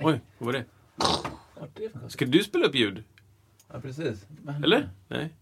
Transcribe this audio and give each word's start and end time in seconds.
Oj, 0.00 0.20
vad 0.38 0.46
var 0.46 0.52
det? 0.52 0.64
Ska 2.08 2.24
du 2.24 2.44
spela 2.44 2.66
upp 2.66 2.74
ljud? 2.74 3.04
Ja, 3.72 3.80
precis. 3.80 4.26
Eller? 4.64 4.88
Nej. 5.08 5.34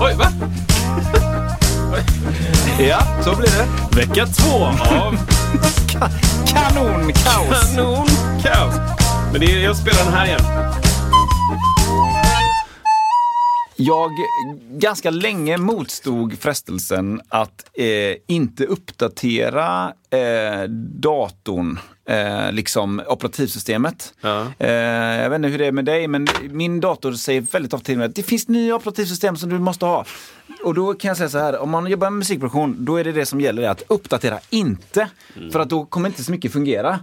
Oj, 0.00 0.14
va? 0.14 0.32
Ja, 2.80 3.22
så 3.24 3.36
blir 3.36 3.50
det. 3.50 3.96
Vecka 3.96 4.26
två 4.26 4.64
av 4.64 4.76
Kanonkaos! 6.46 7.74
Kanonkaos. 7.74 8.80
Men 9.32 9.40
det 9.40 9.46
är, 9.46 9.64
jag 9.64 9.76
spelar 9.76 10.04
den 10.04 10.14
här 10.14 10.26
igen. 10.26 10.40
Jag 13.80 14.10
ganska 14.70 15.10
länge 15.10 15.58
motstod 15.58 16.38
frestelsen 16.38 17.20
att 17.28 17.70
eh, 17.74 18.16
inte 18.26 18.64
uppdatera 18.64 19.92
eh, 20.10 20.68
datorn, 21.00 21.78
eh, 22.08 22.52
liksom 22.52 23.02
operativsystemet. 23.08 24.14
Ja. 24.20 24.46
Eh, 24.58 24.70
jag 25.22 25.30
vet 25.30 25.36
inte 25.36 25.48
hur 25.48 25.58
det 25.58 25.66
är 25.66 25.72
med 25.72 25.84
dig, 25.84 26.08
men 26.08 26.26
min 26.50 26.80
dator 26.80 27.12
säger 27.12 27.40
väldigt 27.40 27.72
ofta 27.72 27.84
till 27.84 27.98
mig 27.98 28.06
att 28.06 28.14
det 28.14 28.22
finns 28.22 28.48
nya 28.48 28.76
operativsystem 28.76 29.36
som 29.36 29.50
du 29.50 29.58
måste 29.58 29.86
ha. 29.86 30.04
Och 30.64 30.74
då 30.74 30.94
kan 30.94 31.08
jag 31.08 31.16
säga 31.16 31.28
så 31.28 31.38
här, 31.38 31.58
om 31.58 31.70
man 31.70 31.86
jobbar 31.86 32.10
med 32.10 32.18
musikproduktion, 32.18 32.76
då 32.84 32.96
är 32.96 33.04
det 33.04 33.12
det 33.12 33.26
som 33.26 33.40
gäller, 33.40 33.68
att 33.68 33.82
uppdatera 33.88 34.38
inte. 34.50 35.08
För 35.52 35.60
att 35.60 35.68
då 35.68 35.84
kommer 35.84 36.08
inte 36.08 36.24
så 36.24 36.30
mycket 36.30 36.52
fungera. 36.52 37.00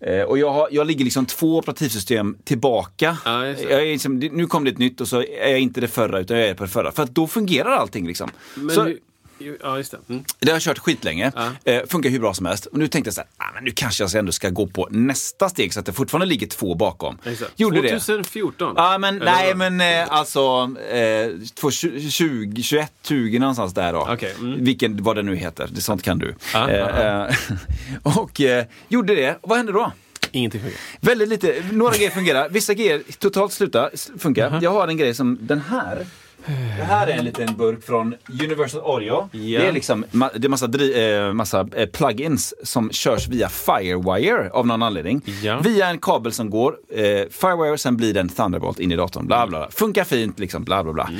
Eh, 0.00 0.22
och 0.22 0.38
jag, 0.38 0.50
har, 0.50 0.68
jag 0.70 0.86
ligger 0.86 1.04
liksom 1.04 1.26
två 1.26 1.58
operativsystem 1.58 2.36
tillbaka. 2.44 3.16
Ja, 3.24 3.78
liksom, 3.78 4.18
nu 4.18 4.46
kom 4.46 4.64
det 4.64 4.70
ett 4.70 4.78
nytt 4.78 5.00
och 5.00 5.08
så 5.08 5.22
är 5.22 5.50
jag 5.50 5.60
inte 5.60 5.80
det 5.80 5.88
förra 5.88 6.20
utan 6.20 6.38
jag 6.38 6.48
är 6.48 6.54
på 6.54 6.64
det 6.64 6.70
förra. 6.70 6.92
För 6.92 7.02
att 7.02 7.14
då 7.14 7.26
fungerar 7.26 7.70
allting 7.70 8.06
liksom. 8.06 8.30
Men 8.54 8.70
så, 8.70 8.82
hur, 8.82 8.98
ja, 9.38 9.76
just 9.76 9.90
det. 9.90 9.98
Mm. 10.08 10.24
det 10.38 10.48
har 10.48 10.54
jag 10.54 10.62
kört 10.62 10.78
skitlänge. 10.78 11.32
Eh, 11.64 11.82
funkar 11.86 12.10
hur 12.10 12.20
bra 12.20 12.34
som 12.34 12.46
helst. 12.46 12.66
Och 12.66 12.78
nu 12.78 12.88
tänkte 12.88 13.08
jag 13.08 13.14
så 13.14 13.20
här, 13.20 13.28
ah, 13.36 13.52
men 13.54 13.64
nu 13.64 13.70
kanske 13.70 14.04
jag 14.04 14.14
ändå 14.14 14.32
ska 14.32 14.50
gå 14.50 14.66
på 14.66 14.88
nästa 14.90 15.48
steg 15.48 15.74
så 15.74 15.80
att 15.80 15.86
det 15.86 15.92
fortfarande 15.92 16.26
ligger 16.26 16.46
två 16.46 16.74
bakom. 16.74 17.18
Exakt. 17.24 17.52
Gjorde 17.56 17.82
det. 17.82 17.88
2014. 17.88 18.74
Ja, 18.76 18.98
men 18.98 19.16
Eller 19.16 19.24
nej, 19.32 19.46
vad? 19.54 19.72
men 19.72 19.80
eh, 19.80 20.12
alltså 20.12 20.70
eh, 20.90 21.70
20, 22.10 22.62
21, 22.62 22.92
20 23.02 23.38
någonstans 23.38 23.74
där 23.74 23.92
då. 23.92 24.08
Okej, 24.10 24.34
mm. 24.38 24.64
Vilken, 24.64 25.02
vad 25.02 25.16
det 25.16 25.22
nu 25.22 25.36
heter, 25.36 25.68
det 25.72 25.80
sånt 25.80 26.02
kan 26.02 26.18
du. 26.18 26.34
Ja, 26.52 26.70
eh, 26.70 26.76
ja, 26.76 27.28
eh, 27.28 27.34
och 28.18 28.40
eh, 28.40 28.64
gjorde 28.88 29.14
det, 29.14 29.38
vad 29.42 29.56
hände 29.56 29.72
då? 29.72 29.92
Ingenting 30.30 30.60
funkar. 30.60 30.80
Väldigt 31.00 31.28
lite, 31.28 31.64
några 31.72 31.96
grejer 31.96 32.10
fungerar, 32.10 32.48
vissa 32.48 32.74
grejer 32.74 33.02
totalt 33.18 33.52
slutar 33.52 33.90
funka. 34.18 34.50
Mhm. 34.50 34.60
Jag 34.62 34.70
har 34.70 34.88
en 34.88 34.96
grej 34.96 35.14
som 35.14 35.38
den 35.40 35.60
här. 35.60 36.06
Det 36.76 36.82
här 36.84 37.06
är 37.06 37.12
en 37.18 37.24
liten 37.24 37.56
burk 37.56 37.82
från 37.84 38.14
Universal 38.42 38.80
Audio. 38.80 39.28
Ja. 39.32 39.60
Det 39.60 39.66
är 39.66 39.72
liksom 39.72 40.04
det 40.10 40.44
är 40.44 40.48
massa, 40.48 40.66
dri- 40.66 41.26
eh, 41.26 41.32
massa 41.32 41.68
eh, 41.76 41.86
plugins 41.88 42.54
som 42.62 42.90
körs 42.90 43.28
via 43.28 43.48
Firewire 43.48 44.50
av 44.52 44.66
någon 44.66 44.82
anledning. 44.82 45.22
Ja. 45.42 45.60
Via 45.60 45.88
en 45.88 45.98
kabel 45.98 46.32
som 46.32 46.50
går, 46.50 46.76
eh, 46.90 47.02
Firewire, 47.30 47.78
sen 47.78 47.96
blir 47.96 48.14
det 48.14 48.20
en 48.20 48.28
Thunderbolt 48.28 48.78
in 48.80 48.92
i 48.92 48.96
datorn. 48.96 49.26
Bla, 49.26 49.46
bla, 49.46 49.58
bla. 49.58 49.70
Funkar 49.70 50.04
fint, 50.04 50.38
liksom, 50.38 50.64
bla 50.64 50.84
bla 50.84 50.92
bla. 50.92 51.10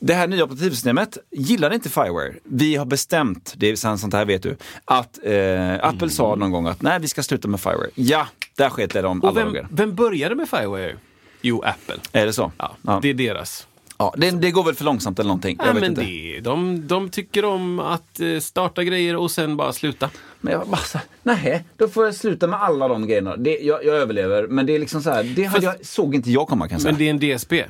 Det 0.00 0.14
här 0.14 0.26
nya 0.28 0.44
operativsystemet 0.44 1.18
gillar 1.30 1.74
inte 1.74 1.88
Firewire. 1.88 2.34
Vi 2.44 2.76
har 2.76 2.86
bestämt, 2.86 3.54
det 3.56 3.66
är 3.70 3.76
sånt 3.76 4.14
här 4.14 4.24
vet 4.24 4.42
du, 4.42 4.56
att 4.84 5.18
eh, 5.24 5.88
Apple 5.88 6.10
sa 6.10 6.34
någon 6.34 6.50
gång 6.50 6.66
att 6.66 6.82
nej, 6.82 6.98
vi 7.00 7.08
ska 7.08 7.22
sluta 7.22 7.48
med 7.48 7.60
Firewire. 7.60 7.90
Ja, 7.94 8.26
där 8.56 8.70
sket 8.70 8.90
det 8.92 9.02
de 9.02 9.22
Och 9.22 9.28
alla 9.28 9.40
vem, 9.40 9.48
dagar. 9.52 9.66
vem 9.70 9.94
började 9.94 10.34
med 10.34 10.48
Firewire? 10.48 10.96
Jo, 11.42 11.62
Apple. 11.62 11.96
Är 12.12 12.26
det 12.26 12.32
så? 12.32 12.52
Ja, 12.58 12.76
Ja. 12.82 12.98
Det 13.02 13.08
är 13.10 13.14
deras. 13.14 13.66
Ja, 13.98 14.14
det, 14.16 14.30
det 14.30 14.50
går 14.50 14.64
väl 14.64 14.74
för 14.74 14.84
långsamt 14.84 15.18
eller 15.18 15.28
någonting. 15.28 15.56
Ja, 15.58 15.66
jag 15.66 15.74
vet 15.74 15.80
men 15.80 15.90
inte. 15.90 16.02
det, 16.02 16.40
de, 16.40 16.86
de 16.86 17.08
tycker 17.08 17.44
om 17.44 17.78
att 17.80 18.20
eh, 18.20 18.38
starta 18.38 18.84
grejer 18.84 19.16
och 19.16 19.30
sen 19.30 19.56
bara 19.56 19.72
sluta. 19.72 20.10
Men 20.40 20.52
jag 20.52 20.68
bara 20.68 20.76
så 20.76 20.98
nej, 21.22 21.64
då 21.76 21.88
får 21.88 22.04
jag 22.04 22.14
sluta 22.14 22.46
med 22.46 22.62
alla 22.62 22.88
de 22.88 23.06
grejerna. 23.06 23.36
Det, 23.36 23.58
jag, 23.58 23.84
jag 23.84 23.96
överlever, 23.96 24.46
men 24.46 24.66
det 24.66 24.74
är 24.74 24.78
liksom 24.78 25.02
så 25.02 25.10
här, 25.10 25.24
det 25.24 25.44
hade 25.44 25.64
jag, 25.64 25.86
såg 25.86 26.14
inte 26.14 26.30
jag 26.30 26.48
komma 26.48 26.68
kan 26.68 26.74
jag 26.74 26.82
säga. 26.82 26.92
Men 26.92 26.98
det 27.18 27.26
är 27.28 27.30
en 27.32 27.38
DSP. 27.38 27.64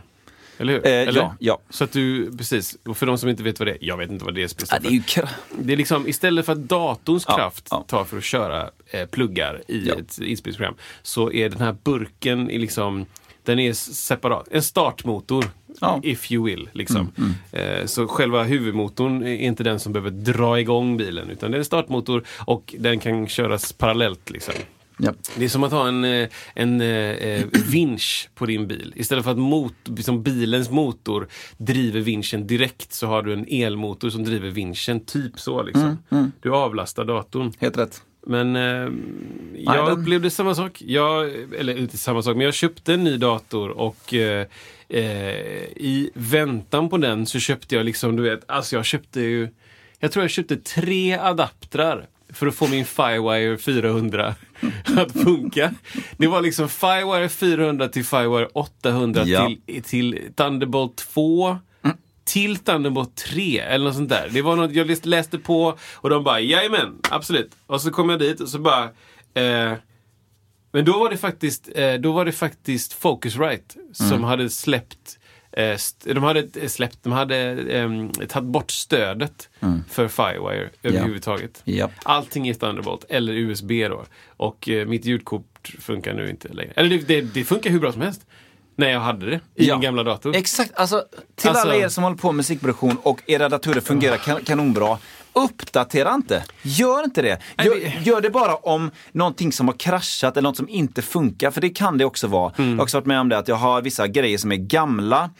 Eller 0.58 0.72
hur? 0.72 0.86
Eh, 0.86 0.92
Eller? 0.92 1.20
ja, 1.20 1.34
ja. 1.38 1.58
Så 1.70 1.84
att 1.84 1.92
du, 1.92 2.36
precis. 2.36 2.76
Och 2.86 2.96
för 2.96 3.06
de 3.06 3.18
som 3.18 3.28
inte 3.28 3.42
vet 3.42 3.58
vad 3.58 3.68
det 3.68 3.72
är, 3.72 3.78
jag 3.80 3.96
vet 3.96 4.10
inte 4.10 4.24
vad 4.24 4.34
DSP 4.34 4.66
står 4.66 4.78
ja, 4.82 4.90
det 4.90 5.18
är 5.18 5.28
Det 5.58 5.72
är 5.72 5.76
liksom 5.76 6.08
istället 6.08 6.46
för 6.46 6.52
att 6.52 6.58
datorns 6.58 7.24
Ja, 7.28 7.36
kraft 7.36 7.68
ja. 7.70 7.84
tar 7.88 8.04
för 8.04 8.16
att 8.16 8.24
köra 8.24 8.70
eh, 8.90 9.06
pluggar 9.06 9.62
i 9.68 9.88
ett 9.90 10.18
inspelningsprogram 10.18 10.74
så 11.02 11.32
är 11.32 11.48
den 11.48 11.60
här 11.60 11.76
burken 11.84 12.50
i 12.50 12.58
liksom 12.58 13.06
den 13.48 13.58
är 13.58 13.72
separat. 13.72 14.48
En 14.50 14.62
startmotor, 14.62 15.44
Ja. 15.80 15.94
Mm, 15.94 16.00
if 16.04 16.32
you 16.32 16.44
will. 16.44 16.68
Liksom. 16.72 17.12
Eh, 17.52 17.86
så 17.86 18.08
själva 18.08 18.42
huvudmotorn 18.42 19.22
är 19.22 19.36
inte 19.36 19.64
den 19.64 19.80
som 19.80 19.92
behöver 19.92 20.10
dra 20.10 20.60
igång 20.60 20.96
bilen 20.96 21.30
utan 21.30 21.50
det 21.50 21.56
är 21.56 21.58
en 21.58 21.64
startmotor 21.64 22.24
och 22.38 22.74
den 22.78 23.00
kan 23.00 23.28
köras 23.28 23.72
parallellt. 23.72 24.30
Liksom. 24.30 24.54
ja. 24.98 25.12
Det 25.36 25.44
är 25.44 25.48
som 25.48 25.64
att 25.64 25.72
ha 25.72 25.88
en, 25.88 26.04
eh, 26.04 26.28
en 26.54 26.80
eh, 26.80 27.44
vinsch 27.70 28.28
på 28.34 28.46
din 28.46 28.66
bil. 28.66 28.92
Istället 28.96 29.24
för 29.24 29.30
att 29.30 29.38
mot, 29.38 29.74
liksom 29.84 30.22
bilens 30.22 30.70
motor 30.70 31.28
driver 31.56 32.00
vinschen 32.00 32.46
direkt 32.46 32.92
så 32.92 33.06
har 33.06 33.22
du 33.22 33.32
en 33.32 33.46
elmotor 33.48 34.10
som 34.10 34.24
driver 34.24 34.50
vinschen. 34.50 35.00
Typ 35.00 35.40
så 35.40 35.62
liksom. 35.62 35.96
Du 36.42 36.54
avlastar 36.54 37.04
datorn. 37.04 37.52
Helt 37.58 37.78
rätt. 37.78 38.02
Men 38.28 38.56
eh, 38.56 38.62
jag 39.56 39.86
den- 39.86 40.00
upplevde 40.00 40.30
samma 40.30 40.54
sak. 40.54 40.82
Jag, 40.86 41.30
eller 41.58 41.78
inte 41.78 41.98
samma 41.98 42.22
sak, 42.22 42.36
men 42.36 42.44
jag 42.44 42.54
köpte 42.54 42.94
en 42.94 43.04
ny 43.04 43.16
dator 43.16 43.68
och 43.70 44.14
eh, 44.14 44.46
eh, 44.88 45.30
i 45.76 46.10
väntan 46.14 46.88
på 46.88 46.96
den 46.98 47.26
så 47.26 47.38
köpte 47.38 47.74
jag 47.76 47.86
liksom, 47.86 48.16
du 48.16 48.22
vet, 48.22 48.50
alltså 48.50 48.76
jag 48.76 48.84
köpte 48.84 49.20
ju, 49.20 49.48
jag 49.98 50.12
tror 50.12 50.22
jag 50.24 50.30
köpte 50.30 50.56
tre 50.56 51.12
adaptrar 51.18 52.06
för 52.32 52.46
att 52.46 52.54
få 52.54 52.68
min 52.68 52.84
Firewire 52.84 53.58
400 53.58 54.34
att 54.96 55.12
funka. 55.12 55.74
Det 56.16 56.26
var 56.26 56.42
liksom 56.42 56.68
Firewire 56.68 57.28
400 57.28 57.88
till 57.88 58.04
Firewire 58.04 58.46
800 58.52 59.22
Ja. 59.26 59.46
till, 59.66 59.82
till 59.82 60.18
Thunderbolt 60.36 60.96
2 60.96 61.58
till 62.28 62.56
Thunderbolt 62.58 63.16
3 63.16 63.58
eller 63.60 63.84
något 63.84 63.94
sånt 63.94 64.08
där. 64.08 64.28
Det 64.32 64.42
var 64.42 64.56
något 64.56 64.72
jag 64.74 64.86
läst- 64.86 65.06
läste 65.06 65.38
på 65.38 65.78
och 65.94 66.10
de 66.10 66.24
bara 66.24 66.40
jajamän, 66.40 66.98
absolut. 67.10 67.50
Och 67.66 67.80
så 67.80 67.90
kom 67.90 68.10
jag 68.10 68.18
dit 68.18 68.40
och 68.40 68.48
så 68.48 68.58
bara 68.58 68.84
eh, 69.34 69.72
men 70.72 70.84
då 70.84 70.98
var 70.98 71.10
det 71.10 71.16
faktiskt, 71.16 71.68
eh, 71.74 71.94
då 71.94 72.12
var 72.12 72.24
det 72.24 72.32
faktiskt 72.32 72.92
Focusrite 72.92 73.74
som 73.92 74.24
hade 74.24 74.50
släppt 74.50 75.18
eh, 75.52 75.76
de 76.04 76.22
hade 76.22 76.48
eh, 76.62 76.68
släppt, 76.68 76.98
de 77.02 77.12
hade 77.12 77.36
eh, 77.78 77.90
tagit 78.28 78.48
bort 78.48 78.70
stödet 78.70 79.48
för 79.90 80.08
Firewire 80.08 80.70
överhuvudtaget. 80.82 81.62
Japp. 81.64 81.90
Allting 82.02 82.48
är 82.48 82.54
Thunderbolt 82.54 83.04
eller 83.08 83.32
USB 83.32 83.70
då. 83.88 84.04
Och 84.26 84.68
eh, 84.68 84.86
mitt 84.86 85.04
ljudkort 85.04 85.70
funkar 85.80 86.14
nu 86.14 86.30
inte 86.30 86.48
längre. 86.48 86.72
Eller 86.76 86.88
det, 86.90 87.08
det, 87.08 87.20
det 87.20 87.44
funkar 87.44 87.70
hur 87.70 87.80
bra 87.80 87.92
som 87.92 88.02
helst. 88.02 88.26
När 88.78 88.90
jag 88.90 89.00
hade 89.00 89.30
det 89.30 89.40
i 89.54 89.66
Ja. 89.68 89.74
min 89.74 89.80
gamla 89.82 90.02
dator. 90.02 90.36
Exakt, 90.36 90.70
alltså 90.74 91.02
till 91.36 91.48
Alltså- 91.48 91.62
alla 91.64 91.74
er 91.76 91.88
som 91.88 92.04
håller 92.04 92.16
på 92.16 92.28
med 92.32 92.36
musikproduktion 92.36 92.96
och 93.02 93.20
era 93.26 93.48
datorer 93.48 93.80
fungerar 93.80 94.16
kan, 94.16 94.44
kanonbra. 94.44 94.98
Uppdatera 95.32 96.14
inte. 96.14 96.44
Gör 96.62 97.04
inte 97.04 97.22
det. 97.22 97.38
Gör, 97.64 98.02
gör 98.02 98.20
det 98.20 98.30
bara 98.30 98.54
om 98.54 98.90
någonting 99.12 99.52
som 99.52 99.68
har 99.68 99.74
kraschat 99.74 100.36
eller 100.36 100.48
något 100.48 100.56
som 100.56 100.68
inte 100.68 101.02
funkar. 101.02 101.50
För 101.50 101.60
det 101.60 101.68
kan 101.68 101.98
det 101.98 102.04
också 102.04 102.26
vara. 102.26 102.52
Mm. 102.58 102.70
Jag 102.70 102.76
har 102.76 102.82
också 102.82 102.96
varit 102.96 103.06
med 103.06 103.20
om 103.20 103.28
det 103.28 103.38
att 103.38 103.48
jag 103.48 103.56
har 103.56 103.82
vissa 103.82 104.06
grejer 104.08 104.38
som 104.38 104.52
är 104.52 104.56
gamla. 104.56 105.30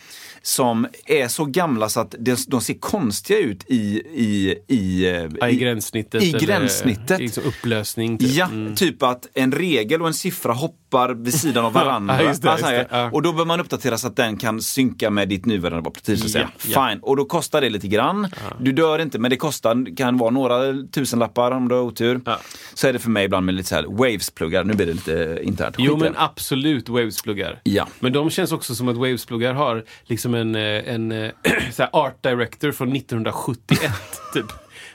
Som 0.43 0.87
är 1.07 1.29
så 1.29 1.45
gamla 1.45 1.89
så 1.89 2.01
att 2.01 2.15
de, 2.19 2.37
ser 2.37 2.75
konstiga 2.75 3.39
ut 3.39 3.65
i, 3.67 4.03
i, 4.15 4.59
i, 4.69 5.07
eh, 5.41 5.49
I 5.51 5.57
gränssnittet. 5.57 6.23
I 6.23 6.29
eller 6.29 6.41
gränssnittet. 6.41 7.19
liksom 7.19 7.45
upplösning. 7.45 8.19
Typ. 8.19 8.31
Ja, 8.31 8.49
typ 8.77 9.03
att 9.03 9.29
en 9.35 9.53
regel 9.53 10.03
och 10.03 10.09
en 10.09 10.15
siffra 10.15 10.53
hoppar 10.53 11.15
vid 11.15 11.35
sidan 11.35 11.65
av 11.65 11.73
varandra. 11.73 13.11
Och 13.13 13.23
då 13.23 13.33
bör 13.33 13.45
man 13.45 13.61
uppdatera 13.61 13.99
så 13.99 14.07
att 14.07 14.17
den 14.17 14.37
kan 14.37 14.63
synka 14.63 15.11
med 15.11 15.29
ditt 15.29 15.47
nuvarande 15.47 15.89
operativsystem. 15.89 16.49
Ja. 16.67 16.89
Fine. 16.89 17.01
Och 17.03 17.17
då 17.17 17.25
kostar 17.25 17.61
det 17.61 17.71
lite 17.71 17.89
grann. 17.89 18.29
Du 18.61 18.73
dör 18.73 18.99
inte, 18.99 19.19
men 19.19 19.31
det 19.31 19.37
kostar, 19.37 19.97
kan 19.97 20.17
vara 20.17 20.31
några 20.31 20.59
tusenlappar 20.93 21.51
om 21.51 21.69
du 21.69 21.75
har 21.75 21.83
otur. 21.83 22.21
Så 22.75 22.89
är 22.89 22.93
det 22.93 22.99
för 22.99 23.11
mig 23.11 23.25
ibland 23.25 23.47
med 23.47 23.55
lite 23.55 23.69
så 23.69 23.75
här 23.75 23.85
Waves-pluggar. 23.85 24.65
Nu 24.65 24.75
blir 24.75 24.87
det 24.87 24.93
lite 24.93 25.39
internt. 25.43 25.77
Jo 25.79 25.97
men 25.97 26.15
absolut 26.17 26.89
Waves-pluggar. 26.89 27.61
Ja. 27.63 27.89
Men 28.01 28.13
de 28.13 28.31
känns 28.31 28.53
också 28.53 28.75
som 28.75 28.89
att 28.89 28.97
Waves-pluggar 28.97 29.53
har 29.55 29.85
liksom 30.05 30.28
en, 30.35 30.55
eh, 30.55 30.95
en 30.95 31.13
eh, 31.13 31.31
så 31.73 31.83
här 31.83 31.91
art 31.93 32.23
director 32.23 32.73
från 32.73 32.93
1971. 32.97 33.93
typ. 34.35 34.47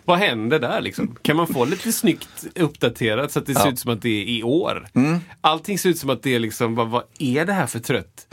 Vad 0.05 0.17
händer 0.17 0.59
där 0.59 0.81
liksom? 0.81 1.15
Kan 1.21 1.35
man 1.35 1.47
få 1.47 1.65
lite 1.65 1.91
snyggt 1.91 2.45
uppdaterat 2.55 3.31
så 3.31 3.39
att 3.39 3.45
det 3.45 3.53
ser 3.55 3.65
Ja. 3.65 3.71
ut 3.71 3.79
som 3.79 3.91
att 3.93 4.01
det 4.01 4.09
är 4.09 4.23
i 4.25 4.43
år? 4.43 4.87
Mm. 4.93 5.19
Allting 5.41 5.79
ser 5.79 5.89
ut 5.89 5.97
som 5.97 6.09
att 6.09 6.23
det 6.23 6.35
är 6.35 6.39
liksom, 6.39 6.75
vad, 6.75 6.89
vad 6.89 7.03
är 7.19 7.45
det 7.45 7.53
här 7.53 7.67
för 7.67 7.79
trött? 7.79 8.27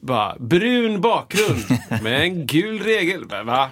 Bara, 0.00 0.36
brun 0.38 1.00
bakgrund 1.00 1.64
med 2.02 2.20
en 2.22 2.46
gul 2.46 2.78
regel. 2.82 3.24
Va? 3.44 3.70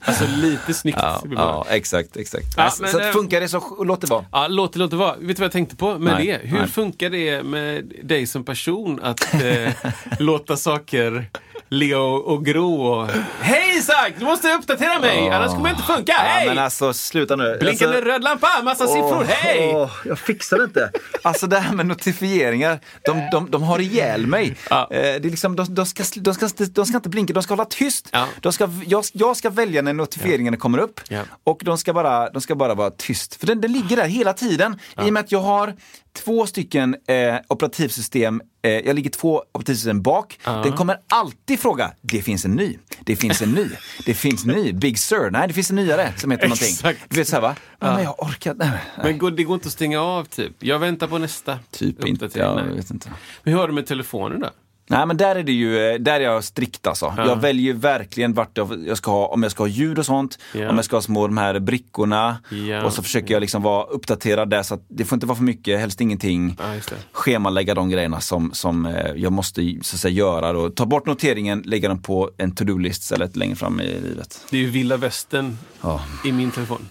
Alltså 0.00 0.24
lite 0.36 0.74
snyggt. 0.74 0.98
Ja, 1.00 1.22
ja 1.30 1.66
exakt, 1.70 2.16
exakt. 2.16 2.46
Ja, 2.56 2.62
alltså, 2.62 2.82
men, 2.82 2.90
så 2.90 3.00
eh, 3.00 3.10
funkar 3.12 3.40
det 3.40 3.48
så 3.48 3.84
låt 3.84 4.00
det 4.00 4.06
vara. 4.06 4.24
Ja, 4.32 4.46
låt 4.48 4.72
det, 4.72 4.78
låt 4.78 4.90
det 4.90 4.96
vara. 4.96 5.16
Vet 5.16 5.20
du 5.28 5.34
vad 5.34 5.44
jag 5.44 5.52
tänkte 5.52 5.76
på 5.76 5.98
med 5.98 6.14
Nej, 6.14 6.26
det? 6.26 6.48
Hur 6.48 6.58
nej. 6.58 6.68
funkar 6.68 7.10
det 7.10 7.42
med 7.42 7.92
dig 8.02 8.26
som 8.26 8.44
person 8.44 9.00
att 9.02 9.34
eh, 9.34 9.72
låta 10.18 10.56
saker 10.56 11.30
ligga 11.72 11.98
och, 11.98 12.44
gro 12.44 12.82
och... 12.82 13.08
Hej 13.40 13.78
Isak! 13.78 14.12
Du 14.18 14.24
måste 14.24 14.52
uppdatera 14.54 14.98
mig, 14.98 15.30
annars 15.30 15.50
kommer 15.50 15.64
det 15.64 15.70
inte 15.70 15.82
funka. 15.82 16.12
Hej! 16.12 16.46
Ja, 16.46 16.54
men 16.54 16.64
alltså 16.64 16.92
sluta 16.92 17.36
nu. 17.36 17.56
Blinkande 17.60 17.96
alltså, 17.96 18.10
röd 18.10 18.24
lampa, 18.24 18.48
massa 18.64 18.86
siffror. 18.86 19.24
Hej! 19.28 19.72
Åh, 19.74 19.90
jag 20.04 20.18
fixar 20.18 20.58
det 20.58 20.64
inte. 20.64 20.90
Alltså 21.22 21.46
det 21.46 21.58
här 21.58 21.74
med 21.74 21.86
notifieringar, 21.86 22.80
de, 23.04 23.28
de, 23.32 23.50
de 23.50 23.62
har 23.62 23.78
ihjäl 23.78 24.26
mig. 24.26 24.56
Ja. 24.70 24.88
Eh, 24.90 25.00
det 25.00 25.16
är 25.16 25.20
liksom, 25.30 25.56
de, 25.56 25.74
de, 25.74 25.86
ska, 25.86 26.02
de, 26.16 26.34
ska, 26.34 26.46
inte- 26.46 26.64
de 26.64 26.86
ska 26.86 26.96
inte 26.96 27.08
blinka, 27.08 27.32
de 27.32 27.42
ska 27.42 27.52
hålla 27.54 27.64
tyst. 27.64 28.08
Ja. 28.12 28.26
De 28.40 28.52
ska, 28.52 28.68
jag, 28.86 29.04
jag 29.12 29.36
ska 29.36 29.50
välja 29.50 29.82
när 29.82 29.92
notifieringarna 29.92 30.56
kommer 30.56 30.78
upp 30.78 31.00
och 31.44 31.60
de 31.64 31.78
ska, 31.78 31.92
bara, 31.92 32.30
de 32.30 32.42
ska 32.42 32.54
bara 32.54 32.74
vara 32.74 32.90
tyst. 32.90 33.34
För 33.34 33.46
den, 33.46 33.60
den 33.60 33.72
ligger 33.72 33.96
där 33.96 34.06
hela 34.06 34.32
tiden. 34.32 34.78
I 35.04 35.08
och 35.08 35.12
med 35.12 35.20
att 35.20 35.32
jag 35.32 35.40
har 35.40 35.74
två 36.12 36.46
stycken 36.46 36.96
eh, 37.06 37.36
operativsystem, 37.48 38.42
eh, 38.62 38.70
jag 38.70 38.96
ligger 38.96 39.10
två 39.10 39.42
operativsystem 39.52 40.02
bak. 40.02 40.38
Den 40.44 40.72
kommer 40.72 40.96
alltid 41.08 41.60
fråga, 41.60 41.92
det 42.00 42.22
finns 42.22 42.44
en 42.44 42.52
ny, 42.52 42.78
det 43.04 43.16
finns 43.16 43.42
en 43.42 43.50
ny, 43.52 43.68
det 44.06 44.14
finns 44.14 44.44
en 44.44 44.50
ny, 44.50 44.72
Big 44.72 44.98
Sur, 44.98 45.30
nej 45.30 45.48
det 45.48 45.54
finns 45.54 45.70
en 45.70 45.76
nyare 45.76 46.12
som 46.16 46.30
heter 46.30 46.48
någonting. 46.48 46.96
Du 47.08 47.16
vet 47.16 47.28
såhär 47.28 47.42
va? 47.42 47.56
Ja. 47.78 47.94
Men 47.94 48.04
jag 48.04 48.22
orkar 48.22 48.54
nej. 48.54 48.70
Men 49.02 49.18
går, 49.18 49.30
det 49.30 49.44
går 49.44 49.54
inte 49.54 49.66
att 49.66 49.72
stänga 49.72 50.00
av 50.00 50.24
typ. 50.24 50.52
Jag 50.58 50.78
väntar 50.78 51.06
på 51.06 51.18
nästa 51.18 51.58
Typ 51.70 52.04
inte, 52.04 52.30
ja, 52.34 52.64
jag 52.66 52.74
vet 52.76 52.90
inte. 52.90 53.10
Hur 53.42 53.54
har 53.54 53.68
du 53.68 53.74
med 53.74 53.86
telefonen 53.86 54.40
då? 54.40 54.50
Nej 54.86 55.06
men 55.06 55.16
där 55.16 55.36
är 55.36 55.42
det 55.42 55.52
ju, 55.52 55.78
eh, 55.90 55.98
där 55.98 56.20
är 56.20 56.24
jag 56.24 56.44
strikt 56.44 56.86
alltså. 56.86 57.14
Jag 57.16 57.36
väljer 57.40 57.74
verkligen 57.74 58.34
vart 58.34 58.58
jag 58.86 58.98
ska 58.98 59.10
ha, 59.10 59.26
om 59.26 59.42
jag 59.42 59.52
ska 59.52 59.62
ha 59.62 59.68
ljud 59.68 59.98
och 59.98 60.06
sånt, 60.06 60.38
Ja. 60.54 60.70
om 60.70 60.76
jag 60.76 60.84
ska 60.84 60.96
ha 60.96 61.00
små 61.02 61.26
de 61.26 61.36
här 61.38 61.58
brickorna. 61.58 62.36
Ja. 62.68 62.84
Och 62.84 62.92
så 62.92 63.02
försöker 63.02 63.34
jag 63.34 63.40
liksom 63.40 63.62
vara 63.62 63.84
uppdaterad 63.84 64.50
där 64.50 64.62
så 64.62 64.74
att 64.74 64.84
det 64.88 65.04
får 65.04 65.16
inte 65.16 65.26
vara 65.26 65.36
för 65.36 65.44
mycket, 65.44 65.80
helst 65.80 66.00
ingenting. 66.00 66.56
Det. 66.58 66.82
Schemalägga 67.12 67.74
de 67.74 67.90
grejerna 67.90 68.20
som, 68.20 68.52
som 68.52 68.86
eh, 68.86 69.12
jag 69.16 69.32
måste 69.32 69.78
så 69.82 69.96
att 69.96 70.00
säga, 70.00 70.12
göra. 70.14 70.52
Då. 70.52 70.70
Ta 70.70 70.86
bort 70.86 71.06
noteringen, 71.06 71.62
lägga 71.66 71.88
den 71.88 72.02
på 72.02 72.30
en 72.38 72.54
to-do-list 72.54 73.02
istället 73.02 73.36
längre 73.36 73.56
fram 73.56 73.80
i 73.80 74.00
livet. 74.00 74.40
Det 74.50 74.56
är 74.56 74.60
ju 74.60 74.70
vilda 74.70 74.96
västern 74.96 75.58
Ja. 75.80 76.00
i 76.24 76.32
min 76.32 76.50
telefon. 76.50 76.88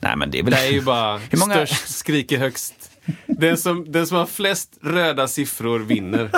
Nej 0.00 0.16
men 0.16 0.30
det 0.30 0.38
är 0.38 0.42
väl... 0.42 0.52
Det 0.52 0.66
är 0.66 0.72
ju 0.72 0.80
bara 0.82 1.18
Hur 1.30 1.38
många- 1.38 1.54
störst 1.66 1.88
skriker 1.88 2.38
högst. 2.38 2.74
Den 3.26 3.56
som, 3.56 3.92
den 3.92 4.06
som 4.06 4.16
har 4.16 4.26
flest 4.26 4.78
röda 4.82 5.28
siffror 5.28 5.78
vinner. 5.78 6.30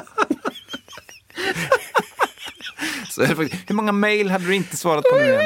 Så 3.11 3.27
faktiskt- 3.27 3.63
Hur 3.71 3.75
många 3.75 3.93
mail 3.93 4.31
hade 4.31 4.45
du 4.47 4.55
inte 4.55 4.77
svarat 4.77 5.05
på 5.05 5.17
nu 5.17 5.25
igen? 5.25 5.41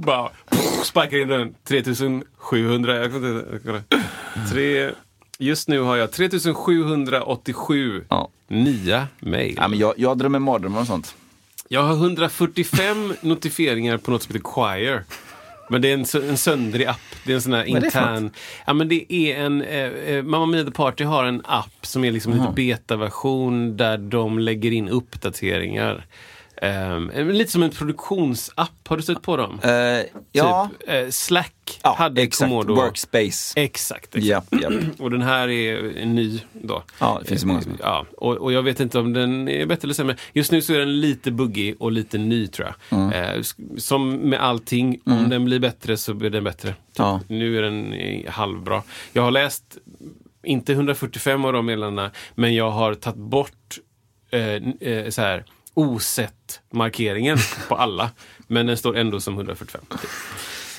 Bara 0.00 0.28
pff, 0.50 0.84
sparkar 0.84 1.16
in 1.16 1.28
den. 1.28 1.54
3700. 1.64 2.96
Jag 2.96 3.12
kommer 3.12 3.38
inte 3.38 3.58
kolla. 3.64 3.82
Tre, 4.52 4.90
just 5.38 5.68
nu 5.68 5.80
har 5.80 5.96
jag 5.96 6.12
3787 6.12 8.04
Ja. 8.08 8.28
nya 8.48 9.06
mejl. 9.20 9.54
Ja, 9.56 9.68
men 9.68 9.78
jag, 9.78 9.94
jag 9.96 10.18
drömmer 10.18 10.38
mardrömmar 10.38 10.80
och 10.80 10.86
sånt. 10.86 11.14
Jag 11.68 11.82
har 11.82 11.94
145 11.94 13.14
notifieringar 13.20 13.96
på 13.98 14.10
något 14.10 14.22
som 14.22 14.34
heter 14.34 14.48
Choir. 14.48 15.04
Men 15.68 15.82
det 15.82 15.88
är 15.88 15.94
en, 15.94 16.28
en 16.28 16.36
söndrig 16.36 16.86
app. 16.86 17.00
Det 17.24 17.32
är 17.32 17.34
en 17.34 17.42
sån 17.42 17.52
här 17.52 17.64
intern... 17.64 18.30
Ja, 18.66 18.72
men 18.72 18.88
det 18.88 19.14
är 19.14 19.36
en... 19.36 19.62
Eh, 19.62 19.78
eh, 19.78 20.22
Mamma 20.22 20.46
Mia 20.46 20.64
The 20.64 20.70
Party 20.70 21.04
har 21.04 21.24
en 21.24 21.42
app 21.44 21.86
som 21.86 22.04
är 22.04 22.12
liksom 22.12 22.32
lite 22.32 22.52
betaversion 22.54 23.76
där 23.76 23.98
de 23.98 24.38
lägger 24.38 24.70
in 24.70 24.88
uppdateringar. 24.88 26.06
Um, 26.62 27.10
lite 27.32 27.52
som 27.52 27.62
en 27.62 27.70
produktionsapp. 27.70 28.70
Har 28.88 28.96
du 28.96 29.02
stött 29.02 29.22
på 29.22 29.36
dem? 29.36 29.60
Eh, 29.62 29.70
ja, 30.32 30.70
Typ, 30.80 30.88
eh, 30.90 31.08
Slack 31.10 31.80
ja 31.82 31.94
hade 31.98 32.22
exakt. 32.22 32.50
Commodore. 32.50 32.76
Workspace. 32.82 33.60
Exakt. 33.60 34.14
exakt. 34.16 34.46
Ja, 34.50 34.58
ja. 34.62 34.70
Och 34.98 35.10
den 35.10 35.22
här 35.22 35.48
är 35.48 36.06
ny 36.06 36.40
då. 36.52 36.82
Ja, 36.98 37.18
det 37.22 37.28
finns 37.28 37.42
ju 37.42 37.46
många 37.46 37.60
som- 37.62 37.76
Ja, 37.80 38.06
och, 38.16 38.36
och 38.36 38.52
jag 38.52 38.62
vet 38.62 38.80
inte 38.80 38.98
om 38.98 39.12
den 39.12 39.48
är 39.48 39.66
bättre 39.66 39.86
eller 39.86 39.94
sämre. 39.94 40.16
Just 40.32 40.52
nu 40.52 40.62
så 40.62 40.72
är 40.74 40.78
den 40.78 41.00
lite 41.00 41.30
buggig 41.30 41.74
och 41.78 41.92
lite 41.92 42.18
ny 42.18 42.46
tror 42.46 42.68
jag. 42.88 42.98
Mm. 42.98 43.10
Sk- 43.40 43.78
som 43.78 44.10
med 44.10 44.40
allting, 44.42 45.00
om 45.06 45.28
den 45.30 45.44
blir 45.44 45.58
bättre 45.58 45.96
så 45.96 46.14
blir 46.14 46.30
den 46.30 46.44
bättre. 46.44 46.68
Typ, 46.68 46.76
Ja. 46.96 47.20
Nu 47.28 47.58
är 47.58 47.62
den 47.62 47.94
halvbra. 48.28 48.82
Jag 49.12 49.22
har 49.22 49.30
läst, 49.30 49.64
inte 50.44 50.72
145 50.72 51.44
av 51.44 51.52
de 51.52 51.66
meddelandena, 51.66 52.10
men 52.34 52.54
jag 52.54 52.70
har 52.70 52.94
tagit 52.94 53.16
bort 53.18 53.78
så 55.10 55.20
här 55.22 55.44
osett 55.74 56.60
markeringen 56.72 57.38
på 57.68 57.74
alla. 57.74 58.10
Men 58.46 58.66
den 58.66 58.76
står 58.76 58.96
ändå 58.96 59.20
som 59.20 59.34
145. 59.34 59.80
Typ. 59.90 60.10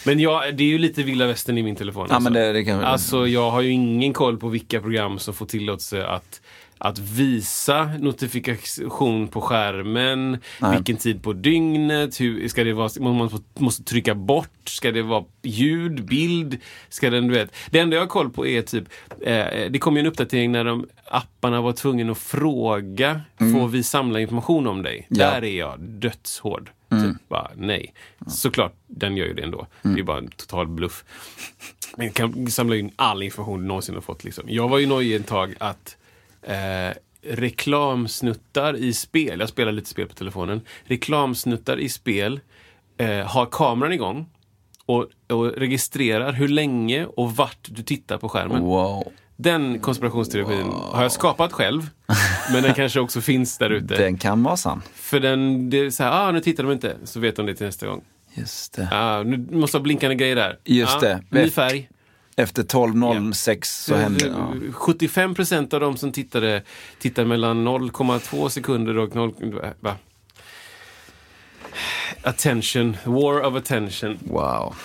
Men 0.05 0.19
jag, 0.19 0.55
det 0.57 0.63
är 0.63 0.67
ju 0.67 0.77
lite 0.77 1.03
vilda 1.03 1.27
västern 1.27 1.57
i 1.57 1.63
min 1.63 1.75
telefon. 1.75 2.07
Ja, 2.09 2.19
men 2.19 2.33
det- 2.33 2.53
det 2.53 2.63
kan- 2.63 2.83
alltså 2.83 3.27
jag 3.27 3.51
har 3.51 3.61
ju 3.61 3.69
ingen 3.71 4.13
koll 4.13 4.37
på 4.37 4.47
vilka 4.49 4.81
program 4.81 5.19
som 5.19 5.33
får 5.33 5.45
tillåtelse 5.45 6.05
att 6.07 6.41
att 6.85 6.99
visa 6.99 7.91
notifikation 7.99 9.27
på 9.27 9.41
skärmen, 9.41 10.37
Nej. 10.59 10.75
vilken 10.75 10.97
tid 10.97 11.23
på 11.23 11.33
dygnet, 11.33 12.21
hur, 12.21 12.47
ska 12.47 12.63
det 12.63 12.73
vara, 12.73 12.89
man 12.99 13.29
måste, 13.57 13.83
trycka 13.83 14.15
bort, 14.15 14.69
ska 14.69 14.91
det 14.91 15.01
vara 15.01 15.25
ljud, 15.43 16.05
bild, 16.05 16.57
ska 16.89 17.09
den, 17.09 17.27
du 17.27 17.33
vet. 17.33 17.55
Det 17.69 17.79
enda 17.79 17.95
jag 17.95 18.01
har 18.01 18.07
koll 18.07 18.29
på 18.29 18.47
är 18.47 18.61
typ, 18.61 18.83
eh, 19.21 19.45
det 19.69 19.79
kom 19.79 19.95
ju 19.95 19.99
en 19.99 20.05
uppdatering 20.05 20.51
när 20.51 20.63
de 20.63 20.87
apparna 21.05 21.61
var 21.61 21.73
tvungna 21.73 22.11
att 22.11 22.17
fråga, 22.17 23.21
får 23.37 23.67
vi 23.67 23.83
samla 23.83 24.19
information 24.19 24.67
om 24.67 24.83
dig? 24.83 25.07
Mm. 25.09 25.21
Ja. 25.21 25.31
Där 25.31 25.43
är 25.43 25.57
jag 25.57 25.79
dödshård. 25.79 26.69
Typ 26.89 27.29
bara 27.29 27.51
nej. 27.55 27.93
Såklart, 28.27 28.73
den 28.87 29.17
gör 29.17 29.25
ju 29.25 29.33
det 29.33 29.43
ändå. 29.43 29.67
Mm. 29.83 29.95
Det 29.95 30.01
är 30.01 30.03
bara 30.03 30.17
en 30.17 30.27
total 30.27 30.67
bluff. 30.67 31.03
Men 31.97 32.11
kan 32.11 32.47
samla 32.47 32.75
in 32.75 32.91
all 32.95 33.23
information 33.23 33.61
du 33.61 33.67
någonsin 33.67 33.95
har 33.95 34.01
fått. 34.01 34.23
Liksom. 34.23 34.43
Jag 34.47 34.69
var 34.69 34.77
ju 34.77 34.85
nojig 34.85 35.15
ett 35.15 35.27
tag 35.27 35.55
att 35.57 35.97
eh, 36.47 36.93
reklamsnuttar 37.21 38.75
i 38.75 38.93
spel, 38.93 39.39
jag 39.39 39.49
spelar 39.49 39.71
lite 39.71 39.89
spel 39.89 40.07
på 40.07 40.13
telefonen, 40.13 40.61
reklamsnuttar 40.83 41.79
i 41.79 41.89
spel 41.89 42.39
eh, 42.97 43.25
har 43.25 43.45
kameran 43.45 43.93
igång 43.93 44.25
och, 44.85 45.07
och 45.29 45.51
registrerar 45.51 46.33
hur 46.33 46.47
länge 46.47 47.05
och 47.05 47.35
vart 47.35 47.67
du 47.71 47.83
tittar 47.83 48.17
på 48.17 48.29
skärmen. 48.29 48.61
Wow. 48.61 49.11
Den 49.37 49.79
konspirationsteorin 49.79 50.71
har 50.71 51.01
jag 51.01 51.11
skapat 51.11 51.53
själv, 51.53 51.89
men 52.51 52.63
den 52.63 52.73
kanske 52.73 52.99
också 52.99 53.21
finns 53.21 53.57
där 53.57 53.69
ute. 53.69 53.95
Den 53.97 54.17
kan 54.17 54.43
vara 54.43 54.57
sann. 54.57 54.81
För 54.93 55.19
den, 55.19 55.69
det 55.69 55.79
är 55.79 55.89
så 55.89 56.03
här, 56.03 56.27
ah, 56.27 56.31
nu 56.31 56.39
tittar 56.41 56.63
de 56.63 56.71
inte, 56.71 56.95
så 57.03 57.19
vet 57.19 57.35
de 57.35 57.45
det 57.45 57.55
till 57.55 57.65
nästa 57.65 57.87
gång. 57.87 58.01
Just 58.33 58.73
det. 58.73 58.89
Ah, 58.91 59.23
nu 59.23 59.47
måste 59.51 59.77
ha 59.77 59.83
blinkande 59.83 60.15
grejer 60.15 60.35
där. 60.35 60.59
Just 60.63 60.95
ah, 60.95 60.99
det. 60.99 61.23
Ny 61.29 61.49
färg. 61.49 61.89
Efter 62.37 62.63
12.06 62.63 63.63
så 63.63 63.95
händer 63.95 64.27
ja. 64.27 64.53
75 64.73 65.35
procent 65.35 65.73
av 65.73 65.79
de 65.79 65.97
som 65.97 66.11
tittade 66.11 66.63
tittar 66.99 67.25
mellan 67.25 67.67
0,2 67.67 68.49
sekunder 68.49 68.97
och 68.97 69.15
0... 69.15 69.33
Va? 69.79 69.95
Attention, 72.23 72.97
war 73.03 73.45
of 73.45 73.55
attention. 73.55 74.19
Wow. 74.21 74.75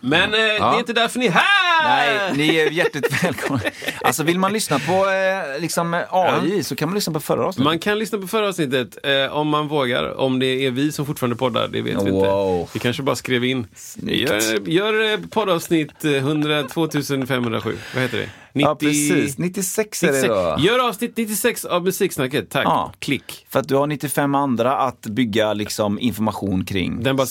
Men 0.00 0.22
eh, 0.22 0.38
det 0.38 0.56
är 0.56 0.78
inte 0.78 0.92
därför 0.92 1.18
ni 1.18 1.26
är 1.26 1.30
här! 1.30 1.67
Nej, 1.84 2.32
ni 2.36 2.56
är 2.56 2.70
hjärtligt 2.70 3.24
välkomna. 3.24 3.60
Alltså 4.02 4.22
vill 4.22 4.38
man 4.38 4.52
lyssna 4.52 4.78
på 4.78 4.92
eh, 5.10 5.60
liksom 5.60 5.94
eh, 5.94 6.00
AI 6.10 6.62
så 6.64 6.76
kan 6.76 6.88
man 6.88 6.94
lyssna 6.94 7.12
på 7.12 7.20
förra 7.20 7.46
avsnittet. 7.46 7.64
Man 7.64 7.78
kan 7.78 7.98
lyssna 7.98 8.18
på 8.18 8.26
förra 8.26 8.48
avsnittet 8.48 8.98
eh, 9.02 9.32
om 9.36 9.48
man 9.48 9.68
vågar. 9.68 10.20
Om 10.20 10.38
det 10.38 10.46
är 10.46 10.70
vi 10.70 10.92
som 10.92 11.06
fortfarande 11.06 11.36
poddar, 11.36 11.68
det 11.68 11.80
vet 11.82 12.02
vi 12.02 12.10
Wow. 12.10 12.60
inte. 12.60 12.70
Vi 12.72 12.80
kanske 12.80 13.02
bara 13.02 13.16
skrev 13.16 13.44
in. 13.44 13.66
Snyggt. 13.74 14.30
Gör, 14.30 14.68
gör 14.68 15.12
eh, 15.12 15.18
poddavsnitt 15.30 16.04
eh, 16.04 16.12
100, 16.12 16.62
2507. 16.62 17.76
Vad 17.94 18.02
heter 18.02 18.18
det? 18.18 18.28
90, 18.52 18.68
Ja, 18.68 18.74
precis. 18.74 19.38
96 19.38 20.02
är 20.02 20.06
det 20.06 20.12
96. 20.12 20.28
då. 20.28 20.56
Gör 20.58 20.88
avsnitt 20.88 21.16
96 21.16 21.64
av 21.64 21.84
Musiksnacket. 21.84 22.50
Tack. 22.50 22.64
Ja. 22.66 22.92
Klick. 22.98 23.46
För 23.48 23.60
att 23.60 23.68
du 23.68 23.74
har 23.74 23.86
95 23.86 24.34
andra 24.34 24.76
att 24.76 25.00
bygga 25.00 25.52
liksom 25.52 25.98
information 25.98 26.64
kring. 26.64 27.02
Den 27.02 27.16
bara... 27.16 27.26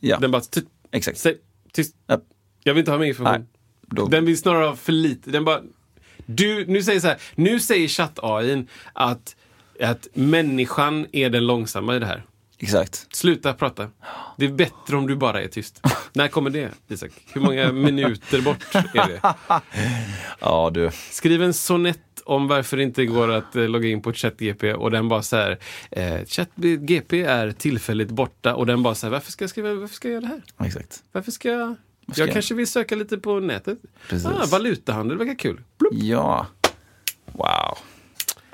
Ja. 0.00 0.18
Den 0.18 0.30
bara... 0.30 0.42
Exakt. 0.92 1.18
Säg, 1.18 1.36
tyst. 1.72 1.94
Ja. 2.06 2.18
Jag 2.64 2.74
vill 2.74 2.78
inte 2.80 2.90
ha 2.90 2.98
mer 2.98 3.06
information. 3.06 3.40
Nej, 3.40 3.48
då- 3.90 4.06
Den 4.06 4.24
vill 4.24 4.38
snarare 4.38 4.66
ha 4.66 4.76
för 4.76 4.92
lite. 4.92 5.30
Den 5.30 5.44
bara... 5.44 5.60
Du, 6.26 6.66
nu 6.66 6.82
säger 6.82 7.00
så 7.00 7.06
här, 7.08 7.16
nu 7.34 7.60
säger 7.60 7.88
chatt-AIn 7.88 8.66
att, 8.92 9.36
att 9.80 10.06
människan 10.14 11.06
är 11.12 11.30
den 11.30 11.46
långsamma 11.46 11.96
i 11.96 11.98
det 11.98 12.06
här. 12.06 12.22
Exakt. 12.58 13.06
Sluta 13.16 13.52
prata. 13.52 13.88
Det 14.36 14.44
är 14.46 14.50
bättre 14.52 14.96
om 14.96 15.06
du 15.06 15.16
bara 15.16 15.42
är 15.42 15.48
tyst. 15.48 15.80
När 16.12 16.28
kommer 16.28 16.50
det, 16.50 16.70
Isak? 16.88 17.10
Hur 17.32 17.40
många 17.40 17.72
minuter 17.72 18.40
bort 18.42 18.74
är 18.74 19.08
det? 19.08 19.20
Ja, 20.40 20.70
du. 20.74 20.90
Skriv 21.10 21.42
en 21.42 21.54
sonett 21.54 21.98
om 22.24 22.48
varför 22.48 22.76
det 22.76 22.82
inte 22.82 23.06
går 23.06 23.30
att 23.30 23.56
eh, 23.56 23.68
logga 23.68 23.88
in 23.88 24.02
på 24.02 24.12
ChatGP 24.12 24.74
och 24.74 24.90
den 24.90 25.08
bara 25.08 25.22
så 25.22 25.36
här, 25.36 25.58
eh, 25.90 26.24
ChatGP 26.26 27.22
är 27.22 27.52
tillfälligt 27.52 28.10
borta 28.10 28.54
och 28.54 28.66
den 28.66 28.82
bara 28.82 28.94
så 28.94 29.06
här, 29.06 29.12
varför 29.12 29.32
ska 29.32 29.42
jag 29.42 29.50
skriva, 29.50 29.74
varför 29.74 29.94
ska 29.94 30.08
jag 30.08 30.12
göra 30.12 30.20
det 30.20 30.42
här? 30.58 30.66
Exakt. 30.66 31.02
Varför 31.12 31.30
ska 31.30 31.48
jag? 31.50 31.74
Ska 32.12 32.20
Jag 32.20 32.28
jag- 32.28 32.32
kanske 32.34 32.54
vill 32.54 32.66
söka 32.66 32.96
lite 32.96 33.18
på 33.18 33.40
nätet. 33.40 33.78
Precis. 34.08 34.26
Ah, 34.26 34.46
valutahandel 34.50 35.18
verkar 35.18 35.34
kul. 35.34 35.60
Bloop. 35.78 35.94
Ja. 35.94 36.46
Wow. 37.32 37.78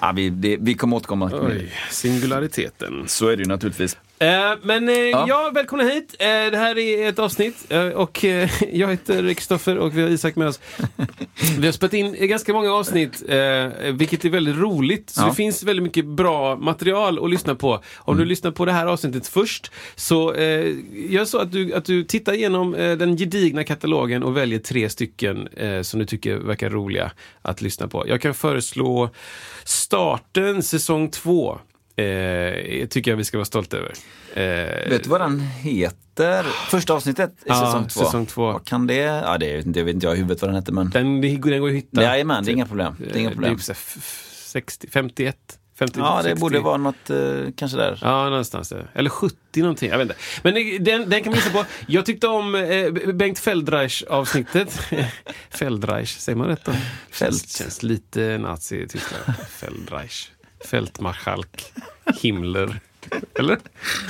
Ja, 0.00 0.12
vi, 0.16 0.30
det, 0.30 0.56
vi 0.60 0.74
kommer 0.74 0.96
återkomma. 0.96 1.30
Oj, 1.34 1.72
singulariteten. 1.90 3.04
Så 3.08 3.28
är 3.28 3.36
det 3.36 3.42
ju 3.42 3.48
naturligtvis. 3.48 3.96
Eh, 4.24 4.58
men 4.62 4.88
eh, 4.88 4.94
ja. 4.94 5.50
välkomna 5.54 5.84
hit. 5.84 6.14
Eh, 6.18 6.26
det 6.26 6.56
här 6.56 6.78
är 6.78 7.08
ett 7.08 7.18
avsnitt 7.18 7.72
och 7.94 8.24
jag 8.72 8.90
heter 8.90 9.34
Kristoffer 9.34 9.78
och 9.78 9.98
vi 9.98 10.02
har 10.02 10.08
Isak 10.08 10.36
med 10.36 10.48
oss. 10.48 10.60
vi 11.58 11.66
har 11.66 11.72
spelat 11.72 11.94
in 11.94 12.28
ganska 12.28 12.52
många 12.52 12.72
avsnitt, 12.72 13.22
vilket 13.92 14.24
är 14.24 14.28
väldigt 14.30 14.56
roligt. 14.56 15.10
Så 15.10 15.22
Ja. 15.22 15.26
det 15.28 15.34
finns 15.34 15.62
väldigt 15.62 15.82
mycket 15.82 16.04
bra 16.04 16.56
material 16.56 17.24
att 17.24 17.30
lyssna 17.30 17.54
på. 17.54 17.80
Om 17.96 18.16
du 18.16 18.24
lyssnar 18.24 18.50
på 18.50 18.64
det 18.64 18.72
här 18.72 18.86
avsnittet 18.86 19.26
först, 19.26 19.72
så 19.96 20.34
gör 21.08 21.24
så 21.24 21.38
att 21.38 21.52
du, 21.52 21.74
att 21.74 21.84
du 21.84 22.04
tittar 22.04 22.32
igenom 22.32 22.72
den 22.72 23.16
gedigna 23.16 23.64
katalogen 23.64 24.22
och 24.22 24.36
väljer 24.36 24.58
tre 24.58 24.88
stycken 24.88 25.48
som 25.82 26.00
du 26.00 26.06
tycker 26.06 26.36
verkar 26.36 26.70
roliga 26.70 27.10
att 27.42 27.60
lyssna 27.62 27.88
på. 27.88 28.08
Jag 28.08 28.20
kan 28.20 28.34
föreslå 28.34 29.10
starten 29.64 30.62
säsong 30.62 31.10
två. 31.10 31.58
Eh, 31.96 32.86
tycker 32.88 33.10
jag 33.10 33.16
vi 33.16 33.24
ska 33.24 33.36
vara 33.38 33.44
stolta 33.44 33.76
över. 33.76 33.92
Eh, 34.34 34.90
Vet 34.90 35.02
du 35.04 35.10
vad 35.10 35.20
den 35.20 35.40
heter? 35.40 36.42
Första 36.70 36.94
avsnittet 36.94 37.30
i 37.30 37.42
Ja, 37.46 37.54
säsong 37.66 37.88
två. 37.88 38.00
säsong 38.04 38.26
två. 38.26 38.52
Vad 38.52 38.64
kan 38.64 38.86
det? 38.86 38.94
Ja, 38.96 39.38
det, 39.38 39.60
det 39.60 39.82
vet 39.82 39.94
inte 39.94 40.06
jag 40.06 40.14
i 40.14 40.18
huvudet 40.18 40.42
vad 40.42 40.48
den 40.50 40.56
heter, 40.56 40.72
men... 40.72 40.90
Den, 40.90 41.20
den 41.20 41.40
går 41.40 41.68
att 41.68 41.74
hitta. 41.74 42.02
Jajamän, 42.02 42.44
det 42.44 42.50
är 42.50 42.52
inga 42.52 42.66
problem. 42.66 42.96
Det 42.98 43.10
är 43.10 43.16
inga 43.20 43.28
Eh, 43.28 43.32
problem. 43.34 43.54
Det 43.56 43.60
är 43.60 43.62
så 43.62 43.72
här 43.72 43.78
f- 43.78 43.94
f- 43.98 44.30
60, 44.46 44.88
51, 44.90 45.36
50, 45.78 45.98
Ja, 46.00 46.16
det 46.16 46.22
60. 46.22 46.40
borde 46.40 46.60
vara 46.60 46.76
något, 46.76 47.10
eh, 47.10 47.16
kanske 47.56 47.78
där. 47.78 47.98
Ja, 48.02 48.24
någonstans 48.28 48.68
där. 48.68 48.90
Eller 48.94 49.10
70 49.10 49.36
någonting, 49.56 49.90
jag 49.90 49.98
vet 49.98 50.04
inte. 50.04 50.16
Men 50.42 50.54
det- 50.54 50.78
den, 50.78 51.10
den 51.10 51.22
kan 51.22 51.30
man 51.30 51.34
lyssna 51.36 51.52
på. 51.52 51.64
Jag 51.86 52.06
tyckte 52.06 52.26
om 52.28 52.54
eh, 52.54 52.90
Bengt 53.14 53.38
Feldreich 53.38 54.02
avsnittet. 54.08 54.80
Feldreich, 55.50 56.16
säger 56.18 56.36
man 56.36 56.46
rätt 56.46 56.64
då? 56.64 56.72
Känns, 57.12 57.56
känns 57.58 57.82
lite 57.82 58.38
nazi 58.38 58.76
i. 58.76 58.86
Feldreich. 59.48 60.30
Fältmarskalk. 60.64 61.72
Himmler. 62.22 62.80
Eller? 63.38 63.58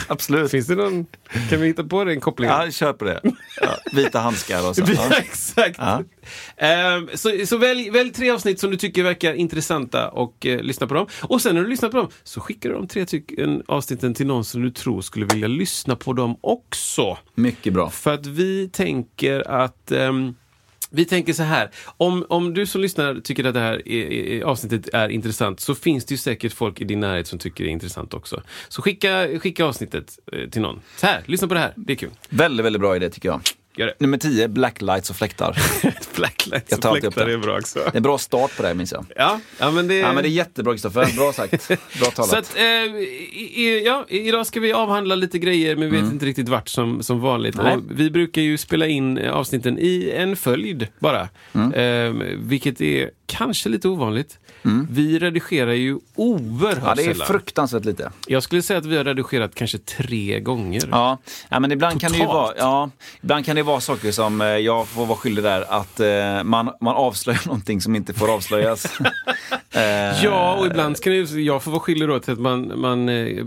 Absolut. 0.06 0.50
Finns 0.50 0.66
det 0.66 0.74
någon, 0.74 1.06
kan 1.50 1.60
vi 1.60 1.66
hitta 1.66 1.84
på 1.84 2.04
den 2.04 2.20
kopplingen? 2.20 2.56
Ja, 2.64 2.70
kör 2.70 2.92
på 2.92 3.04
det. 3.04 3.20
Ja, 3.60 3.76
vita 3.92 4.18
handskar 4.18 4.68
och 4.68 4.76
så. 4.76 4.82
Ja, 4.94 5.16
exakt. 5.16 5.78
Ja. 5.78 6.02
Ehm, 6.56 7.08
så 7.14 7.46
så 7.46 7.56
välj, 7.56 7.90
välj 7.90 8.12
tre 8.12 8.30
avsnitt 8.30 8.60
som 8.60 8.70
du 8.70 8.76
tycker 8.76 9.02
verkar 9.02 9.34
intressanta 9.34 10.08
och 10.08 10.46
eh, 10.46 10.60
lyssna 10.62 10.86
på 10.86 10.94
dem. 10.94 11.06
Och 11.22 11.42
sen 11.42 11.54
när 11.54 11.62
du 11.62 11.68
lyssnar 11.68 11.88
på 11.88 11.96
dem 11.96 12.08
så 12.24 12.40
skickar 12.40 12.70
du 12.70 12.74
de 12.74 12.88
tre 12.88 13.06
tycken, 13.06 13.62
avsnitten 13.66 14.14
till 14.14 14.26
någon 14.26 14.44
som 14.44 14.62
du 14.62 14.70
tror 14.70 15.00
skulle 15.00 15.26
vilja 15.26 15.48
lyssna 15.48 15.96
på 15.96 16.12
dem 16.12 16.36
också. 16.40 17.18
Mycket 17.34 17.72
bra. 17.72 17.90
För 17.90 18.14
att 18.14 18.26
vi 18.26 18.68
tänker 18.68 19.50
att 19.50 19.92
ehm, 19.92 20.34
vi 20.94 21.04
tänker 21.04 21.32
så 21.32 21.42
här, 21.42 21.70
om, 21.96 22.26
om 22.28 22.54
du 22.54 22.66
som 22.66 22.80
lyssnar 22.80 23.20
tycker 23.20 23.44
att 23.44 23.54
det 23.54 23.60
här 23.60 23.88
är, 23.88 24.12
är, 24.12 24.42
avsnittet 24.42 24.94
är 24.94 25.08
intressant 25.08 25.60
så 25.60 25.74
finns 25.74 26.04
det 26.04 26.14
ju 26.14 26.18
säkert 26.18 26.52
folk 26.52 26.80
i 26.80 26.84
din 26.84 27.00
närhet 27.00 27.26
som 27.26 27.38
tycker 27.38 27.64
det 27.64 27.70
är 27.70 27.72
intressant 27.72 28.14
också. 28.14 28.42
Så 28.68 28.82
skicka, 28.82 29.38
skicka 29.38 29.64
avsnittet 29.64 30.18
eh, 30.32 30.48
till 30.50 30.62
någon. 30.62 30.80
Så 30.96 31.06
här, 31.06 31.22
lyssna 31.26 31.48
på 31.48 31.54
det 31.54 31.60
här, 31.60 31.72
det 31.76 31.92
är 31.92 31.96
kul. 31.96 32.10
Väldigt, 32.28 32.66
väldigt 32.66 32.80
bra 32.80 32.96
idé 32.96 33.10
tycker 33.10 33.28
jag. 33.28 33.40
Nummer 33.98 34.18
10, 34.18 34.48
blacklights 34.48 35.10
och 35.10 35.16
fläktar. 35.16 35.56
Blacklights 36.16 36.78
och 36.78 36.98
fläktar 36.98 37.26
är 37.26 37.38
bra 37.38 37.58
också. 37.58 37.78
Det 37.78 37.84
är 37.84 37.96
en 37.96 38.02
bra 38.02 38.18
start 38.18 38.56
på 38.56 38.62
det 38.62 38.68
här 38.68 38.74
minns 38.74 38.92
jag. 38.92 39.06
Ja, 39.16 39.40
ja 39.58 39.70
men 39.70 39.88
det... 39.88 39.94
Ja, 39.94 40.12
men 40.12 40.22
det 40.22 40.28
är 40.28 40.30
jättebra 40.30 40.72
Kristoffer. 40.72 41.16
Bra 41.16 41.32
sagt. 41.32 41.68
Bra 41.68 42.10
talat. 42.10 42.30
Så 42.30 42.36
att, 42.36 42.56
eh, 42.56 42.62
i, 42.62 43.82
ja, 43.86 44.04
idag 44.08 44.46
ska 44.46 44.60
vi 44.60 44.72
avhandla 44.72 45.14
lite 45.14 45.38
grejer 45.38 45.76
men 45.76 45.90
vi 45.90 46.00
vet 46.00 46.12
inte 46.12 46.26
riktigt 46.26 46.48
vart 46.48 46.68
som, 46.68 47.02
som 47.02 47.20
vanligt. 47.20 47.56
Vi 47.90 48.10
brukar 48.10 48.42
ju 48.42 48.58
spela 48.58 48.86
in 48.86 49.18
eh, 49.18 49.32
avsnitten 49.32 49.78
i 49.78 50.12
en 50.16 50.36
följd 50.36 50.86
bara. 50.98 51.28
Eh, 51.74 52.12
vilket 52.38 52.80
är 52.80 53.10
kanske 53.26 53.68
lite 53.68 53.88
ovanligt. 53.88 54.38
Vi 54.90 55.18
redigerar 55.18 55.72
ju 55.72 55.98
oerhört 56.14 56.78
ja, 56.84 56.94
det 56.94 57.02
är 57.02 57.12
sällan. 57.12 57.26
fruktansvärt 57.26 57.84
lite. 57.84 58.10
Jag 58.26 58.42
skulle 58.42 58.62
säga 58.62 58.78
att 58.78 58.86
vi 58.86 58.96
har 58.96 59.04
redigerat 59.04 59.54
kanske 59.54 59.78
tre 59.78 60.40
gånger. 60.40 60.88
Ja, 60.90 61.18
ja 61.48 61.60
men 61.60 61.72
ibland 61.72 62.00
kan, 62.00 62.12
det 62.12 62.18
ju 62.18 62.26
vara, 62.26 62.52
ja, 62.56 62.90
ibland 63.22 63.46
kan 63.46 63.56
det 63.56 63.62
vara 63.62 63.80
saker 63.80 64.12
som 64.12 64.40
eh, 64.40 64.46
jag 64.46 64.88
får 64.88 65.06
vara 65.06 65.18
skyldig 65.18 65.44
där, 65.44 65.64
att 65.68 66.00
eh, 66.00 66.44
man, 66.44 66.70
man 66.80 66.94
avslöjar 66.96 67.42
någonting 67.46 67.80
som 67.80 67.96
inte 67.96 68.12
får 68.14 68.34
avslöjas. 68.34 68.86
Eh, 69.70 70.24
Ja, 70.24 70.54
och 70.54 70.66
ibland 70.66 70.96
ska 70.96 71.10
det, 71.10 71.30
jag 71.30 71.62
får 71.62 71.70
vara 71.70 71.80
skyldig 71.80 72.08
då 72.08 72.18
till 72.18 72.32
att 72.32 72.38
man, 72.38 72.80
man 72.80 73.08
eh, 73.08 73.44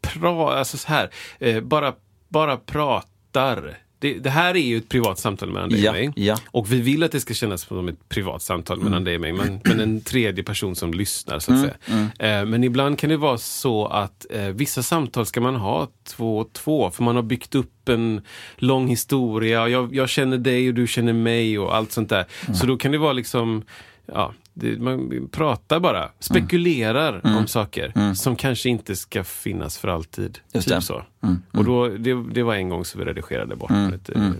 pra, 0.00 0.52
alltså 0.58 0.76
så 0.78 0.88
här, 0.88 1.10
eh, 1.38 1.60
bara, 1.60 1.92
bara 2.28 2.56
pratar. 2.56 3.78
Det, 3.98 4.14
det 4.18 4.30
här 4.30 4.54
är 4.56 4.60
ju 4.60 4.76
ett 4.76 4.88
privat 4.88 5.18
samtal 5.18 5.50
mellan 5.50 5.68
dig 5.70 5.80
Ja, 5.84 5.90
och 5.90 5.96
mig. 5.96 6.12
ja. 6.16 6.36
Och 6.46 6.72
vi 6.72 6.80
vill 6.80 7.02
att 7.02 7.12
det 7.12 7.20
ska 7.20 7.34
kännas 7.34 7.62
som 7.62 7.88
ett 7.88 8.08
privat 8.08 8.42
samtal 8.42 8.80
mellan 8.80 9.04
dig 9.04 9.14
och 9.14 9.20
mig, 9.20 9.32
men, 9.32 9.60
men 9.64 9.80
en 9.80 10.00
tredje 10.00 10.44
person 10.44 10.76
som 10.76 10.94
lyssnar. 10.94 11.38
så 11.38 11.52
att 11.52 11.58
Mm, 11.58 12.08
säga. 12.18 12.40
Eh, 12.40 12.46
men 12.46 12.64
ibland 12.64 12.98
kan 12.98 13.10
det 13.10 13.16
vara 13.16 13.38
så 13.38 13.86
att 13.86 14.26
eh, 14.30 14.42
vissa 14.42 14.82
samtal 14.82 15.26
ska 15.26 15.40
man 15.40 15.56
ha 15.56 15.88
två 16.08 16.38
och 16.38 16.52
två, 16.52 16.90
för 16.90 17.02
man 17.02 17.16
har 17.16 17.22
byggt 17.22 17.54
upp 17.54 17.88
en 17.88 18.20
lång 18.56 18.88
historia. 18.88 19.62
Och 19.62 19.70
jag, 19.70 19.94
jag 19.94 20.08
känner 20.08 20.38
dig 20.38 20.68
och 20.68 20.74
du 20.74 20.86
känner 20.86 21.12
mig 21.12 21.58
och 21.58 21.76
allt 21.76 21.92
sånt 21.92 22.08
där. 22.08 22.24
Mm. 22.44 22.54
Så 22.54 22.66
då 22.66 22.76
kan 22.76 22.92
det 22.92 22.98
vara 22.98 23.12
liksom 23.12 23.62
Ja, 24.06 24.34
det, 24.54 24.78
man 24.78 25.28
pratar 25.32 25.80
bara, 25.80 26.10
spekulerar 26.18 27.20
om 27.24 27.46
saker 27.46 28.14
som 28.14 28.36
kanske 28.36 28.68
inte 28.68 28.96
ska 28.96 29.24
finnas 29.24 29.78
för 29.78 29.88
alltid. 29.88 30.24
Mm. 30.24 30.40
Just 30.52 30.68
typ 30.68 30.88
det. 30.88 31.00
Mm. 31.22 31.42
så. 31.52 31.58
Och 31.58 31.64
då, 31.64 31.88
det, 31.88 32.22
det 32.32 32.42
var 32.42 32.54
en 32.54 32.68
gång 32.68 32.84
som 32.84 33.00
vi 33.00 33.06
redigerade 33.06 33.56
bort 33.56 33.70
lite. 33.92 34.32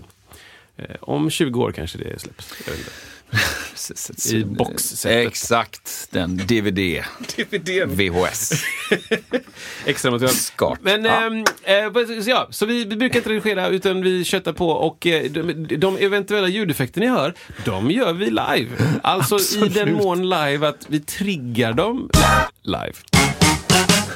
Eh, 0.77 0.95
om 1.01 1.29
20 1.29 1.61
år 1.61 1.71
kanske 1.71 1.97
det 1.97 2.21
släpps. 2.21 2.53
I 4.31 4.43
boxsättet. 4.45 5.27
Exakt, 5.27 6.07
den 6.11 6.37
DVD, 6.37 7.03
VHS. 7.87 8.51
Extra 9.85 10.11
material. 10.11 10.33
Skart. 10.35 10.79
Men, 10.81 11.05
Ja. 11.05 11.89
vad- 11.89 12.07
så 12.23 12.29
ja, 12.29 12.47
så 12.51 12.65
vi, 12.65 12.85
vi 12.85 12.95
brukar 12.95 13.19
inte 13.19 13.29
redigera 13.29 13.67
utan 13.67 14.01
vi 14.01 14.23
köttar 14.23 14.53
på 14.53 14.69
och 14.69 15.07
eh, 15.07 15.23
de, 15.31 15.53
de 15.77 15.97
eventuella 15.97 16.47
ljudeffekter 16.47 17.01
ni 17.01 17.07
hör, 17.07 17.33
de 17.65 17.91
gör 17.91 18.13
vi 18.13 18.25
live. 18.25 18.69
Alltså 19.03 19.37
i 19.65 19.69
den 19.69 19.93
mån 19.93 20.29
live 20.29 20.67
att 20.67 20.85
vi 20.89 20.99
triggar 20.99 21.73
dem 21.73 22.09
live. 22.63 22.93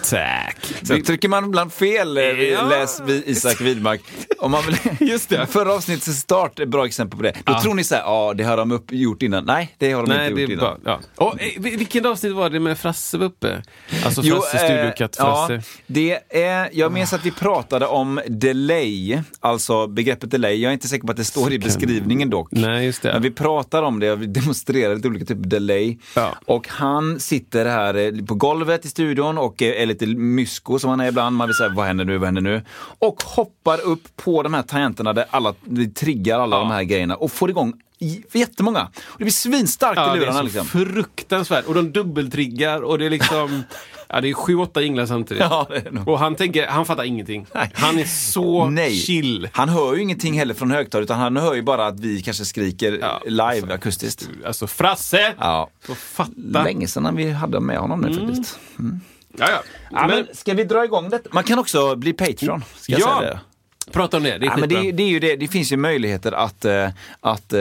Tack. 0.04 0.58
Så 0.84 1.02
trycker 1.02 1.30
man 1.30 1.46
ibland 1.46 1.74
fel, 1.74 2.18
eh, 2.18 2.24
Ja. 2.24 2.64
läs 2.70 3.02
vi 3.06 3.24
Isak 3.26 3.62
Widmark. 3.62 4.02
Om 4.40 4.52
man 4.52 4.62
vill, 4.66 4.78
Just 5.10 5.30
det. 5.30 5.46
Förra 5.48 5.74
avsnittets 5.74 6.18
start 6.20 6.60
är 6.60 6.64
ett 6.64 6.70
bra 6.70 6.86
exempel 6.86 7.18
på 7.18 7.24
det. 7.24 7.32
Då 7.46 7.54
Ja. 7.54 7.62
tror 7.62 7.74
ni 7.74 7.84
så 7.84 7.96
här, 7.96 8.02
ja 8.02 8.34
det 8.38 8.44
har 8.44 8.58
de 8.58 8.72
upp, 8.72 8.92
gjort 8.92 9.22
innan. 9.24 9.46
Nej, 9.46 9.76
det 9.78 9.92
har 9.92 10.04
de 10.06 10.10
Nej, 10.10 10.30
inte 10.30 10.42
gjort 10.42 10.52
innan. 10.52 10.66
bara, 10.84 11.00
ja. 11.16 11.26
och, 11.26 11.42
eh, 11.42 11.48
vil- 11.62 11.78
vilken 11.78 12.06
avsnitt 12.06 12.34
var 12.34 12.50
det 12.50 12.60
med 12.60 12.78
Frasse 12.78 13.18
var 13.18 13.26
uppe? 13.26 13.64
Alltså 14.06 14.22
Frasse, 14.24 14.58
eh, 14.58 14.64
Studiokatt, 14.64 15.16
Frasse. 15.16 15.54
Ja, 15.54 15.62
det 15.88 16.20
är, 16.44 16.70
jag 16.74 16.92
minns 16.92 17.14
att 17.14 17.26
vi 17.26 17.32
pratade 17.32 17.86
om 17.86 18.22
delay, 18.28 19.20
alltså 19.40 19.88
begreppet 19.88 20.32
delay. 20.32 20.56
Jag 20.62 20.70
är 20.70 20.74
inte 20.74 20.88
säker 20.88 21.06
på 21.06 21.12
att 21.12 21.18
det 21.18 21.24
står 21.26 21.54
i 21.54 21.60
beskrivningen 21.60 22.30
dock. 22.30 22.48
Nej, 22.52 22.86
just 22.86 23.02
det. 23.02 23.14
Men 23.14 23.22
vi 23.22 23.32
pratar 23.32 23.84
om 23.84 24.00
det 24.00 24.12
och 24.12 24.22
vi 24.22 24.26
demonstrerar 24.26 24.96
lite 24.96 25.08
olika 25.08 25.26
typer 25.26 25.42
av 25.44 25.48
delay. 25.48 25.98
Ja. 26.16 26.36
Och 26.46 26.68
han 26.68 27.20
sitter 27.20 27.66
här 27.66 27.96
eh, 27.96 28.26
på 28.26 28.36
golvet 28.36 28.86
i 28.86 28.90
studion 28.90 29.38
och 29.38 29.62
är 29.62 29.86
lite 29.90 30.06
mysko 30.06 30.80
som 30.80 30.90
han 30.90 31.00
är 31.00 31.08
ibland. 31.08 31.36
Man 31.36 31.48
vill 31.48 31.56
säga, 31.56 31.70
vad 31.70 31.86
händer 31.86 32.06
nu, 32.06 32.18
vad 32.18 32.28
händer 32.28 32.42
nu? 32.42 32.62
Och 33.00 33.24
hoppar 33.24 33.82
upp 33.82 34.16
på 34.16 34.44
de 34.44 34.54
här 34.54 34.62
tangenterna 34.64 35.14
där 35.14 35.26
alla, 35.30 35.54
vi 35.62 35.88
triggar 35.90 36.40
alla 36.40 36.56
Ja. 36.56 36.60
de 36.60 36.72
här 36.72 36.84
grejerna 36.84 37.16
och 37.16 37.32
får 37.32 37.50
igång 37.50 37.74
jättemånga. 38.34 38.82
Och 38.84 39.16
det 39.18 39.24
blir 39.24 39.32
svinstarkt 39.32 39.98
Ja, 39.98 40.16
i 40.16 40.20
det 40.20 40.26
är 40.26 40.28
lurarna 40.28 40.38
så 40.40 40.44
liksom. 40.44 40.66
fruktansvärt. 40.66 41.66
Och 41.66 41.74
de 41.74 41.92
dubbeltriggar 41.92 42.82
och 42.82 42.98
det 43.00 43.06
är 43.06 43.10
liksom... 43.10 43.64
Ja, 44.12 44.22
det 44.22 44.30
är 44.30 44.34
sju, 44.34 44.56
åtta 44.56 44.82
jinglar 44.82 45.06
samtidigt. 45.06 45.44
Ja. 45.50 45.68
Och 46.06 46.20
han 46.20 46.36
tänker, 46.36 46.68
han 46.68 46.86
fattar 46.86 47.04
ingenting. 47.04 47.46
Nej. 47.56 47.72
Han 47.74 48.00
är 48.00 48.04
så 48.06 48.70
Nej. 48.70 48.96
chill. 48.96 49.50
Han 49.54 49.70
hör 49.70 49.96
ju 49.96 50.02
ingenting 50.02 50.34
heller 50.40 50.54
från 50.54 50.72
högtalare 50.72 51.04
utan 51.04 51.20
han 51.20 51.38
hör 51.38 51.54
ju 51.54 51.62
bara 51.62 51.88
att 51.88 52.00
vi 52.00 52.22
kanske 52.22 52.46
skriker 52.46 52.98
Ja, 53.02 53.22
live 53.26 53.74
akustiskt. 53.74 54.30
Alltså 54.46 54.68
Frasse! 54.68 55.34
Ja. 55.40 55.70
Så 55.88 55.96
fatta. 55.96 56.64
Länge 56.64 56.88
sedan 56.88 57.16
vi 57.16 57.32
hade 57.32 57.60
med 57.60 57.78
honom 57.78 58.02
nu 58.02 58.14
faktiskt. 58.14 58.60
Ja, 58.78 58.84
ja. 59.38 59.64
Ja, 59.92 60.08
men, 60.08 60.28
ska 60.34 60.54
vi 60.54 60.64
dra 60.64 60.86
igång 60.86 61.10
det? 61.10 61.22
Man 61.32 61.44
kan 61.44 61.60
också 61.60 61.96
bli 61.96 62.14
Patreon. 62.14 62.64
Ska 62.76 62.92
jag 62.92 63.24
Ja. 63.24 63.40
Prata 63.92 64.18
om 64.18 64.24
det, 64.24 64.38
det 64.38 64.46
är 64.46 64.50
Ja, 64.50 64.58
men 64.58 64.70
det, 64.70 64.92
det, 64.92 65.04
är 65.04 65.08
ju 65.08 65.20
det. 65.20 65.36
det 65.36 65.48
finns 65.48 65.72
ju 65.72 65.78
möjligheter 65.78 66.32
att, 66.32 66.66
eh, 66.66 66.90
att 67.20 67.54
eh, 67.54 67.60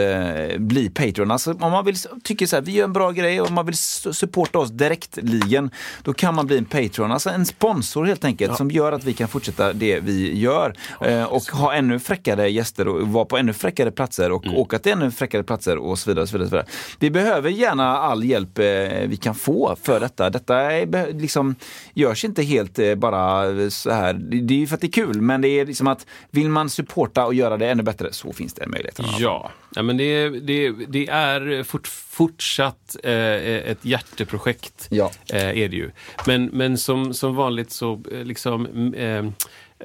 bli 0.59 0.91
Patreon. 0.91 1.31
Alltså, 1.31 1.53
om 1.53 1.73
man 1.73 1.85
vill, 1.85 1.97
tycker 2.25 2.47
så 2.47 2.57
här, 2.57 2.63
vi 2.63 2.73
gör 2.73 2.85
en 2.85 2.93
bra 2.93 3.11
grej 3.11 3.41
och 3.41 3.51
man 3.51 3.67
vill 3.67 3.75
su- 3.75 4.13
supporta 4.13 4.59
oss 4.59 4.71
direktligen, 4.71 5.71
då 6.03 6.13
kan 6.13 6.35
man 6.35 6.47
bli 6.47 6.59
en 6.59 6.65
Patreon. 6.65 7.13
Alltså 7.13 7.31
en 7.31 7.47
sponsor 7.47 8.05
helt 8.05 8.25
enkelt, 8.25 8.57
som 8.57 8.71
gör 8.71 8.93
att 8.93 9.05
vi 9.05 9.13
kan 9.13 9.29
fortsätta 9.29 9.73
det 9.73 10.01
vi 10.01 10.39
gör. 10.39 10.75
Eh, 11.01 11.25
och 11.25 11.43
ha 11.43 11.75
ännu 11.75 11.99
fräckare 11.99 12.49
gäster 12.51 12.89
och 12.89 13.09
vara 13.09 13.25
på 13.25 13.37
ännu 13.37 13.53
fräckare 13.53 13.91
platser 13.91 14.33
och 14.33 14.47
åka 14.47 14.79
till 14.79 14.93
ännu 14.93 15.11
fräckare 15.11 15.43
platser 15.43 15.77
och 15.77 15.99
så 15.99 16.11
vidare. 16.11 16.23
Och 16.23 16.29
så 16.29 16.33
vidare, 16.39 16.49
så 16.49 16.57
vidare. 16.57 16.67
Vi 16.99 17.11
behöver 17.11 17.51
gärna 17.51 17.97
all 17.99 18.25
hjälp 18.25 18.59
vi 19.07 19.19
kan 19.23 19.35
få 19.35 19.77
för 19.83 20.01
detta. 20.01 20.31
Detta 20.31 20.57
är, 20.73 21.13
liksom, 21.13 21.55
görs 21.95 22.25
inte 22.25 22.43
helt 22.43 22.79
bara 22.97 23.71
så 23.71 23.91
här. 23.91 24.13
Det 24.13 24.55
är 24.55 24.59
ju 24.59 24.67
för 24.67 24.75
att 24.75 24.81
det 24.81 24.87
är 24.87 24.93
kul, 24.93 25.21
men 25.21 25.41
det 25.41 25.49
är 25.49 25.67
liksom 25.67 25.87
att 25.87 26.07
vill 26.31 26.49
man 26.49 26.71
supporta 26.71 27.27
och 27.27 27.35
göra 27.35 27.57
det 27.57 27.69
ännu 27.69 27.83
bättre 27.83 28.13
så 28.13 28.33
finns 28.33 28.55
det 28.55 28.67
möjligheter. 28.67 29.05
Ja, 29.19 29.51
ja 29.75 29.83
men 29.83 29.97
det, 29.97 30.29
det, 30.29 30.71
det 30.89 31.09
är 31.09 31.63
fort, 31.63 31.87
fortsatt 31.89 32.97
eh, 33.05 33.13
ett 33.13 33.85
hjärteprojekt. 33.85 34.87
Ja. 34.91 35.11
Eh, 35.33 35.59
är 35.59 35.69
det 35.69 35.77
ju. 35.77 35.91
Men, 36.27 36.45
men 36.45 36.79
som, 36.79 37.15
som 37.15 37.37
vanligt 37.37 37.71
så 37.71 38.03
eh, 38.13 38.25
liksom 38.25 38.67
eh, 38.95 39.25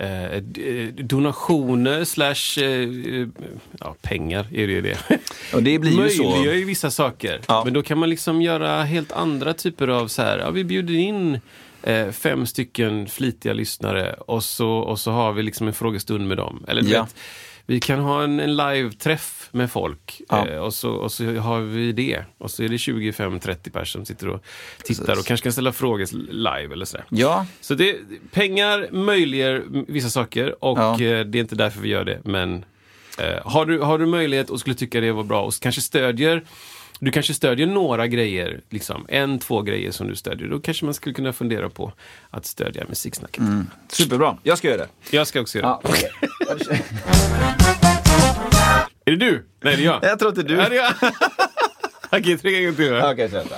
eh, 0.05 0.41
d- 0.41 0.91
donationer 0.97 2.03
slash 2.03 2.63
eh, 2.63 3.27
ja, 3.79 3.95
pengar 4.01 4.47
är 4.51 4.67
det 4.67 4.73
ju 4.73 4.81
det. 4.81 4.97
Och 5.53 5.63
det 5.63 5.79
blir 5.79 5.91
ju. 5.91 5.97
Möjliggör 5.97 6.53
ju 6.53 6.65
vissa 6.65 6.91
saker. 6.91 7.41
Ja. 7.47 7.61
Men 7.63 7.73
då 7.73 7.83
kan 7.83 7.97
man 7.97 8.09
liksom 8.09 8.41
göra 8.41 8.83
helt 8.83 9.11
andra 9.11 9.53
typer 9.53 9.87
av 9.87 10.07
så 10.07 10.21
här, 10.21 10.37
ja, 10.39 10.51
vi 10.51 10.63
bjuder 10.63 10.93
in 10.93 11.39
eh, 11.83 12.11
fem 12.11 12.45
stycken 12.45 13.07
flitiga 13.07 13.53
lyssnare 13.53 14.13
och 14.13 14.43
så, 14.43 14.69
och 14.69 14.99
så 14.99 15.11
har 15.11 15.33
vi 15.33 15.43
liksom 15.43 15.67
en 15.67 15.73
frågestund 15.73 16.27
med 16.27 16.37
dem. 16.37 16.65
Eller 16.67 16.83
Ja. 16.83 17.03
vet, 17.03 17.15
vi 17.65 17.79
kan 17.79 17.99
ha 17.99 18.23
en, 18.23 18.39
en 18.39 18.55
live-träff 18.55 19.49
med 19.51 19.71
folk 19.71 20.21
Ja. 20.29 20.47
eh, 20.47 20.57
och, 20.57 20.73
så, 20.73 20.91
och 20.91 21.11
så 21.11 21.35
har 21.35 21.59
vi 21.61 21.91
det. 21.91 22.25
Och 22.37 22.51
så 22.51 22.63
är 22.63 22.67
det 22.69 22.75
25-30 22.77 23.55
personer 23.71 23.85
som 23.85 24.05
sitter 24.05 24.29
och 24.29 24.43
tittar 24.83 25.05
Precis. 25.05 25.19
och 25.19 25.25
kanske 25.25 25.43
kan 25.43 25.51
ställa 25.51 25.71
frågor 25.71 26.07
live 26.31 26.73
eller 26.73 26.85
sådär. 26.85 27.05
Ja, 27.09 27.45
Så 27.61 27.75
det, 27.75 27.95
pengar 28.31 28.87
möjliggör 28.91 29.63
vissa 29.87 30.09
saker 30.09 30.63
och 30.63 30.77
Ja. 30.79 30.93
eh, 30.93 31.25
det 31.25 31.37
är 31.37 31.41
inte 31.41 31.55
därför 31.55 31.81
vi 31.81 31.89
gör 31.89 32.05
det. 32.05 32.19
Men 32.25 32.65
eh, 33.19 33.45
har, 33.51 33.65
du, 33.65 33.79
har 33.79 33.97
du 33.99 34.05
möjlighet 34.05 34.49
och 34.49 34.59
skulle 34.59 34.75
tycka 34.75 35.01
det 35.01 35.11
var 35.11 35.23
bra 35.23 35.41
och 35.41 35.53
kanske 35.61 35.81
stödjer 35.81 36.43
du 37.05 37.11
kanske 37.11 37.33
stödjer 37.33 37.67
några 37.67 38.07
grejer, 38.07 38.61
liksom 38.69 39.05
en, 39.09 39.39
två 39.39 39.61
grejer 39.61 39.91
som 39.91 40.07
du 40.07 40.15
stödjer. 40.15 40.47
Då 40.47 40.59
kanske 40.59 40.85
man 40.85 40.93
skulle 40.93 41.15
kunna 41.15 41.33
fundera 41.33 41.69
på 41.69 41.93
att 42.29 42.45
stödja 42.45 42.83
Musiksnacket. 42.89 43.43
superbra. 43.87 44.37
Jag 44.43 44.57
ska 44.57 44.67
göra 44.67 44.77
det. 44.77 44.87
Jag 45.17 45.27
ska 45.27 45.41
också 45.41 45.57
göra 45.57 45.67
Ja, 45.67 45.81
okej. 45.83 46.09
det. 46.39 46.81
Är 49.05 49.11
det 49.11 49.15
du? 49.15 49.45
Nej, 49.61 49.75
det 49.75 49.81
är 49.81 49.85
jag. 49.85 49.99
Jag 50.03 50.19
tror 50.19 50.29
inte 50.31 50.43
du. 50.43 50.53
Ja, 50.55 50.69
det 50.69 50.77
är 50.77 50.83
jag. 50.83 50.93
Okej, 52.19 52.37
tre 52.37 52.51
gånger 52.51 52.73
till. 52.75 52.93
Okej, 53.13 53.27
vänta. 53.27 53.55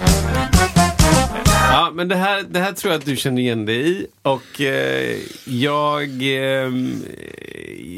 Ja, 1.72 1.92
men 1.94 2.08
det 2.08 2.16
här, 2.16 2.44
det 2.50 2.60
här 2.60 2.72
tror 2.72 2.94
jag 2.94 3.00
att 3.00 3.06
du 3.06 3.16
känner 3.16 3.42
igen 3.42 3.66
dig 3.66 3.92
i. 3.92 4.08
Och 4.22 4.62
eh, 4.62 5.18
jag... 5.46 6.10
ehm, 6.22 7.04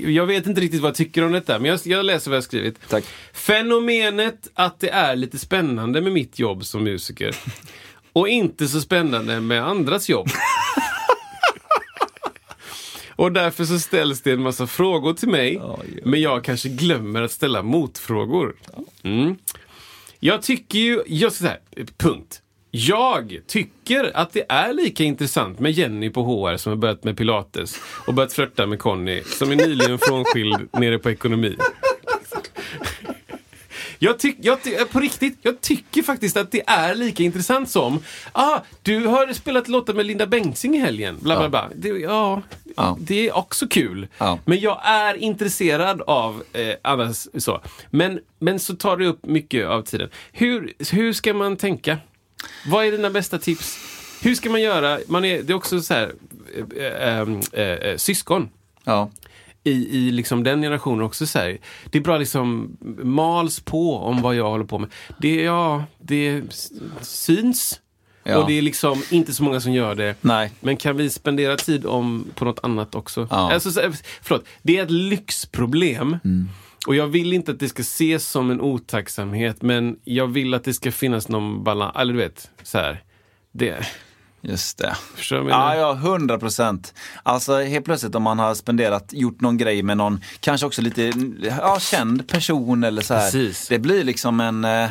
jag 0.08 0.26
vet 0.26 0.48
inte 0.48 0.62
riktigt 0.62 0.82
vad 0.82 0.90
jag 0.90 0.96
tycker 0.96 1.24
om 1.24 1.32
detta, 1.32 1.60
men 1.60 1.72
jag, 1.72 1.80
jag 1.84 2.06
läser 2.06 2.32
vad 2.32 2.36
jag 2.36 2.42
har 2.42 2.46
skrivit. 2.46 2.76
Tack. 2.90 3.04
Fenomenet 3.34 4.48
att 4.54 4.80
det 4.80 4.90
är 4.90 5.16
lite 5.16 5.40
spännande 5.40 6.02
med 6.02 6.12
mitt 6.14 6.40
jobb 6.40 6.66
som 6.66 6.84
musiker. 6.84 7.36
Och 8.14 8.30
inte 8.30 8.68
så 8.68 8.82
spännande 8.82 9.42
med 9.42 9.64
andras 9.68 10.10
jobb. 10.10 10.28
Och 13.16 13.32
därför 13.32 13.66
så 13.66 13.80
ställs 13.80 14.22
det 14.22 14.32
en 14.32 14.42
massa 14.42 14.68
frågor 14.68 15.14
till 15.14 15.30
mig. 15.30 15.62
Men 16.06 16.22
jag 16.22 16.44
kanske 16.44 16.70
glömmer 16.70 17.22
att 17.22 17.32
ställa 17.32 17.64
motfrågor. 17.64 18.56
Mm. 19.04 19.36
Jag 20.20 20.42
tycker 20.42 20.80
ju, 20.80 21.02
jag 21.08 21.34
ska 21.34 21.44
säga, 21.46 21.58
punkt. 21.98 22.42
Jag 22.80 23.40
tycker 23.48 24.18
att 24.18 24.34
det 24.34 24.46
är 24.50 24.74
lika 24.74 25.04
intressant 25.04 25.60
med 25.60 25.72
Jenny 25.72 26.10
på 26.10 26.24
HR 26.24 26.58
som 26.58 26.70
har 26.72 26.78
börjat 26.78 27.04
med 27.04 27.18
pilates 27.18 27.80
och 28.08 28.14
börjat 28.14 28.34
flörta 28.34 28.66
med 28.66 28.80
Conny 28.80 29.24
som 29.24 29.52
är 29.52 29.56
nyligen 29.56 30.00
frånskild 30.00 30.70
nere 30.74 30.98
på 31.00 31.10
ekonomi. 31.10 31.58
Jag 34.00 34.20
tycker, 34.20 34.46
jag, 34.46 34.64
ty- 34.64 34.76
på 34.92 35.00
riktigt, 35.00 35.38
jag 35.42 35.62
tycker 35.62 36.02
faktiskt 36.04 36.38
att 36.38 36.52
det 36.52 36.64
är 36.68 36.96
lika 36.96 37.24
intressant 37.24 37.70
som 37.70 38.00
ah, 38.32 38.60
du 38.82 39.06
har 39.06 39.34
spelat 39.34 39.68
låtar 39.68 39.94
med 39.94 40.06
Linda 40.06 40.28
Bengtzing 40.28 40.76
i 40.76 40.80
helgen. 40.80 41.18
Bla, 41.22 41.38
bla, 41.40 41.50
bla. 41.50 41.70
Det, 41.76 41.88
ja, 41.90 42.42
Ja. 42.76 42.98
det 43.02 43.28
är 43.30 43.38
också 43.38 43.68
kul. 43.68 44.08
Ja. 44.18 44.40
Men 44.46 44.60
jag 44.60 44.82
är 44.84 45.16
intresserad 45.16 46.02
av 46.02 46.44
eh, 46.54 46.74
annars 46.82 47.28
så. 47.38 47.62
Men, 47.90 48.20
men 48.40 48.60
så 48.60 48.76
tar 48.76 48.98
det 48.98 49.06
upp 49.08 49.26
mycket 49.26 49.68
av 49.68 49.82
tiden. 49.82 50.10
Hur, 50.32 50.74
hur 50.92 51.14
ska 51.14 51.34
man 51.34 51.58
tänka? 51.58 51.98
Vad 52.66 52.86
är 52.86 52.92
dina 52.92 53.10
bästa 53.10 53.38
tips? 53.40 53.78
Hur 54.22 54.36
ska 54.36 54.50
man 54.50 54.62
göra? 54.62 55.00
Man 55.08 55.26
är, 55.26 55.44
det 55.44 55.54
är 55.54 55.56
också 55.58 55.82
så 55.82 55.94
här, 55.94 56.14
eh, 56.78 57.20
eh, 57.62 57.62
eh, 57.62 57.98
syskon 57.98 58.50
Ja. 58.84 59.10
i, 59.64 59.98
i 59.98 60.12
liksom 60.12 60.44
den 60.44 60.62
generationen 60.62 61.02
också 61.06 61.28
så 61.28 61.40
här, 61.40 61.58
Det 61.92 61.98
är 61.98 62.02
bra 62.02 62.18
liksom 62.18 62.78
mals 63.04 63.60
på 63.60 63.98
om 63.98 64.22
vad 64.22 64.36
jag 64.36 64.50
håller 64.50 64.66
på 64.66 64.80
med. 64.80 64.90
Det, 65.20 65.36
ja, 65.42 65.84
det 66.00 66.42
syns. 67.02 67.80
Ja. 68.24 68.38
Och 68.38 68.48
det 68.48 68.58
är 68.58 68.62
liksom 68.62 69.04
inte 69.10 69.34
så 69.34 69.44
många 69.44 69.60
som 69.62 69.74
gör 69.74 69.96
det. 69.96 70.16
Nej. 70.22 70.52
Men 70.60 70.78
kan 70.78 70.98
vi 70.98 71.10
spendera 71.10 71.56
tid 71.58 71.86
om 71.86 72.26
på 72.36 72.46
något 72.46 72.60
annat 72.64 72.96
också? 72.96 73.28
Ja. 73.32 73.54
Alltså, 73.54 73.72
så- 73.72 73.92
förlåt, 74.22 74.46
det 74.62 74.78
är 74.78 74.84
ett 74.84 74.92
lyxproblem. 74.92 76.18
Och 76.88 76.96
jag 76.96 77.08
vill 77.08 77.34
inte 77.34 77.52
att 77.52 77.60
det 77.60 77.70
ska 77.70 77.82
ses 77.82 78.28
som 78.28 78.52
en 78.52 78.62
otacksamhet, 78.62 79.62
men 79.62 80.00
jag 80.04 80.28
vill 80.28 80.54
att 80.54 80.64
det 80.64 80.74
ska 80.74 80.92
finnas 80.92 81.28
någon 81.30 81.64
balans. 81.64 81.96
Eller 81.98 82.14
du 82.14 82.20
vet, 82.20 82.50
så 82.64 82.78
här. 82.78 83.04
Det, 83.52 83.88
Just 84.42 84.78
det. 84.78 84.96
förstår 85.16 85.44
du 85.44 85.50
Ja, 85.50 85.76
ja, 85.76 85.94
hundra 85.94 86.40
procent. 86.40 86.94
Alltså 87.24 87.62
helt 87.62 87.86
plötsligt 87.86 88.16
om 88.16 88.24
man 88.24 88.40
har 88.40 88.56
spenderat, 88.56 89.14
gjort 89.14 89.42
någon 89.42 89.58
grej 89.58 89.84
med 89.84 89.98
någon, 89.98 90.22
kanske 90.40 90.68
också 90.68 90.82
lite 90.82 91.12
ja, 91.42 91.80
känd 91.80 92.28
person 92.28 92.84
eller 92.84 93.02
så 93.02 93.14
här. 93.14 93.32
Precis. 93.32 93.68
Det 93.68 93.80
blir 93.80 94.04
liksom 94.04 94.40
en, 94.40 94.66
eh, 94.66 94.90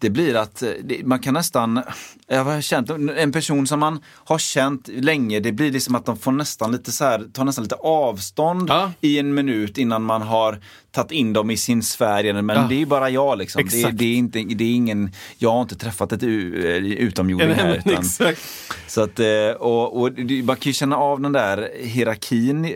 det 0.00 0.10
blir 0.10 0.34
att 0.36 0.62
eh, 0.62 0.68
man 1.04 1.18
kan 1.18 1.34
nästan, 1.34 1.80
jag 2.28 2.44
har 2.44 2.60
känt, 2.60 2.90
en 3.16 3.32
person 3.32 3.66
som 3.66 3.80
man 3.80 4.00
har 4.24 4.38
känt 4.38 4.88
länge, 4.88 5.40
det 5.40 5.52
blir 5.52 5.72
liksom 5.72 5.94
att 5.94 6.06
de 6.06 6.16
får 6.16 6.32
nästan 6.32 6.72
lite 6.72 6.92
så 6.92 7.04
här, 7.04 7.24
tar 7.32 7.44
nästan 7.44 7.62
lite 7.64 7.74
avstånd 7.74 8.68
Ja. 8.70 8.92
i 9.00 9.18
en 9.18 9.34
minut 9.34 9.78
innan 9.78 10.02
man 10.02 10.22
har 10.22 10.60
tagit 10.92 11.10
in 11.12 11.32
dem 11.32 11.50
i 11.50 11.56
sin 11.56 11.82
sfär. 11.82 12.42
Men 12.42 12.56
Ja. 12.56 12.66
det 12.68 12.82
är 12.82 12.86
bara 12.86 13.10
jag 13.10 13.38
liksom. 13.38 13.62
Det, 13.62 13.76
Exakt. 13.76 13.98
det, 13.98 14.04
är 14.04 14.14
inte, 14.16 14.38
det 14.42 14.64
är 14.64 14.74
ingen, 14.74 15.12
jag 15.38 15.50
har 15.52 15.62
inte 15.62 15.76
träffat 15.76 16.12
ett 16.12 16.22
eh, 16.22 16.28
utomjording 16.28 17.50
här. 17.54 17.76
Utan, 17.86 17.92
Exakt. 18.04 18.40
så 18.86 19.00
att, 19.02 19.18
eh, 19.20 19.50
och, 19.58 20.00
och 20.02 20.10
man 20.44 20.56
kan 20.56 20.70
ju 20.70 20.72
känna 20.72 20.96
av 20.96 21.20
den 21.20 21.32
där 21.32 21.70
hierarkin. 21.82 22.74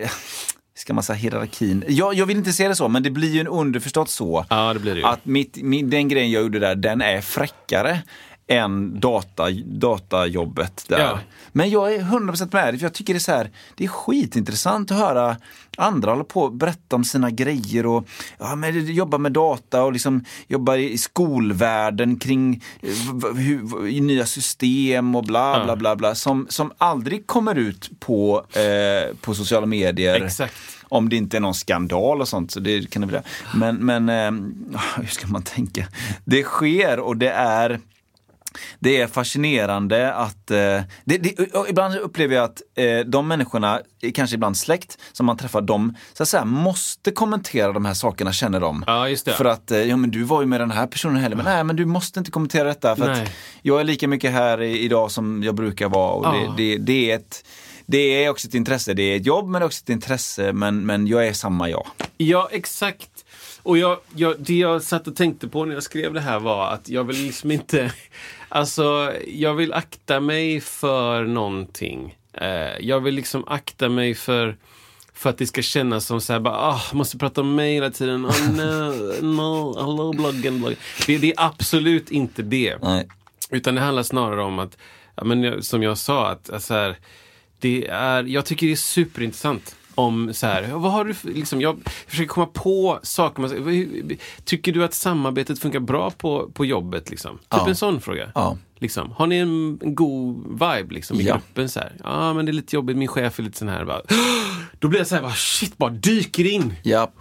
Ska 0.77 0.93
man 0.93 1.03
säga 1.03 1.15
hierarkin? 1.17 1.83
Jag, 1.87 2.13
jag 2.13 2.25
vill 2.25 2.37
inte 2.37 2.53
se 2.53 2.67
det 2.67 2.75
så, 2.75 2.87
men 2.87 3.03
det 3.03 3.09
blir 3.09 3.33
ju 3.33 3.39
en 3.39 3.47
underförstått 3.47 4.09
så. 4.09 4.45
Ja, 4.49 4.73
det 4.73 4.79
blir 4.79 4.93
det 4.95 4.99
ju. 4.99 5.05
Att 5.05 5.25
mitt, 5.25 5.57
min, 5.63 5.89
den 5.89 6.07
grejen 6.07 6.31
jag 6.31 6.43
gjorde 6.43 6.59
där, 6.59 6.75
den 6.75 7.01
är 7.01 7.21
fräckare 7.21 8.01
än 8.47 8.99
data, 8.99 9.49
datajobbet 9.65 10.85
där. 10.87 10.99
Ja. 10.99 11.19
Men 11.51 11.69
jag 11.69 11.93
är 11.93 11.99
100% 11.99 12.53
med 12.53 12.73
dig, 12.73 12.79
för 12.79 12.85
jag 12.85 12.93
tycker 12.93 13.13
det 13.13 13.17
är 13.17 13.19
så 13.19 13.31
här, 13.31 13.51
det 13.75 13.83
är 13.83 13.87
skitintressant 13.87 14.91
att 14.91 14.97
höra 14.97 15.37
andra 15.77 16.11
hålla 16.11 16.23
på 16.23 16.41
och 16.41 16.51
berätta 16.53 16.95
om 16.95 17.03
sina 17.03 17.31
grejer 17.31 17.85
och 17.85 18.07
ja, 18.37 18.55
men 18.55 18.85
jobba 18.85 19.17
med 19.17 19.31
data 19.31 19.83
och 19.83 19.93
liksom 19.93 20.25
jobba 20.47 20.75
i 20.75 20.97
skolvärlden 20.97 22.19
kring 22.19 22.63
eh, 22.81 23.35
hur, 23.35 23.87
i 23.87 24.01
nya 24.01 24.25
system 24.25 25.15
och 25.15 25.23
bla 25.23 25.63
bla 25.65 25.75
bla 25.75 25.95
bla 25.95 26.15
som, 26.15 26.47
som 26.49 26.71
aldrig 26.77 27.27
kommer 27.27 27.55
ut 27.55 27.99
på, 27.99 28.45
eh, 28.53 29.15
på 29.21 29.35
sociala 29.35 29.65
medier. 29.65 30.25
Exakt. 30.25 30.55
Om 30.87 31.09
det 31.09 31.15
inte 31.15 31.37
är 31.37 31.41
någon 31.41 31.55
skandal 31.55 32.21
och 32.21 32.27
sånt, 32.27 32.51
så 32.51 32.59
det 32.59 32.89
kan 32.89 33.01
det 33.01 33.07
väl 33.07 33.21
Men, 33.53 33.75
men 33.75 34.09
eh, 34.09 34.79
hur 34.97 35.07
ska 35.07 35.27
man 35.27 35.43
tänka? 35.43 35.87
Det 36.25 36.43
sker 36.43 36.99
och 36.99 37.17
det 37.17 37.31
är 37.31 37.79
det 38.79 39.01
är 39.01 39.07
fascinerande 39.07 40.13
att, 40.13 40.51
eh, 40.51 40.57
det, 40.57 41.17
det, 41.17 41.35
ibland 41.69 41.95
upplever 41.95 42.35
jag 42.35 42.43
att 42.43 42.61
eh, 42.75 42.99
de 42.99 43.27
människorna, 43.27 43.81
kanske 44.13 44.35
ibland 44.35 44.57
släkt, 44.57 44.97
som 45.11 45.25
man 45.25 45.37
träffar, 45.37 45.61
de 45.61 45.95
så 46.13 46.23
att 46.23 46.29
säga, 46.29 46.45
måste 46.45 47.11
kommentera 47.11 47.73
de 47.73 47.85
här 47.85 47.93
sakerna, 47.93 48.33
känner 48.33 48.59
de. 48.59 48.83
Ja, 48.87 49.09
just 49.09 49.25
det. 49.25 49.31
För 49.31 49.45
att, 49.45 49.71
eh, 49.71 49.79
ja 49.79 49.97
men 49.97 50.11
du 50.11 50.23
var 50.23 50.41
ju 50.41 50.47
med 50.47 50.61
den 50.61 50.71
här 50.71 50.87
personen 50.87 51.17
heller, 51.17 51.35
men 51.35 51.45
nej 51.45 51.63
men 51.63 51.75
du 51.75 51.85
måste 51.85 52.19
inte 52.19 52.31
kommentera 52.31 52.67
detta 52.67 52.95
för 52.95 53.07
Nej. 53.07 53.23
att 53.23 53.29
jag 53.61 53.79
är 53.79 53.83
lika 53.83 54.07
mycket 54.07 54.31
här 54.31 54.61
idag 54.61 55.11
som 55.11 55.43
jag 55.43 55.55
brukar 55.55 55.89
vara. 55.89 56.11
Och 56.11 56.25
Ja. 56.25 56.53
det, 56.57 56.77
det, 56.77 56.77
det 56.77 57.11
är 57.11 57.15
ett 57.15 57.43
det 57.87 58.25
är 58.25 58.29
också 58.29 58.47
ett 58.47 58.53
intresse, 58.53 58.93
det 58.93 59.03
är 59.03 59.15
ett 59.15 59.25
jobb 59.25 59.49
men 59.49 59.59
det 59.59 59.65
också 59.65 59.83
ett 59.83 59.89
intresse, 59.89 60.53
men, 60.53 60.85
men 60.85 61.07
jag 61.07 61.27
är 61.27 61.33
samma 61.33 61.69
jag. 61.69 61.87
Ja, 62.17 62.49
exakt. 62.51 63.25
Och 63.63 63.77
jag, 63.77 63.97
jag, 64.15 64.35
det 64.39 64.57
jag 64.57 64.83
satt 64.83 65.07
och 65.07 65.15
tänkte 65.15 65.47
på 65.47 65.65
när 65.65 65.73
jag 65.73 65.83
skrev 65.83 66.13
det 66.13 66.21
här 66.21 66.39
var 66.39 66.67
att 66.69 66.89
jag 66.89 67.03
vill 67.03 67.17
liksom 67.23 67.51
inte... 67.51 67.91
Alltså, 68.55 69.13
jag 69.27 69.53
vill 69.53 69.73
akta 69.73 70.19
mig 70.19 70.61
för 70.61 71.25
någonting. 71.25 72.17
Eh, 72.33 72.79
jag 72.79 72.99
vill 72.99 73.15
liksom 73.15 73.43
akta 73.47 73.89
mig 73.89 74.15
för, 74.15 74.57
för 75.13 75.29
att 75.29 75.37
det 75.37 75.47
ska 75.47 75.61
kännas 75.61 76.05
som 76.05 76.21
så 76.21 76.33
här, 76.33 76.39
bara, 76.39 76.57
ah, 76.57 76.81
måste 76.93 77.17
prata 77.17 77.41
om 77.41 77.55
mig 77.55 77.73
hela 77.73 77.89
tiden. 77.89 78.25
Oh, 78.29 78.49
no, 78.51 78.91
no, 79.21 79.79
hello 79.79 80.13
bloggen, 80.13 80.59
bloggen. 80.59 80.77
Det, 81.07 81.17
det 81.17 81.31
är 81.31 81.33
absolut 81.37 82.11
inte 82.11 82.41
det. 82.41 82.77
Nej. 82.81 83.07
Utan 83.49 83.75
det 83.75 83.81
handlar 83.81 84.03
snarare 84.03 84.41
om 84.41 84.59
att, 84.59 84.77
ja, 85.15 85.23
men, 85.23 85.63
som 85.63 85.83
jag 85.83 85.97
sa, 85.97 86.27
att, 86.27 86.49
att 86.49 86.63
så 86.63 86.73
här, 86.73 86.97
det 87.59 87.87
är, 87.87 88.23
jag 88.23 88.45
tycker 88.45 88.67
det 88.67 88.73
är 88.73 88.75
superintressant. 88.75 89.75
Om 89.95 90.33
så 90.33 90.47
här, 90.47 90.67
vad 90.73 90.91
har 90.91 91.05
du 91.05 91.15
liksom, 91.23 91.61
jag 91.61 91.77
försöker 92.07 92.27
komma 92.29 92.45
på 92.53 92.99
saker. 93.03 93.41
Man, 93.41 94.17
tycker 94.43 94.71
du 94.71 94.83
att 94.83 94.93
samarbetet 94.93 95.59
funkar 95.59 95.79
bra 95.79 96.11
på, 96.11 96.49
på 96.53 96.65
jobbet? 96.65 97.09
Liksom? 97.09 97.37
Typ 97.37 97.45
Ja. 97.49 97.67
en 97.69 97.75
sån 97.75 98.01
fråga. 98.01 98.31
Ja. 98.35 98.57
Liksom. 98.79 99.11
Har 99.11 99.27
ni 99.27 99.37
en, 99.37 99.79
en 99.81 99.95
god 99.95 100.43
vibe 100.51 100.93
liksom, 100.93 101.19
i 101.19 101.23
Ja. 101.23 101.33
gruppen? 101.33 101.69
Så 101.69 101.79
här? 101.79 101.93
Ja, 102.03 102.33
men 102.33 102.45
det 102.45 102.51
är 102.51 102.53
lite 102.53 102.75
jobbigt, 102.75 102.97
min 102.97 103.07
chef 103.07 103.39
är 103.39 103.43
lite 103.43 103.57
sån 103.57 103.67
här. 103.69 103.85
Bara, 103.85 104.01
då 104.79 104.87
blir 104.87 104.99
jag 104.99 105.07
så 105.07 105.15
här, 105.15 105.21
bara, 105.21 105.33
shit, 105.33 105.77
bara 105.77 105.89
dyker 105.89 106.45
in. 106.51 106.73
Ja. 106.83 107.11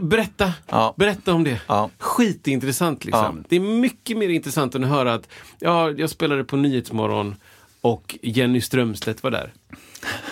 Berätta, 0.00 0.52
Ja. 0.68 0.94
berätta 0.96 1.34
om 1.34 1.44
det. 1.44 1.60
Ja. 1.66 1.90
Skitintressant 1.98 3.04
liksom. 3.04 3.44
Det 3.48 3.56
är 3.56 3.60
mycket 3.60 4.16
mer 4.18 4.28
intressant 4.28 4.74
än 4.74 4.84
att 4.84 4.90
höra 4.90 5.14
att 5.14 5.28
ja, 5.58 5.90
jag 5.90 6.10
spelade 6.10 6.44
på 6.44 6.56
Nyhetsmorgon 6.56 7.34
och 7.80 8.18
Jenny 8.22 8.60
Strömstedt 8.60 9.22
var 9.22 9.30
där. 9.30 9.52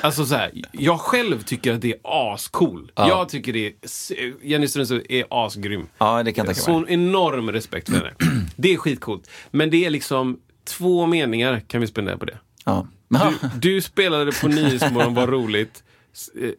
Alltså 0.01 0.27
så 0.27 0.35
här, 0.35 0.51
jag 0.73 1.01
själv 1.01 1.43
tycker 1.43 1.75
att 1.75 1.81
det 1.81 1.93
är 1.93 1.99
ascool. 2.35 2.93
Jag 2.95 3.29
tycker 3.29 3.53
det 3.53 3.67
är, 3.67 4.47
Jenny 4.47 4.69
Strömstedt 4.69 5.07
är 5.09 5.25
asgrym. 5.31 5.87
Ja, 5.99 6.23
det 6.23 6.33
kan 6.33 6.43
jag 6.43 6.47
mig. 6.47 6.55
Sån 6.55 6.89
enorm 6.89 7.53
respekt 7.53 7.89
för 7.89 7.97
henne. 7.97 8.13
Det 8.57 8.73
är 8.73 8.77
skitcoolt. 8.77 9.31
Men 9.51 9.71
det 9.71 9.85
är 9.85 9.91
liksom 9.91 10.39
två 10.65 11.07
meningar 11.07 11.61
kan 11.61 11.81
vi 11.81 11.87
spendera 11.87 12.19
på 12.19 12.25
det. 12.25 12.39
Ja. 12.65 12.87
Du, 13.09 13.49
du 13.61 13.81
spelade 13.83 14.33
på 14.33 14.49
Nyhetsmorgon, 14.49 15.15
var 15.15 15.27
roligt. 15.27 15.83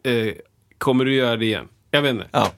Eh, 0.04 0.12
eh, 0.12 0.34
kommer 0.78 1.04
du 1.04 1.14
göra 1.14 1.36
det 1.36 1.44
igen? 1.44 1.68
Jag 1.90 2.02
vet 2.02 2.10
inte. 2.10 2.26
ja, 2.30 2.52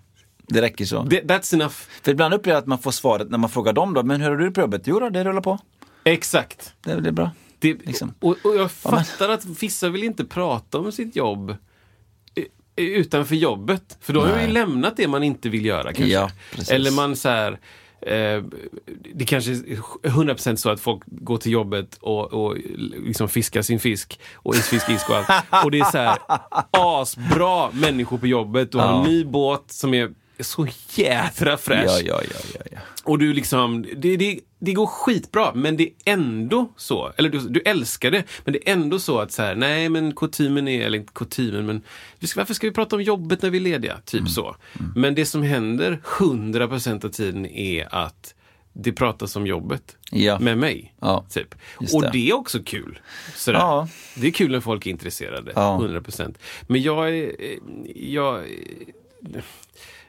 det 0.49 0.63
räcker 0.63 0.85
så. 0.85 1.03
Det, 1.03 1.23
that's 1.23 1.55
enough. 1.55 1.75
För 2.03 2.13
ibland 2.13 2.35
upplever 2.35 2.57
jag 2.57 2.63
att 2.63 2.67
man 2.67 2.79
får 2.79 2.91
svaret 2.91 3.31
när 3.31 3.39
man 3.39 3.51
frågar 3.51 3.73
dem 3.73 3.95
då, 3.95 4.03
men 4.03 4.21
hur 4.21 4.31
har 4.31 4.37
du 4.37 4.45
det 4.45 4.51
på 4.51 4.61
jobbet? 4.61 4.83
Jo 4.85 5.01
då, 5.01 5.09
det 5.11 5.25
rullar 5.25 5.41
på. 5.41 5.59
Exakt. 6.05 6.75
Det, 6.85 7.01
det 7.01 7.09
är 7.09 7.13
bra. 7.13 7.31
Det, 7.61 7.87
Liksom. 7.87 8.15
och, 8.21 8.37
och 8.45 8.57
jag 8.57 8.71
fattar 8.71 9.29
att 9.29 9.45
vissa 9.45 9.89
vill 9.89 10.03
inte 10.05 10.25
prata 10.25 10.79
om 10.79 10.93
sitt 10.93 11.17
jobb 11.17 11.51
eh, 12.35 12.45
utanför 12.77 13.37
jobbet. 13.37 13.99
För 14.01 14.13
då 14.13 14.21
har 14.21 14.29
man 14.29 14.41
ju 14.43 14.53
lämnat 14.53 14.97
det 14.97 15.09
man 15.09 15.23
inte 15.23 15.49
vill 15.49 15.65
göra 15.67 15.83
kanske. 15.93 16.05
Ja. 16.05 16.31
Eller 16.71 16.91
man 16.91 17.17
så 17.17 17.29
här, 17.29 17.53
eh, 18.03 18.43
det 19.15 19.25
kanske 19.27 19.51
är 19.51 20.09
100% 20.09 20.57
så 20.57 20.71
att 20.71 20.81
folk 20.81 21.03
går 21.07 21.37
till 21.37 21.53
jobbet 21.53 21.99
och, 22.01 22.33
och 22.33 22.57
liksom 23.07 23.29
fiskar 23.29 23.63
sin 23.63 23.81
fisk 23.81 24.21
och 24.35 24.55
isfisk, 24.55 25.11
och 25.11 25.17
allt. 25.17 25.65
Och 25.65 25.71
det 25.71 25.79
är 25.79 25.91
så 25.91 25.99
här 25.99 26.19
asbra 26.71 27.71
människor 27.71 28.19
på 28.19 28.27
jobbet. 28.27 28.73
Du 28.73 28.79
har 28.79 28.99
en 28.99 29.13
ny 29.13 29.25
båt 29.25 29.65
som 29.67 29.95
är 29.95 30.11
så 30.43 30.67
jädra 30.95 31.57
fräsch. 31.57 31.85
Ja, 31.87 32.01
ja, 32.05 32.21
ja, 32.31 32.41
ja, 32.55 32.61
ja. 32.73 32.79
Och 33.05 33.19
du 33.19 33.33
liksom, 33.33 33.87
det, 33.97 34.17
det, 34.17 34.41
det 34.59 34.73
går 34.73 34.87
skitbra, 34.87 35.55
men 35.55 35.77
det 35.77 35.83
är 35.85 36.13
ändå 36.13 36.73
så, 36.77 37.13
eller 37.17 37.29
du, 37.29 37.39
du 37.39 37.61
älskar 37.61 38.11
det, 38.11 38.25
men 38.45 38.53
det 38.53 38.69
är 38.69 38.73
ändå 38.73 38.99
så 38.99 39.19
att 39.19 39.33
så 39.33 39.43
här, 39.43 39.55
nej 39.55 39.89
men 39.89 40.15
kutymen 40.15 40.69
är, 40.69 40.87
eller 40.87 40.99
inte 40.99 41.13
kutymen, 41.13 41.67
men 41.67 41.83
ska, 42.29 42.41
varför 42.41 42.55
ska 42.55 42.67
vi 42.67 42.73
prata 42.73 42.97
om 42.97 43.03
jobbet 43.03 43.43
när 43.43 43.51
vi 43.51 43.59
är 43.59 43.63
lediga? 43.63 43.99
Typ 44.05 44.29
så. 44.29 44.57
Men 44.97 45.15
det 45.15 45.27
som 45.27 45.43
händer 45.43 45.99
100% 46.19 47.05
av 47.07 47.09
tiden 47.11 47.47
är 47.47 47.95
att 47.95 48.35
det 48.73 48.93
pratas 48.93 49.37
om 49.37 49.47
jobbet 49.47 49.97
Ja. 50.13 50.39
med 50.39 50.59
mig. 50.59 50.95
Ja, 51.01 51.25
Typ. 51.31 51.55
just 51.81 51.95
Och 51.95 52.03
det. 52.03 52.11
det 52.13 52.31
är 52.31 52.35
också 52.35 52.59
kul. 52.65 52.99
Sådär. 53.35 53.59
Ja. 53.59 53.89
Det 54.17 54.27
är 54.27 54.31
kul 54.31 54.51
när 54.51 54.61
folk 54.61 54.87
är 54.87 54.91
intresserade, 54.91 55.53
Ja. 55.55 55.79
100%. 55.83 56.35
Men 56.63 56.83
jag 56.83 57.11
är, 57.19 57.33
jag, 57.97 58.45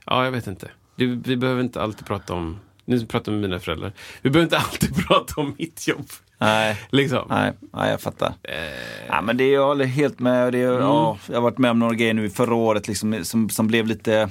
ja 0.06 0.24
jag 0.24 0.32
vet 0.32 0.48
inte. 0.48 0.70
Det, 0.96 1.06
vi 1.06 1.38
behöver 1.38 1.62
inte 1.62 1.82
alltid 1.82 2.06
prata 2.06 2.34
om, 2.34 2.60
nu 2.86 3.06
pratar 3.06 3.32
jag 3.32 3.40
med 3.42 3.50
mina 3.50 3.60
föräldrar, 3.60 3.94
vi 4.22 4.30
behöver 4.30 4.46
inte 4.46 4.58
alltid 4.58 4.96
prata 5.08 5.42
om 5.42 5.56
mitt 5.58 5.88
jobb. 5.88 6.10
Nej. 6.38 6.78
Liksom. 6.90 7.28
Nej, 7.30 7.52
nej, 7.74 7.92
jag 7.92 8.02
fattar. 8.02 8.34
Eh. 8.44 9.06
Ja, 9.08 9.22
men 9.22 9.38
det 9.38 9.48
jag 9.48 9.66
håller 9.66 9.86
helt 9.86 10.20
med. 10.20 10.54
Det, 10.54 10.62
Mm. 10.64 10.82
ja, 10.82 11.18
jag 11.28 11.36
har 11.36 11.42
varit 11.42 11.58
med 11.58 11.72
om 11.72 11.80
några 11.80 11.94
grejer 11.96 12.14
nu 12.14 12.30
förra 12.30 12.56
året 12.56 12.88
liksom, 12.88 13.20
som, 13.26 13.50
som 13.50 13.68
blev 13.68 13.88
lite 13.88 14.30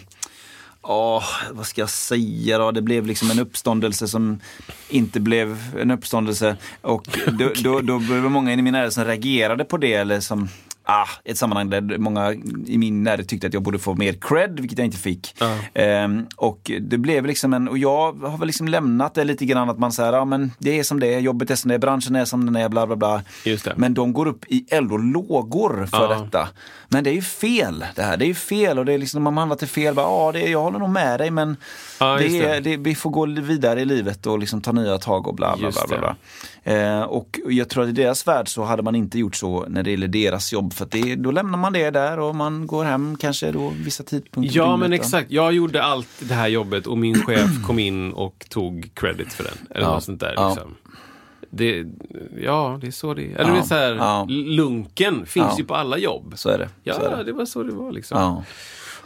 Ja, 0.82 1.22
vad 1.50 1.66
ska 1.66 1.80
jag 1.80 1.90
säga 1.90 2.58
då? 2.58 2.70
Det 2.70 2.82
blev 2.82 3.06
liksom 3.06 3.30
en 3.30 3.38
uppståndelse 3.38 4.08
som 4.08 4.40
inte 4.88 5.20
blev 5.20 5.58
en 5.80 5.90
uppståndelse. 5.90 6.56
Och 6.80 7.18
då, 7.38 7.52
då, 7.62 7.80
då 7.82 7.98
var 7.98 8.14
det 8.22 8.28
många 8.28 8.52
i 8.52 8.62
min 8.62 8.72
närhet 8.72 8.92
som 8.92 9.04
reagerade 9.04 9.64
på 9.64 9.76
det. 9.76 9.94
Eller 9.94 10.20
som, 10.20 10.48
ah, 10.90 11.08
ett 11.24 11.38
sammanhang 11.38 11.70
där 11.70 11.98
många 11.98 12.32
i 12.66 12.78
min 12.78 13.02
närhet 13.02 13.28
tyckte 13.28 13.46
att 13.46 13.54
jag 13.54 13.62
borde 13.62 13.78
få 13.78 13.94
mer 13.94 14.12
cred, 14.20 14.60
vilket 14.60 14.78
jag 14.78 14.84
inte 14.84 14.96
fick. 14.98 15.34
Ehm, 15.74 16.26
och 16.36 16.70
det 16.80 16.98
blev 16.98 17.26
liksom 17.26 17.54
en, 17.54 17.68
och 17.68 17.78
jag 17.78 18.12
har 18.12 18.38
väl 18.38 18.46
liksom 18.46 18.68
lämnat 18.68 19.14
det 19.14 19.24
lite 19.24 19.44
grann 19.44 19.70
att 19.70 19.78
man 19.78 19.92
säger, 19.92 20.12
ja 20.12 20.24
men 20.24 20.50
det 20.58 20.78
är 20.78 20.82
som 20.82 21.00
det 21.00 21.14
är, 21.14 21.18
jobbet 21.20 21.50
är 21.50 21.54
som 21.54 21.68
det 21.68 21.74
är, 21.74 21.78
branschen 21.78 22.16
är 22.16 22.24
som 22.24 22.46
den 22.46 22.56
är, 22.56 22.68
bla 22.68 22.86
bla 22.86 22.96
bla. 22.96 23.22
Men 23.76 23.94
de 23.94 24.12
går 24.12 24.26
upp 24.26 24.44
i 24.48 24.66
eld 24.70 24.92
och 24.92 25.00
lågor 25.00 25.86
för 25.86 26.12
Ja. 26.12 26.18
detta. 26.24 26.48
Men 26.88 27.04
det 27.04 27.10
är 27.10 27.14
ju 27.14 27.22
fel 27.22 27.84
det 27.94 28.02
här. 28.02 28.16
Det 28.16 28.24
är 28.24 28.26
ju 28.28 28.34
fel 28.34 28.78
och 28.78 28.84
det 28.84 28.92
är 28.92 28.98
liksom, 28.98 29.26
om 29.26 29.34
man 29.34 29.42
handlar 29.42 29.56
till 29.56 29.68
fel, 29.68 29.94
ja 29.96 30.30
det, 30.32 30.40
jag 30.48 30.60
håller 30.62 30.78
nog 30.78 30.90
med 30.90 31.20
dig 31.20 31.30
men 31.30 31.56
Ja, 32.00 32.16
det 32.16 32.26
är, 32.40 32.54
det. 32.54 32.60
det, 32.60 32.76
vi 32.76 32.94
får 32.94 33.10
gå 33.10 33.26
vidare 33.26 33.80
i 33.80 33.84
livet 33.84 34.26
och 34.26 34.38
liksom 34.38 34.60
ta 34.60 34.72
nya 34.72 34.98
tag 34.98 35.26
och 35.28 35.34
bla 35.34 35.56
bla 35.56 35.66
Just 35.66 35.78
bla. 35.78 35.86
bla, 35.88 35.98
bla. 35.98 36.16
Eh, 36.64 37.00
och 37.02 37.38
jag 37.48 37.68
tror 37.68 37.82
att 37.82 37.88
i 37.88 37.92
deras 37.92 38.26
värld 38.28 38.48
så 38.48 38.62
hade 38.64 38.82
man 38.82 38.94
inte 38.94 39.18
gjort 39.18 39.36
så 39.36 39.64
när 39.68 39.82
det 39.82 39.90
gäller 39.90 40.08
deras 40.08 40.52
jobb. 40.52 40.72
För 40.72 40.84
att 40.84 40.90
det, 40.90 41.16
då 41.16 41.30
lämnar 41.30 41.58
man 41.58 41.72
det 41.72 41.90
där 41.90 42.18
och 42.18 42.34
man 42.34 42.66
går 42.66 42.84
hem 42.84 43.16
kanske 43.20 43.52
då 43.52 43.72
vissa 43.84 44.02
tidpunkter. 44.04 44.56
Ja 44.56 44.76
men 44.76 44.92
exakt, 44.92 45.30
jag 45.30 45.52
gjorde 45.52 45.82
allt 45.82 46.08
det 46.20 46.34
här 46.34 46.48
jobbet 46.48 46.86
och 46.86 46.98
min 46.98 47.22
chef 47.22 47.50
kom 47.66 47.78
in 47.78 48.12
och 48.12 48.46
tog 48.50 48.90
credit 48.94 49.32
för 49.32 49.44
den. 49.44 49.52
Eller 49.70 49.86
Ja. 49.86 49.94
något 49.94 50.04
sånt 50.04 50.20
där. 50.20 50.32
Ja. 50.36 50.48
Liksom. 50.48 50.74
Det, 51.50 51.84
ja, 52.42 52.78
det 52.80 52.86
är 52.86 52.90
så 52.90 53.14
det 53.14 53.32
är. 53.32 53.36
Eller 53.36 53.56
Ja. 53.56 53.62
så 53.62 53.74
här, 53.74 53.94
Ja. 53.94 54.26
lunken 54.30 55.26
finns 55.26 55.46
Ja. 55.50 55.58
ju 55.58 55.64
på 55.64 55.74
alla 55.74 55.98
jobb. 55.98 56.32
Så 56.36 56.48
är 56.48 56.58
det. 56.58 56.68
Ja, 56.82 56.94
är 56.94 57.16
det. 57.16 57.24
det 57.24 57.32
var 57.32 57.44
så 57.44 57.62
det 57.62 57.72
var 57.72 57.92
liksom. 57.92 58.18
Ja. 58.20 58.44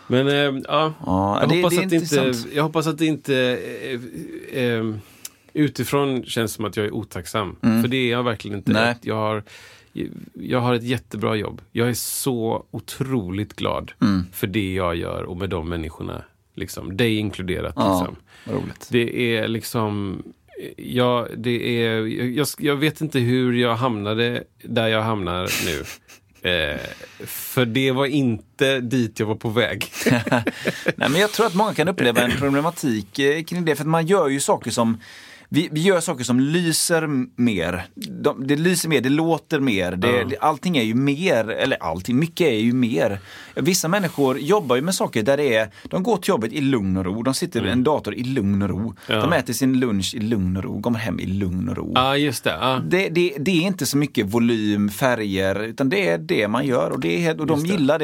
Men 0.06 0.28
äh, 0.28 0.34
ja, 0.34 0.92
Ja, 1.06 1.40
jag, 1.40 1.48
det- 1.48 1.56
hoppas 1.56 1.76
det 1.76 1.84
att 1.86 1.92
inte, 1.92 2.34
jag 2.54 2.62
hoppas 2.62 2.86
att 2.86 2.98
det 2.98 3.06
inte 3.06 3.58
eh, 4.52 4.62
eh, 4.62 4.84
utifrån 5.54 6.24
känns 6.24 6.52
som 6.52 6.64
att 6.64 6.76
jag 6.76 6.86
är 6.86 6.94
otacksam. 6.94 7.56
För 7.60 7.88
det 7.88 7.96
är 7.96 8.10
jag 8.10 8.22
verkligen 8.22 8.58
inte. 8.58 8.70
Mm. 8.70 8.82
Nej. 8.84 8.94
Jag 9.02 9.14
har, 9.14 9.42
jag 10.34 10.60
har 10.60 10.74
ett 10.74 10.82
jättebra 10.82 11.36
jobb. 11.36 11.62
Jag 11.72 11.88
är 11.88 11.94
så 11.94 12.64
otroligt 12.70 13.56
glad 13.56 13.92
Mm. 14.02 14.26
för 14.32 14.46
det 14.46 14.72
jag 14.74 14.96
gör 14.96 15.22
och 15.22 15.36
med 15.36 15.50
de 15.50 15.68
människorna. 15.68 16.24
Liksom, 16.56 16.96
dig 16.96 17.16
inkluderat. 17.16 17.72
Ja, 17.76 18.00
Liksom. 18.00 18.16
Det 18.90 19.36
är 19.36 19.48
liksom 19.48 20.22
Ja, 20.76 21.26
det 21.36 21.82
är, 21.84 22.00
jag, 22.36 22.46
jag 22.58 22.76
vet 22.76 23.00
inte 23.00 23.18
hur 23.18 23.52
jag 23.52 23.76
hamnade 23.76 24.44
där 24.62 24.88
jag 24.88 25.02
hamnar 25.02 25.48
nu. 25.66 25.84
Eh, 26.50 26.80
för 27.26 27.66
det 27.66 27.90
var 27.92 28.06
inte 28.06 28.80
dit 28.80 29.20
jag 29.20 29.26
var 29.26 29.34
på 29.34 29.48
väg. 29.48 29.86
Nej, 30.96 31.08
men 31.10 31.14
jag 31.20 31.32
tror 31.32 31.46
att 31.46 31.54
många 31.54 31.74
kan 31.74 31.88
uppleva 31.88 32.20
en 32.22 32.30
problematik 32.30 33.18
eh, 33.18 33.42
kring 33.44 33.64
det. 33.64 33.76
För 33.76 33.82
att 33.84 33.88
man 33.88 34.06
gör 34.06 34.28
ju 34.28 34.40
saker 34.40 34.70
som 34.70 35.00
vi, 35.48 35.68
vi 35.72 35.80
gör 35.82 36.00
saker 36.00 36.24
som 36.24 36.40
lyser 36.40 37.08
mer. 37.40 37.86
De, 37.94 38.46
det 38.46 38.56
lyser 38.56 38.88
mer, 38.88 39.00
det 39.00 39.08
låter 39.08 39.60
mer. 39.60 39.92
Det, 39.92 40.24
det, 40.24 40.38
allting 40.40 40.76
är 40.76 40.82
ju 40.82 40.94
mer, 40.94 41.50
eller 41.50 41.82
allting, 41.82 42.18
mycket 42.18 42.46
är 42.46 42.58
ju 42.58 42.72
mer. 42.72 43.18
Vissa 43.54 43.88
människor 43.88 44.38
jobbar 44.38 44.76
ju 44.76 44.82
med 44.82 44.94
saker 44.94 45.22
där 45.22 45.36
det 45.36 45.54
är, 45.56 45.70
de 45.90 46.02
går 46.02 46.16
till 46.16 46.28
jobbet 46.28 46.52
i 46.52 46.60
lugn 46.60 46.96
och 46.96 47.04
ro. 47.04 47.22
De 47.22 47.34
sitter 47.34 47.60
vid 47.60 47.72
en 47.72 47.84
dator 47.84 48.14
i 48.14 48.24
lugn 48.24 48.62
och 48.62 48.68
ro. 48.68 48.78
Mm. 48.80 48.94
Ja. 49.06 49.16
De 49.20 49.32
äter 49.32 49.52
sin 49.52 49.80
lunch 49.80 50.14
i 50.14 50.20
lugn 50.20 50.56
och 50.56 50.64
ro, 50.64 50.82
kommer 50.82 50.98
hem 50.98 51.20
i 51.20 51.26
lugn 51.26 51.68
och 51.68 51.76
ro. 51.76 51.92
Ja, 51.94 52.16
just 52.16 52.44
det. 52.44 52.56
Ja. 52.60 52.80
Det, 52.88 53.08
det, 53.08 53.34
det 53.38 53.50
är 53.50 53.62
inte 53.62 53.86
så 53.86 53.96
mycket 53.96 54.26
volym, 54.26 54.88
färger, 54.88 55.64
utan 55.64 55.88
det 55.88 56.08
är 56.08 56.18
det 56.18 56.48
man 56.48 56.66
gör 56.66 56.90
och, 56.90 57.00
det 57.00 57.26
är, 57.26 57.40
och 57.40 57.46
de 57.46 57.58
Just 57.58 57.68
det. 57.68 57.74
gillar 57.74 57.98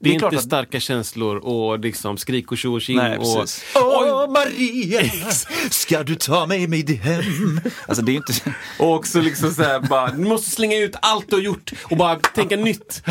det. 0.00 0.08
Men 0.08 0.18
Det 0.18 0.24
är, 0.24 0.26
inte 0.26 0.36
att- 0.38 0.44
starka 0.44 0.80
känslor 0.80 1.36
och 1.36 1.78
liksom 1.78 2.16
skrik 2.16 2.52
och 2.52 2.58
tjo 2.58 2.76
och. 2.76 2.82
Nej, 2.88 3.18
och. 3.18 3.46
Åh 3.74 4.30
Maria, 4.30 5.02
ska 5.70 6.02
du 6.02 6.14
ta 6.14 6.46
mig 6.46 6.66
med 6.66 6.86
dig 6.86 6.96
hem? 6.96 7.60
Alltså 7.88 8.04
det 8.04 8.12
är 8.12 8.16
inte... 8.16 8.32
och 8.78 8.94
också 8.94 9.20
liksom 9.20 9.50
så 9.54 9.62
här, 9.62 9.80
bara, 9.80 10.10
du 10.10 10.18
måste 10.24 10.50
slänga 10.50 10.76
ut 10.78 10.96
allt 11.02 11.30
du 11.30 11.36
har 11.36 11.42
gjort 11.42 11.72
och 11.90 11.96
bara 11.96 12.16
tänka 12.16 12.56
nytt. 12.56 13.02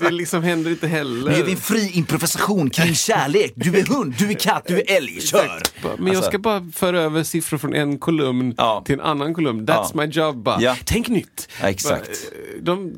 Det 0.00 0.10
liksom 0.10 0.42
händer 0.42 0.70
inte 0.70 0.86
heller. 0.86 1.30
Nu 1.30 1.36
gör 1.38 1.44
vi 1.44 1.52
en 1.52 1.58
fri 1.58 1.90
improvisation 1.94 2.70
kring 2.70 2.94
kärlek. 2.94 3.52
Du 3.56 3.78
är 3.78 3.86
hund, 3.86 4.14
du 4.18 4.30
är 4.30 4.34
katt, 4.34 4.64
du 4.66 4.78
är 4.80 4.96
älg. 4.96 5.20
Kör! 5.20 5.60
Men 5.82 6.06
jag 6.06 6.16
Alltså, 6.16 6.30
ska 6.30 6.38
bara 6.38 6.70
föra 6.74 7.00
över 7.02 7.22
siffror 7.22 7.58
från 7.58 7.74
en 7.74 7.98
kolumn 7.98 8.54
Ja. 8.56 8.82
till 8.86 8.94
en 8.94 9.00
annan 9.00 9.34
kolumn. 9.34 9.66
That's 9.66 9.90
Ja. 9.94 10.00
my 10.02 10.04
job. 10.12 10.36
Bara. 10.42 10.60
Ja. 10.60 10.76
Tänk 10.84 11.08
nytt. 11.08 11.48
Exakt. 11.62 12.10
Bara, 12.54 12.60
De, 12.76 12.92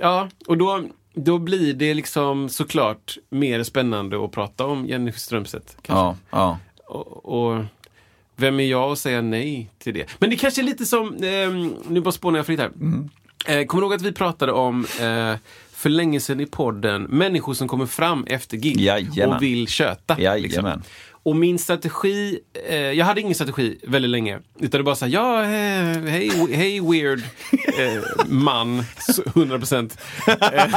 ja, 0.00 0.28
och 0.46 0.58
då, 0.58 0.82
då 1.24 1.38
blir 1.38 1.74
det 1.74 1.94
liksom 1.94 2.48
såklart 2.48 3.18
mer 3.30 3.62
spännande 3.62 4.24
att 4.24 4.32
prata 4.32 4.66
om 4.66 4.86
Jenny 4.86 5.12
Strömstedt. 5.12 5.76
Ja, 5.86 6.16
ja. 6.30 6.58
Och, 6.86 7.24
och 7.54 7.64
vem 8.36 8.60
är 8.60 8.64
jag 8.64 8.92
att 8.92 8.98
säga 8.98 9.22
nej 9.22 9.70
till 9.78 9.94
det? 9.94 10.06
Men 10.18 10.30
det 10.30 10.36
kanske 10.36 10.60
är 10.60 10.64
lite 10.64 10.86
som, 10.86 11.16
ehm, 11.22 11.74
nu 11.88 12.00
bara 12.00 12.12
spånar 12.12 12.38
jag 12.38 12.46
fritt 12.46 12.60
här. 12.60 12.66
Mm. 12.66 13.08
Eh, 13.46 13.66
kommer 13.66 13.80
du 13.82 13.86
ihåg 13.86 13.94
att 13.94 14.02
vi 14.02 14.12
pratade 14.12 14.52
om, 14.52 14.86
eh, 15.00 15.34
för 15.72 15.88
länge 15.88 16.20
sedan 16.20 16.40
i 16.40 16.46
podden 16.46 17.02
människor 17.02 17.54
som 17.54 17.68
kommer 17.68 17.86
fram 17.86 18.24
efter 18.24 18.56
gig 18.56 18.80
Jajamän. 18.80 19.36
och 19.36 19.42
vill 19.42 19.68
köta. 19.68 20.16
liksom. 20.36 20.82
Och 21.28 21.36
min 21.36 21.58
strategi, 21.58 22.38
eh, 22.68 22.76
jag 22.76 23.04
hade 23.06 23.20
ingen 23.20 23.34
strategi 23.34 23.78
väldigt 23.82 24.10
länge. 24.10 24.38
Utan 24.60 24.78
det 24.78 24.84
bara 24.84 24.94
så 24.94 25.04
här, 25.04 25.12
ja, 25.12 25.42
eh, 25.42 26.02
hej, 26.10 26.30
hej 26.56 26.80
weird 26.80 27.22
eh, 27.78 28.02
man, 28.26 28.84
så 28.98 29.22
100 29.26 29.58
procent. 29.58 29.98
Eh, 30.26 30.74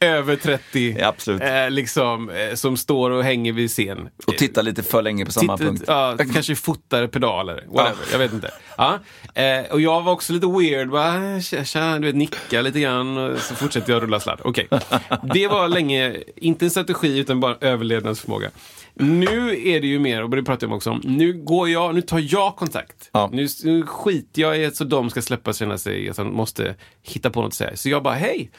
över 0.08 0.36
30. 0.36 0.96
Ja, 0.98 1.06
absolut. 1.08 1.42
Eh, 1.42 1.70
liksom, 1.70 2.30
eh, 2.30 2.54
som 2.54 2.76
står 2.76 3.10
och 3.10 3.24
hänger 3.24 3.52
vid 3.52 3.70
scen. 3.70 4.08
Och 4.26 4.36
titta 4.36 4.62
lite 4.62 4.82
för 4.82 5.02
länge 5.02 5.24
på 5.24 5.32
samma 5.32 5.56
Titta- 5.56 5.68
punkt. 5.68 5.84
Ja, 5.86 6.16
kanske 6.32 6.54
fotar 6.54 7.06
pedaler. 7.06 7.64
Whatever, 7.68 8.04
jag 8.12 8.18
vet 8.18 8.32
inte. 8.32 8.50
Ja. 8.76 8.98
Och 9.70 9.80
jag 9.80 10.02
var 10.02 10.12
också 10.12 10.32
lite 10.32 10.46
weird. 10.46 10.90
Bara, 10.90 11.40
tja, 11.40 11.64
tja, 11.64 11.98
du 11.98 12.06
vet, 12.06 12.16
nicka 12.16 12.62
lite 12.62 12.80
grann 12.80 13.18
och 13.18 13.38
så 13.38 13.54
fortsätter 13.54 13.92
jag 13.92 14.02
rulla 14.02 14.20
sladd. 14.20 14.40
Okej. 14.44 14.68
Det 15.34 15.48
var 15.48 15.68
länge, 15.68 16.16
inte 16.36 16.64
en 16.66 16.70
strategi 16.70 17.18
utan 17.18 17.40
bara 17.40 17.56
överlevnadsförmåga. 17.60 18.50
Nu 18.98 19.68
är 19.68 19.80
det 19.80 19.86
ju 19.86 19.98
mer, 19.98 20.22
och 20.22 20.30
det 20.30 20.42
pratar 20.42 20.66
jag 20.66 20.76
också 20.76 20.90
om, 20.90 21.00
nu 21.04 21.32
går 21.32 21.68
jag, 21.68 21.94
nu 21.94 22.00
tar 22.00 22.18
jag 22.32 22.56
kontakt. 22.56 23.10
Ja. 23.12 23.30
Nu, 23.32 23.48
nu 23.64 23.86
skiter 23.86 24.42
jag 24.42 24.58
i 24.58 24.64
att 24.64 24.76
så 24.76 24.84
de 24.84 25.10
ska 25.10 25.22
släppa 25.22 25.52
känna 25.52 25.78
sig 25.78 26.08
att 26.08 26.16
de 26.16 26.34
måste 26.34 26.74
hitta 27.02 27.30
på 27.30 27.40
något 27.42 27.48
att 27.48 27.54
säga. 27.54 27.76
Så 27.76 27.88
jag 27.88 28.02
bara, 28.02 28.14
hej! 28.14 28.50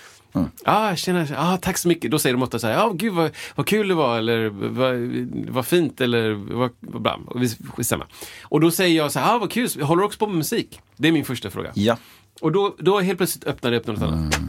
Ah, 0.63 0.95
tjena, 0.95 1.28
ah, 1.38 1.58
tack 1.58 1.78
så 1.78 1.88
mycket. 1.88 2.12
Då 2.12 2.19
säger 2.19 2.34
de 2.34 2.43
ofta 2.43 2.60
så 2.60 2.67
här, 2.67 2.86
ah, 2.86 2.89
gud 2.89 3.13
vad, 3.13 3.32
vad 3.56 3.65
kul 3.65 3.88
det 3.88 3.93
var, 3.93 4.17
eller 4.17 4.49
vad, 4.49 4.95
vad 5.54 5.65
fint, 5.65 6.02
eller 6.02 6.32
vad, 6.32 6.71
vad 6.80 7.02
bra. 7.02 7.19
Skitsamma. 7.75 8.08
Och 8.43 8.62
då 8.62 8.71
säger 8.71 8.97
jag 8.97 9.12
så 9.12 9.19
här, 9.19 9.36
ah, 9.36 9.38
vad 9.38 9.52
kul, 9.52 9.69
håller 9.82 10.02
du 10.02 10.06
också 10.06 10.19
på 10.19 10.28
med 10.28 10.38
musik? 10.38 10.80
Det 10.97 11.08
är 11.08 11.12
min 11.12 11.25
första 11.25 11.49
fråga. 11.49 11.71
Ja. 11.75 11.97
Och 12.41 12.52
då, 12.52 12.75
då 12.80 12.99
helt 12.99 13.17
plötsligt 13.17 13.47
öppnar 13.47 13.71
det 13.71 13.78
upp 13.78 13.88
något 13.88 14.02
annat. 14.02 14.39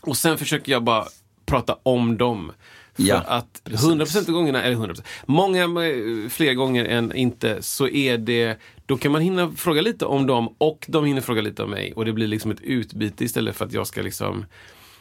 Och 0.00 0.16
sen 0.16 0.38
försöker 0.38 0.72
jag 0.72 0.84
bara 0.84 1.04
prata 1.46 1.76
om 1.82 2.16
dem. 2.16 2.52
För 2.96 3.02
Ja, 3.02 3.16
att 3.26 3.62
100% 3.64 4.18
av 4.18 4.24
gångerna, 4.34 4.62
eller 4.62 4.76
100%, 4.76 5.02
många 5.26 5.62
eh, 5.62 6.28
fler 6.28 6.54
gånger 6.54 6.84
än 6.84 7.12
inte, 7.16 7.62
så 7.62 7.88
är 7.88 8.18
det, 8.18 8.58
då 8.86 8.96
kan 8.96 9.12
man 9.12 9.20
hinna 9.22 9.52
fråga 9.56 9.80
lite 9.82 10.04
om 10.06 10.26
dem 10.26 10.54
och 10.58 10.84
de 10.88 11.04
hinner 11.04 11.20
fråga 11.20 11.42
lite 11.42 11.62
om 11.62 11.70
mig. 11.70 11.92
Och 11.92 12.04
det 12.04 12.12
blir 12.12 12.26
liksom 12.26 12.50
ett 12.50 12.60
utbyte 12.60 13.24
istället 13.24 13.56
för 13.56 13.64
att 13.64 13.72
jag 13.72 13.86
ska 13.86 14.02
liksom, 14.02 14.44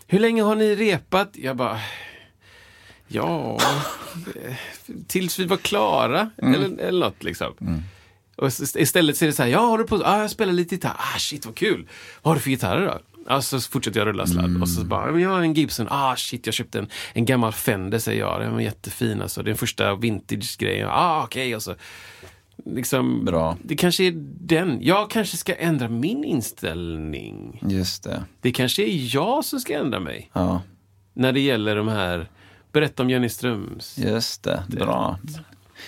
hur 0.08 0.20
länge 0.20 0.42
har 0.44 0.56
ni 0.56 0.76
repat? 0.76 1.30
Jag 1.34 1.56
bara, 1.58 1.80
ja, 3.08 3.58
eh, 4.46 4.56
tills 5.08 5.40
vi 5.40 5.46
var 5.46 5.58
klara. 5.58 6.30
Eller, 6.38 6.80
eller 6.80 7.00
något 7.06 7.24
liksom. 7.24 7.54
Och 8.36 8.48
s- 8.48 8.76
istället 8.76 9.18
så 9.18 9.26
är 9.26 9.28
det 9.28 9.34
så 9.36 9.44
här, 9.44 9.50
ja, 9.50 9.60
har 9.60 9.78
du 9.78 9.84
på, 9.84 10.02
ah, 10.06 10.22
jag 10.22 10.32
spelar 10.32 10.54
lite 10.54 10.76
gitarr, 10.76 10.96
ah 10.98 11.18
shit 11.20 11.46
vad 11.46 11.56
kul. 11.56 11.88
Vad 12.22 12.32
har 12.32 12.36
du 12.36 12.42
för 12.42 12.50
gitarrer 12.50 12.86
då? 12.88 13.15
Ja, 13.30 13.42
så 13.42 13.60
fortsätter 13.60 14.00
jag 14.00 14.08
rulla 14.08 14.28
sladd 14.28 14.62
och 14.62 14.70
så 14.70 14.84
bara, 14.84 15.12
men 15.12 15.22
jag 15.22 15.30
har 15.30 15.42
en 15.42 15.54
Gibson, 15.54 15.88
ah 15.90 16.16
shit 16.16 16.46
jag 16.46 16.54
köpte 16.54 16.80
en, 16.80 16.88
en 17.14 17.26
gammal 17.26 17.52
Fender 17.54 18.00
säger 18.00 18.20
jag, 18.20 18.42
den 18.42 18.54
var 18.54 18.62
jättefin 18.62 19.22
alltså, 19.22 19.44
den 19.44 19.56
första 19.58 19.96
vintage-grejen, 19.96 20.88
ah 20.92 21.24
okej 21.24 21.56
och 21.56 21.64
så. 21.64 21.76
Liksom, 22.66 23.26
Bra. 23.26 23.58
Det 23.64 23.76
kanske 23.76 24.04
är 24.04 24.12
den, 24.40 24.78
jag 24.82 25.10
kanske 25.10 25.38
ska 25.38 25.56
ändra 25.56 25.90
min 25.90 26.24
inställning. 26.24 27.62
Just 27.70 28.04
det. 28.04 28.24
Det 28.42 28.52
kanske 28.52 28.84
är 28.84 29.16
jag 29.16 29.46
som 29.46 29.60
ska 29.60 29.74
ändra 29.80 30.00
mig. 30.00 30.30
Ja, 30.34 30.62
När 31.14 31.32
det 31.32 31.40
gäller 31.40 31.76
de 31.76 31.88
här, 31.88 32.30
berätta 32.72 33.04
om 33.04 33.10
Jenny 33.10 33.30
Ströms. 33.30 33.98
just 33.98 34.44
det. 34.44 34.64
Bra. 34.70 35.20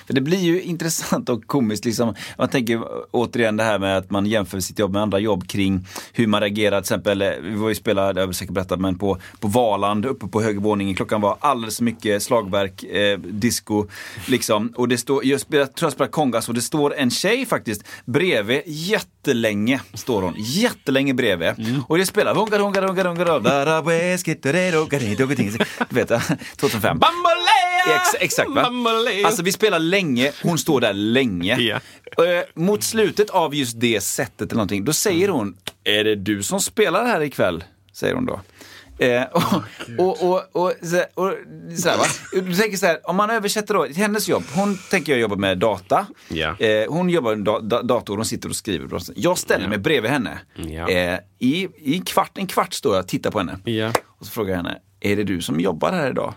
För 0.05 0.13
det 0.13 0.21
blir 0.21 0.39
ju 0.39 0.61
intressant 0.73 1.29
och 1.29 1.47
komiskt. 1.47 1.85
Liksom. 1.85 2.15
Man 2.37 2.49
tänker 2.49 2.81
återigen 3.11 3.57
det 3.57 3.63
här 3.63 3.79
med 3.79 3.97
att 3.97 4.11
man 4.11 4.25
jämför 4.25 4.59
sitt 4.59 4.79
jobb 4.79 4.93
med 4.93 5.01
andra 5.01 5.19
jobb 5.19 5.47
kring 5.47 5.87
hur 6.13 6.27
man 6.27 6.41
reagerar. 6.41 6.81
Till 6.81 6.83
exempel, 6.83 7.21
eh, 7.21 7.29
vi 7.41 7.55
var 7.55 7.69
ju 7.69 7.75
spela, 7.75 8.13
det 8.13 8.21
har 8.21 8.27
jag 8.27 8.35
säkert 8.35 8.53
berättat, 8.53 8.79
men 8.79 8.97
på, 8.97 9.17
på 9.39 9.47
Valand 9.47 10.05
uppe 10.05 10.27
på 10.27 10.41
höger 10.41 10.59
våningen. 10.59 10.95
Klockan 10.95 11.21
var 11.21 11.37
alldeles 11.39 11.81
mycket 11.81 12.23
slagverk, 12.23 12.83
eh, 12.83 13.19
disco. 13.19 13.87
Liksom. 14.27 14.73
Och 14.75 14.87
det 14.87 14.97
står, 14.97 15.25
jag, 15.25 15.41
spelar, 15.41 15.65
tror 15.65 15.85
jag 15.87 15.93
spelar 15.93 16.11
kongas 16.11 16.47
och 16.47 16.53
det 16.53 16.61
står 16.61 16.95
en 16.95 17.09
tjej 17.09 17.45
faktiskt 17.45 17.83
bredvid 18.05 18.61
jättelänge. 18.65 19.81
Står 19.93 20.21
hon, 20.21 20.33
jättelänge 20.37 21.13
bredvid. 21.13 21.53
Och 21.87 21.97
det 21.97 22.05
spelar 22.05 22.35
hunga, 22.35 22.57
hunga, 22.57 22.81
hunga, 22.81 23.03
Du 25.89 25.95
vet, 25.95 26.07
2005. 26.57 26.99
Bambolea! 26.99 27.56
Ex, 27.95 28.15
exakt 28.19 28.49
va? 28.49 28.71
Alltså 29.25 29.43
vi 29.43 29.51
spelar 29.51 29.79
länge, 29.79 30.31
hon 30.43 30.57
står 30.57 30.81
där 30.81 30.93
länge. 30.93 31.57
Ja. 31.59 31.75
Eh, 32.25 32.43
mot 32.53 32.83
slutet 32.83 33.29
av 33.29 33.55
just 33.55 33.79
det 33.79 34.01
sättet 34.01 34.41
eller 34.41 34.55
någonting, 34.55 34.85
då 34.85 34.93
säger 34.93 35.29
hon, 35.29 35.57
är 35.83 36.03
det 36.03 36.15
du 36.15 36.43
som 36.43 36.59
spelar 36.59 37.05
här 37.05 37.21
ikväll? 37.21 37.63
Säger 37.93 38.13
hon 38.13 38.25
då. 38.25 38.41
Eh, 38.99 39.23
och, 39.23 39.43
och, 39.97 40.23
och, 40.23 40.41
och, 40.51 40.73
så, 40.81 41.03
och 41.13 41.33
så 41.77 41.89
här, 41.89 41.97
va? 41.97 42.03
Du 42.33 42.53
tänker 42.55 42.77
så 42.77 42.85
här, 42.85 43.09
om 43.09 43.15
man 43.15 43.29
översätter 43.29 43.73
då, 43.73 43.85
hennes 43.85 44.29
jobb, 44.29 44.43
hon 44.55 44.77
tänker 44.89 45.11
jag 45.11 45.21
jobba 45.21 45.35
med 45.35 45.57
data. 45.57 46.07
Ja. 46.27 46.57
Eh, 46.59 46.89
hon 46.89 47.09
jobbar 47.09 47.35
med 47.35 47.45
da, 47.45 47.59
da, 47.59 47.81
dator, 47.81 48.15
hon 48.15 48.25
sitter 48.25 48.49
och 48.49 48.55
skriver. 48.55 49.01
Jag 49.15 49.37
ställer 49.37 49.67
mig 49.67 49.77
bredvid 49.77 50.11
henne. 50.11 50.39
Ja. 50.55 50.89
Eh, 50.89 51.19
I 51.39 51.67
i 51.77 52.01
kvart, 52.05 52.37
en 52.37 52.47
kvart 52.47 52.73
står 52.73 52.95
jag 52.95 53.01
och 53.03 53.07
tittar 53.07 53.31
på 53.31 53.39
henne. 53.39 53.59
Och 54.19 54.25
så 54.25 54.31
frågar 54.31 54.49
jag 54.49 54.57
henne, 54.57 54.77
är 54.99 55.15
det 55.15 55.23
du 55.23 55.41
som 55.41 55.59
jobbar 55.59 55.91
här 55.91 56.09
idag? 56.09 56.33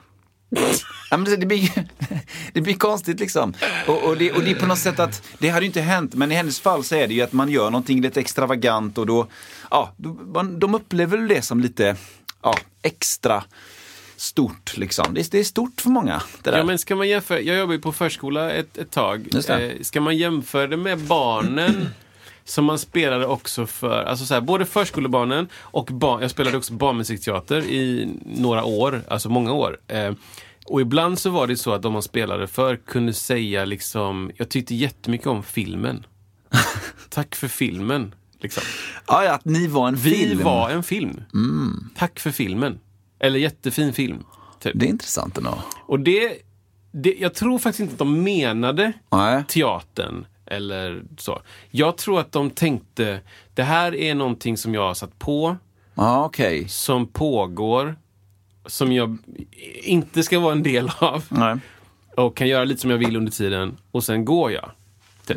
Ja, 1.11 1.17
men 1.17 1.41
det, 1.41 1.47
blir, 1.47 1.71
det 2.53 2.61
blir 2.61 2.75
konstigt 2.75 3.21
liksom. 3.21 3.55
Och, 3.87 4.03
och, 4.05 4.17
det, 4.17 4.33
och 4.33 4.43
det 4.43 4.51
är 4.51 4.55
på 4.55 4.67
något 4.67 4.79
sätt 4.79 5.01
att, 5.01 5.23
det 5.39 5.49
hade 5.49 5.61
ju 5.65 5.67
inte 5.67 5.81
hänt, 5.81 6.15
men 6.15 6.33
i 6.33 6.35
hennes 6.35 6.61
fall 6.61 6.85
så 6.85 6.95
är 6.95 7.09
det 7.09 7.15
ju 7.15 7.21
att 7.23 7.33
man 7.33 7.51
gör 7.51 7.71
någonting 7.71 8.01
lite 8.03 8.21
extravagant 8.21 8.99
och 8.99 9.07
då, 9.07 9.27
ja, 9.71 9.93
de 10.59 10.75
upplever 10.75 11.19
det 11.19 11.43
som 11.43 11.61
lite 11.61 11.97
ja, 12.43 12.55
extra 12.83 13.45
stort 14.17 14.77
liksom. 14.77 15.15
Det, 15.15 15.21
är- 15.21 15.27
det 15.31 15.39
är 15.39 15.45
stort 15.45 15.81
för 15.81 15.91
många. 15.91 16.23
Ja, 16.59 16.65
men 16.65 16.79
ska 16.79 16.97
man 16.97 17.09
jämföra, 17.09 17.41
jag 17.41 17.57
jobbade 17.59 17.77
ju 17.77 17.83
på 17.83 17.93
förskola 17.93 18.51
ett, 18.53 18.79
ett 18.79 18.91
tag. 18.91 19.29
Eh, 19.61 19.83
ska 19.83 20.01
man 20.01 20.17
jämföra 20.17 20.67
det 20.67 20.77
med 20.77 20.99
barnen 20.99 21.89
som 22.44 22.64
man 22.64 22.79
spelade 22.79 23.26
också 23.26 23.66
för, 23.66 24.05
alltså 24.05 24.26
så 24.26 24.35
här, 24.35 24.40
både 24.40 24.66
förskolebarnen 24.66 25.48
och 25.55 25.87
barn, 25.92 26.22
jag 26.22 26.31
spelade 26.31 26.57
också 26.57 26.72
barnmusikteater 26.72 27.62
i 27.62 28.09
några 28.24 28.64
år, 28.64 29.03
alltså 29.09 29.29
många 29.29 29.53
år. 29.53 29.79
Eh, 29.87 30.12
och 30.66 30.81
ibland 30.81 31.18
så 31.18 31.31
var 31.31 31.46
det 31.46 31.57
så 31.57 31.72
att 31.72 31.83
de 31.83 31.92
man 31.92 32.03
spelade 32.03 32.46
för 32.46 32.76
kunde 32.76 33.12
säga 33.12 33.64
liksom, 33.64 34.31
jag 34.37 34.48
tyckte 34.48 34.74
jättemycket 34.74 35.26
om 35.26 35.42
filmen. 35.42 36.07
Tack 37.09 37.35
för 37.35 37.48
filmen. 37.48 38.14
Liksom. 38.40 38.62
ja, 39.07 39.24
ja, 39.24 39.33
att 39.35 39.44
ni 39.44 39.66
var 39.66 39.88
en 39.88 39.96
Vi 39.96 40.11
film. 40.14 40.42
var 40.44 40.70
en 40.70 40.83
film. 40.83 41.20
Tack 41.96 42.20
för 42.20 42.31
filmen. 42.31 42.79
Eller 43.18 43.38
jättefin 43.38 43.92
film. 43.92 44.24
Typ. 44.61 44.72
Det 44.74 44.87
är 44.87 44.90
intressant 44.90 45.38
ändå. 45.38 45.59
Och 45.87 46.00
det, 46.00 46.33
det, 46.92 47.14
jag 47.18 47.35
tror 47.35 47.59
faktiskt 47.59 47.81
inte 47.81 47.92
att 47.92 47.98
de 47.98 48.22
menade 48.22 48.92
Nej. 49.11 49.44
teatern 49.48 50.26
eller 50.51 51.03
så. 51.19 51.43
Jag 51.71 51.97
tror 51.97 52.21
att 52.21 52.33
de 52.33 52.51
tänkte, 52.51 53.21
det 53.55 53.63
här 53.63 53.95
är 53.95 54.15
någonting 54.15 54.57
som 54.57 54.75
jag 54.75 54.83
har 54.83 54.95
satt 54.95 55.19
på, 55.19 55.57
Ja, 55.95 56.25
okej. 56.25 56.69
som 56.69 57.07
pågår, 57.07 57.97
som 58.67 58.93
jag 58.93 59.19
inte 59.83 60.23
ska 60.23 60.39
vara 60.39 60.53
en 60.53 60.63
del 60.63 60.91
av 60.99 61.25
Nej. 61.29 61.57
och 62.17 62.37
kan 62.37 62.49
göra 62.49 62.65
lite 62.65 62.81
som 62.81 62.91
jag 62.91 62.99
vill 62.99 63.17
under 63.17 63.33
tiden 63.33 63.77
och 63.91 64.05
sen 64.05 64.25
går 64.25 64.53
jag. 64.53 64.71
Typ. 65.27 65.37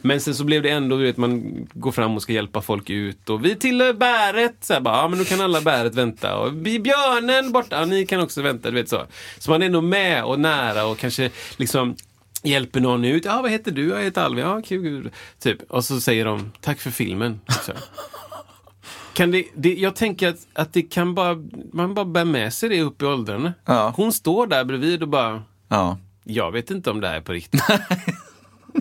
Men 0.00 0.20
sen 0.20 0.34
så 0.34 0.44
blev 0.44 0.62
det 0.62 0.70
ändå, 0.70 0.96
du 0.96 1.02
vet, 1.04 1.16
man 1.16 1.66
går 1.72 1.92
fram 1.92 2.14
och 2.16 2.22
ska 2.22 2.32
hjälpa 2.32 2.60
folk 2.62 2.90
ut 2.90 3.30
och 3.30 3.44
vi 3.44 3.54
tillhör 3.56 3.92
bäret. 3.92 4.56
Så 4.60 4.72
här, 4.72 4.80
bara, 4.80 4.96
ja, 4.96 5.08
men 5.08 5.18
då 5.18 5.24
kan 5.24 5.40
alla 5.40 5.60
bäret 5.60 5.94
vänta. 5.94 6.36
Och 6.36 6.52
björnen 6.52 7.52
borta, 7.52 7.78
ja, 7.78 7.84
ni 7.84 8.06
kan 8.06 8.20
också 8.20 8.42
vänta. 8.42 8.70
Du 8.70 8.74
vet 8.74 8.88
så. 8.88 9.02
Så 9.38 9.50
man 9.50 9.62
är 9.62 9.66
ändå 9.66 9.80
med 9.80 10.24
och 10.24 10.40
nära 10.40 10.86
och 10.86 10.98
kanske 10.98 11.30
liksom 11.56 11.96
hjälper 12.42 12.80
någon 12.80 13.04
ut. 13.04 13.24
Ja, 13.24 13.42
vad 13.42 13.50
heter 13.50 13.70
du? 13.72 13.88
Jag 13.88 14.02
heter 14.02 14.22
Alvin. 14.22 14.44
Ja, 14.44 14.62
kul. 14.64 15.10
Typ. 15.38 15.62
Och 15.70 15.84
så 15.84 16.00
säger 16.00 16.24
de, 16.24 16.52
tack 16.60 16.80
för 16.80 16.90
filmen. 16.90 17.40
Så. 17.62 17.72
Kan 19.14 19.30
det, 19.30 19.44
det, 19.56 19.74
jag 19.74 19.96
tänker 19.96 20.28
att, 20.28 20.46
att 20.52 20.72
det 20.72 20.82
kan 20.82 21.14
bara, 21.14 21.36
man 21.72 21.94
bara 21.94 22.04
bär 22.04 22.24
med 22.24 22.52
sig 22.54 22.68
det 22.68 22.80
upp 22.82 23.02
i 23.02 23.04
åldrarna. 23.04 23.52
Ja. 23.64 23.92
Hon 23.96 24.12
står 24.12 24.46
där 24.46 24.64
bredvid 24.64 25.02
och 25.02 25.08
bara, 25.08 25.42
Ja. 25.68 25.98
jag 26.24 26.52
vet 26.52 26.70
inte 26.70 26.90
om 26.90 27.00
det 27.00 27.08
här 27.08 27.16
är 27.16 27.20
på 27.20 27.32
riktigt. 27.32 27.62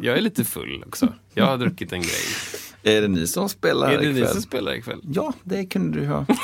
jag 0.02 0.18
är 0.18 0.22
lite 0.22 0.46
full 0.46 0.84
också. 0.88 1.14
Jag 1.34 1.46
har 1.46 1.58
druckit 1.58 1.94
en 1.94 2.02
grej. 2.02 2.22
Är 2.98 3.02
det 3.02 3.08
ni 3.08 3.28
som 3.28 3.50
spelar 3.50 3.92
Är 3.92 3.98
det 3.98 4.04
ni 4.04 4.20
ikväll? 4.20 4.34
som 4.34 4.42
spelar 4.42 4.76
ikväll? 4.76 5.00
Ja, 5.04 5.34
det 5.44 5.66
kunde 5.66 6.00
du 6.00 6.06
ha. 6.08 6.26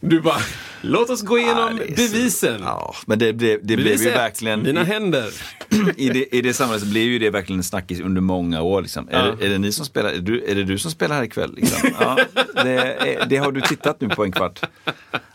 Du 0.00 0.20
bara, 0.20 0.40
låt 0.86 1.10
oss 1.10 1.22
gå 1.22 1.38
igenom 1.38 1.76
Ja, 1.78 1.84
är 1.84 1.96
bevisen. 1.96 2.60
Ja, 2.64 2.94
men 3.06 3.18
det, 3.18 3.32
det, 3.32 3.56
det 3.62 3.76
blev 3.76 4.00
ju 4.02 4.10
verkligen... 4.10 4.62
Mina 4.62 4.82
händer. 4.84 5.24
I 5.96 6.08
det, 6.08 6.36
I 6.36 6.40
det 6.42 6.54
sammanhanget 6.54 6.82
så 6.82 6.90
blev 6.90 7.02
ju 7.04 7.18
det 7.18 7.30
verkligen 7.30 7.60
en 7.60 7.64
snackis 7.64 8.00
under 8.00 8.20
många 8.20 8.62
år. 8.62 8.82
Liksom. 8.82 9.08
Ja. 9.10 9.18
Är, 9.18 9.36
det, 9.36 9.46
är 9.46 9.50
det 9.50 9.58
ni 9.58 9.72
som 9.72 9.84
spelar? 9.84 10.10
Är, 10.10 10.18
du, 10.18 10.44
är 10.44 10.54
det 10.54 10.64
du 10.64 10.78
som 10.78 10.90
spelar 10.90 11.16
här 11.16 11.22
ikväll? 11.22 11.54
Liksom? 11.56 11.90
Ja, 12.00 12.18
det, 12.64 12.70
är- 12.72 13.26
det 13.26 13.36
har 13.36 13.52
du 13.52 13.60
tittat 13.60 14.00
nu 14.00 14.08
på 14.08 14.24
en 14.24 14.32
kvart. 14.32 14.60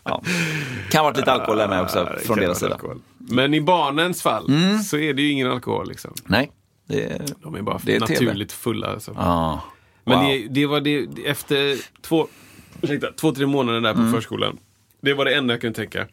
Ja. 0.04 0.24
Kan 0.90 1.04
varit 1.06 1.18
lite 1.18 1.32
alkohol 1.32 1.58
där 1.58 1.68
med 1.68 1.82
också 1.82 2.10
från 2.26 2.38
deras 2.38 2.60
sida. 2.60 2.74
alkohol. 2.74 3.02
Men 3.18 3.54
i 3.54 3.62
barnens 3.62 4.22
fall 4.22 4.46
Mm. 4.50 4.80
så 4.80 4.98
är 4.98 5.14
det 5.14 5.22
ju 5.22 5.30
ingen 5.32 5.52
alkohol. 5.52 5.88
Liksom. 5.90 6.14
Nej. 6.26 6.52
Det, 6.88 7.22
De 7.44 7.56
är 7.56 7.62
bara 7.62 7.76
är 7.76 7.80
TV. 7.80 8.00
naturligt 8.00 8.52
fulla. 8.52 8.88
Alltså. 8.88 9.12
Men 9.14 10.20
Wow. 10.20 10.28
det, 10.28 10.48
det 10.50 10.66
var 10.66 10.82
det, 10.82 11.08
efter 11.26 11.78
två, 12.02 12.28
ursäkta, 12.82 13.08
två, 13.12 13.32
tre 13.32 13.46
månader 13.46 13.82
där 13.82 13.94
på 13.94 14.12
förskolan. 14.14 14.58
Det 15.02 15.14
var 15.14 15.26
det 15.26 15.36
enda 15.36 15.54
jag 15.54 15.62
kunde 15.62 15.76
tänka. 15.76 16.08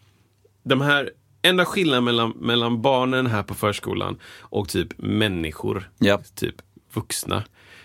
De 0.63 0.81
här, 0.81 1.11
enda 1.43 1.65
skillnaden 1.65 2.05
mellan, 2.05 2.31
mellan 2.31 2.83
barnen 2.83 3.27
här 3.27 3.43
på 3.43 3.55
förskolan 3.55 4.19
och 4.41 4.69
typ 4.69 4.89
människor, 4.99 5.91
Ja. 5.99 6.21
typ 6.35 6.55
vuxna, 6.93 7.45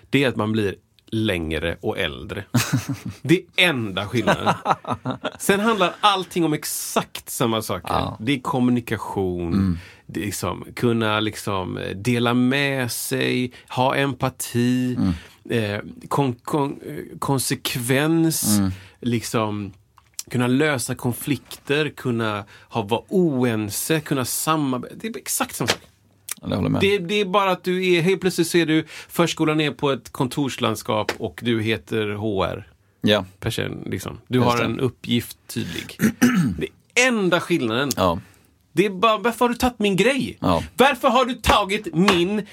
det 0.09 0.23
är 0.23 0.27
att 0.29 0.35
man 0.35 0.51
blir 0.51 0.75
längre 1.07 1.77
och 1.81 1.97
äldre. 1.97 2.43
Det 3.21 3.35
är 3.35 3.69
enda 3.69 4.07
skillnaden. 4.07 4.53
Sen 5.39 5.59
handlar 5.59 5.93
allting 5.99 6.45
om 6.45 6.53
exakt 6.53 7.29
samma 7.29 7.61
saker. 7.61 8.11
Det 8.19 8.31
är 8.33 8.39
kommunikation, 8.39 9.79
det 10.05 10.21
är 10.21 10.25
liksom, 10.25 10.65
kunna 10.75 11.19
liksom 11.19 11.77
eh, 11.77 11.95
dela 11.97 12.33
med 12.33 12.91
sig, 12.91 13.51
ha 13.69 13.95
empati, 13.95 14.97
eh, 15.49 15.79
kon, 16.07 16.35
kon, 16.35 16.79
eh, 16.85 17.17
konsekvens, 17.19 18.59
liksom 19.01 19.73
kunna 20.29 20.47
lösa 20.47 20.95
konflikter, 20.95 21.89
kunna 21.89 22.43
ha, 22.69 22.81
vara 22.81 23.01
oense, 23.09 23.99
kunna 23.99 24.25
samarbeta. 24.25 24.95
Det 24.97 25.07
är 25.07 25.17
exakt 25.17 25.55
samma 25.55 25.67
sak. 25.67 25.79
Det, 26.81 26.97
det 26.97 27.15
är 27.21 27.25
bara 27.25 27.51
att 27.51 27.63
du 27.63 27.85
är, 27.93 28.01
helt 28.01 28.21
plötsligt 28.21 28.47
så 28.47 28.57
är 28.57 28.65
du, 28.65 28.85
förskolan 29.09 29.61
är 29.61 29.71
på 29.71 29.91
ett 29.91 30.09
kontorslandskap 30.11 31.11
och 31.17 31.39
du 31.43 31.61
heter 31.61 32.07
HR. 32.13 32.67
Ja. 33.01 33.25
Person, 33.39 33.83
liksom. 33.85 34.19
Du 34.27 34.37
Just 34.39 34.49
har 34.49 34.57
det. 34.57 34.63
en 34.63 34.79
uppgift 34.79 35.37
tydlig. 35.47 35.97
Det 36.59 36.67
är 37.01 37.07
enda 37.07 37.39
skillnaden. 37.39 37.89
Ja. 37.95 38.19
Det 38.75 38.85
är 38.85 38.89
bara, 38.89 39.17
varför 39.17 39.45
har 39.45 39.49
du 39.49 39.55
tagit 39.55 39.79
min 39.79 39.95
grej? 39.95 40.37
Ja. 40.41 40.63
Varför 40.77 41.09
har 41.09 41.25
du 41.25 41.33
tagit 41.33 41.93
min 41.93 42.47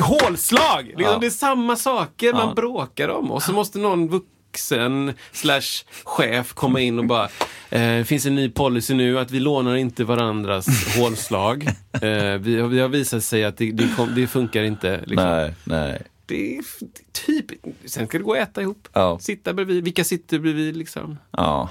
hålslag? 0.00 0.84
Liksom, 0.86 1.02
Ja. 1.04 1.18
Det 1.18 1.26
är 1.26 1.30
samma 1.30 1.76
saker 1.76 2.32
man 2.32 2.54
bråkar 2.54 3.08
om. 3.08 3.30
Och 3.30 3.42
så 3.42 3.52
måste 3.52 3.78
någon 3.78 4.08
vuxen 4.56 5.12
slash 5.32 5.84
chef 6.04 6.52
komma 6.54 6.80
in 6.80 6.98
och 6.98 7.04
bara 7.06 7.24
eh, 7.70 7.80
Det 7.98 8.04
finns 8.08 8.26
en 8.26 8.34
ny 8.34 8.50
policy 8.50 8.94
nu 8.94 9.18
att 9.18 9.30
vi 9.30 9.40
lånar 9.40 9.76
inte 9.76 10.04
varandras 10.04 10.66
hålslag. 10.96 11.66
Eh, 11.92 12.34
vi, 12.38 12.60
har- 12.60 12.68
vi 12.68 12.80
har 12.80 12.88
visat 12.88 13.24
sig 13.24 13.44
att 13.44 13.56
det, 13.56 13.72
det, 13.72 13.88
kom, 13.96 14.14
det 14.14 14.26
funkar 14.26 14.62
inte. 14.62 15.00
Liksom. 15.06 15.28
Nej, 15.28 15.54
nej. 15.64 16.02
Det 16.26 16.56
är 16.56 16.62
typ, 17.12 17.46
sen 17.84 18.06
ska 18.06 18.18
det 18.18 18.24
gå 18.24 18.32
att 18.34 18.38
äta 18.48 18.62
ihop. 18.62 18.88
Ja. 18.92 19.18
Sitta 19.18 19.52
bredvid. 19.54 19.84
Vilka 19.84 20.04
sitter 20.04 20.38
bredvid 20.38 20.76
liksom? 20.76 21.18
Ja. 21.30 21.68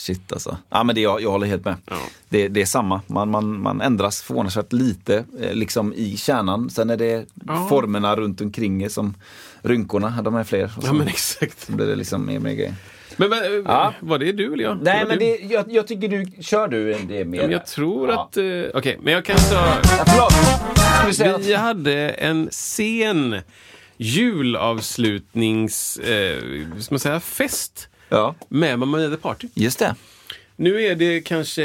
Shit 0.00 0.32
alltså. 0.32 0.56
Ja 0.70 0.84
men 0.84 0.94
det, 0.94 1.00
jag, 1.00 1.22
jag 1.22 1.30
håller 1.30 1.46
helt 1.46 1.64
med. 1.64 1.76
Ja. 1.86 1.96
Det, 2.28 2.48
det 2.48 2.62
är 2.62 2.66
samma. 2.66 3.00
Man, 3.06 3.30
man, 3.30 3.60
man 3.60 3.80
ändras 3.80 4.22
förvånansvärt 4.22 4.72
lite 4.72 5.24
eh, 5.40 5.52
liksom 5.54 5.94
i 5.94 6.16
kärnan. 6.16 6.70
Sen 6.70 6.90
är 6.90 6.96
det 6.96 7.24
Ja. 7.46 7.66
formerna 7.68 8.16
runt 8.16 8.40
omkring 8.40 8.90
som 8.90 9.14
rynkorna, 9.62 10.22
de 10.22 10.34
är 10.34 10.44
fler. 10.44 10.72
Ja 10.76 10.82
så 10.88 10.94
men 10.94 11.08
exakt. 11.08 11.68
blir 11.68 11.86
det 11.86 11.96
liksom 11.96 12.26
mer 12.26 12.38
mer 12.38 12.52
grejer. 12.52 12.74
Men, 13.16 13.30
men 13.30 13.38
Ja. 13.66 13.94
var 14.00 14.18
det 14.18 14.32
du 14.32 14.52
eller 14.52 14.64
jag? 14.64 14.78
Nej 14.82 15.04
men 15.08 15.18
det, 15.18 15.36
jag, 15.36 15.64
jag 15.72 15.86
tycker 15.86 16.08
du, 16.08 16.42
kör 16.42 16.68
du 16.68 16.94
det 17.08 17.24
mer. 17.24 17.42
Men 17.42 17.50
jag 17.50 17.66
tror 17.66 18.10
att... 18.10 18.36
eh, 18.36 18.44
Okej, 18.74 18.98
men 19.02 19.12
jag 19.12 19.24
kan 19.24 19.36
ta... 19.36 19.74
Ja, 20.16 20.28
förlåt! 21.06 21.40
Vi 21.46 21.54
hade 21.54 22.08
en 22.08 22.48
sen 22.52 23.40
julavslutnings... 23.96 25.96
Eh, 25.96 26.42
ska 26.80 26.94
man 26.94 26.98
säga? 27.00 27.20
Fest 27.20 27.88
Ja, 28.10 28.34
med 28.48 28.78
Mamma 28.78 28.98
Mia 28.98 29.10
The 29.10 29.16
Party. 29.16 29.48
just 29.54 29.78
det. 29.78 29.94
Nu 30.56 30.82
är 30.82 30.94
det 30.94 31.20
kanske 31.20 31.64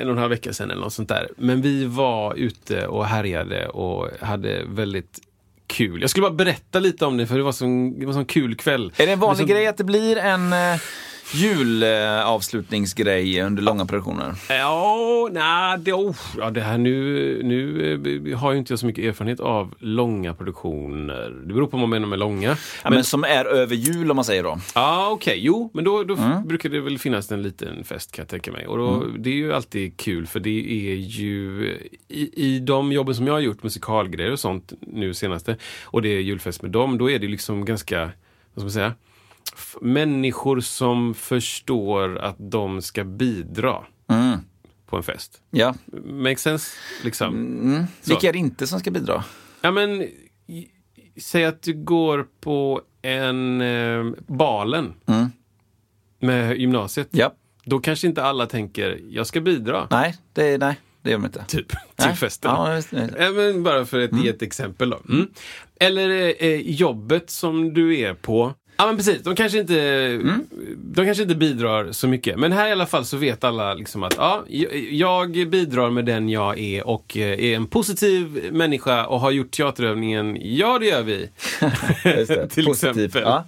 en 0.00 0.06
och 0.06 0.12
en 0.12 0.18
halv 0.18 0.30
vecka 0.30 0.52
sedan 0.52 0.70
eller 0.70 0.80
något 0.82 0.92
sånt 0.92 1.08
där. 1.08 1.28
Men 1.36 1.62
vi 1.62 1.84
var 1.84 2.34
ute 2.34 2.86
och 2.86 3.06
härjade 3.06 3.68
och 3.68 4.08
hade 4.20 4.62
väldigt 4.66 5.20
kul. 5.66 6.00
Jag 6.00 6.10
skulle 6.10 6.22
bara 6.22 6.32
berätta 6.34 6.78
lite 6.80 7.06
om 7.06 7.16
det 7.16 7.26
för 7.26 7.36
det 7.36 7.42
var 7.42 7.98
det 8.00 8.06
var 8.06 8.12
sån 8.12 8.24
kul 8.24 8.54
kväll. 8.56 8.92
Är 8.96 9.06
det 9.06 9.12
en 9.12 9.20
vanlig 9.20 9.48
så- 9.48 9.52
grej 9.54 9.66
att 9.66 9.76
det 9.76 9.84
blir 9.84 10.16
en 10.16 10.52
eh, 10.52 10.80
julavslutningsgrej 11.32 13.42
under 13.42 13.62
långa 13.62 13.86
produktioner? 13.86 14.34
Ja, 14.48 15.28
nej, 15.32 15.78
det, 15.78 15.92
oh, 15.92 16.16
ja, 16.38 16.50
det 16.50 16.60
här 16.60 16.78
nu, 16.78 17.40
nu 17.44 18.30
eh, 18.32 18.38
har 18.38 18.52
ju 18.52 18.58
inte 18.58 18.72
jag 18.72 18.78
så 18.78 18.86
mycket 18.86 19.04
erfarenhet 19.04 19.40
av 19.40 19.74
långa 19.78 20.34
produktioner. 20.34 21.30
Det 21.46 21.54
beror 21.54 21.66
på 21.66 21.76
vad 21.76 21.80
man 21.80 21.90
menar 21.90 22.08
med 22.08 22.18
långa. 22.18 22.56
Ja, 22.84 22.90
men, 22.90 23.04
som 23.04 23.24
är 23.24 23.44
över 23.44 23.76
jul 23.76 24.10
om 24.10 24.16
man 24.16 24.24
säger 24.24 24.42
då. 24.42 24.58
Ja, 24.74 25.08
okej. 25.10 25.38
Jo, 25.40 25.70
men 25.74 25.84
då, 25.84 26.04
då 26.04 26.16
brukar 26.46 26.68
det 26.68 26.80
väl 26.80 26.98
finnas 26.98 27.32
en 27.32 27.42
liten 27.42 27.84
fest 27.84 28.12
kan 28.12 28.22
jag 28.22 28.28
tänka 28.28 28.52
mig. 28.52 28.66
Och 28.66 28.78
då, 28.78 29.04
Det 29.18 29.30
är 29.30 29.34
ju 29.34 29.52
alltid 29.52 29.96
kul 29.96 30.26
för 30.26 30.40
det 30.40 30.90
är 30.90 30.94
ju 30.94 31.68
i, 32.08 32.46
i 32.46 32.58
de 32.58 32.92
jobben 32.92 33.14
som 33.14 33.26
jag 33.26 33.34
har 33.34 33.40
gjort, 33.40 33.62
musikalgrejer 33.62 34.32
och 34.32 34.40
sånt 34.40 34.72
nu 34.80 35.14
senaste, 35.14 35.56
och 35.84 36.02
det 36.02 36.08
är 36.08 36.20
julfest 36.20 36.62
med 36.62 36.70
dem, 36.70 36.98
då 36.98 37.10
är 37.10 37.18
det 37.18 37.28
liksom 37.28 37.64
ganska, 37.64 38.00
vad 38.00 38.10
ska 38.54 38.60
man 38.62 38.70
säga, 38.70 38.92
människor 39.80 40.60
som 40.60 41.14
förstår 41.14 42.18
att 42.18 42.36
de 42.38 42.82
ska 42.82 43.04
bidra 43.04 43.84
Mm. 44.08 44.38
på 44.86 44.96
en 44.96 45.02
fest. 45.02 45.42
Ja. 45.50 45.74
Makes 46.04 46.42
sense? 46.42 46.70
Liksom. 47.04 47.86
Så. 48.02 48.10
Vilka 48.10 48.28
är 48.28 48.32
det 48.32 48.38
inte 48.38 48.66
som 48.66 48.80
ska 48.80 48.90
bidra? 48.90 49.24
Ja, 49.60 49.70
men 49.70 50.08
säg 51.16 51.44
att 51.44 51.62
du 51.62 51.72
går 51.84 52.26
på 52.40 52.82
en 53.02 53.60
eh, 53.60 54.04
balen 54.26 54.92
med 56.20 56.56
gymnasiet. 56.58 57.08
Ja. 57.10 57.34
Då 57.64 57.78
kanske 57.80 58.06
inte 58.06 58.22
alla 58.22 58.46
tänker, 58.46 59.00
jag 59.10 59.26
ska 59.26 59.40
bidra. 59.40 59.88
Nej, 59.90 60.16
det, 60.32 60.58
nej, 60.58 60.80
det 61.02 61.10
gör 61.10 61.18
de 61.18 61.24
inte. 61.24 61.44
Typ, 61.48 61.68
till 61.68 61.76
Nej. 61.98 62.16
festen. 62.16 62.50
Ja, 63.18 63.30
men 63.32 63.62
bara 63.62 63.84
för 63.86 64.00
att 64.00 64.22
ge 64.24 64.28
ett 64.28 64.42
exempel 64.42 64.90
då. 64.90 65.00
Mm. 65.08 65.26
Eller 65.80 66.34
eh, 66.44 66.60
jobbet 66.60 67.30
som 67.30 67.74
du 67.74 67.98
är 67.98 68.14
på. 68.14 68.54
Ja 68.76 68.86
men 68.86 68.96
precis, 68.96 69.22
de 69.22 69.34
kanske, 69.36 69.58
inte, 69.58 69.74
de 70.76 71.04
kanske 71.04 71.22
inte 71.22 71.34
bidrar 71.34 71.92
så 71.92 72.08
mycket. 72.08 72.38
Men 72.38 72.52
här 72.52 72.68
i 72.68 72.72
alla 72.72 72.86
fall 72.86 73.04
så 73.04 73.16
vet 73.16 73.44
alla 73.44 73.74
liksom 73.74 74.02
att 74.02 74.14
ja, 74.18 74.44
jag- 74.90 75.48
bidrar 75.48 75.90
med 75.90 76.04
den 76.04 76.28
jag 76.28 76.58
är 76.58 76.86
och 76.86 77.16
eh, 77.16 77.22
är 77.44 77.56
en 77.56 77.66
positiv 77.66 78.48
människa 78.52 79.06
och 79.06 79.20
har 79.20 79.30
gjort 79.30 79.50
teaterövningen. 79.50 80.38
Ja, 80.40 80.78
det 80.78 80.86
gör 80.86 81.02
vi. 81.02 81.28
Till 82.50 82.64
Positivt. 82.64 82.96
exempel. 82.96 83.22
Ja. 83.22 83.44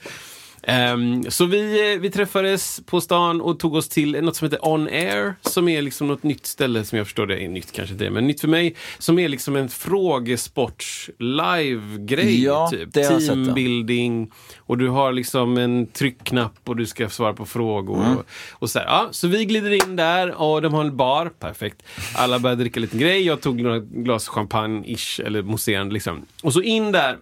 Ehm, 0.68 1.30
så 1.30 1.44
vi, 1.44 1.92
eh, 1.92 2.00
vi 2.00 2.10
träffades 2.10 2.80
på 2.86 3.00
stan 3.00 3.40
och 3.40 3.58
tog 3.58 3.74
oss 3.74 3.88
till 3.88 4.24
något 4.24 4.36
som 4.36 4.46
heter 4.46 4.68
On 4.68 4.86
Air, 4.86 5.34
som 5.40 5.68
är 5.68 5.82
liksom 5.82 6.06
något 6.06 6.22
nytt 6.22 6.46
ställe 6.46 6.84
som 6.84 6.98
jag 6.98 7.06
förstår 7.06 7.26
det 7.26 7.44
är 7.44 7.48
nytt 7.48 7.72
kanske 7.72 7.94
det, 7.94 8.10
men 8.10 8.26
nytt 8.26 8.40
för 8.40 8.48
mig, 8.48 8.74
som 8.98 9.18
är 9.18 9.28
liksom 9.28 9.56
en 9.56 9.68
frågesports 9.68 11.10
live-grej. 11.18 12.44
Ja, 12.44 12.70
typ. 12.70 12.92
Teambuilding 12.92 14.30
och 14.56 14.78
du 14.78 14.88
har 14.88 15.12
liksom 15.12 15.58
en 15.58 15.86
tryckknapp 15.86 16.58
och 16.64 16.76
du 16.76 16.86
ska 16.86 17.08
svara 17.08 17.32
på 17.32 17.46
frågor. 17.46 18.04
Mm. 18.04 18.16
Och, 18.16 18.24
och 18.52 18.70
så, 18.70 18.78
här, 18.78 18.86
ja, 18.86 19.08
så 19.10 19.28
vi 19.28 19.44
glider 19.44 19.88
in 19.88 19.96
där 19.96 20.42
och 20.42 20.62
de 20.62 20.74
har 20.74 20.84
en 20.84 20.96
bar, 20.96 21.30
perfekt. 21.40 21.82
Alla 22.14 22.38
börjar 22.38 22.56
dricka 22.56 22.80
lite 22.80 22.98
grej, 22.98 23.22
jag 23.22 23.40
tog 23.40 23.60
några 23.60 23.78
glas 23.78 24.28
champagne-ish, 24.28 25.26
eller 25.26 25.42
mousserande 25.42 25.94
liksom. 25.94 26.26
Och 26.42 26.52
så 26.52 26.62
in 26.62 26.92
där 26.92 27.16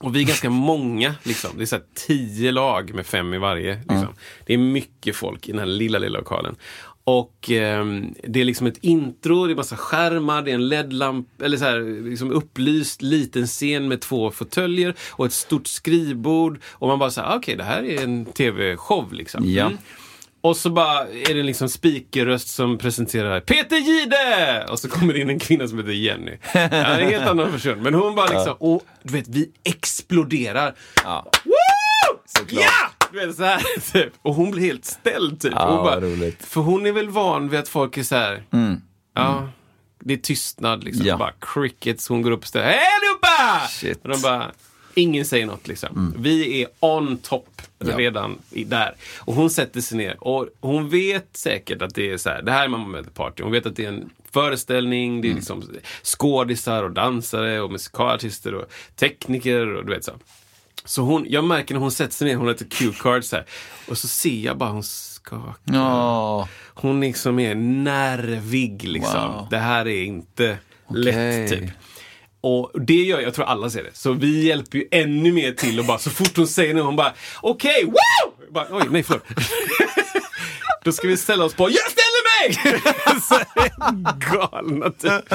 och 0.00 0.16
vi 0.16 0.22
är 0.22 0.26
ganska 0.26 0.50
många. 0.50 1.14
Liksom. 1.22 1.50
Det 1.56 1.62
är 1.62 1.66
så 1.66 1.78
tio 1.94 2.52
lag 2.52 2.94
med 2.94 3.06
fem 3.06 3.34
i 3.34 3.38
varje. 3.38 3.74
Liksom. 3.74 4.14
Det 4.46 4.54
är 4.54 4.58
mycket 4.58 5.16
folk 5.16 5.48
i 5.48 5.52
den 5.52 5.58
här 5.58 5.66
lilla, 5.66 5.98
lilla 5.98 6.18
lokalen. 6.18 6.56
Och 7.04 7.50
ehm, 7.50 8.14
det 8.22 8.40
är 8.40 8.44
liksom 8.44 8.66
ett 8.66 8.78
intro, 8.80 9.46
det 9.46 9.52
är 9.52 9.56
massa 9.56 9.76
skärmar, 9.76 10.42
det 10.42 10.50
är 10.50 10.54
en 10.54 10.68
LED-lamp, 10.68 11.42
eller 11.42 11.56
så 11.56 11.64
här, 11.64 12.10
liksom 12.10 12.32
upplyst 12.32 13.02
liten 13.02 13.46
scen 13.46 13.88
med 13.88 14.00
två 14.00 14.30
fåtöljer 14.30 14.94
och 15.10 15.26
ett 15.26 15.32
stort 15.32 15.66
skrivbord. 15.66 16.60
Och 16.64 16.88
man 16.88 16.98
bara 16.98 17.10
säger, 17.10 17.36
okej 17.36 17.56
det 17.56 17.64
här 17.64 17.82
är 17.82 18.04
en 18.04 18.24
tv-show 18.24 19.12
liksom. 19.12 19.50
Ja. 19.50 19.70
Och 20.48 20.56
så 20.56 20.70
bara 20.70 21.08
är 21.08 21.34
det 21.34 21.42
liksom 21.42 21.68
speakerröst 21.68 22.48
som 22.48 22.78
presenterar 22.78 23.40
Peter 23.40 23.76
Gide! 23.76 24.66
Och 24.68 24.78
så 24.78 24.88
kommer 24.88 25.14
det 25.14 25.20
in 25.20 25.30
en 25.30 25.38
kvinna 25.38 25.68
som 25.68 25.78
heter 25.78 25.92
Jenny. 25.92 26.38
Ja, 26.54 26.68
det 26.68 26.76
är 26.76 27.00
en 27.00 27.08
helt 27.10 27.26
annan 27.26 27.52
person. 27.52 27.82
Men 27.82 27.94
hon 27.94 28.14
bara 28.14 28.26
liksom, 28.26 28.56
och 28.58 28.82
du 29.02 29.12
vet, 29.12 29.28
vi 29.28 29.50
exploderar. 29.64 30.74
Ja. 31.04 31.30
Woo! 31.44 32.18
Såklart. 32.26 32.64
Ja! 32.64 33.06
Du 33.12 33.26
vet, 33.26 33.36
så 33.36 33.44
här, 33.44 33.92
typ. 33.92 34.12
Och 34.22 34.34
hon 34.34 34.50
blir 34.50 34.62
helt 34.62 34.84
ställd 34.84 35.40
typ. 35.40 35.52
Ja, 35.56 35.70
hon 35.70 35.84
bara, 35.84 36.00
roligt. 36.00 36.44
För 36.44 36.60
hon 36.60 36.86
är 36.86 36.92
väl 36.92 37.08
van 37.08 37.48
vid 37.48 37.60
att 37.60 37.68
folk 37.68 37.96
är 37.96 38.02
så 38.02 38.16
här. 38.16 38.42
Ja, 39.14 39.48
det 40.00 40.14
är 40.14 40.18
tystnad 40.18 40.84
liksom. 40.84 41.06
Ja. 41.06 41.16
Bara 41.16 41.32
crickets, 41.40 42.08
hon 42.08 42.22
går 42.22 42.30
upp 42.30 42.40
och 42.40 42.48
ställer 42.48 42.66
Hej 42.66 42.78
allihopa! 43.00 43.68
Shit. 43.68 44.02
Och 44.02 44.08
de 44.08 44.20
bara, 44.22 44.50
ingen 44.98 45.24
säger 45.24 45.46
något 45.46 45.68
liksom. 45.68 46.14
Vi 46.18 46.62
är 46.62 46.68
on 46.80 47.18
top 47.18 47.62
Ja. 47.78 47.98
redan 47.98 48.38
i, 48.50 48.64
där. 48.64 48.94
Och 49.18 49.34
hon 49.34 49.50
sätter 49.50 49.80
sig 49.80 49.98
ner 49.98 50.16
och 50.24 50.48
hon 50.60 50.88
vet 50.88 51.28
säkert 51.32 51.82
att 51.82 51.94
det 51.94 52.10
är 52.10 52.16
så 52.16 52.28
här, 52.28 52.42
det 52.42 52.52
här 52.52 52.64
är 52.64 52.68
Mamma 52.68 52.88
Mia 52.88 53.02
Party. 53.14 53.42
Hon 53.42 53.52
vet 53.52 53.66
att 53.66 53.76
det 53.76 53.84
är 53.84 53.88
en 53.88 54.10
föreställning, 54.32 55.20
det 55.20 55.30
är 55.30 55.34
liksom 55.34 55.62
skådisar 56.02 56.82
och 56.82 56.90
dansare 56.90 57.60
och 57.60 57.72
musikalartister 57.72 58.54
och 58.54 58.64
tekniker 58.96 59.74
och 59.74 59.86
du 59.86 59.92
vet 59.94 60.04
så. 60.04 60.12
Så 60.84 61.02
hon, 61.02 61.26
jag 61.28 61.44
märker 61.44 61.74
när 61.74 61.80
hon 61.80 61.90
sätter 61.90 62.14
sig 62.14 62.28
ner, 62.28 62.36
hon 62.36 62.46
har 62.46 62.52
lite 62.52 62.64
cue 62.64 62.92
cards 63.00 63.32
här. 63.32 63.44
Och 63.88 63.98
så 63.98 64.08
ser 64.08 64.40
jag 64.40 64.58
bara 64.58 64.70
hon 64.70 64.82
skakar. 64.82 65.74
Ja. 65.74 66.48
Hon 66.74 67.00
liksom 67.00 67.38
är 67.38 67.54
nervig 67.54 68.84
liksom. 68.84 69.32
Wow. 69.32 69.46
Det 69.50 69.58
här 69.58 69.88
är 69.88 70.02
inte 70.02 70.58
Okej. 70.86 71.02
lätt 71.04 71.50
typ. 71.50 71.70
Och 72.48 72.70
det 72.74 73.02
gör 73.02 73.18
jag 73.18 73.26
jag 73.26 73.34
tror 73.34 73.44
alla 73.44 73.70
ser 73.70 73.82
det. 73.82 73.90
Så 73.92 74.12
vi 74.12 74.46
hjälper 74.46 74.78
ju 74.78 74.88
ännu 74.90 75.32
mer 75.32 75.52
till 75.52 75.78
och 75.78 75.84
bara 75.84 75.98
så 75.98 76.10
fort 76.10 76.36
hon 76.36 76.48
säger 76.48 76.74
något, 76.74 76.84
hon 76.84 76.96
bara 76.96 77.12
okej, 77.40 77.84
wow! 77.84 78.32
Bara, 78.50 78.66
Oj, 78.70 78.84
nej 78.90 79.02
förlåt. 79.02 79.22
Då 80.84 80.92
ska 80.92 81.08
vi 81.08 81.16
ställa 81.16 81.44
oss 81.44 81.54
på 81.54 81.70
Jag 81.70 81.90
ställer 81.90 82.24
mig! 82.24 82.82
Så 83.28 83.38
Galna 84.30 84.90
typ. 84.90 85.32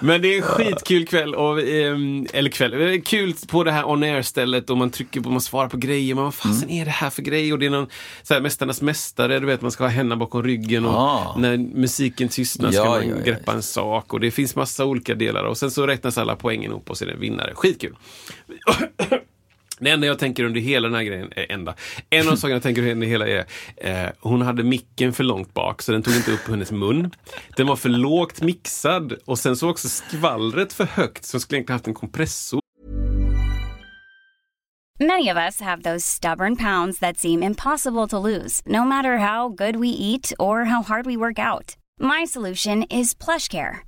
Men 0.00 0.22
det 0.22 0.28
är 0.34 0.36
en 0.36 0.42
skitkul 0.42 1.06
kväll, 1.06 1.34
och, 1.34 1.60
ehm, 1.62 2.26
eller 2.32 2.50
kväll, 2.50 2.70
det 2.70 2.94
är 2.94 3.00
kul 3.00 3.34
på 3.48 3.64
det 3.64 3.72
här 3.72 3.88
on 3.88 4.02
air-stället 4.02 4.70
och 4.70 4.76
man 4.76 4.90
trycker 4.90 5.20
på, 5.20 5.30
man 5.30 5.40
svarar 5.40 5.68
på 5.68 5.76
grejer, 5.76 6.14
men 6.14 6.24
vad 6.24 6.34
fasen 6.34 6.70
är 6.70 6.84
det 6.84 6.90
här 6.90 7.10
för 7.10 7.22
grej? 7.22 7.52
Och 7.52 7.58
det 7.58 7.66
är 7.66 7.70
någon 7.70 7.86
så 8.22 8.34
här, 8.34 8.40
Mästarnas 8.40 8.82
Mästare, 8.82 9.40
du 9.40 9.46
vet 9.46 9.62
man 9.62 9.70
ska 9.70 9.84
ha 9.84 9.88
händerna 9.88 10.16
bakom 10.16 10.42
ryggen 10.42 10.84
och 10.84 10.94
Ah. 10.94 11.34
när 11.38 11.56
musiken 11.56 12.28
tystnar 12.28 12.70
ska 12.70 12.80
Ja, 12.84 12.90
man 12.90 13.08
ja, 13.08 13.14
ja. 13.18 13.24
greppa 13.24 13.52
en 13.52 13.62
sak 13.62 14.12
och 14.14 14.20
det 14.20 14.30
finns 14.30 14.56
massa 14.56 14.84
olika 14.84 15.14
delar 15.14 15.44
och 15.44 15.56
sen 15.58 15.70
så 15.70 15.86
räknas 15.86 16.18
alla 16.18 16.36
poängen 16.36 16.70
ihop 16.70 16.90
och 16.90 16.96
så 16.98 17.04
är 17.04 17.06
det 17.08 17.14
en 17.14 17.20
vinnare. 17.20 17.52
Skitkul! 17.54 17.94
Det 19.80 19.90
enda 19.90 20.06
jag 20.06 20.18
tänker 20.18 20.44
under 20.44 20.60
hela 20.60 20.88
den 20.88 20.96
här 20.96 21.02
grejen, 21.02 21.32
är 21.36 21.52
enda, 21.52 21.74
en 22.10 22.28
av 22.28 22.36
sakerna 22.36 22.54
jag 22.54 22.62
tänker 22.62 22.90
under 22.90 23.06
hela 23.06 23.28
är, 23.28 23.44
eh, 23.76 24.10
hon 24.20 24.42
hade 24.42 24.62
micken 24.62 25.12
för 25.12 25.24
långt 25.24 25.54
bak 25.54 25.82
så 25.82 25.92
den 25.92 26.02
tog 26.02 26.14
inte 26.14 26.32
upp 26.32 26.48
hennes 26.48 26.72
mun. 26.72 27.10
Den 27.56 27.66
var 27.66 27.76
för 27.76 27.88
lågt 27.88 28.40
mixad 28.40 29.12
och 29.24 29.38
sen 29.38 29.56
så 29.56 29.66
var 29.66 29.70
också 29.70 29.88
skvallret 29.88 30.72
för 30.72 30.84
högt 30.84 31.24
så 31.24 31.34
hon 31.34 31.40
skulle 31.40 31.56
egentligen 31.56 31.74
haft 31.74 31.86
en 31.86 31.94
kompressor. 31.94 32.60
Many 35.00 35.30
of 35.30 35.36
us 35.36 35.60
have 35.60 35.82
those 35.82 36.04
stubborn 36.04 36.56
pounds 36.56 36.98
that 36.98 37.18
seem 37.18 37.42
impossible 37.42 38.08
to 38.08 38.18
lose, 38.18 38.62
no 38.66 38.84
matter 38.84 39.18
how 39.18 39.48
good 39.48 39.76
we 39.76 39.88
eat 39.88 40.32
or 40.38 40.64
how 40.64 40.82
hard 40.82 41.06
we 41.06 41.16
work 41.16 41.38
out. 41.38 41.76
My 42.00 42.24
solution 42.26 42.82
is 42.90 43.14
plush 43.14 43.48
care. 43.48 43.87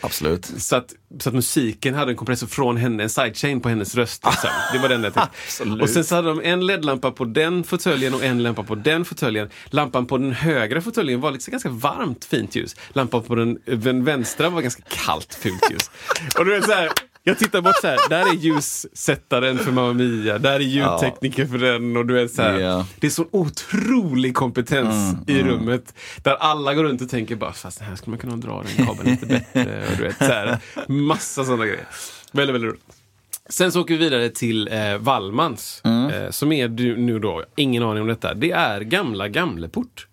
Absolut. 0.00 0.46
Så 0.46 0.76
att, 0.76 0.94
så 1.20 1.28
att 1.28 1.34
musiken 1.34 1.94
hade 1.94 2.12
en 2.12 2.16
kompressor 2.16 2.46
från 2.46 2.76
henne, 2.76 3.02
en 3.02 3.10
sidechain 3.10 3.60
på 3.60 3.68
hennes 3.68 3.94
röst. 3.94 4.24
Liksom. 4.26 4.50
Det 4.72 4.78
var 4.78 4.88
den 4.88 5.04
jag 5.04 5.14
tänkte. 5.14 5.82
Och 5.82 5.90
sen 5.90 6.04
så 6.04 6.14
hade 6.14 6.28
de 6.28 6.40
en 6.44 6.66
LED-lampa 6.66 7.10
på 7.10 7.24
den 7.24 7.64
fåtöljen 7.64 8.14
och 8.14 8.24
en 8.24 8.42
lampa 8.42 8.62
på 8.62 8.74
den 8.74 9.04
fåtöljen. 9.04 9.50
Lampan 9.66 10.06
på 10.06 10.18
den 10.18 10.32
högra 10.32 10.80
fåtöljen 10.80 11.20
var 11.20 11.30
liksom 11.32 11.50
ganska 11.50 11.68
varmt 11.68 12.24
fint 12.24 12.54
ljus. 12.56 12.76
Lampan 12.92 13.22
på 13.22 13.34
den, 13.34 13.58
den 13.64 14.04
vänstra 14.04 14.48
var 14.50 14.62
ganska 14.62 14.82
kallt 14.88 15.34
fult 15.34 15.70
ljus. 15.70 15.90
Och 16.38 16.44
du 16.44 16.50
vet 16.50 16.64
så 16.64 16.72
här, 16.72 16.90
jag 17.24 17.38
tittar 17.38 17.60
bort 17.60 17.76
så 17.80 17.86
här, 17.86 17.98
där 18.08 18.30
är 18.30 18.34
ljussättaren 18.34 19.58
för 19.58 19.72
Mamma 19.72 19.92
Mia, 19.92 20.38
där 20.38 20.52
är 20.52 20.60
ljudtekniker 20.60 21.46
för 21.46 21.58
den 21.58 21.96
och 21.96 22.06
du 22.06 22.14
vet 22.14 22.34
så 22.34 22.42
här. 22.42 22.58
Ja. 22.58 22.86
Det 23.00 23.06
är 23.06 23.10
sån 23.10 23.28
otrolig 23.30 24.34
kompetens 24.34 25.16
i 25.26 25.42
rummet. 25.42 25.94
Där 26.22 26.34
alla 26.34 26.74
går 26.74 26.84
runt 26.84 27.02
och 27.02 27.08
tänker 27.08 27.36
bara, 27.36 27.52
fast 27.52 27.80
här 27.80 27.96
skulle 27.96 28.10
man 28.10 28.18
kunna 28.18 28.36
dra 28.36 28.62
den 28.62 28.86
kabeln 28.86 29.10
lite 29.10 29.26
bättre. 29.26 29.84
Och 29.90 29.96
du 29.96 30.02
vet, 30.02 30.18
så 30.18 30.24
här, 30.24 30.58
massa 30.88 31.44
sådana 31.44 31.66
grejer. 31.66 31.86
Väldigt, 32.32 32.54
väldigt 32.54 32.70
roligt. 32.70 32.84
Sen 33.48 33.72
så 33.72 33.80
åker 33.80 33.94
vi 33.94 34.00
vidare 34.04 34.28
till 34.28 34.68
eh, 34.68 34.96
Wallmans, 34.98 35.82
eh, 35.84 36.30
som 36.30 36.52
är 36.52 36.68
du, 36.68 36.96
nu 36.96 37.18
då, 37.18 37.44
ingen 37.56 37.82
aning 37.82 38.02
om 38.02 38.08
detta, 38.08 38.34
det 38.34 38.50
är 38.50 38.80
gamla 38.80 39.28
Gamleport. 39.28 40.06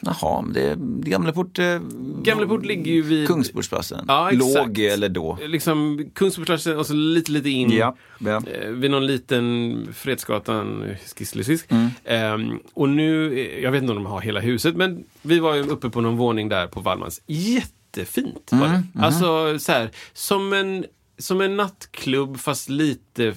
Jaha, 0.00 0.42
men 0.42 0.52
det, 0.52 0.74
det 0.74 1.10
Gamleport... 1.10 1.58
Eh, 1.58 1.80
Gamleport 2.22 2.64
ligger 2.66 2.92
ju 2.92 3.02
vid... 3.02 3.26
Kungsportsplatsen. 3.28 4.04
Ja. 4.08 4.30
Låg 4.32 4.78
eller 4.78 5.08
då. 5.08 5.38
Liksom 5.46 6.04
Kungsportsplatsen 6.14 6.78
och 6.78 6.86
så 6.86 6.92
lite, 6.94 7.32
lite 7.32 7.50
in. 7.50 7.70
Ja, 7.70 7.96
ja. 8.18 8.42
Eh, 8.46 8.68
vid 8.70 8.90
någon 8.90 9.06
liten 9.06 9.88
Fredsgatan, 9.94 10.84
skisselisk. 11.16 11.66
Mm. 11.70 11.88
Ehm, 12.04 12.58
och 12.74 12.88
nu, 12.88 13.38
eh, 13.38 13.62
jag 13.62 13.72
vet 13.72 13.82
inte 13.82 13.92
om 13.92 14.02
de 14.02 14.10
har 14.10 14.20
hela 14.20 14.40
huset, 14.40 14.76
men 14.76 15.04
vi 15.22 15.38
var 15.38 15.54
ju 15.54 15.62
uppe 15.62 15.90
på 15.90 16.00
någon 16.00 16.16
våning 16.16 16.48
där 16.48 16.66
på 16.66 16.80
Wallmans. 16.80 17.22
Jättefint 17.26 18.48
var 18.52 18.66
Mm, 18.66 18.82
det. 18.92 19.04
Alltså 19.04 19.58
så 19.58 19.72
här, 19.72 19.90
som 20.12 20.52
en, 20.52 20.84
som 21.20 21.40
en 21.40 21.56
nattklubb 21.56 22.40
fast 22.40 22.68
lite 22.68 23.34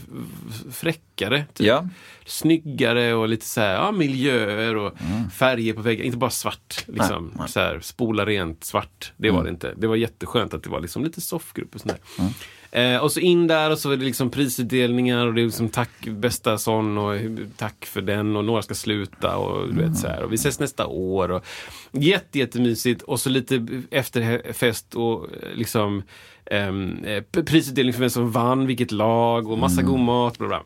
fräckare. 0.72 1.46
Typ. 1.54 1.68
Ja. 1.68 1.88
Snyggare 2.26 3.14
och 3.14 3.30
lite 3.30 3.46
så 3.46 3.62
här, 3.62 3.74
ja, 3.74 3.92
miljöer 3.92 4.76
och 4.76 4.94
färger 5.34 5.74
på 5.74 5.82
väggen. 5.82 6.06
Inte 6.06 6.18
bara 6.18 6.30
svart, 6.30 6.84
liksom. 6.88 7.18
Mm. 7.18 7.26
Nej, 7.26 7.36
nej. 7.40 7.50
Så 7.50 7.60
här, 7.60 7.80
spola 7.80 8.26
rent 8.26 8.64
svart. 8.64 9.14
Det 9.18 9.32
var 9.32 9.44
det 9.44 9.50
inte. 9.50 9.74
Det 9.78 9.88
var 9.88 9.96
jätteskönt 9.96 10.54
att 10.54 10.64
det 10.64 10.70
var 10.70 10.80
liksom 10.80 11.04
lite 11.04 11.22
soffgrupp 11.22 11.76
och 11.76 11.82
sånt 11.82 11.94
där. 11.94 12.24
Mm. 12.24 12.34
Eh, 12.74 12.98
och 12.98 13.12
så 13.12 13.20
in 13.20 13.48
där 13.48 13.72
och 13.72 13.80
så 13.80 13.92
är 13.92 13.98
det 13.98 14.06
liksom 14.06 14.30
prisutdelningar 14.30 15.28
och 15.28 15.34
det 15.34 15.42
är 15.42 15.46
liksom 15.46 15.70
tack 15.70 16.08
bästa 16.08 16.58
sån 16.58 16.98
och 16.98 17.16
tack 17.58 17.86
för 17.86 18.02
den 18.02 18.36
och 18.36 18.46
några 18.46 18.62
ska 18.62 18.74
sluta 18.74 19.38
och 19.38 19.74
du 19.74 19.82
vet 19.82 19.98
så 19.98 20.08
här. 20.08 20.24
Och 20.24 20.32
vi 20.32 20.36
ses 20.36 20.60
nästa 20.60 20.86
år 20.88 21.32
och 21.32 21.46
jätte, 21.92 22.40
jättemysigt 22.40 23.02
och 23.02 23.20
så 23.20 23.30
lite 23.30 23.68
efterfest 23.92 24.96
och 24.96 25.24
eh, 25.24 25.56
liksom 25.56 26.04
ehm, 26.46 27.04
eh, 27.04 27.24
prisutdelning 27.24 27.94
för 27.94 28.00
vem 28.00 28.10
som 28.10 28.32
vann, 28.32 28.68
vilket 28.68 28.92
lag 28.92 29.52
och 29.52 29.58
massa 29.58 29.82
god 29.82 30.00
mat. 30.00 30.38
Bla 30.38 30.48
bla. 30.48 30.64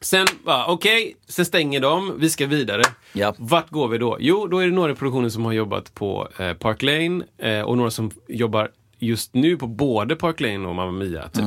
Sen, 0.00 0.26
bara, 0.44 0.66
okej, 0.66 1.16
sen 1.26 1.44
stänger 1.44 1.80
de, 1.80 2.14
vi 2.18 2.30
ska 2.30 2.46
vidare. 2.46 2.82
Ja. 3.12 3.34
Vart 3.38 3.70
går 3.70 3.88
vi 3.88 3.98
då? 3.98 4.16
Jo, 4.20 4.46
då 4.46 4.58
är 4.58 4.66
det 4.66 4.72
några 4.72 4.92
i 4.92 4.94
produktionen 4.94 5.30
som 5.30 5.44
har 5.44 5.52
jobbat 5.52 5.94
på 5.94 6.28
eh, 6.38 6.52
Park 6.52 6.82
Lane 6.82 7.24
eh, 7.38 7.60
och 7.60 7.76
några 7.76 7.90
som 7.90 8.10
jobbar 8.28 8.70
just 8.98 9.34
nu 9.34 9.56
på 9.56 9.66
både 9.66 10.16
Park 10.16 10.40
Lane 10.40 10.68
och 10.68 10.74
Mamma 10.74 10.92
Mia. 10.92 11.28
Typ. 11.28 11.44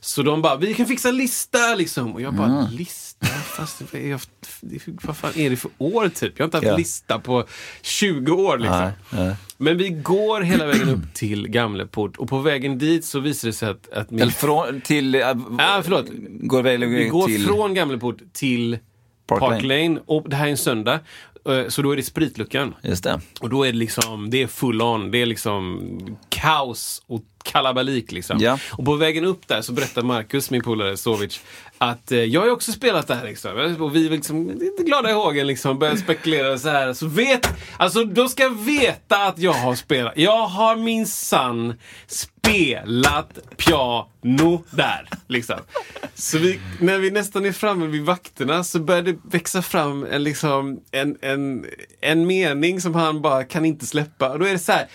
Så 0.00 0.22
de 0.22 0.42
bara, 0.42 0.56
vi 0.56 0.74
kan 0.74 0.86
fixa 0.86 1.10
lista 1.10 1.74
liksom. 1.74 2.14
Och 2.14 2.20
jag 2.20 2.34
bara, 2.34 2.68
lista? 2.72 3.26
Fast, 3.26 3.82
vad 3.92 4.02
är 4.02 4.08
jag, 4.10 4.20
vad 5.02 5.16
fan 5.16 5.32
är 5.36 5.50
det 5.50 5.56
för 5.56 5.70
år 5.78 6.08
typ? 6.08 6.32
Jag 6.36 6.42
har 6.42 6.46
inte 6.46 6.56
haft 6.56 6.66
Ja. 6.66 6.76
lista 6.76 7.18
på 7.18 7.44
20 7.82 8.32
år 8.32 8.58
liksom. 8.58 8.90
Nej. 9.10 9.34
Men 9.58 9.78
vi 9.78 9.88
går 9.88 10.40
hela 10.40 10.66
vägen 10.66 10.88
upp 10.88 11.14
till 11.14 11.48
Gamleport 11.48 12.16
och 12.16 12.28
på 12.28 12.38
vägen 12.38 12.78
dit 12.78 13.04
så 13.04 13.20
visar 13.20 13.48
det 13.48 13.52
sig 13.52 13.68
att, 13.68 13.92
att 13.92 14.10
min... 14.10 14.20
Eller 14.22 14.32
från, 14.32 14.80
till... 14.80 15.14
Äh, 15.14 15.20
Ja, 15.58 15.80
förlåt. 15.84 16.06
Går 16.40 16.62
väl 16.62 16.84
Vi 16.84 17.08
går 17.08 17.26
till... 17.26 17.44
från 17.46 17.74
Gamleport 17.74 18.16
till 18.32 18.78
Park 19.26 19.40
Park, 19.40 19.62
Lane. 19.62 19.88
Lane. 19.88 20.00
och 20.06 20.28
det 20.30 20.36
här 20.36 20.46
är 20.46 20.50
en 20.50 20.56
söndag. 20.56 21.00
Eh, 21.48 21.68
Så 21.68 21.82
då 21.82 21.92
är 21.92 21.96
det 21.96 22.02
spritluckan. 22.02 22.74
Just 22.82 23.04
det. 23.04 23.20
Och 23.40 23.50
då 23.50 23.64
är 23.64 23.72
det 23.72 23.78
liksom, 23.78 24.30
det 24.30 24.42
är 24.42 24.46
full 24.46 24.82
on, 24.82 25.10
det 25.10 25.18
är 25.22 25.26
liksom 25.26 25.80
kaos 26.28 27.02
och 27.06 27.24
kalabalik 27.52 28.12
liksom. 28.12 28.38
Ja. 28.40 28.58
Och 28.70 28.84
på 28.84 28.94
vägen 28.94 29.24
upp 29.24 29.48
där 29.48 29.62
så 29.62 29.72
berättar 29.72 30.02
Marcus, 30.02 30.50
min 30.50 30.62
polare 30.62 30.96
Sovic, 30.96 31.40
att 31.78 32.12
eh, 32.12 32.18
jag 32.18 32.40
har 32.40 32.46
ju 32.46 32.52
också 32.52 32.72
spelat 32.72 33.06
det 33.06 33.14
här 33.14 33.24
liksom. 33.24 33.76
Och 33.80 33.96
vi 33.96 34.08
liksom 34.08 34.48
lite 34.48 34.82
glada 34.82 35.10
i 35.10 35.12
hågen 35.12 35.46
liksom, 35.46 35.78
börjar 35.78 35.96
spekulera 35.96 36.58
så 36.58 36.68
här. 36.68 36.92
Så 36.92 37.06
vet, 37.06 37.48
alltså 37.76 38.04
de 38.04 38.28
ska 38.28 38.48
veta 38.48 39.16
att 39.16 39.38
jag 39.38 39.52
har 39.52 39.74
spelat. 39.74 40.12
Jag 40.16 40.46
har 40.46 40.76
minsann 40.76 41.74
spelat 42.06 43.38
piano 43.56 44.64
där. 44.70 45.08
Liksom. 45.26 45.56
Så 46.14 46.38
vi, 46.38 46.60
när 46.80 46.98
vi 46.98 47.10
nästan 47.10 47.44
är 47.44 47.52
framme 47.52 47.86
vid 47.86 48.02
vakterna 48.02 48.64
så 48.64 48.78
börjar 48.80 49.02
det 49.02 49.16
växa 49.24 49.62
fram 49.62 50.06
en, 50.10 50.24
liksom, 50.24 50.80
en, 50.90 51.16
en, 51.22 51.64
en 52.00 52.26
mening 52.26 52.80
som 52.80 52.94
han 52.94 53.22
bara 53.22 53.44
kan 53.44 53.64
inte 53.64 53.86
släppa. 53.86 54.28
Och 54.28 54.38
då 54.38 54.46
är 54.46 54.52
det 54.52 54.58
så 54.58 54.72
här. 54.72 54.86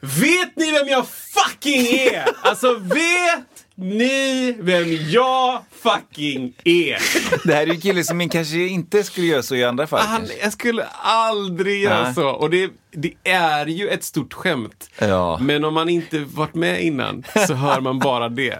Vet 0.00 0.56
ni 0.56 0.72
vem 0.72 0.88
jag 0.88 1.06
fucking 1.08 1.86
är? 1.86 2.24
Alltså 2.42 2.74
vet 2.74 3.66
ni 3.74 4.56
vem 4.60 5.10
jag 5.10 5.62
fucking 5.80 6.54
är? 6.64 6.98
Det 7.46 7.54
här 7.54 7.62
är 7.62 7.66
ju 7.66 7.72
en 7.72 7.80
kille 7.80 8.04
som 8.04 8.28
kanske 8.28 8.56
inte 8.58 9.04
skulle 9.04 9.26
göra 9.26 9.42
så 9.42 9.54
i 9.54 9.64
andra 9.64 9.86
fall. 9.86 10.00
Han, 10.00 10.18
kanske. 10.18 10.38
jag 10.42 10.52
skulle 10.52 10.84
aldrig 11.02 11.82
göra 11.82 12.14
så. 12.14 12.28
Och 12.28 12.50
det, 12.50 12.70
det 12.90 13.12
är 13.24 13.66
ju 13.66 13.88
ett 13.88 14.04
stort 14.04 14.32
skämt. 14.32 14.90
Ja. 14.98 15.38
Men 15.40 15.64
om 15.64 15.74
man 15.74 15.88
inte 15.88 16.18
varit 16.18 16.54
med 16.54 16.82
innan 16.82 17.24
så 17.46 17.54
hör 17.54 17.80
man 17.80 17.98
bara 17.98 18.28
det. 18.28 18.58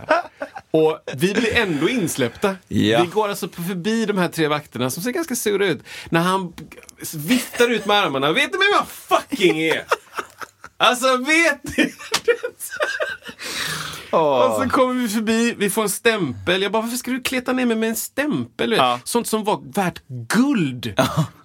Och 0.70 0.98
vi 1.16 1.34
blir 1.34 1.56
ändå 1.56 1.88
insläppta. 1.88 2.56
Ja. 2.68 3.02
Vi 3.02 3.06
går 3.06 3.28
alltså 3.28 3.48
förbi 3.48 4.06
de 4.06 4.18
här 4.18 4.28
tre 4.28 4.48
vakterna 4.48 4.90
som 4.90 5.02
ser 5.02 5.10
ganska 5.10 5.34
sura 5.34 5.66
ut. 5.66 5.82
När 6.10 6.20
han 6.20 6.52
viftar 7.14 7.70
ut 7.70 7.86
med 7.86 7.96
armarna. 7.96 8.32
Vet 8.32 8.52
ni 8.52 8.58
vem 8.58 8.68
jag 8.72 8.88
fucking 8.88 9.62
är? 9.62 9.84
Alltså 10.80 11.16
vet 11.16 11.76
ni? 11.76 11.92
Och 14.10 14.62
så 14.62 14.68
kommer 14.70 14.94
vi 14.94 15.08
förbi, 15.08 15.54
vi 15.58 15.70
får 15.70 15.82
en 15.82 15.88
stämpel. 15.88 16.62
Jag 16.62 16.72
bara, 16.72 16.82
varför 16.82 16.96
ska 16.96 17.10
du 17.10 17.20
kleta 17.22 17.52
ner 17.52 17.66
mig 17.66 17.76
med 17.76 17.88
en 17.88 17.96
stämpel? 17.96 18.72
Ja. 18.72 19.00
Sånt 19.04 19.26
som 19.26 19.44
var 19.44 19.60
värt 19.74 20.02
guld 20.28 20.94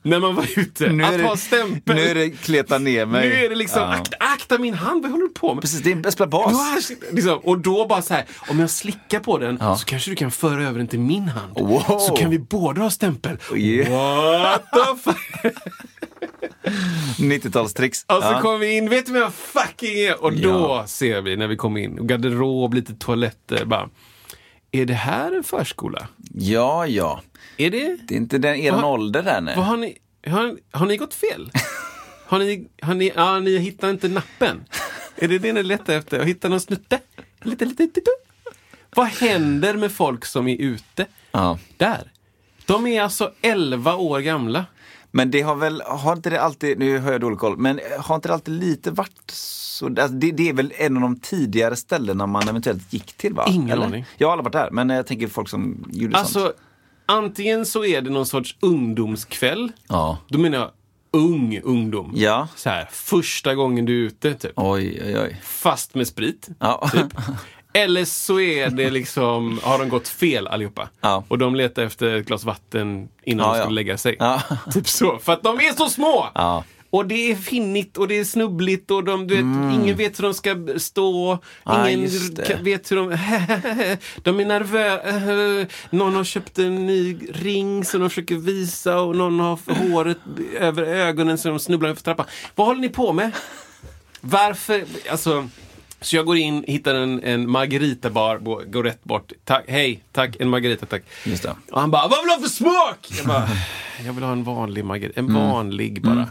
när 0.04 0.20
man 0.20 0.36
var 0.36 0.46
ute. 0.60 0.90
Nu 0.90 1.04
att 1.04 1.18
det- 1.18 1.24
ha 1.24 1.38
stämpel. 1.38 1.96
Nu 1.96 2.02
är 2.02 2.16
det 2.16 2.30
kleta 2.30 2.78
ner 2.78 3.06
mig. 3.06 3.30
Nu 3.30 3.36
är 3.46 3.50
det 3.50 3.56
liksom, 3.56 3.82
Ja. 3.82 3.88
akta, 3.94 4.18
akta 4.20 4.58
min 4.58 4.74
hand, 4.74 5.02
vad 5.02 5.12
håller 5.12 5.24
du 5.28 5.34
på 5.34 5.54
med? 5.54 5.62
Precis, 5.62 5.82
det 5.82 5.92
är 5.92 5.96
en 5.96 6.06
esplabas. 6.06 6.52
Ja, 6.90 6.96
liksom, 7.12 7.38
och 7.38 7.60
då 7.60 7.86
bara 7.88 8.02
så 8.02 8.14
här, 8.14 8.26
om 8.50 8.60
jag 8.60 8.70
slickar 8.70 9.20
på 9.20 9.38
den 9.38 9.58
Ja. 9.62 9.78
så 9.78 9.86
kanske 9.86 10.10
du 10.12 10.16
kan 10.16 10.32
föra 10.32 10.64
över 10.68 10.78
den 10.80 10.88
till 10.88 11.00
min 11.00 11.28
hand. 11.28 11.60
Wow. 11.60 12.00
Så 12.00 12.16
kan 12.16 12.30
vi 12.30 12.40
båda 12.40 12.82
ha 12.82 12.90
stämpel. 12.90 13.38
Yeah. 13.56 14.42
What 14.42 14.64
the 14.74 15.12
fuck? 15.12 15.54
90-talstricks. 17.18 18.06
Och 18.08 18.24
så 18.24 18.30
Ja. 18.32 18.42
kommer 18.42 18.58
vi 18.58 18.78
in, 18.78 18.90
vet 18.90 19.06
du 19.06 19.12
vem 19.12 19.22
jag 19.22 19.34
fucking 19.34 20.00
är? 20.00 20.24
Och 20.24 20.34
då 20.34 20.84
ser 20.88 21.22
vi 21.22 21.36
när 21.36 21.48
vi 21.48 21.56
kommer 21.56 21.82
in, 21.82 22.08
garderob, 22.08 22.74
lite 22.74 22.94
toaletter, 22.96 23.66
bara. 23.66 23.90
Är 24.72 24.86
det 24.86 24.94
här 24.94 25.32
en 25.32 25.44
förskola? 25.44 26.08
ja, 26.34 26.88
ja. 26.88 27.22
Är 27.58 27.72
det? 27.72 27.98
Det 28.08 28.14
är 28.16 28.18
inte 28.18 28.38
den, 28.38 28.56
eran 28.56 28.82
Vad- 28.82 28.92
ålder 28.92 29.24
där. 29.24 29.42
Vad 29.56 29.66
har, 29.66 29.78
ni, 29.78 29.98
har, 30.28 30.58
har 30.72 30.86
ni 30.86 30.98
gått 30.98 31.14
fel? 31.14 31.52
Har 32.26 32.40
ni, 32.40 32.68
har 32.82 32.94
ni, 32.94 33.12
ja, 33.16 33.40
ni 33.40 33.58
hittar 33.58 33.90
inte 33.90 34.08
nappen? 34.08 34.64
Är 35.16 35.28
det 35.28 35.40
det 35.40 35.54
ni 35.54 35.64
letar 35.64 35.94
efter? 35.94 36.20
Att 36.20 36.26
hitta 36.28 36.50
någon 36.50 36.60
snutte? 36.60 37.00
Lite, 37.42 37.66
lite, 37.66 37.84
lite. 37.84 38.02
Vad 38.96 39.08
händer 39.08 39.74
med 39.74 39.92
folk 39.92 40.26
som 40.26 40.48
är 40.48 40.56
ute? 40.62 41.06
Ja. 41.32 41.60
Där. 41.78 42.12
De 42.66 42.88
är 42.88 43.02
alltså 43.02 43.32
11 43.42 43.96
år 43.96 44.20
gamla. 44.20 44.66
Men 45.16 45.32
det 45.32 45.42
har 45.42 45.56
väl, 45.56 45.82
har 45.86 46.14
inte 46.14 46.30
det 46.30 46.42
alltid, 46.42 46.80
nu 46.80 47.00
har 47.00 47.12
jag 47.12 47.22
dålig 47.22 47.40
koll, 47.40 47.58
men 47.58 47.80
har 48.00 48.16
inte 48.16 48.28
det 48.28 48.34
alltid 48.34 48.54
lite 48.54 48.92
varit 48.92 49.32
så, 49.32 49.88
alltså 49.88 50.08
det, 50.08 50.32
det 50.32 50.50
är 50.50 50.54
väl 50.54 50.74
en 50.78 50.96
av 50.96 51.02
de 51.02 51.20
tidigare 51.20 51.76
ställena 51.76 52.28
man 52.28 52.50
eventuellt 52.50 52.94
gick 52.94 53.14
till 53.14 53.34
va? 53.34 53.46
Ingen 53.50 53.70
Eller? 53.70 53.86
aning. 53.86 54.06
Jag 54.18 54.28
har 54.28 54.32
aldrig 54.32 54.44
varit 54.54 54.66
där, 54.66 54.72
men 54.72 54.90
jag 54.90 55.08
tänker 55.08 55.28
folk 55.28 55.50
som 55.50 55.86
gjorde 55.92 56.14
sånt. 56.14 56.26
Alltså, 56.26 56.54
antingen 57.06 57.66
så 57.66 57.86
är 57.86 58.02
det 58.02 58.10
någon 58.10 58.26
sorts 58.26 58.58
ungdomskväll. 58.60 59.72
Ja. 59.88 60.18
Då 60.28 60.40
menar 60.40 60.58
jag 60.58 60.72
ung 61.12 61.60
ungdom. 61.64 62.12
Ja. 62.16 62.48
Så 62.56 62.70
här, 62.70 62.90
första 62.92 63.56
gången 63.56 63.86
du 63.86 64.04
är 64.04 64.08
ute, 64.08 64.34
typ. 64.34 64.52
Oj, 64.56 65.02
oj, 65.06 65.20
oj. 65.20 65.42
Fast 65.44 65.96
med 65.96 66.08
sprit. 66.08 66.50
Ja. 66.60 66.92
Eller 67.74 68.06
så 68.06 68.40
är 68.40 68.70
det 68.70 68.90
liksom, 68.90 69.60
har 69.64 69.80
de 69.80 69.90
gått 69.90 70.08
fel 70.08 70.48
allihopa. 70.48 70.90
Ja. 71.02 71.24
Och 71.28 71.38
de 71.38 71.56
letar 71.56 71.84
efter 71.84 72.16
ett 72.16 72.26
glas 72.26 72.44
vatten 72.44 73.10
innan 73.24 73.48
Ja, 73.48 73.54
de 73.54 73.62
skulle 73.62 73.76
lägga 73.76 73.98
sig. 73.98 74.18
Typ 74.74 74.88
så. 74.88 75.18
För 75.18 75.34
att 75.34 75.44
de 75.44 75.58
är 75.58 75.78
så 75.78 75.90
små! 75.90 76.30
Och 76.94 77.06
det 77.06 77.32
är 77.32 77.36
finnigt 77.36 77.98
och 77.98 78.08
det 78.08 78.20
är 78.20 78.24
snubbligt 78.24 78.92
och 78.92 79.04
de, 79.04 79.28
du 79.28 79.36
vet, 79.36 79.76
ingen 79.76 79.98
vet 79.98 80.20
hur 80.20 80.24
de 80.24 80.34
ska 80.34 80.68
stå. 80.78 81.32
Mm. 81.32 81.40
Ja, 81.64 81.90
Ingen 81.90 82.10
vet 82.64 82.92
hur 82.92 82.96
de... 82.96 83.10
de 84.24 84.40
är 84.40 84.46
nervösa. 84.46 85.68
Någon 85.90 86.16
har 86.16 86.24
köpt 86.24 86.60
en 86.60 86.86
ny 86.86 87.18
ring 87.34 87.86
som 87.86 88.00
de 88.00 88.10
försöker 88.10 88.36
visa 88.36 89.00
och 89.00 89.16
någon 89.16 89.40
har 89.40 89.60
håret 89.90 90.18
över 90.60 90.84
ögonen 90.84 91.38
så 91.38 91.50
de 91.50 91.60
snubblar 91.60 91.94
för 91.94 92.04
trappan. 92.04 92.26
Vad 92.56 92.68
håller 92.68 92.82
ni 92.82 92.90
på 92.90 93.14
med? 93.14 93.32
Varför? 94.22 94.84
Alltså... 95.10 95.50
Så 96.04 96.16
jag 96.16 96.26
går 96.26 96.38
in, 96.38 96.64
hittar 96.68 96.96
en, 96.96 97.24
en 97.24 97.50
margaritabar, 97.52 98.38
går- 98.38 98.84
rätt 98.84 99.04
bort. 99.04 99.32
Tack, 99.44 99.64
hej, 99.68 100.04
tack, 100.12 100.36
en 100.40 100.50
margarita 100.50 100.86
tack. 100.86 101.04
Just 101.26 101.44
det. 101.44 101.56
Och 101.72 101.80
han 101.82 101.92
bara, 101.92 102.08
vad 102.08 102.20
vill 102.20 102.28
du 102.28 102.34
ha 102.34 102.40
för 102.42 102.50
smak? 102.50 103.08
Jag 103.18 103.26
bara, 103.28 103.48
jag 104.06 104.14
vill 104.14 104.24
ha 104.24 104.32
en 104.32 104.44
vanlig 104.44 104.86
margarita, 104.86 105.20
en 105.20 105.26
Mm. 105.30 105.42
vanlig 105.42 106.02
bara. 106.02 106.30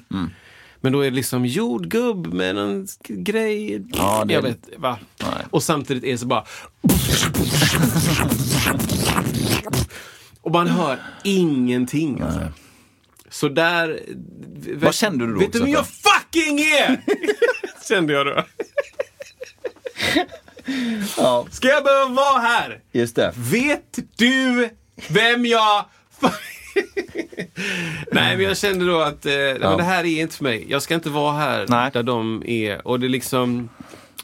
Men 0.81 0.93
då 0.93 1.01
är 1.01 1.05
det 1.11 1.17
liksom 1.17 1.47
jordgubb 1.47 2.27
med 2.35 2.59
en 2.59 2.89
grej. 3.09 3.83
Ja, 3.95 4.25
det- 4.27 4.35
Jag 4.35 4.43
vet, 4.43 4.69
va? 4.77 4.99
Nej. 5.23 5.29
Och 5.51 5.63
samtidigt 5.63 6.05
är 6.05 6.13
det 6.13 6.19
så 6.19 6.27
bara... 6.27 6.45
Och 10.41 10.51
man 10.53 10.67
hör 10.69 10.99
ingenting. 11.25 12.21
Alltså. 12.21 12.41
Så 13.31 13.49
där... 13.49 14.01
Vad 14.75 14.95
kände 14.95 15.27
du 15.27 15.33
då 15.35 15.39
Vet 15.41 15.53
du 15.53 15.59
vem 15.59 15.69
jag 15.69 15.87
fucking 15.87 16.59
är? 16.61 17.01
Kände 17.89 18.13
jag 18.13 18.27
då. 18.27 18.45
Ja. 21.17 21.47
Ska 21.51 21.69
jag 21.69 21.85
behöva 21.85 22.09
vara 22.15 22.39
här? 22.41 22.81
Just 22.93 23.17
det. 23.17 23.33
Vet 23.37 23.99
du 24.17 24.69
vem 25.09 25.47
jag... 25.47 25.85
Nej, 28.13 28.37
men 28.37 28.41
jag 28.41 28.57
kände 28.57 28.87
då 28.87 29.01
att 29.01 29.27
eh, 29.27 29.33
nej, 29.33 29.59
men 29.61 29.77
det 29.77 29.83
här 29.83 30.05
är 30.05 30.21
inte 30.21 30.37
för 30.37 30.45
mig. 30.45 30.67
Jag 30.69 30.83
ska 30.83 30.95
inte 30.95 31.11
vara 31.11 31.33
här 31.33 31.67
Nej. 31.69 31.91
där 31.93 32.03
de 32.03 32.43
är. 32.47 32.87
Och 32.87 33.01
det 33.01 33.07
är 33.07 33.09
liksom... 33.09 33.69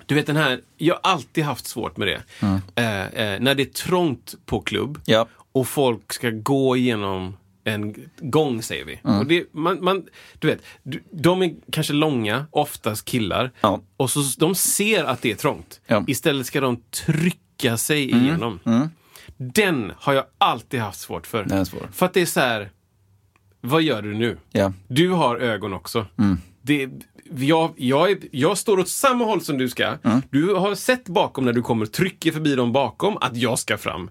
Du 0.07 0.14
vet 0.14 0.26
den 0.26 0.37
här, 0.37 0.61
jag 0.76 0.95
har 0.95 1.12
alltid 1.12 1.45
haft 1.45 1.66
svårt 1.66 1.97
med 1.97 2.09
det. 2.09 2.22
Eh, 2.74 3.07
eh, 3.07 3.41
när 3.41 3.55
det 3.55 3.62
är 3.62 3.72
trångt 3.72 4.35
på 4.47 4.61
klubb 4.61 5.01
Ja. 5.05 5.26
och 5.53 5.68
folk 5.68 6.12
ska 6.12 6.31
gå 6.31 6.76
igenom 6.76 7.37
en 7.65 7.95
gång, 8.21 8.63
säger 8.63 8.85
vi. 8.85 9.01
Mm. 9.05 9.19
Och 9.19 9.27
det, 9.27 9.55
man, 9.55 9.85
man, 9.85 10.07
du 10.39 10.49
vet, 10.49 10.63
de 11.11 11.43
är 11.43 11.55
kanske 11.73 11.93
långa, 11.93 12.47
oftast 12.51 13.05
killar. 13.05 13.53
Ja. 13.61 13.81
Och 13.97 14.11
så 14.11 14.21
de 14.39 14.55
ser 14.55 15.05
att 15.05 15.23
det 15.23 15.31
är 15.31 15.35
trångt. 15.37 15.81
Ja. 15.87 15.97
Mm. 15.97 16.11
Istället 16.11 16.47
ska 16.47 16.61
de 16.61 16.83
trycka 17.07 17.77
sig 17.77 18.11
igenom. 18.11 18.61
Den 19.37 19.93
har 19.97 20.13
jag 20.13 20.25
alltid 20.39 20.81
haft 20.81 21.01
svårt 21.01 21.27
för. 21.27 21.45
Den 21.45 21.59
är 21.59 21.65
svår. 21.65 21.89
För 21.93 22.07
att 22.07 22.15
det 22.15 22.21
är 22.21 22.27
så 22.27 22.41
här, 22.41 22.71
vad 23.61 23.83
gör 23.83 24.03
du 24.03 24.15
nu? 24.15 24.39
Ja. 24.53 24.73
Du 24.89 25.11
har 25.11 25.37
ögon 25.37 25.73
också. 25.73 26.07
Det, 26.63 26.89
jag, 27.37 27.73
jag, 27.77 28.11
är, 28.11 28.19
jag 28.33 28.59
står 28.59 28.79
åt 28.79 28.89
samma 28.89 29.25
håll 29.25 29.41
som 29.41 29.59
du 29.59 29.69
ska. 29.69 29.99
Du 30.31 30.55
har 30.55 30.75
sett 30.75 31.09
bakom 31.09 31.45
när 31.45 31.53
du 31.53 31.63
kommer, 31.63 31.87
trycker 31.87 32.33
förbi 32.33 32.55
dem 32.55 32.73
bakom, 32.73 33.17
att 33.17 33.37
jag 33.37 33.59
ska 33.59 33.79
fram. 33.79 34.11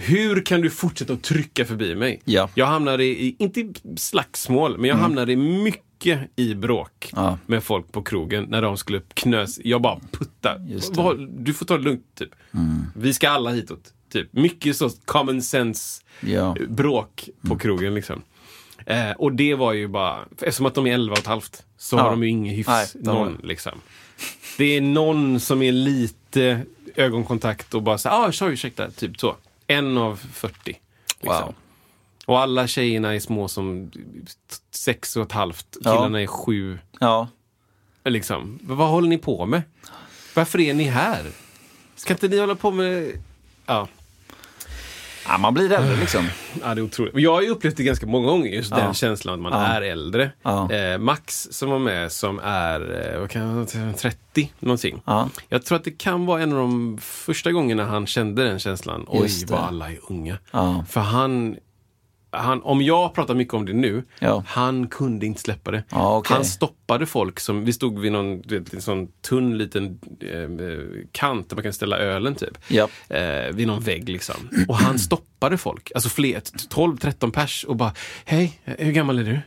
Hur 0.00 0.40
kan 0.44 0.60
du 0.60 0.70
fortsätta 0.70 1.12
att 1.12 1.22
trycka 1.22 1.64
förbi 1.64 1.94
mig? 1.94 2.20
Ja. 2.24 2.50
Jag 2.54 2.66
hamnade 2.66 3.04
i, 3.04 3.36
inte 3.38 3.60
i 3.60 3.72
slagsmål, 3.96 4.78
men 4.78 4.88
jag 4.90 4.96
hamnade 4.96 5.36
mycket 5.36 6.20
i 6.36 6.54
bråk 6.54 7.10
Ja. 7.16 7.38
med 7.46 7.62
folk 7.64 7.92
på 7.92 8.02
krogen 8.02 8.44
när 8.48 8.62
de 8.62 8.76
skulle 8.76 9.00
knös. 9.14 9.60
Jag 9.64 9.82
bara 9.82 10.00
putta. 10.10 10.58
Du 11.38 11.54
får 11.54 11.66
ta 11.66 11.76
det 11.78 11.84
lugnt, 11.84 12.14
typ. 12.14 12.30
Vi 12.96 13.14
ska 13.14 13.28
alla 13.30 13.50
hitåt. 13.50 13.92
Typ. 14.12 14.32
Mycket 14.32 14.76
så 14.76 14.90
common 15.04 15.42
sense 15.42 16.02
Ja. 16.20 16.56
bråk 16.68 17.28
på 17.48 17.58
krogen 17.58 17.94
liksom. 17.94 18.22
Eh, 18.86 19.10
och 19.10 19.32
det 19.32 19.54
var 19.54 19.72
ju 19.72 19.88
bara, 19.88 20.18
eftersom 20.40 20.66
att 20.66 20.74
de 20.74 20.86
är 20.86 20.94
11 20.94 21.12
och 21.12 21.18
ett 21.18 21.26
halvt 21.26 21.62
så 21.78 21.96
Ja. 21.96 22.00
har 22.02 22.10
de 22.10 22.22
ju 22.22 22.28
ingen 22.28 22.54
hyfs, 22.54 22.68
Nej, 22.68 22.86
någon 22.94 23.38
liksom. 23.42 23.72
Det 24.58 24.64
är 24.76 24.80
någon 24.80 25.40
som 25.40 25.62
är 25.62 25.72
lite 25.72 26.60
ögonkontakt 26.94 27.74
och 27.74 27.82
bara 27.82 27.98
så 27.98 28.08
ah, 28.08 28.32
sorry, 28.32 28.52
ursäkta, 28.52 28.90
typ 28.90 29.20
så. 29.20 29.36
En 29.70 29.98
av 29.98 30.16
40. 30.16 30.54
Liksom. 30.64 31.44
Wow. 31.44 31.54
Och 32.26 32.38
alla 32.40 32.66
tjejerna 32.66 33.14
är 33.14 33.20
små 33.20 33.48
som 33.48 33.90
sex 34.70 35.16
och 35.16 35.22
ett 35.22 35.32
halvt, 35.32 35.76
Ja. 35.80 35.92
killarna 35.94 36.22
är 36.22 36.26
sju. 36.26 36.78
Ja. 37.00 37.28
Liksom. 38.04 38.58
Vad 38.62 38.88
håller 38.88 39.08
ni 39.08 39.18
på 39.18 39.46
med? 39.46 39.62
Varför 40.34 40.60
är 40.60 40.74
ni 40.74 40.84
här? 40.84 41.30
Ska 41.96 42.12
inte 42.14 42.28
ni 42.28 42.38
hålla 42.38 42.54
på 42.54 42.70
med... 42.70 43.22
Ja. 43.66 43.88
Ja, 45.28 45.38
man 45.38 45.54
blir 45.54 45.72
äldre 45.72 45.96
liksom. 45.96 46.26
Ja, 46.62 46.74
det 46.74 46.80
är 46.80 46.82
otroligt. 46.82 47.14
Jag 47.16 47.32
har 47.34 47.42
ju 47.42 47.48
upplevt 47.48 47.76
det 47.76 47.82
ganska 47.84 48.06
många 48.06 48.26
gånger, 48.28 48.50
just 48.50 48.74
den 48.74 48.94
känslan 48.94 49.34
att 49.34 49.40
man 49.40 49.52
Ja. 49.52 49.66
är 49.66 49.82
äldre. 49.82 50.30
Ja. 50.42 50.72
Eh, 50.72 50.98
Max 50.98 51.48
som 51.50 51.70
var 51.70 51.78
med, 51.78 52.12
som 52.12 52.38
är 52.44 53.10
eh, 53.14 53.20
vad 53.20 53.30
kan 53.30 53.42
jag 53.42 53.68
säga, 53.68 53.92
30 53.92 54.52
någonting. 54.58 55.02
Ja. 55.04 55.28
Jag 55.48 55.64
tror 55.64 55.76
att 55.78 55.84
det 55.84 55.90
kan 55.98 56.26
vara 56.26 56.42
en 56.42 56.52
av 56.52 56.58
de 56.58 56.98
första 57.02 57.52
gångerna 57.52 57.84
han 57.84 58.06
kände 58.06 58.44
den 58.44 58.58
känslan. 58.58 59.04
Oj, 59.08 59.30
vad 59.48 59.60
alla 59.60 59.90
är 59.90 59.98
unga. 60.08 60.38
Ja. 60.50 60.84
För 60.88 61.00
han, 61.00 61.56
han, 62.38 62.62
om 62.62 62.82
jag 62.82 63.14
pratar 63.14 63.34
mycket 63.34 63.54
om 63.54 63.66
det 63.66 63.72
nu, 63.72 64.02
Ja. 64.18 64.42
han 64.46 64.86
kunde 64.88 65.26
inte 65.26 65.40
släppa 65.40 65.70
det. 65.70 65.82
Ja, 65.90 66.16
okej. 66.16 66.34
Han 66.34 66.44
stoppade 66.44 67.06
folk 67.06 67.40
som, 67.40 67.64
vi 67.64 67.72
stod 67.72 67.98
vid 67.98 68.12
någon 68.12 68.40
vet, 68.40 68.74
en 68.74 68.82
sån 68.82 69.08
tunn 69.28 69.58
liten 69.58 69.84
eh, 70.20 71.04
kant 71.12 71.48
där 71.48 71.56
man 71.56 71.62
kan 71.62 71.72
ställa 71.72 71.98
ölen 71.98 72.34
typ. 72.34 72.58
Ja. 72.68 72.88
Eh, 73.08 73.52
vid 73.52 73.66
någon 73.66 73.80
vägg 73.82 74.08
liksom. 74.08 74.36
Och 74.68 74.76
han 74.76 74.98
stoppade 74.98 75.58
folk, 75.58 75.92
alltså 75.94 76.08
fler, 76.08 76.40
12-13 76.40 77.30
pers 77.30 77.64
och 77.64 77.76
bara, 77.76 77.92
hej, 78.24 78.60
hur 78.64 78.92
gammal 78.92 79.18
är 79.18 79.24
du? 79.24 79.40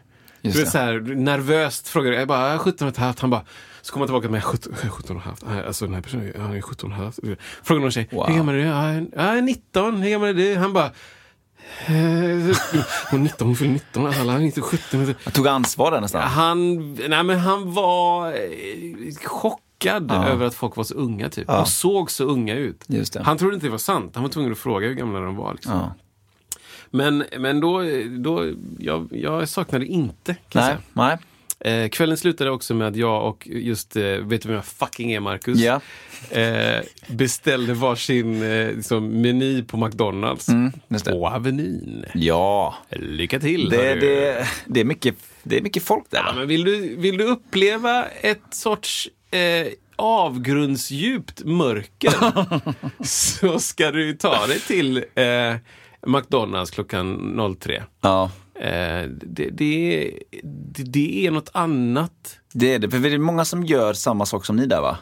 Just 0.43 0.57
du 0.57 0.63
vet 0.63 0.71
så 0.71 0.77
här, 0.77 0.99
nervöst 1.15 1.87
frågade 1.87 2.15
jag, 2.15 2.27
bara, 2.27 2.45
"Jag 2.45 2.53
är 2.53 2.57
17 2.57 2.87
och 2.87 2.93
ett 2.93 2.97
halvt. 2.97 3.19
Han 3.19 3.29
bara, 3.29 3.41
så 3.81 3.93
kommer 3.93 4.07
han 4.07 4.07
tillbaka 4.21 4.29
med 4.31 4.43
17, 4.43 4.73
jag 4.75 4.85
är 4.85 4.89
17 4.89 5.15
och 5.15 5.21
halvt. 5.21 5.43
Alltså 5.67 5.85
den 5.85 5.93
här 5.95 6.01
personen, 6.01 6.33
han 6.41 6.53
är 6.55 6.61
17 6.61 6.91
och 6.91 6.97
halvt. 6.97 7.19
Frågade 7.63 7.81
någon 7.81 7.91
tjej, 7.91 8.07
Wow. 8.11 8.27
hur 8.27 8.35
gammal 8.35 8.55
är 8.55 8.59
du? 8.59 8.65
"Ja, 8.65 8.93
Jag 8.93 9.37
är 9.37 9.41
19, 9.41 10.01
hur 10.01 10.09
gammal 10.09 10.29
är 10.29 10.33
du? 10.33 10.55
Han 10.55 10.73
bara, 10.73 10.85
"Eh, 10.85 10.91
hon 13.09 13.19
är 13.19 13.23
19, 13.23 13.47
hon 13.47 13.55
fyller 13.55 13.71
19, 13.71 14.05
alla 14.05 14.33
är 14.33 14.39
inte 14.39 14.61
17. 14.61 15.15
Jag 15.23 15.33
tog 15.33 15.47
ansvar 15.47 15.91
där 15.91 16.01
nästan. 16.01 16.21
Han, 16.21 16.93
nej 16.93 17.23
men 17.23 17.39
han 17.39 17.73
var 17.73 18.27
eh, 18.27 19.15
chockad 19.23 19.61
chockad 19.81 20.11
över 20.11 20.45
att 20.45 20.55
folk 20.55 20.75
var 20.75 20.83
så 20.83 20.93
unga 20.93 21.29
typ. 21.29 21.45
Ja. 21.47 21.61
Och 21.61 21.67
såg 21.67 22.11
så 22.11 22.23
unga 22.23 22.55
ut. 22.55 22.87
Han 23.23 23.37
trodde 23.37 23.53
inte 23.53 23.65
det 23.65 23.71
var 23.71 23.77
sant. 23.77 24.11
Han 24.15 24.23
var 24.23 24.29
tvungen 24.29 24.51
att 24.51 24.57
fråga 24.57 24.87
hur 24.87 24.95
gamla 24.95 25.19
de 25.19 25.35
var. 25.35 25.53
Liksom. 25.53 25.73
Ja. 25.73 25.93
Men, 26.89 27.23
men 27.39 27.59
då, 27.59 27.83
då 28.19 28.51
jag, 28.79 29.07
jag 29.11 29.49
saknade 29.49 29.85
inte, 29.85 30.35
kan 30.49 30.63
jag 30.63 30.69
Nej, 30.69 30.77
nej. 30.93 31.17
Eh, 31.65 31.89
kvällen 31.89 32.17
slutade 32.17 32.51
också 32.51 32.73
med 32.73 32.87
att 32.87 32.95
jag 32.95 33.27
och 33.27 33.47
just, 33.47 33.95
eh, 33.95 34.03
vet 34.03 34.41
du 34.41 34.47
vem 34.47 34.55
jag 34.55 34.65
fucking 34.65 35.11
är 35.11 35.19
Marcus? 35.19 35.59
Ja. 35.59 35.81
Eh, 36.29 36.81
beställde 37.07 37.73
varsin 37.73 38.43
eh, 38.43 38.73
liksom, 38.75 39.21
meny 39.21 39.63
på 39.63 39.77
McDonalds. 39.77 40.49
Mm. 40.49 40.71
På 41.05 41.27
Avenyn. 41.27 42.05
Ja, 42.13 42.75
Lycka 42.89 43.39
till! 43.39 43.69
det, 43.69 43.95
det, 43.95 44.47
det, 44.65 44.79
är 44.79 44.85
mycket, 44.85 45.15
det 45.43 45.57
är 45.57 45.61
mycket 45.61 45.83
folk 45.83 46.05
där. 46.09 46.23
Ja, 46.27 46.33
men 46.35 46.47
vill, 46.47 46.63
du, 46.63 46.95
vill 46.95 47.17
du 47.17 47.23
uppleva 47.23 48.05
ett 48.05 48.41
sorts 48.51 49.09
eh, 49.31 49.67
avgrundsdjupt 49.95 51.43
mörker 51.43 52.13
så 53.03 53.59
ska 53.59 53.91
du 53.91 54.13
ta 54.13 54.47
dig 54.47 54.59
till 54.59 54.97
eh, 55.15 55.55
McDonalds 56.07 56.71
klockan 56.71 57.55
03. 57.59 57.83
Ja, 58.01 58.31
Eh, 58.50 58.50
det, 58.65 59.49
det, 59.49 60.11
det, 60.73 60.83
det 60.83 61.27
är 61.27 61.31
något 61.31 61.49
annat. 61.53 62.39
det 62.53 62.73
är 62.73 62.79
det. 62.79 62.89
För 62.89 62.99
det 62.99 63.09
är 63.13 63.17
många 63.17 63.45
som 63.45 63.63
gör 63.65 63.93
samma 63.93 64.25
sak 64.25 64.45
som 64.45 64.55
ni 64.55 64.65
där 64.65 64.81
va? 64.81 64.97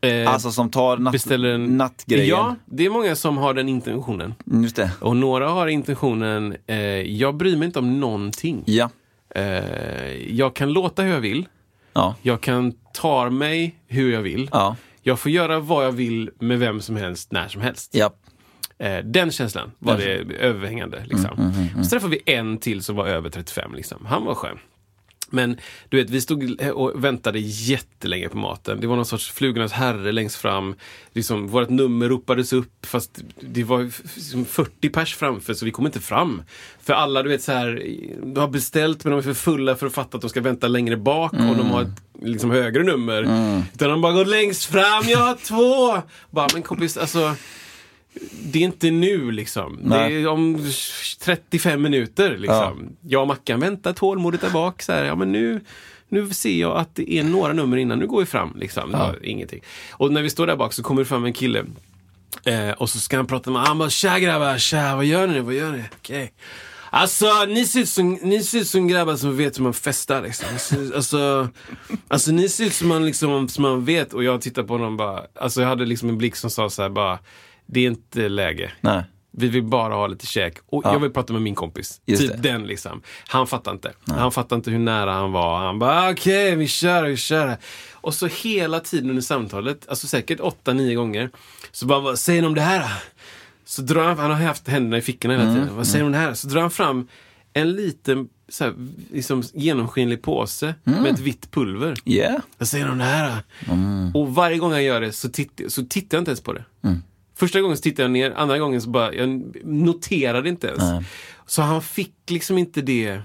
Eh, 0.00 0.32
Alltså 0.32 0.50
som 0.50 0.70
tar 0.70 0.96
natt, 0.96 1.12
beställer 1.12 1.48
en... 1.48 1.76
nattgrejen. 1.76 2.28
Ja, 2.28 2.56
det 2.66 2.86
är 2.86 2.90
många 2.90 3.16
som 3.16 3.36
har 3.38 3.54
den 3.54 3.68
intentionen. 3.68 4.34
Mm, 4.50 4.62
Just 4.62 4.76
det. 4.76 4.90
Och 5.00 5.16
några 5.16 5.48
har 5.48 5.66
intentionen, 5.66 6.56
eh, 6.66 6.76
jag 7.00 7.34
bryr 7.36 7.56
mig 7.56 7.66
inte 7.66 7.78
om 7.78 8.00
någonting. 8.00 8.62
Ja. 8.66 8.90
Eh, 9.34 10.34
jag 10.34 10.54
kan 10.56 10.72
låta 10.72 11.02
hur 11.02 11.12
jag 11.12 11.20
vill. 11.20 11.48
Ja. 11.92 12.14
Jag 12.22 12.40
kan 12.40 12.72
ta 12.92 13.30
mig 13.30 13.74
hur 13.86 14.12
jag 14.12 14.22
vill. 14.22 14.48
Ja. 14.52 14.76
Jag 15.02 15.18
får 15.18 15.30
göra 15.32 15.60
vad 15.60 15.84
jag 15.84 15.92
vill 15.92 16.30
med 16.38 16.58
vem 16.58 16.80
som 16.80 16.96
helst, 16.96 17.32
när 17.32 17.48
som 17.48 17.60
helst. 17.62 17.90
Ja. 17.94 18.10
Eh, 18.84 19.04
den 19.04 19.30
känslan 19.30 19.70
var 19.78 19.96
det 19.96 20.34
överhängande. 20.40 21.04
Liksom. 21.06 21.30
Mm, 21.38 21.84
Så 21.84 21.90
träffade 21.90 22.16
vi 22.24 22.32
en 22.34 22.58
till 22.58 22.82
som 22.82 22.96
var 22.96 23.06
över 23.06 23.30
35. 23.30 23.74
Liksom. 23.74 24.06
Han 24.06 24.24
var 24.24 24.34
skön. 24.34 24.58
Men 25.30 25.56
du 25.88 25.96
vet, 25.96 26.10
vi 26.10 26.20
stod 26.20 26.60
och 26.74 27.04
väntade 27.04 27.38
jättelänge 27.38 28.28
på 28.28 28.36
maten. 28.36 28.80
Det 28.80 28.86
var 28.86 28.96
någon 28.96 29.06
sorts 29.06 29.30
flugornas 29.30 29.72
herre 29.72 30.12
längst 30.12 30.36
fram. 30.36 30.74
Liksom, 31.12 31.48
vårt 31.48 31.68
nummer 31.68 32.08
ropades 32.08 32.52
upp 32.52 32.86
fast 32.86 33.22
det 33.40 33.64
var 33.64 33.90
liksom 34.14 34.44
40 34.44 34.88
pers 34.88 35.14
framför 35.14 35.54
så 35.54 35.64
vi 35.64 35.70
kom 35.70 35.86
inte 35.86 36.00
fram. 36.00 36.42
För 36.82 36.92
alla, 36.92 37.22
du 37.22 37.28
vet 37.28 37.42
så 37.42 37.52
här, 37.52 37.82
de 38.22 38.40
har 38.40 38.48
beställt 38.48 39.04
men 39.04 39.10
de 39.10 39.18
är 39.18 39.22
för 39.22 39.34
fulla 39.34 39.76
för 39.76 39.86
att 39.86 39.94
fatta 39.94 40.16
att 40.16 40.20
de 40.20 40.30
ska 40.30 40.40
vänta 40.40 40.68
längre 40.68 40.96
bak 40.96 41.32
och 41.32 41.56
de 41.56 41.70
har 41.70 41.82
ett 41.82 42.02
liksom, 42.22 42.50
högre 42.50 42.82
nummer. 42.82 43.22
Utan 43.74 43.90
de 43.90 44.00
bara 44.00 44.12
går 44.12 44.24
längst 44.24 44.64
fram, 44.64 45.04
jag 45.06 45.18
har 45.18 45.34
två! 45.34 46.02
Bara, 46.30 46.48
men 46.52 46.62
kompis, 46.62 46.96
alltså 46.96 47.34
det 48.42 48.58
är 48.58 48.62
inte 48.62 48.90
nu 48.90 49.30
liksom. 49.30 49.78
Nej. 49.82 50.12
Det 50.12 50.20
är 50.20 50.26
om 50.26 50.70
35 51.20 51.82
minuter 51.82 52.36
liksom. 52.38 52.96
Jag 53.00 53.20
och 53.20 53.28
Mackan 53.28 53.60
väntar 53.60 53.92
tålmodigt 53.92 54.42
där 54.42 54.50
bak. 54.50 54.82
Så 54.82 54.92
här, 54.92 55.04
ja, 55.04 55.14
men 55.14 55.32
nu, 55.32 55.60
nu 56.08 56.30
ser 56.30 56.60
jag 56.60 56.76
att 56.76 56.94
det 56.94 57.12
är 57.12 57.24
några 57.24 57.52
nummer 57.52 57.76
innan, 57.76 57.98
nu 57.98 58.06
går 58.06 58.20
vi 58.20 58.26
fram. 58.26 58.56
Liksom. 58.56 58.92
Var 58.92 59.18
ingenting. 59.22 59.60
Och 59.92 60.12
när 60.12 60.22
vi 60.22 60.30
står 60.30 60.46
där 60.46 60.56
bak 60.56 60.72
så 60.72 60.82
kommer 60.82 61.02
det 61.02 61.06
fram 61.06 61.24
en 61.24 61.32
kille. 61.32 61.64
Eh, 62.44 62.70
och 62.70 62.90
så 62.90 63.00
ska 63.00 63.16
han 63.16 63.26
prata 63.26 63.50
med 63.50 63.62
han 63.62 63.78
bara, 63.78 63.90
tja 63.90 64.18
grabbar, 64.18 64.58
tja, 64.58 64.96
vad 64.96 65.04
gör 65.04 65.26
ni? 65.26 65.40
Vad 65.40 65.54
gör 65.54 65.72
ni? 65.72 65.82
Okej. 65.98 66.32
Alltså, 66.90 67.44
ni 67.48 67.66
ser, 67.66 67.80
ut 67.80 67.88
som, 67.88 68.18
ni 68.22 68.42
ser 68.42 68.58
ut 68.58 68.68
som 68.68 68.88
grabbar 68.88 69.16
som 69.16 69.36
vet 69.36 69.58
hur 69.58 69.62
man 69.62 69.74
festar 69.74 70.22
liksom. 70.22 70.46
Alltså, 70.52 70.76
alltså, 70.94 71.48
alltså 72.08 72.32
ni 72.32 72.48
ser 72.48 72.64
ut 72.64 72.74
som 72.74 72.88
man, 72.88 73.06
liksom, 73.06 73.48
som 73.48 73.62
man 73.62 73.84
vet. 73.84 74.12
Och 74.12 74.24
jag 74.24 74.40
tittar 74.40 74.62
på 74.62 74.74
honom 74.74 74.96
bara, 74.96 75.22
alltså 75.34 75.60
jag 75.60 75.68
hade 75.68 75.84
liksom 75.84 76.08
en 76.08 76.18
blick 76.18 76.36
som 76.36 76.50
sa 76.50 76.70
så 76.70 76.82
här 76.82 76.88
bara, 76.88 77.18
det 77.66 77.80
är 77.80 77.86
inte 77.86 78.28
läge. 78.28 78.72
Nej. 78.80 79.02
Vi 79.36 79.48
vill 79.48 79.62
bara 79.62 79.94
ha 79.94 80.06
lite 80.06 80.26
käk. 80.26 80.58
Och 80.66 80.84
jag 80.84 81.00
vill 81.00 81.10
prata 81.10 81.32
med 81.32 81.42
min 81.42 81.54
kompis. 81.54 82.00
Just 82.06 82.22
typ 82.22 82.30
det. 82.30 82.48
den 82.48 82.66
liksom. 82.66 83.02
Han 83.28 83.46
fattar 83.46 83.72
inte. 83.72 83.92
Han 84.06 84.32
fattar 84.32 84.56
inte 84.56 84.70
hur 84.70 84.78
nära 84.78 85.12
han 85.12 85.32
var. 85.32 85.58
Han 85.58 85.78
bara, 85.78 86.10
okej, 86.10 86.56
vi 86.56 86.66
kör, 86.68 87.04
vi 87.04 87.16
kör. 87.16 87.56
Och 87.92 88.14
så 88.14 88.26
hela 88.26 88.80
tiden 88.80 89.10
under 89.10 89.22
samtalet, 89.22 89.88
alltså 89.88 90.06
säkert 90.06 90.40
åtta, 90.40 90.72
nio 90.72 90.94
gånger, 90.94 91.30
så 91.72 91.86
bara, 91.86 92.00
vad 92.00 92.18
säger 92.18 92.42
ni 92.42 92.48
om 92.48 92.54
det 92.54 92.60
här? 92.60 93.02
Så 93.64 93.82
drar 93.82 94.04
han, 94.04 94.18
han 94.18 94.30
har 94.30 94.38
haft 94.38 94.68
händerna 94.68 94.98
i 94.98 95.02
fickorna 95.02 95.34
hela 95.34 95.54
tiden. 95.54 95.76
Vad 95.76 95.86
säger 95.86 96.04
ni 96.04 96.06
om 96.06 96.12
det 96.12 96.18
här? 96.18 96.34
Så 96.34 96.48
drar 96.48 96.60
han 96.60 96.70
fram 96.70 97.08
en 97.52 97.72
liten 97.72 98.28
så 98.48 98.64
här, 98.64 98.74
liksom, 99.12 99.42
genomskinlig 99.54 100.22
påse 100.22 100.74
med 100.84 101.06
ett 101.06 101.20
vitt 101.20 101.50
pulver. 101.50 101.96
Yeah. 102.04 102.40
Vad 102.58 102.68
säger 102.68 102.84
du 102.84 102.90
om 102.90 102.98
det 102.98 103.04
här? 103.04 103.42
då? 103.66 104.20
Och 104.20 104.34
varje 104.34 104.58
gång 104.58 104.72
han 104.72 104.84
gör 104.84 105.00
det 105.00 105.12
så, 105.12 105.28
titt, 105.28 105.60
så 105.68 105.84
tittar 105.84 106.16
jag 106.16 106.20
inte 106.20 106.30
ens 106.30 106.40
på 106.40 106.52
det. 106.52 106.64
Första 107.36 107.60
gången 107.60 107.76
så 107.76 107.80
tittade 107.82 108.02
jag 108.02 108.10
ner, 108.10 108.30
andra 108.36 108.58
gången 108.58 108.82
så 108.82 108.88
bara, 108.90 109.14
jag 109.14 109.28
noterade 109.64 110.48
inte 110.48 110.66
ens. 110.66 110.82
Så 111.46 111.62
han 111.62 111.82
fick 111.82 112.14
liksom 112.28 112.58
inte 112.58 112.80
det, 112.82 113.20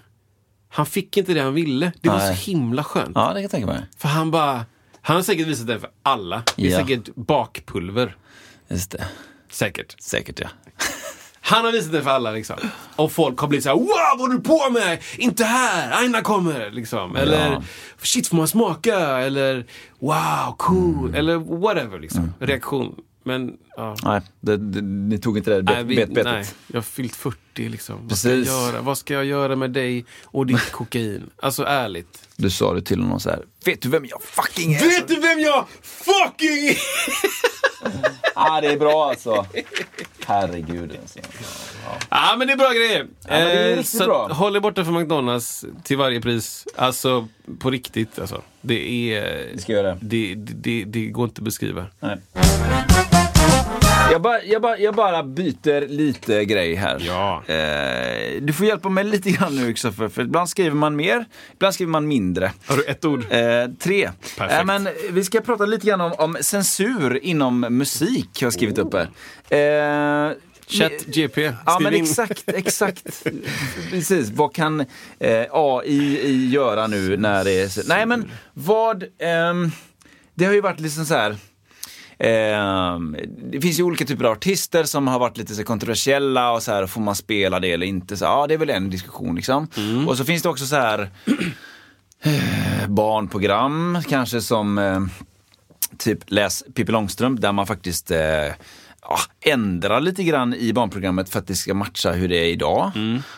han 0.70 0.86
fick 0.86 1.18
inte 1.18 1.34
det 1.34 1.42
han 1.42 1.54
ville. 1.54 1.92
Det 2.02 2.10
var 2.10 2.18
Nej. 2.18 2.36
så 2.38 2.52
himla 2.52 2.84
skönt. 2.84 3.12
Ja, 3.16 3.28
det 3.28 3.34
kan 3.34 3.42
jag 3.42 3.52
tänka 3.52 3.68
mig. 3.68 3.86
För 3.98 4.08
han 4.08 4.32
bara, 4.32 4.66
han 5.02 5.16
har 5.16 5.24
säkert 5.24 5.48
visat 5.48 5.68
det 5.68 5.80
för 5.80 5.90
alla. 6.04 6.44
Det 6.56 6.68
är 6.68 6.72
Ja. 6.72 6.80
säkert 6.80 7.16
bakpulver. 7.16 8.16
Just 8.68 8.92
det. 8.92 9.06
Säkert. 9.52 10.02
Säkert 10.02 10.40
ja. 10.40 10.48
Han 11.42 11.66
har 11.66 11.72
visat 11.72 11.92
det 11.92 12.02
för 12.04 12.10
alla 12.10 12.32
liksom. 12.32 12.56
Och 12.96 13.12
folk 13.12 13.40
har 13.40 13.48
blivit 13.48 13.64
så 13.64 13.70
här: 13.70 13.76
wow 13.76 13.88
vad 14.20 14.32
är 14.32 14.36
du 14.36 14.42
på 14.42 14.70
med? 14.70 15.00
Inte 15.18 15.44
här, 15.44 16.02
Aina 16.02 16.22
kommer! 16.22 16.72
Liksom. 16.72 17.16
Eller, 17.16 17.52
Ja. 17.52 17.64
shit 18.02 18.28
får 18.28 18.38
man 18.38 18.48
smaka? 18.48 18.98
Eller, 19.00 19.66
wow, 20.00 20.56
cool! 20.58 21.16
Eller 21.16 21.36
whatever 21.36 22.00
liksom. 22.00 22.34
Reaktion. 22.40 22.96
Men, 23.24 23.54
ja. 23.80 23.96
Nej, 24.04 24.22
det, 24.40 24.58
det, 24.58 24.82
ni 24.82 25.18
tog 25.18 25.38
inte 25.38 25.52
det 25.52 25.64
bet, 25.64 25.76
Nej, 25.76 25.84
vi, 25.84 25.96
bet, 25.96 26.10
betet. 26.10 26.26
nej, 26.34 26.46
jag 26.68 26.78
har 26.78 26.82
fyllt 26.82 27.16
40 27.16 27.38
liksom. 27.56 28.08
Vad 28.08 28.18
ska, 28.18 28.34
göra? 28.34 28.82
Vad 28.82 28.98
ska 28.98 29.14
jag 29.14 29.26
göra 29.26 29.56
med 29.56 29.72
dig 29.72 30.06
och 30.26 30.46
ditt 30.46 30.72
kokain? 30.72 31.30
Alltså 31.42 31.64
ärligt. 31.64 32.28
Du 32.36 32.50
sa 32.50 32.74
det 32.74 32.82
till 32.82 33.00
honom 33.02 33.20
så 33.20 33.30
här. 33.30 33.46
Vet 33.66 33.82
du 33.82 33.90
vem 33.90 34.06
jag 34.06 34.22
fucking 34.24 34.74
är? 34.74 34.80
Vet 34.80 35.08
du 35.08 35.20
vem 35.20 35.40
jag 35.40 35.66
fucking 35.82 36.68
är? 36.68 36.78
ah, 38.36 38.62
det 38.62 38.68
är 38.68 38.78
bra 38.78 39.10
alltså. 39.10 39.46
Herregud 40.26 40.98
alltså. 41.02 41.20
Ja 42.10 42.36
men 42.38 42.48
det 42.48 42.54
är 42.54 42.58
bra 42.58 42.70
grejer. 42.72 43.08
det 43.28 43.34
är 43.34 43.78
Eh, 43.78 43.84
så 43.84 44.06
bra. 44.06 44.28
håll 44.28 44.56
er 44.56 44.60
borta 44.60 44.86
från 44.86 44.94
McDonalds 45.00 45.66
till 45.84 45.98
varje 45.98 46.22
pris. 46.22 46.68
Alltså 46.76 47.28
på 47.60 47.72
riktigt 47.72 48.20
alltså. 48.20 48.42
Det 48.62 49.14
är... 49.14 49.48
Vi 49.54 49.62
ska 49.62 49.72
göra 49.74 49.88
det. 49.88 49.98
Det, 50.02 50.36
det, 50.36 50.54
det, 50.54 50.84
det 50.84 51.06
går 51.08 51.26
inte 51.26 51.40
att 51.40 51.46
beskriva. 51.46 51.86
Nej. 52.00 52.18
Jag 54.12 54.22
bara, 54.22 54.44
jag, 54.44 54.62
bara, 54.62 54.78
jag 54.78 54.96
bara 54.96 55.24
byter 55.24 55.88
lite 55.88 56.46
grej 56.46 56.76
här. 56.76 57.02
Ja. 57.06 57.44
Eh, 57.48 58.42
du 58.42 58.54
får 58.54 58.66
hjälpa 58.66 58.90
mig 58.90 59.04
lite 59.04 59.32
grann 59.32 59.56
nu 59.56 59.74
Kristoffer, 59.74 60.10
för 60.10 60.22
ibland 60.22 60.50
skriver 60.50 60.76
man 60.76 60.96
mer, 60.96 61.26
ibland 61.54 61.74
skriver 61.74 61.92
man 61.92 62.08
mindre. 62.08 62.52
Har 62.66 62.78
du 62.78 62.84
ett 62.84 63.06
ord? 63.06 63.26
Eh, 63.30 63.40
tre. 63.80 64.10
Perfekt. 64.38 64.60
Eh, 64.60 64.66
men 64.66 64.90
vi 65.12 65.24
ska 65.24 65.42
prata 65.42 65.66
lite 65.66 65.88
grann 65.88 66.02
om, 66.02 66.12
om 66.18 66.38
censur 66.42 67.24
inom 67.24 67.60
musik, 67.60 68.30
har 68.42 68.46
jag 68.46 68.54
skrivit 68.54 68.78
upp 68.78 68.94
här. 68.94 70.28
Eh, 70.30 70.34
Chat 70.68 71.06
GP. 71.06 71.54
Ja 71.66 71.80
men 71.80 71.94
in. 71.94 72.04
exakt, 72.04 72.44
exakt. 72.48 73.24
Precis, 73.92 74.30
vad 74.30 74.56
kan 74.56 74.80
eh, 75.20 75.46
AI 75.52 76.50
göra 76.52 76.88
nu 76.88 77.18
när 77.18 77.44
det 77.44 77.52
är? 77.52 77.88
Nej 77.88 78.06
men 78.06 78.32
vad, 78.54 79.04
ehm, 79.20 79.72
det 80.36 80.46
har 80.46 80.54
ju 80.54 80.62
varit 80.62 80.80
liksom 80.80 81.06
så 81.06 81.14
här. 81.14 81.36
Ehm, 82.20 83.18
det 83.52 83.62
finns 83.62 83.80
ju 83.80 83.84
olika 83.84 84.06
typer 84.06 84.26
av 84.26 84.32
artister 84.32 84.84
som 84.84 85.08
har 85.08 85.20
varit 85.20 85.38
lite 85.38 85.56
så 85.56 85.64
kontroversiella 85.64 86.52
och 86.52 86.64
så 86.64 86.72
här, 86.72 86.88
får 86.88 87.02
man 87.02 87.16
spela 87.16 87.60
det 87.60 87.72
eller 87.72 87.86
inte? 87.86 88.18
Så, 88.18 88.26
ja, 88.26 88.48
det 88.48 88.54
är 88.54 88.58
väl 88.58 88.70
en 88.70 88.90
diskussion 88.90 89.36
liksom. 89.36 89.68
Och 90.08 90.18
så 90.18 90.26
finns 90.26 90.44
det 90.44 90.50
också 90.50 90.66
så 90.66 90.76
här 90.76 91.10
eh, 92.24 92.88
barnprogram 92.88 93.98
kanske 94.10 94.42
som 94.42 94.78
eh, 94.78 95.00
typ 95.98 96.20
Läs 96.28 96.64
Pippi 96.74 96.92
Långstrump 96.92 97.42
där 97.42 97.52
man 97.52 97.68
faktiskt 97.68 98.12
eh, 98.12 98.20
ja, 99.02 99.18
ändrar 99.46 100.02
lite 100.02 100.24
grann 100.24 100.54
i 100.54 100.74
barnprogrammet 100.74 101.30
för 101.30 101.40
att 101.40 101.48
det 101.48 101.56
ska 101.56 101.74
matcha 101.74 102.12
hur 102.12 102.28
det 102.30 102.38
är 102.38 102.48
idag. 102.52 102.92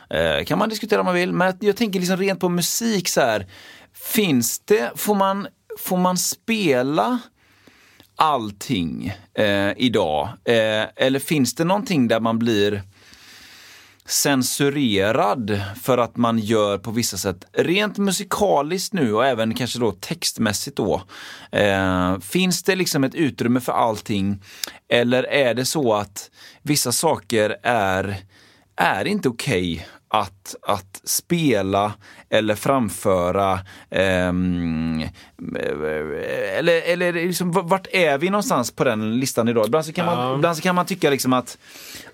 Eh, 0.10 0.46
kan 0.46 0.60
man 0.60 0.70
diskutera 0.70 1.00
om 1.00 1.06
man 1.06 1.16
vill, 1.16 1.34
men 1.34 1.58
jag 1.60 1.76
tänker 1.76 2.00
liksom 2.00 2.18
rent 2.18 2.40
på 2.40 2.50
musik 2.50 3.10
så 3.10 3.22
här. 3.22 3.48
Finns 3.94 4.60
det, 4.60 4.92
får 4.96 5.16
man, 5.16 5.48
får 5.80 5.98
man 5.98 6.18
spela 6.18 7.20
allting 8.22 9.14
eh, 9.34 9.72
idag? 9.78 10.28
Eh, 10.46 10.86
eller 10.96 11.20
finns 11.20 11.56
det 11.56 11.64
någonting 11.64 12.08
där 12.08 12.20
man 12.20 12.40
blir 12.40 12.82
censurerad 14.06 15.62
för 15.82 15.98
att 15.98 16.18
man 16.18 16.40
gör 16.40 16.78
på 16.78 16.92
vissa 16.92 17.18
sätt, 17.18 17.46
rent 17.54 17.98
musikaliskt 17.98 18.94
nu 18.94 19.14
och 19.14 19.26
även 19.26 19.56
kanske 19.56 19.80
då 19.80 19.92
textmässigt 19.92 20.78
då. 20.78 21.02
Eh, 21.52 22.20
finns 22.20 22.64
det 22.64 22.76
liksom 22.76 23.04
ett 23.04 23.16
utrymme 23.16 23.60
för 23.60 23.72
allting? 23.74 24.44
Eller 24.90 25.24
är 25.24 25.54
det 25.54 25.66
så 25.66 25.94
att 25.94 26.32
vissa 26.62 26.92
saker 26.92 27.58
är, 27.64 28.16
är 28.76 29.06
inte 29.06 29.30
okej 29.30 29.88
att, 30.14 30.56
att 30.62 31.02
spela 31.04 31.94
eller 32.30 32.56
framföra 32.56 33.60
ehm, 33.90 35.04
eller, 36.58 36.82
eller 36.82 37.14
liksom, 37.14 37.52
vart 37.52 37.88
är 37.92 38.18
vi 38.18 38.30
någonstans 38.30 38.72
på 38.72 38.84
den 38.84 39.20
listan 39.20 39.48
idag? 39.48 39.66
Ibland 39.66 39.86
så 39.86 39.94
kan 39.94 40.06
man, 40.06 40.36
ibland 40.36 40.58
så 40.58 40.64
kan 40.64 40.76
man 40.76 40.86
tycka 40.86 41.10
liksom 41.10 41.34
att 41.34 41.58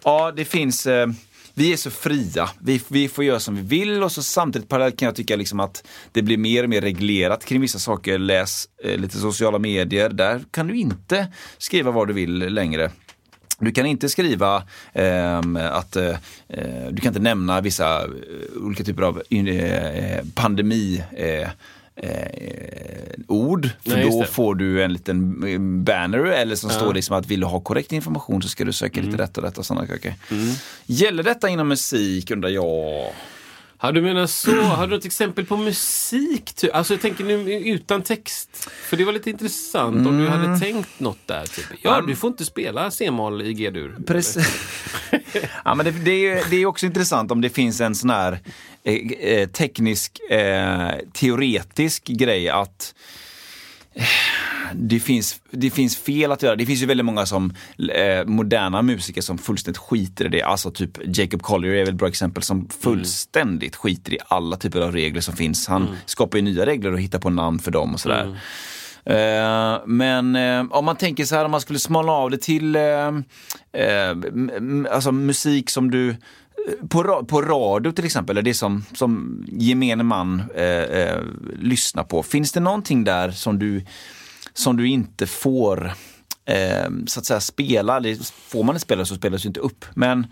ja, 0.03 0.31
det 0.35 0.45
finns 0.45 0.85
eh, 0.85 1.07
vi 1.53 1.73
är 1.73 1.77
så 1.77 1.91
fria. 1.91 2.49
Vi, 2.59 2.81
vi 2.87 3.07
får 3.09 3.23
göra 3.23 3.39
som 3.39 3.55
vi 3.55 3.61
vill 3.61 4.03
och 4.03 4.11
så 4.11 4.23
samtidigt 4.23 4.69
parallellt 4.69 4.99
kan 4.99 5.05
jag 5.05 5.15
tycka 5.15 5.35
liksom 5.35 5.59
att 5.59 5.87
det 6.11 6.21
blir 6.21 6.37
mer 6.37 6.63
och 6.63 6.69
mer 6.69 6.81
reglerat 6.81 7.45
kring 7.45 7.61
vissa 7.61 7.79
saker. 7.79 8.17
Läs 8.17 8.67
eh, 8.83 8.97
lite 8.97 9.17
sociala 9.17 9.59
medier. 9.59 10.09
Där 10.09 10.41
kan 10.51 10.67
du 10.67 10.75
inte 10.77 11.27
skriva 11.57 11.91
vad 11.91 12.07
du 12.07 12.13
vill 12.13 12.37
längre. 12.37 12.91
Du 13.59 13.71
kan 13.71 13.85
inte 13.85 14.09
skriva 14.09 14.63
eh, 14.93 15.39
att 15.71 15.95
eh, 15.95 16.15
du 16.91 17.01
kan 17.01 17.07
inte 17.07 17.19
nämna 17.19 17.61
vissa 17.61 18.01
eh, 18.03 18.07
olika 18.61 18.83
typer 18.83 19.01
av 19.03 19.21
eh, 19.29 20.25
pandemi 20.35 21.03
eh, 21.11 21.47
ord. 23.27 23.69
För 23.83 23.89
Nej, 23.97 24.09
då 24.09 24.23
får 24.23 24.55
du 24.55 24.83
en 24.83 24.93
liten 24.93 25.43
eh, 25.47 25.59
banner 25.59 26.19
eller 26.19 26.55
som 26.55 26.69
Ja. 26.69 26.75
står 26.75 26.93
liksom 26.93 27.15
att 27.17 27.25
vill 27.27 27.39
du 27.39 27.45
ha 27.45 27.59
korrekt 27.59 27.91
information 27.91 28.41
så 28.41 28.49
ska 28.49 28.65
du 28.65 28.73
söka 28.73 28.99
Mm. 28.99 29.11
lite 29.11 29.23
rätt 29.23 29.37
och 29.37 29.43
rätt 29.43 29.57
och 29.57 29.65
sådana 29.65 29.87
saker. 29.87 30.13
Gäller 30.85 31.23
detta 31.23 31.49
inom 31.49 31.67
musik 31.67 32.31
undrar 32.31 32.49
jag? 32.49 33.11
Ja, 33.81 33.91
du 33.91 34.01
menar 34.01 34.25
så. 34.27 34.61
Har 34.61 34.87
du 34.87 34.95
ett 34.95 35.05
exempel 35.05 35.45
på 35.45 35.57
musik? 35.57 36.53
Ty? 36.55 36.69
Alltså 36.69 36.93
jag 36.93 37.01
tänker 37.01 37.23
nu 37.23 37.53
utan 37.53 38.01
text. 38.01 38.69
För 38.89 38.97
det 38.97 39.05
var 39.05 39.13
lite 39.13 39.29
intressant 39.29 40.07
om 40.07 40.17
du 40.17 40.27
Mm. 40.27 40.39
hade 40.39 40.59
tänkt 40.59 40.99
något 40.99 41.19
där. 41.27 41.45
Typ. 41.45 41.65
Ja, 41.81 42.01
du 42.01 42.15
får 42.15 42.27
inte 42.29 42.45
spela 42.45 42.91
C-moll 42.91 43.41
i 43.41 43.53
G-dur. 43.53 43.95
Precis. 44.07 44.47
ja, 45.65 45.75
men 45.75 45.85
det, 45.85 45.91
det, 45.91 46.11
är, 46.11 46.49
det 46.49 46.55
är 46.57 46.65
också 46.65 46.85
intressant 46.85 47.31
om 47.31 47.41
det 47.41 47.49
finns 47.49 47.81
en 47.81 47.95
sån 47.95 48.09
här 48.09 48.39
eh, 48.83 48.95
eh, 49.19 49.49
teknisk, 49.49 50.19
eh, 50.29 50.91
teoretisk 51.13 52.03
grej 52.07 52.49
att 52.49 52.95
det 54.73 54.99
finns, 54.99 55.41
det 55.51 55.69
finns 55.69 55.97
fel 55.97 56.31
att 56.31 56.43
göra. 56.43 56.55
Det 56.55 56.65
finns 56.65 56.81
ju 56.81 56.85
väldigt 56.85 57.05
många 57.05 57.25
som 57.25 57.53
eh, 57.93 58.25
moderna 58.25 58.81
musiker 58.81 59.21
som 59.21 59.37
fullständigt 59.37 59.77
skiter 59.77 60.25
i 60.25 60.29
det. 60.29 60.41
Alltså 60.41 60.71
typ 60.71 61.17
Jacob 61.17 61.41
Collier 61.41 61.73
är 61.73 61.85
väl 61.85 61.93
ett 61.93 61.99
bra 61.99 62.07
exempel 62.07 62.43
som 62.43 62.69
fullständigt 62.69 63.75
skiter 63.75 64.13
i 64.13 64.17
alla 64.27 64.57
typer 64.57 64.81
av 64.81 64.91
regler 64.91 65.21
som 65.21 65.35
finns. 65.35 65.67
Han 65.67 65.87
skapar 66.05 66.37
ju 66.37 66.41
nya 66.41 66.65
regler 66.65 66.93
och 66.93 67.01
hittar 67.01 67.19
på 67.19 67.29
namn 67.29 67.59
för 67.59 67.71
dem 67.71 67.93
och 67.93 67.99
sådär. 67.99 68.39
Eh, 69.05 69.81
men 69.85 70.35
eh, 70.35 70.65
om 70.69 70.85
man 70.85 70.95
tänker 70.95 71.25
så 71.25 71.35
här, 71.35 71.45
om 71.45 71.51
man 71.51 71.61
skulle 71.61 71.79
smala 71.79 72.11
av 72.11 72.31
det 72.31 72.37
till 72.37 72.75
eh, 72.75 73.07
eh, 73.73 74.15
alltså 74.91 75.11
musik 75.11 75.69
som 75.69 75.91
du 75.91 76.15
på, 76.89 77.25
på 77.25 77.41
radio 77.41 77.91
till 77.91 78.05
exempel, 78.05 78.33
eller 78.33 78.41
det 78.41 78.53
som, 78.53 78.85
som 78.93 79.43
gemene 79.47 80.03
man 80.03 80.43
eh, 80.55 80.65
eh, 80.65 81.21
lyssnar 81.59 82.03
på. 82.03 82.23
Finns 82.23 82.51
det 82.51 82.59
någonting 82.59 83.03
där 83.03 83.31
som 83.31 83.59
du, 83.59 83.85
som 84.53 84.77
du 84.77 84.87
inte 84.87 85.27
får 85.27 85.93
eh, 86.45 86.89
så 87.07 87.19
att 87.19 87.25
säga 87.25 87.39
spela? 87.39 88.01
Får 88.47 88.63
man 88.63 88.75
inte 88.75 88.85
spela 88.85 89.05
så 89.05 89.15
spelas 89.15 89.41
det 89.41 89.47
inte 89.47 89.59
upp. 89.59 89.85
Men 89.93 90.27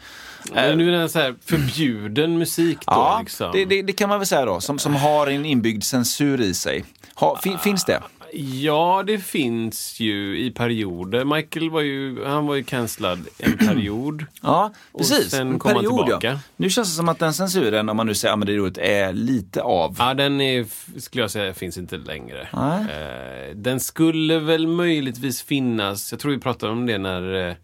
Men 0.53 0.77
nu 0.77 0.95
är 0.95 1.01
det 1.01 1.09
så 1.09 1.19
här 1.19 1.35
förbjuden 1.45 2.37
musik 2.37 2.77
då. 2.77 2.83
ja, 2.85 3.19
liksom. 3.19 3.51
det, 3.53 3.65
det, 3.65 3.81
det 3.81 3.93
kan 3.93 4.09
man 4.09 4.19
väl 4.19 4.27
säga 4.27 4.45
då, 4.45 4.61
som, 4.61 4.79
som 4.79 4.95
har 4.95 5.27
en 5.27 5.45
inbyggd 5.45 5.83
censur 5.83 6.41
i 6.41 6.53
sig. 6.53 6.85
Ha, 7.15 7.39
fin, 7.41 7.57
finns 7.57 7.85
det? 7.85 8.01
Ja, 8.37 9.03
det 9.07 9.17
finns 9.17 9.99
ju 9.99 10.39
i 10.39 10.51
perioder. 10.51 11.25
Michael 11.25 11.69
var 11.69 11.81
ju, 11.81 12.25
han 12.25 12.45
var 12.47 12.55
ju 12.55 12.63
cancellad 12.63 13.27
en 13.39 13.57
period. 13.67 14.25
Ja, 14.41 14.73
Och 14.91 14.99
precis. 14.99 15.29
sen 15.31 15.47
En 15.47 15.59
kom 15.59 15.71
han 15.71 15.79
tillbaka. 15.79 16.27
Ja. 16.27 16.39
Nu 16.55 16.69
känns 16.69 16.89
det 16.89 16.95
som 16.95 17.09
att 17.09 17.19
den 17.19 17.33
censuren, 17.33 17.89
om 17.89 17.97
man 17.97 18.07
nu 18.07 18.15
säger 18.15 18.33
att 18.33 18.45
det 18.45 18.53
är 18.53 18.57
roligt, 18.57 18.77
är 18.77 19.13
lite 19.13 19.61
av. 19.61 19.95
Ja, 19.99 20.13
den 20.13 20.41
är, 20.41 20.65
skulle 20.99 21.23
jag 21.23 21.31
säga 21.31 21.53
finns 21.53 21.77
inte 21.77 21.97
längre. 21.97 22.47
Eh, 22.53 23.55
den 23.55 23.79
skulle 23.79 24.39
väl 24.39 24.67
möjligtvis 24.67 25.41
finnas, 25.41 26.11
jag 26.11 26.19
tror 26.19 26.31
vi 26.31 26.39
pratade 26.39 26.71
om 26.71 26.85
det 26.85 26.97
när, 26.97 27.47
eh, 27.49 27.55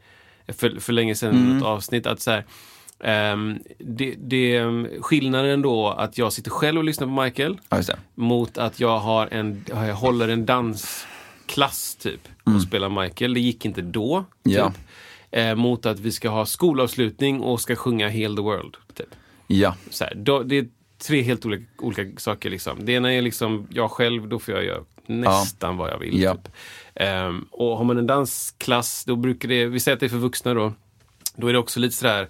för, 0.47 0.79
för 0.79 0.93
länge 0.93 1.15
sedan 1.15 1.29
Mm. 1.35 1.51
i 1.51 1.53
något 1.53 1.63
avsnitt, 1.67 2.07
att 2.07 2.21
så 2.21 2.31
här, 2.31 2.45
ehm, 3.03 3.59
det, 3.77 4.15
det, 4.17 4.63
skillnaden 5.01 5.61
då 5.61 5.89
att 5.89 6.17
jag 6.17 6.33
sitter 6.33 6.51
själv 6.51 6.77
och 6.77 6.83
lyssnar 6.83 7.07
på 7.07 7.23
Michael 7.23 7.57
Ja, 7.69 7.81
mot 8.15 8.57
att 8.57 8.79
jag, 8.79 8.99
har 8.99 9.27
en, 9.31 9.65
jag 9.67 9.95
håller 9.95 10.27
en 10.27 10.45
dansklass 10.45 11.95
typ 11.95 12.27
och 12.43 12.61
spelar 12.61 13.01
Michael. 13.03 13.33
Det 13.33 13.39
gick 13.39 13.65
inte 13.65 13.81
då. 13.81 14.25
Typ. 14.43 14.55
Mm. 14.55 14.73
Ja. 15.31 15.39
Eh, 15.39 15.55
mot 15.55 15.85
att 15.85 15.99
vi 15.99 16.11
ska 16.11 16.29
ha 16.29 16.45
skolavslutning 16.45 17.41
och 17.41 17.61
ska 17.61 17.75
sjunga 17.75 18.09
Heal 18.09 18.35
the 18.35 18.41
World. 18.41 18.77
Typ. 18.93 19.09
Ja. 19.47 19.75
Så 19.89 20.03
här, 20.03 20.13
då, 20.15 20.43
det 20.43 20.57
är 20.57 20.67
tre 21.07 21.21
helt 21.21 21.45
olika, 21.45 21.65
olika 21.77 22.19
saker. 22.19 22.49
Liksom. 22.49 22.85
Det 22.85 22.91
ena 22.91 23.13
är 23.13 23.21
liksom 23.21 23.67
jag 23.69 23.91
själv, 23.91 24.27
då 24.27 24.39
får 24.39 24.53
jag 24.53 24.65
göra 24.65 24.83
nästan 25.05 25.77
vad 25.77 25.91
jag 25.91 25.99
vill. 25.99 26.21
Ja. 26.21 26.35
Typ. 26.35 26.47
Ehm, 26.95 27.45
och 27.51 27.77
har 27.77 27.83
man 27.83 27.97
en 27.97 28.07
dansklass, 28.07 29.03
då 29.05 29.15
brukar 29.15 29.49
det, 29.49 29.65
vi 29.65 29.79
säger 29.79 29.93
att 29.93 29.99
det 29.99 30.05
är 30.05 30.09
för 30.09 30.17
vuxna 30.17 30.53
då, 30.53 30.73
då 31.35 31.47
är 31.47 31.53
det 31.53 31.59
också 31.59 31.79
lite 31.79 31.95
sådär, 31.95 32.29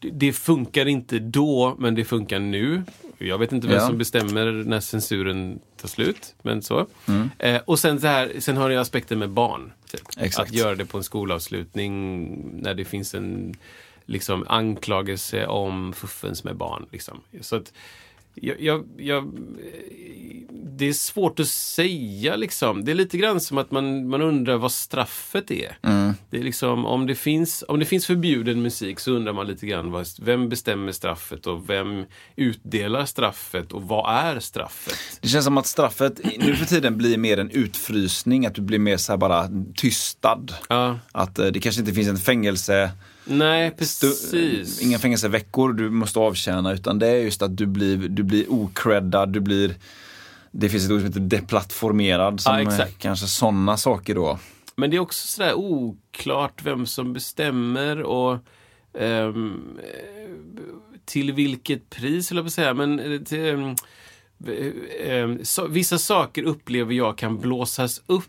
det- 0.00 0.32
funkar 0.32 0.86
inte 0.86 1.18
då, 1.18 1.76
men 1.78 1.94
det 1.94 2.04
funkar 2.04 2.38
nu. 2.38 2.82
Jag 3.18 3.38
vet 3.38 3.52
inte 3.52 3.66
vem 3.66 3.76
Ja. 3.76 3.86
som 3.86 3.98
bestämmer 3.98 4.52
när 4.52 4.80
censuren 4.80 5.58
tar 5.80 5.88
slut, 5.88 6.34
men 6.42 6.62
så. 6.62 6.86
Mm. 7.08 7.30
Eh, 7.38 7.60
och 7.64 7.78
sen, 7.78 8.00
så 8.00 8.06
här, 8.06 8.32
sen 8.38 8.56
har 8.56 8.70
det 8.70 8.80
aspekten 8.80 9.18
med 9.18 9.30
barn. 9.30 9.72
Typ. 9.90 10.00
Att 10.38 10.52
göra 10.52 10.74
det 10.74 10.84
på 10.84 10.98
en 10.98 11.04
skolavslutning 11.04 12.28
när 12.62 12.74
det 12.74 12.84
finns 12.84 13.14
en 13.14 13.54
liksom, 14.06 14.44
anklagelse 14.48 15.46
om 15.46 15.92
fuffens 15.92 16.44
med 16.44 16.56
barn. 16.56 16.86
Liksom. 16.92 17.20
Så 17.40 17.56
att, 17.56 17.72
jag, 18.34 18.60
jag, 18.60 18.84
jag, 18.96 19.32
det 20.78 20.88
är 20.88 20.92
svårt 20.92 21.40
att 21.40 21.48
säga 21.48 22.36
liksom. 22.36 22.84
Det 22.84 22.90
är 22.90 22.94
lite 22.94 23.18
grann 23.18 23.40
som 23.40 23.58
att 23.58 23.70
man, 23.70 24.08
man 24.08 24.22
undrar 24.22 24.56
vad 24.56 24.72
straffet 24.72 25.50
är. 25.50 25.76
Det 26.30 26.38
är 26.38 26.42
liksom, 26.42 26.86
om, 26.86 27.06
det 27.06 27.14
finns, 27.14 27.64
om 27.68 27.78
det 27.78 27.84
finns 27.84 28.06
förbjuden 28.06 28.62
musik 28.62 29.00
så 29.00 29.12
undrar 29.12 29.32
man 29.32 29.46
lite 29.46 29.66
grann 29.66 29.90
vad, 29.90 30.06
vem 30.22 30.48
bestämmer 30.48 30.92
straffet 30.92 31.46
och 31.46 31.70
vem 31.70 32.04
utdelar 32.36 33.04
straffet 33.04 33.72
och 33.72 33.82
vad 33.82 34.14
är 34.14 34.40
straffet? 34.40 35.18
Det 35.20 35.28
känns 35.28 35.44
som 35.44 35.58
att 35.58 35.66
straffet 35.66 36.20
nu 36.38 36.56
för 36.56 36.66
tiden 36.66 36.96
blir 36.96 37.18
mer 37.18 37.38
en 37.38 37.50
utfrysning, 37.50 38.46
att 38.46 38.54
du 38.54 38.62
blir 38.62 38.78
mer 38.78 38.96
så 38.96 39.16
bara 39.16 39.48
tystad. 39.76 40.54
Ja, 40.68 40.98
Att 41.12 41.38
eh, 41.38 41.46
det 41.46 41.60
kanske 41.60 41.80
inte 41.80 41.92
finns 41.92 42.08
en 42.08 42.16
fängelse, 42.16 42.90
nej 43.24 43.70
precis. 43.70 44.82
inga 44.82 44.98
fängelseveckor 44.98 45.72
du 45.72 45.90
måste 45.90 46.18
avtjäna 46.18 46.72
utan 46.72 46.98
det 46.98 47.06
är 47.06 47.16
just 47.16 47.42
att 47.42 47.56
du 47.56 47.66
blir, 47.66 47.96
du 47.96 48.22
blir 48.22 48.52
ocreddad, 48.52 49.32
du 49.32 49.40
blir 49.40 49.74
det 50.56 50.68
finns 50.68 50.84
ett 50.84 50.90
ord 50.90 51.00
som 51.00 51.06
heter 51.06 51.20
deplattformerad. 51.20 52.40
Som 52.40 52.54
Ja, 52.54 52.62
exakt. 52.62 52.98
Kanske 52.98 53.26
sådana 53.26 53.76
saker 53.76 54.14
då. 54.14 54.38
Men 54.76 54.90
det 54.90 54.96
är 54.96 55.00
också 55.00 55.26
sådär 55.26 55.54
oklart 55.54 56.64
vem 56.64 56.86
som 56.86 57.12
bestämmer 57.12 58.02
och 58.02 58.32
eh, 59.00 59.32
till 61.04 61.32
vilket 61.32 61.90
pris, 61.90 62.30
eller 62.30 62.42
på 62.42 62.46
att 62.46 62.52
säga. 62.52 62.74
Men 62.74 62.98
eh, 63.00 63.20
till, 63.20 63.48
ehm, 63.48 63.74
så, 65.42 65.66
vissa 65.66 65.98
saker 65.98 66.42
upplever 66.42 66.94
jag 66.94 67.18
kan 67.18 67.38
blåsas 67.38 68.02
upp. 68.06 68.24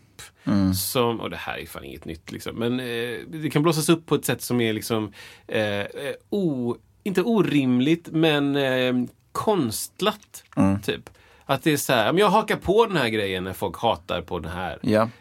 Som, 0.74 1.20
och 1.20 1.30
det 1.30 1.36
här 1.36 1.58
är 1.58 1.66
fan 1.66 1.84
inget 1.84 2.04
nytt 2.04 2.32
liksom, 2.32 2.56
men 2.56 2.80
eh, 2.80 3.18
det 3.28 3.50
kan 3.52 3.62
blåsas 3.62 3.88
upp 3.88 4.06
på 4.06 4.14
ett 4.14 4.24
sätt 4.24 4.42
som 4.42 4.60
är 4.60 4.72
liksom 4.72 5.12
eh, 5.48 5.60
eh, 5.80 5.86
o, 6.30 6.76
inte 7.02 7.22
orimligt 7.22 8.08
men 8.12 8.56
eh, 8.56 8.94
konstlat. 9.32 10.44
Typ. 10.84 11.10
Att 11.44 11.62
det 11.62 11.72
är 11.72 11.76
så 11.76 11.92
här, 11.92 12.14
jag 12.18 12.28
hakar 12.30 12.56
på 12.56 12.86
den 12.86 12.96
här 12.96 13.08
grejen 13.08 13.44
när 13.44 13.52
folk 13.52 13.76
hatar 13.78 14.22
på 14.22 14.38
den 14.38 14.52
här. 14.52 14.78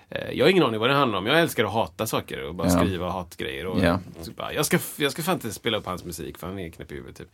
Eh, 0.10 0.32
Jag 0.34 0.46
har 0.46 0.50
ingen 0.50 0.64
aning 0.64 0.80
vad 0.80 0.90
det 0.90 0.96
handlar 0.96 1.20
om. 1.20 1.26
Jag 1.26 1.40
älskar 1.40 1.66
att 1.66 1.74
hata 1.74 2.08
saker 2.08 2.44
och 2.44 2.56
bara 2.56 2.68
Ja. 2.68 2.80
skriva 2.80 3.10
hatgrejer. 3.10 3.66
Och 3.66 3.80
Ja. 3.84 4.00
typ 4.26 4.36
bara, 4.36 4.54
jag, 4.54 4.66
ska, 4.66 4.80
jag 4.98 5.12
ska 5.12 5.24
fan 5.24 5.34
inte 5.36 5.52
spela 5.52 5.78
upp 5.78 5.86
hans 5.86 6.06
musik 6.06 6.38
för 6.38 6.48
han 6.48 6.60
är 6.60 6.70
knäpp 6.70 6.92
i 6.92 6.96
huvudet. 6.96 7.18
Typ. 7.18 7.30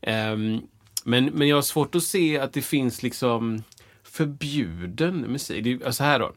Ehm, 0.00 0.60
men, 1.06 1.24
men 1.24 1.48
jag 1.48 1.56
har 1.56 1.62
svårt 1.62 1.94
att 1.94 2.02
se 2.02 2.38
att 2.38 2.52
det 2.52 2.62
finns 2.62 3.02
liksom 3.02 3.62
förbjuden 4.02 5.20
musik. 5.20 5.64
Det 5.64 5.72
är, 5.72 5.86
alltså 5.86 6.02
här 6.04 6.18
då. 6.18 6.32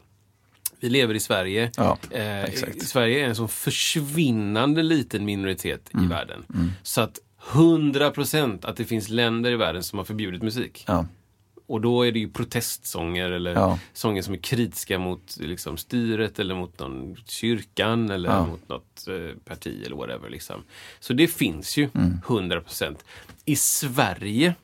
Vi 0.80 0.88
lever 0.88 1.14
i 1.14 1.20
Sverige. 1.20 1.70
Ja, 1.76 1.98
Eh. 2.10 2.50
Sverige 2.82 3.24
är 3.24 3.28
en 3.28 3.36
sån 3.36 3.48
försvinnande 3.48 4.82
liten 4.82 5.24
minoritet 5.24 5.90
Mm. 5.94 6.04
i 6.06 6.08
världen. 6.08 6.44
Så 6.82 7.00
att 7.00 7.18
100% 7.52 8.64
att 8.66 8.76
det 8.76 8.84
finns 8.84 9.08
länder 9.08 9.52
i 9.52 9.56
världen 9.56 9.82
som 9.82 9.98
har 9.98 10.04
förbjudit 10.04 10.42
musik. 10.42 10.84
Ja. 10.86 11.06
Och 11.70 11.80
då 11.80 12.02
är 12.06 12.12
det 12.12 12.18
ju 12.18 12.28
protestsånger 12.30 13.30
eller 13.30 13.54
Ja. 13.54 13.78
sånger 13.92 14.22
som 14.22 14.34
är 14.34 14.38
kritiska 14.38 14.98
mot 14.98 15.36
liksom, 15.40 15.76
styret 15.76 16.38
eller 16.38 16.54
mot 16.54 16.78
någon 16.78 17.16
kyrkan 17.26 18.10
eller 18.10 18.28
Ja. 18.30 18.46
mot 18.46 18.68
något 18.68 19.08
eh, 19.08 19.36
parti 19.44 19.82
eller 19.86 19.96
whatever. 19.96 20.30
Liksom. 20.30 20.62
Så 21.00 21.12
det 21.12 21.26
finns 21.28 21.76
ju, 21.76 21.88
Mm. 21.94 22.20
100%. 22.26 22.96
I 23.44 23.56
Sverige, 23.56 24.54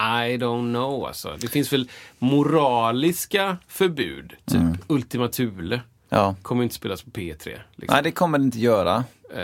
I 0.00 0.36
don't 0.36 0.72
know 0.74 1.04
alltså. 1.06 1.36
Det 1.40 1.48
finns 1.48 1.72
väl 1.72 1.88
moraliska 2.18 3.56
förbud, 3.68 4.32
typ 4.46 4.56
Mm. 4.60 4.76
Ultima 4.86 5.28
Thule. 5.28 5.80
Ja. 6.08 6.34
kommer 6.42 6.62
inte 6.62 6.74
spelas 6.74 7.02
på 7.02 7.10
P3. 7.10 7.44
Liksom. 7.76 7.94
Nej, 7.94 8.02
det 8.02 8.10
kommer 8.10 8.38
det 8.38 8.44
inte 8.44 8.58
göra. 8.58 9.04
Eh, 9.34 9.40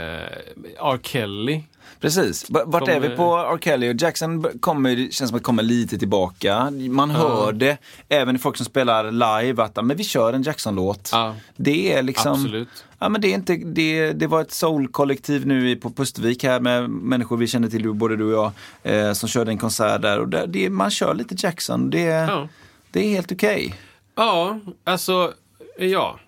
R. 0.81 0.99
Kelly. 1.03 1.63
Precis. 2.01 2.47
Vart 2.51 2.89
är 2.89 3.01
vi 3.01 3.07
Kommer- 3.09 3.17
på 3.17 3.37
R. 3.37 3.59
Kelly? 3.61 3.91
Och 3.93 4.03
Jackson 4.03 4.47
kommer, 4.61 4.97
det 4.97 5.13
känns 5.15 5.29
som 5.31 5.37
att 5.37 5.43
kommer 5.43 5.63
lite 5.63 5.99
tillbaka. 5.99 6.71
Man 6.71 7.11
hör 7.11 7.53
det, 7.53 7.77
även 8.09 8.37
i 8.37 8.39
folk 8.39 8.57
som 8.57 8.67
spelar 8.67 9.11
live, 9.43 9.63
att 9.63 9.73
"Ja, 9.75 9.83
men 9.83 9.97
vi 9.97 10.05
kör 10.05 10.33
en 10.33 10.43
Jackson-låt. 10.43 11.09
Ja. 11.13 11.35
Det 11.57 11.93
är 11.93 12.03
liksom... 12.03 12.33
Absolut. 12.33 12.69
Ja, 12.99 13.09
men 13.09 13.21
det, 13.21 13.29
är 13.29 13.35
inte, 13.35 13.57
det, 13.57 14.13
det 14.13 14.27
var 14.27 14.41
ett 14.41 14.53
soul-kollektiv 14.53 15.47
nu 15.47 15.77
på 15.77 15.91
Pustervik 15.91 16.45
här 16.45 16.61
med 16.61 16.91
människor 16.91 17.37
vi 17.37 17.47
känner 17.47 17.69
till, 17.69 17.93
både 17.93 18.17
du 18.17 18.35
och 18.35 18.53
jag, 18.83 18.97
eh, 19.07 19.13
som 19.13 19.29
körde 19.29 19.51
en 19.51 19.59
konsert 19.59 20.03
där. 20.03 20.19
Och 20.21 20.29
där, 20.29 20.47
det, 20.47 20.71
man 20.71 20.91
kör 20.91 21.15
lite 21.15 21.35
Jackson. 21.39 21.91
Det, 21.91 22.01
Ja. 22.01 22.49
det 22.91 23.07
är 23.07 23.11
helt 23.11 23.33
okej. 23.33 23.75
Ja, 24.15 24.61
alltså, 24.85 25.33
ja. 25.79 26.19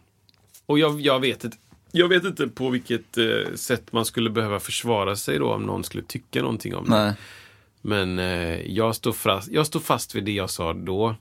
Och 0.66 0.78
jag, 0.78 1.00
jag, 1.00 1.20
vet 1.20 1.44
inte, 1.44 1.56
jag 1.96 2.08
vet 2.08 2.24
inte 2.24 2.48
på 2.48 2.70
vilket 2.70 3.18
eh, 3.18 3.54
sätt 3.54 3.92
man 3.92 4.04
skulle 4.04 4.30
behöva 4.30 4.60
försvara 4.60 5.16
sig 5.16 5.38
då 5.38 5.52
om 5.54 5.62
någon 5.62 5.84
skulle 5.84 6.02
tycka 6.02 6.40
någonting 6.42 6.74
om 6.74 6.84
det. 6.84 6.90
Nej. 6.90 7.12
Men 7.80 8.18
eh, 8.18 8.60
jag, 8.72 8.94
står 8.96 9.12
fast, 9.12 9.50
jag 9.52 9.66
står 9.66 9.80
fast 9.80 10.14
vid 10.14 10.24
det 10.24 10.32
jag 10.32 10.50
sa 10.50 10.72
då. 10.72 11.14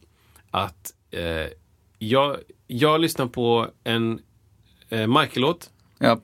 Att 0.51 0.93
eh, 1.11 1.47
jag, 1.99 2.37
jag 2.67 3.01
lyssnar 3.01 3.27
på 3.27 3.67
en 3.83 4.19
eh, 4.89 5.07
Michael-låt. 5.07 5.69
Ja, 5.97 6.19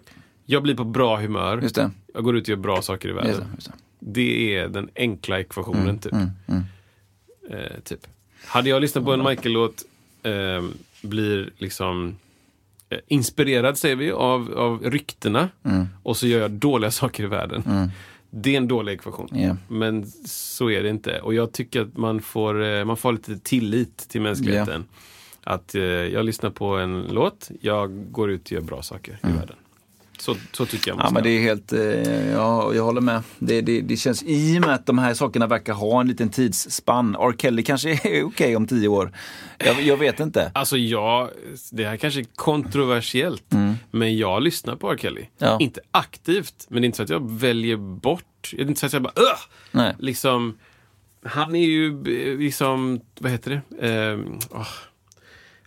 Jag 0.45 0.64
blir 0.64 0.76
på 0.76 0.84
bra 0.84 1.18
humör. 1.20 1.62
just 1.62 1.76
det. 1.76 1.91
Jag 2.14 2.24
går 2.24 2.38
ut 2.38 2.43
och 2.43 2.49
gör 2.49 2.56
bra 2.56 2.82
saker 2.82 3.10
i 3.10 3.12
världen. 3.12 3.30
Just 3.32 3.41
det, 3.41 3.47
just 3.56 3.68
det. 3.68 3.74
Det 3.99 4.56
är 4.58 4.68
den 4.68 4.89
enkla 4.95 5.39
ekvationen 5.39 5.88
Mm, 5.88 5.99
typ. 5.99 6.14
Eh, 7.49 7.80
typ. 7.84 8.08
Hade 8.45 8.70
jag 8.70 8.82
lyssnat 8.82 9.06
på 9.06 9.14
en 9.14 9.24
Michael-låt 9.24 9.84
eh, 10.24 10.64
blir 11.02 11.49
liksom 11.58 12.18
inspirerad, 13.08 13.78
säger 13.78 13.96
vi, 13.96 14.12
av, 14.12 14.54
av 14.58 14.84
ryktena. 14.84 15.50
Mm. 15.64 15.88
Och 16.04 16.18
så 16.18 16.28
gör 16.28 16.39
jag 16.39 16.52
dåliga 16.52 16.92
saker 17.02 17.24
i 17.24 17.28
världen. 17.28 17.92
Det 18.34 18.54
är 18.54 18.58
en 18.58 18.68
dålig 18.68 18.94
ekvation. 18.94 19.28
Ja. 19.32 19.56
Men 19.68 20.06
så 20.26 20.70
är 20.70 20.84
det 20.84 20.89
inte. 20.89 21.20
Och 21.20 21.34
jag 21.34 21.52
tycker 21.52 21.82
att 21.82 21.98
man 21.98 22.22
får, 22.22 22.64
eh, 22.64 22.86
man 22.86 22.98
får 22.98 23.12
lite 23.12 23.38
tillit 23.38 23.98
till 23.98 24.22
mänskligheten. 24.22 24.86
Att 25.44 25.76
eh, 25.76 25.82
jag 25.84 26.26
lyssnar 26.26 26.50
på 26.50 26.66
en 26.78 27.08
låt, 27.12 27.52
jag 27.62 28.12
går 28.12 28.32
ut 28.32 28.46
och 28.46 28.52
gör 28.52 28.62
bra 28.62 28.82
saker 28.82 29.20
i 29.24 29.28
världen. 29.28 29.56
Så, 30.22 30.36
så 30.51 30.65
tycker 30.65 30.91
jag 30.91 30.95
Mm. 30.95 31.05
Ja 31.05 31.11
men 31.13 31.24
det 31.24 31.30
är 31.30 31.41
helt, 31.41 31.74
eh, 31.74 32.32
ja, 32.32 32.74
jag 32.74 32.84
håller 32.84 33.01
med. 33.01 33.24
Det, 33.39 33.61
det, 33.61 33.82
det 33.82 33.97
känns, 33.97 34.24
i 34.24 34.57
och 34.57 34.61
med 34.61 34.76
att 34.76 34.86
de 34.86 34.97
här 34.97 35.13
sakerna 35.13 35.47
verkar 35.47 35.74
ha 35.74 36.01
en 36.01 36.07
liten 36.07 36.30
tidsspann. 36.30 37.15
R. 37.19 37.34
Kelly 37.38 37.63
kanske 37.63 37.89
är 37.91 38.24
okej 38.26 38.55
om 38.55 38.67
tio 38.67 38.88
år. 38.88 39.11
Jag, 39.57 39.82
jag 39.82 39.97
vet 39.97 40.19
inte. 40.19 40.51
Alltså 40.53 40.78
jag, 40.78 41.30
det 41.72 41.86
här 41.86 41.97
kanske 41.97 42.19
är 42.19 42.26
kontroversiellt, 42.36 43.43
men 43.91 44.17
jag 44.17 44.43
lyssnar 44.43 44.76
på 44.76 44.91
R. 44.91 44.97
Kelly. 44.97 45.22
Mm. 45.22 45.32
Ja. 45.38 45.57
Inte 45.59 45.82
aktivt, 45.91 46.65
men 46.69 46.82
det 46.82 46.86
är 46.86 46.88
inte 46.88 46.97
så 46.97 47.03
att 47.03 47.09
jag 47.09 47.32
väljer 47.32 47.78
bort. 47.78 48.51
Det 48.51 48.61
är 48.61 48.67
inte 48.67 48.80
så 48.80 48.86
att 48.86 48.93
jag 48.93 49.01
bara 49.01 49.13
Ugh! 49.15 49.39
Nej. 49.72 49.95
Liksom, 49.99 50.57
han 51.26 51.55
är 51.55 51.65
ju 51.65 51.88
eh, 51.88 52.38
liksom, 52.39 53.01
vad 53.19 53.32
heter 53.32 53.61
det? 53.78 53.88
Eh, 53.88 54.19
åh. 54.49 54.67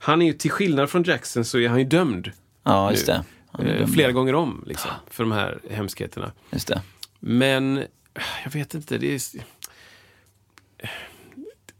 Han 0.00 0.22
är 0.22 0.26
ju, 0.26 0.32
till 0.32 0.50
skillnad 0.50 0.90
från 0.90 1.02
Jackson 1.02 1.44
så 1.44 1.58
är 1.58 1.68
han 1.68 1.78
ju 1.78 1.84
dömd. 1.84 2.30
Ja, 2.64 2.90
just 2.90 3.06
nu. 3.06 3.12
det. 3.12 3.24
Eh, 3.58 3.86
flera 3.86 4.12
gånger 4.12 4.34
om, 4.34 4.64
liksom, 4.66 4.90
för 5.10 5.24
de 5.24 5.32
här 5.32 5.58
hemskheterna. 5.70 6.32
Just 6.50 6.68
det. 6.68 6.82
Men 7.20 7.84
jag 8.44 8.50
vet 8.50 8.74
inte. 8.74 8.98
Det 8.98 9.14
är... 9.14 9.20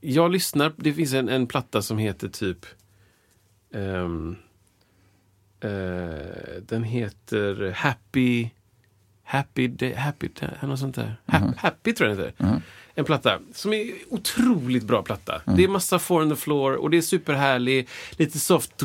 Jag 0.01 0.33
lyssnar. 0.33 0.73
Det 0.77 0.93
finns 0.93 1.13
en, 1.13 1.29
en 1.29 1.47
platta 1.47 1.83
som 1.83 1.99
heter 1.99 2.29
typ... 2.29 2.67
ehm, 3.75 4.37
eh, 5.61 5.71
den 6.63 6.85
heter 6.85 7.71
Happy... 7.77 8.49
Happy 9.25 9.69
Day... 9.69 9.95
Happy 9.95 10.29
Day... 10.41 10.51
Något 10.63 10.79
sånt 10.79 10.95
där. 10.95 11.17
Ha- 11.27 11.53
Happy 11.57 11.93
tror 11.93 12.09
jag 12.09 12.19
den 12.19 12.27
heter. 12.27 12.63
En 12.95 13.05
platta 13.05 13.39
som 13.55 13.73
är 13.73 13.93
otroligt 14.11 14.85
bra 14.85 15.03
platta. 15.03 15.43
Det 15.57 15.65
är 15.65 15.69
massa 15.69 15.99
four 15.99 16.23
on 16.23 16.31
the 16.31 16.37
floor 16.37 16.73
och 16.75 16.91
det 16.91 16.97
är 16.97 17.03
superhärlig. 17.03 17.89
Lite 18.11 18.39
soft. 18.39 18.83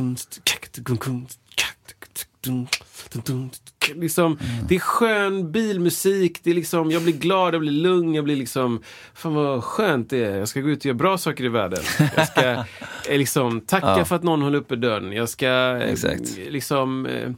Liksom, 3.96 4.38
Det 4.68 4.76
är 4.76 4.80
skön 4.80 5.52
bilmusik. 5.52 6.40
Det 6.44 6.50
är 6.50 6.54
liksom, 6.56 6.92
jag 6.92 7.04
blir 7.04 7.14
glad, 7.14 7.54
jag 7.54 7.62
blir 7.62 7.72
lugn, 7.72 8.16
jag 8.16 8.24
blir 8.24 8.36
liksom... 8.36 8.82
Fan 9.14 9.34
vad 9.34 9.64
skönt 9.64 10.10
det 10.10 10.26
är. 10.26 10.38
Jag 10.38 10.48
ska 10.48 10.62
gå 10.62 10.70
ut 10.70 10.80
och 10.80 10.86
göra 10.86 10.96
bra 10.98 11.18
saker 11.18 11.44
i 11.44 11.50
världen. 11.50 11.80
Jag 12.16 12.28
ska 12.28 12.52
eh, 12.52 13.18
liksom 13.18 13.62
tacka 13.62 14.06
för 14.06 14.16
att 14.16 14.24
någon 14.24 14.42
håller 14.42 14.58
uppe 14.58 14.76
dörren. 14.76 15.12
Jag 15.12 15.30
ska 15.30 15.48
eh, 15.48 15.90
Exakt. 15.92 16.38
liksom... 16.50 17.06
Eh, 17.06 17.32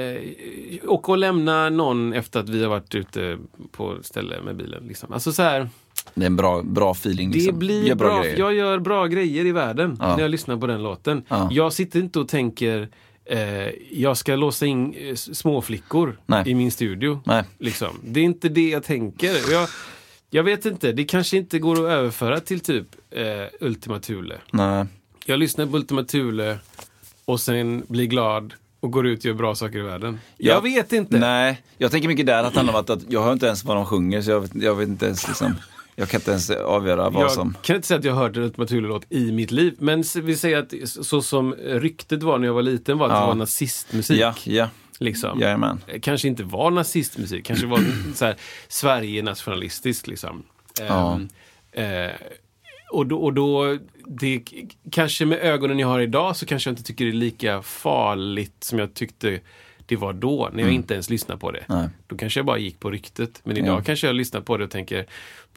eh, 0.00 0.20
åka 0.86 1.12
och 1.12 1.18
lämna 1.18 1.70
någon 1.70 2.12
efter 2.12 2.40
att 2.40 2.48
vi 2.48 2.62
har 2.62 2.70
varit 2.70 2.94
ute 2.94 3.38
på 3.72 3.96
ställe 4.02 4.40
med 4.44 4.56
bilen. 4.56 4.84
Liksom. 4.88 5.12
Alltså 5.12 5.32
så 5.32 5.42
här, 5.42 5.68
Det 6.14 6.22
är 6.22 6.26
en 6.26 6.36
bra, 6.36 6.62
bra 6.62 6.90
feeling. 6.92 7.30
det 7.30 7.38
Liksom. 7.38 7.58
blir 7.58 7.84
Gör 7.84 7.94
bra. 7.94 8.20
grejer. 8.22 8.38
jag 8.38 8.54
gör 8.54 8.78
bra 8.78 9.06
grejer 9.06 9.44
i 9.46 9.52
världen 9.52 9.96
Ja. 10.00 10.16
när 10.16 10.22
jag 10.22 10.30
lyssnar 10.30 10.56
på 10.56 10.66
den 10.66 10.82
låten. 10.82 11.22
Ja. 11.28 11.48
Jag 11.52 11.72
sitter 11.72 12.00
inte 12.00 12.18
och 12.20 12.28
tänker 12.28 12.88
eh, 13.26 13.68
jag 13.90 14.16
ska 14.16 14.36
låsa 14.36 14.66
in 14.66 14.94
eh, 14.94 15.14
småflickor 15.14 16.18
Nej. 16.26 16.48
i 16.48 16.54
min 16.54 16.70
studio. 16.72 17.20
Nej. 17.24 17.44
Liksom. 17.58 18.00
Det 18.04 18.20
är 18.20 18.24
inte 18.24 18.48
det 18.48 18.68
jag 18.70 18.84
tänker. 18.84 19.30
Och 19.46 19.52
Jag, 19.52 19.68
jag 20.30 20.42
vet 20.42 20.64
inte, 20.66 20.92
det 20.92 21.04
kanske 21.04 21.36
inte 21.36 21.58
går 21.58 21.72
att 21.86 21.92
överföra 21.92 22.40
till 22.40 22.60
typ 22.60 22.86
eh, 23.10 23.24
Ultima 23.60 24.00
Thule. 24.00 24.34
Nej. 24.50 24.84
Jag 25.24 25.38
lyssnar 25.38 25.66
på 25.66 25.76
Ultima 25.76 26.04
Thule 26.04 26.58
och 27.24 27.40
sen 27.40 27.82
blir 27.88 28.06
glad 28.06 28.54
och 28.80 28.90
går 28.90 29.06
ut 29.06 29.18
och 29.18 29.24
gör 29.24 29.34
bra 29.34 29.54
saker 29.54 29.78
i 29.78 29.82
världen. 29.82 30.18
Jag, 30.36 30.56
Jag- 30.56 30.62
vet 30.62 30.92
inte. 30.92 31.18
Nej, 31.18 31.62
jag 31.78 31.90
tänker 31.90 32.08
mycket 32.08 32.26
där 32.26 32.44
att 32.44 32.52
det 32.52 32.58
handlar 32.58 32.74
om 32.74 32.80
att, 32.80 32.90
att 32.90 33.02
jag 33.08 33.22
hör 33.22 33.32
inte 33.32 33.46
ens 33.46 33.64
vad 33.64 33.76
de 33.76 33.86
sjunger 33.86 34.22
så 34.22 34.30
jag 34.30 34.48
jag 34.54 34.74
vet 34.74 34.88
inte 34.88 35.06
ens 35.06 35.28
liksom, 35.28 35.54
jag 35.96 36.08
kan 36.08 36.20
inte 36.20 36.30
ens 36.30 36.50
avgöra 36.50 37.10
vad 37.10 37.24
Jag 37.24 37.30
som... 37.32 37.56
kan 37.62 37.76
inte 37.76 37.88
säga 37.88 37.98
att 37.98 38.04
jag 38.04 38.14
hört 38.14 38.36
en 38.36 38.42
Ultima 38.42 38.66
Thule-låt 38.66 39.06
i 39.12 39.32
mitt 39.32 39.50
liv. 39.50 39.74
Men 39.78 40.04
vi 40.22 40.36
säger 40.36 40.58
att 40.58 40.72
så 40.88 41.22
som 41.22 41.54
ryktet 41.54 42.22
var 42.22 42.38
när 42.38 42.46
jag 42.46 42.54
var 42.54 42.62
liten 42.62 42.98
var 42.98 43.06
att 43.06 43.12
det 43.12 43.18
Ja. 43.18 43.26
var 43.26 43.34
nazistmusik. 43.34 44.20
Ja, 44.20 44.34
ja, 44.44 44.68
Liksom. 44.98 45.40
jajamän. 45.40 45.80
Kanske 46.02 46.28
inte 46.28 46.44
var 46.44 46.70
nazistmusik, 46.70 47.44
kanske 47.46 47.66
var 47.66 47.80
så 48.14 48.24
här, 48.24 48.36
Sverige-nationalistisk. 48.68 50.06
Liksom. 50.06 50.42
Ja. 50.80 51.20
Ehm, 51.72 52.04
eh, 52.06 52.10
och 52.90 53.06
då, 53.06 53.18
och 53.18 53.32
då 53.34 53.78
det, 54.06 54.42
kanske 54.90 55.24
med 55.26 55.38
ögonen 55.38 55.78
jag 55.78 55.88
har 55.88 56.00
idag 56.00 56.36
så 56.36 56.46
kanske 56.46 56.70
jag 56.70 56.72
inte 56.72 56.82
tycker 56.82 57.04
det 57.04 57.10
är 57.10 57.12
lika 57.12 57.62
farligt 57.62 58.56
som 58.64 58.78
jag 58.78 58.94
tyckte 58.94 59.40
det 59.86 59.96
var 59.96 60.12
då, 60.12 60.50
när 60.52 60.62
jag 60.62 60.72
inte 60.72 60.94
ens 60.94 61.10
lyssnade 61.10 61.40
på 61.40 61.50
det. 61.50 61.58
Mm. 61.68 61.80
Nej. 61.80 61.88
Då 62.06 62.16
kanske 62.16 62.38
jag 62.40 62.46
bara 62.46 62.58
gick 62.58 62.80
på 62.80 62.90
ryktet. 62.90 63.40
Men 63.44 63.56
idag 63.56 63.78
Ja. 63.78 63.82
kanske 63.84 64.06
jag 64.06 64.16
lyssnar 64.16 64.40
på 64.40 64.56
det 64.56 64.64
och 64.64 64.70
tänker, 64.70 65.06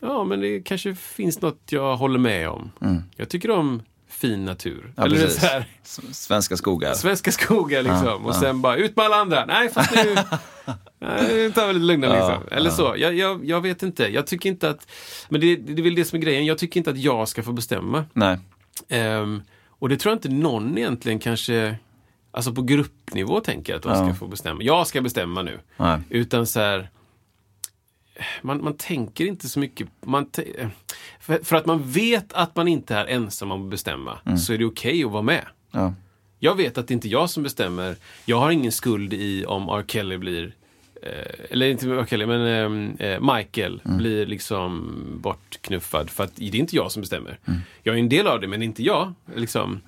ja 0.01 0.23
men 0.23 0.39
det 0.41 0.59
kanske 0.61 0.95
finns 0.95 1.41
något 1.41 1.59
jag 1.69 1.95
håller 1.97 2.19
med 2.19 2.49
om. 2.49 2.71
Jag 3.15 3.29
tycker 3.29 3.51
om 3.51 3.81
fin 4.09 4.45
natur. 4.45 4.79
Mm. 4.81 4.93
Ja, 4.97 5.03
Eller 5.05 5.15
precis. 5.15 5.39
så 5.41 5.45
här, 5.45 5.65
Svenska 6.11 6.57
skogar. 6.57 6.93
svenska 6.93 7.31
skogar 7.31 7.83
liksom. 7.83 8.25
och 8.25 8.35
sen 8.35 8.61
bara 8.61 8.75
ut 8.75 8.95
med 8.95 9.05
alla 9.05 9.15
andra. 9.15 9.45
Nej, 9.45 9.69
fast 9.69 9.95
nu, 9.95 10.15
nu 11.29 11.51
tar 11.51 11.67
vi 11.67 11.73
lite 11.73 11.85
lugna 11.85 12.07
liksom. 12.13 12.43
Eller 12.51 12.69
så. 12.69 12.93
Jag, 12.97 13.13
jag, 13.15 13.45
jag 13.45 13.61
vet 13.61 13.83
inte. 13.83 14.07
Jag 14.07 14.27
tycker 14.27 14.49
inte 14.49 14.69
att, 14.69 14.87
men 15.29 15.41
det, 15.41 15.55
det 15.55 15.81
är 15.81 15.83
väl 15.83 15.95
det 15.95 16.05
som 16.05 16.17
är 16.17 16.21
grejen. 16.23 16.45
Jag 16.45 16.57
tycker 16.57 16.79
inte 16.79 16.89
att 16.89 16.97
jag 16.97 17.27
ska 17.27 17.43
få 17.43 17.51
bestämma. 17.51 18.05
Nej. 18.13 18.37
Ehm, 18.89 19.41
och 19.67 19.89
det 19.89 19.97
tror 19.97 20.11
jag 20.11 20.17
inte 20.17 20.29
någon 20.29 20.77
egentligen 20.77 21.19
kanske, 21.19 21.75
alltså 22.31 22.53
på 22.53 22.61
gruppnivå 22.61 23.39
tänker 23.39 23.75
att 23.75 23.81
de 23.83 23.95
ska 23.95 24.07
Ja. 24.07 24.13
få 24.13 24.27
bestämma. 24.27 24.63
Jag 24.63 24.87
ska 24.87 25.01
bestämma 25.01 25.41
nu. 25.41 25.59
Nej. 25.77 25.99
Utan 26.09 26.47
så 26.47 26.59
här, 26.59 26.89
man, 28.41 28.63
man 28.63 28.73
tänker 28.73 29.25
inte 29.25 29.49
så 29.49 29.59
mycket. 29.59 29.87
Man 30.05 30.29
för, 31.19 31.43
för 31.43 31.55
att 31.55 31.65
man 31.65 31.91
vet 31.91 32.33
att 32.33 32.55
man 32.55 32.67
inte 32.67 32.95
är 32.95 33.05
ensam 33.05 33.51
om 33.51 33.63
att 33.65 33.71
bestämma 33.71 34.37
så 34.37 34.53
är 34.53 34.57
det 34.57 34.65
okej 34.65 35.03
att 35.03 35.11
vara 35.11 35.21
med. 35.21 35.45
Ja. 35.71 35.93
Jag 36.39 36.55
vet 36.55 36.77
att 36.77 36.87
det 36.87 36.93
inte 36.93 37.07
är 37.07 37.11
jag 37.11 37.29
som 37.29 37.43
bestämmer. 37.43 37.95
Jag 38.25 38.39
har 38.39 38.51
ingen 38.51 38.71
skuld 38.71 39.13
i 39.13 39.45
om 39.45 39.69
R. 39.69 39.83
Kelly 39.87 40.17
blir 40.17 40.53
eh, 41.03 41.45
eller 41.49 41.69
inte 41.69 41.89
R. 41.89 42.05
Kelly, 42.09 42.25
men 42.25 42.41
eh, 42.99 43.07
eh, 43.07 43.35
Michael 43.35 43.81
blir 43.83 44.25
liksom 44.25 44.91
bortknuffad. 45.21 46.09
För 46.09 46.23
att 46.23 46.35
det 46.35 46.47
är 46.47 46.55
inte 46.55 46.75
jag 46.75 46.91
som 46.91 47.01
bestämmer. 47.01 47.39
Jag 47.83 47.95
är 47.95 47.99
en 47.99 48.09
del 48.09 48.27
av 48.27 48.41
det, 48.41 48.47
men 48.47 48.63
inte 48.63 48.83
jag. 48.83 49.13
Liksom. 49.35 49.81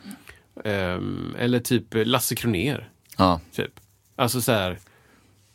Ehm, 0.66 1.36
eller 1.40 1.60
typ 1.60 1.86
Lasse 1.92 2.36
Kroner. 2.36 2.90
Ja. 3.18 3.40
Typ. 3.52 3.72
Alltså 4.16 4.42
så 4.42 4.52
här. 4.52 4.80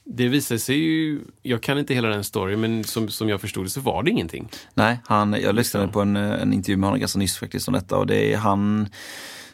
Det 0.08 0.28
visar 0.28 0.56
sig 0.56 0.76
ju, 0.76 1.20
jag 1.42 1.62
kan 1.62 1.78
inte 1.78 1.94
hela 1.94 2.08
den 2.08 2.24
storyn, 2.24 2.60
men 2.60 2.84
som, 2.84 3.08
som 3.08 3.28
jag 3.28 3.40
förstod 3.40 3.64
det 3.64 3.70
så 3.70 3.80
var 3.80 4.02
det 4.02 4.10
ingenting. 4.10 4.48
Nej, 4.74 5.00
han, 5.04 5.36
jag 5.42 5.54
lyssnade 5.54 5.88
på 5.88 6.00
en, 6.00 6.16
eh, 6.16 6.42
en 6.42 6.52
intervju 6.52 6.76
med 6.76 6.86
honom 6.86 7.00
ganska 7.00 7.18
nyss 7.18 7.38
faktiskt 7.38 7.68
om 7.68 7.74
detta 7.74 7.96
och 7.96 8.06
det 8.06 8.32
är 8.32 8.36
han 8.36 8.88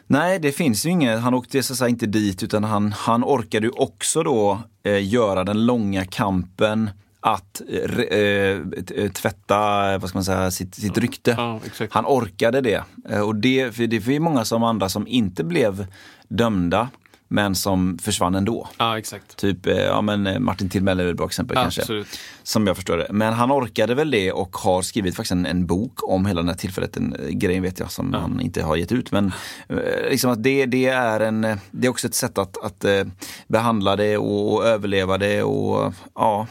Nej, 0.07 0.39
det 0.39 0.51
finns 0.51 0.85
ju 0.85 0.89
inget. 0.89 1.19
Han 1.19 1.33
åkte 1.33 1.63
så 1.63 1.87
inte 1.87 2.05
dit 2.05 2.43
utan 2.43 2.63
han, 2.63 2.91
han 2.91 3.23
orkade 3.23 3.67
ju 3.67 3.71
också 3.71 4.23
då 4.23 4.61
eh, 4.83 5.07
göra 5.07 5.43
den 5.43 5.65
långa 5.65 6.05
kampen 6.05 6.89
att 7.23 7.61
eh, 7.69 7.99
eh, 7.99 8.61
t- 8.87 9.09
tvätta 9.09 9.57
vad 9.97 10.09
ska 10.09 10.17
man 10.17 10.23
säga, 10.23 10.51
sitt, 10.51 10.75
sitt 10.75 10.97
rykte. 10.97 11.35
Ja. 11.37 11.59
Han 11.89 12.05
orkade 12.05 12.61
det. 12.61 12.83
Eh, 13.09 13.19
Och 13.19 13.35
det, 13.35 13.75
för 13.75 13.87
det 13.87 14.07
är 14.15 14.19
många 14.19 14.45
som 14.45 14.63
andra 14.63 14.89
som 14.89 15.07
inte 15.07 15.43
blev 15.43 15.85
dömda 16.27 16.89
men 17.27 17.55
som 17.55 17.97
försvann 18.01 18.35
ändå. 18.35 18.67
Ja, 18.77 18.97
exakt. 18.97 19.37
Typ 19.37 19.67
eh, 19.67 19.77
ja, 19.77 20.01
men 20.01 20.27
eh, 20.27 20.39
Martin 20.39 20.69
Timell 20.69 20.99
är 20.99 21.05
ett 21.09 21.17
bra 21.17 21.25
exempel 21.25 21.57
kanske. 21.57 21.81
Absolut. 21.81 22.07
Som 22.43 22.67
jag 22.67 22.75
förstår 22.75 22.97
det. 22.97 23.07
Men 23.09 23.33
han 23.33 23.51
orkade 23.51 23.95
väl 23.95 24.11
det 24.11 24.31
och 24.31 24.55
har 24.57 24.81
skrivit 24.81 25.15
faktiskt 25.15 25.31
en, 25.31 25.45
en 25.45 25.65
bok 25.65 26.09
om 26.09 26.25
hela 26.25 26.41
den 26.41 26.49
här 26.49 26.55
tillfället. 26.55 26.97
En 26.97 27.15
eh, 27.15 27.27
grej 27.29 27.59
vet 27.59 27.79
jag 27.79 27.91
som 27.91 28.13
han 28.13 28.39
inte 28.41 28.63
har 28.63 28.75
gett 28.75 28.91
ut. 28.91 29.11
Men 29.11 29.31
eh, 29.69 29.77
liksom 30.09 30.31
att 30.31 30.43
det, 30.43 30.65
det, 30.65 30.85
är 30.87 31.19
en, 31.19 31.43
eh, 31.43 31.57
det 31.71 31.87
är 31.87 31.91
också 31.91 32.07
ett 32.07 32.15
sätt 32.15 32.37
att, 32.37 32.65
att 32.65 32.85
eh, 32.85 33.03
behandla 33.47 33.95
det 33.95 34.17
och, 34.17 34.53
och 34.53 34.65
överleva 34.65 35.17
det 35.17 35.43
och 35.43 35.93
ja. 36.15 36.47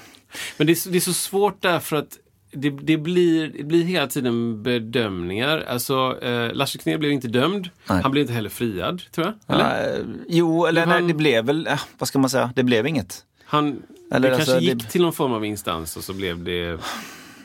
Men 0.56 0.66
det 0.66 0.72
är, 0.72 0.74
så- 0.74 0.88
det 0.88 0.98
är 0.98 1.00
så 1.00 1.12
svårt 1.12 1.62
därför 1.62 1.96
att 1.96 2.18
det, 2.54 2.70
det, 2.70 2.96
blir, 2.96 3.48
det 3.58 3.64
blir 3.64 3.84
hela 3.84 4.06
tiden 4.06 4.62
bedömningar. 4.62 5.64
Alltså, 5.68 6.18
eh, 6.22 6.52
Lasse 6.54 6.78
Kronér 6.78 6.98
blev 6.98 7.12
inte 7.12 7.28
dömd. 7.28 7.68
Nej. 7.88 8.02
Han 8.02 8.10
blev 8.10 8.22
inte 8.22 8.32
heller 8.34 8.50
friad, 8.50 9.02
tror 9.12 9.26
jag. 9.26 9.54
Eller? 9.56 9.98
Eh, 9.98 10.04
jo, 10.28 10.66
eller 10.66 10.80
Det 10.80 10.86
nej, 10.86 10.98
en- 10.98 11.08
det 11.08 11.14
blev 11.14 11.44
väl, 11.44 11.66
eh, 11.66 11.80
vad 11.98 12.08
ska 12.08 12.18
man 12.18 12.30
säga, 12.30 12.52
det 12.56 12.62
blev 12.62 12.86
inget. 12.86 13.24
Han, 13.44 13.82
Eller 14.12 14.28
det 14.30 14.34
alltså, 14.36 14.52
kanske 14.52 14.66
det- 14.70 14.72
gick 14.82 14.88
till 14.88 15.02
någon 15.02 15.12
form 15.12 15.32
av 15.32 15.44
instans 15.44 15.96
och 15.96 16.04
så 16.04 16.12
blev 16.12 16.44
det... 16.44 16.78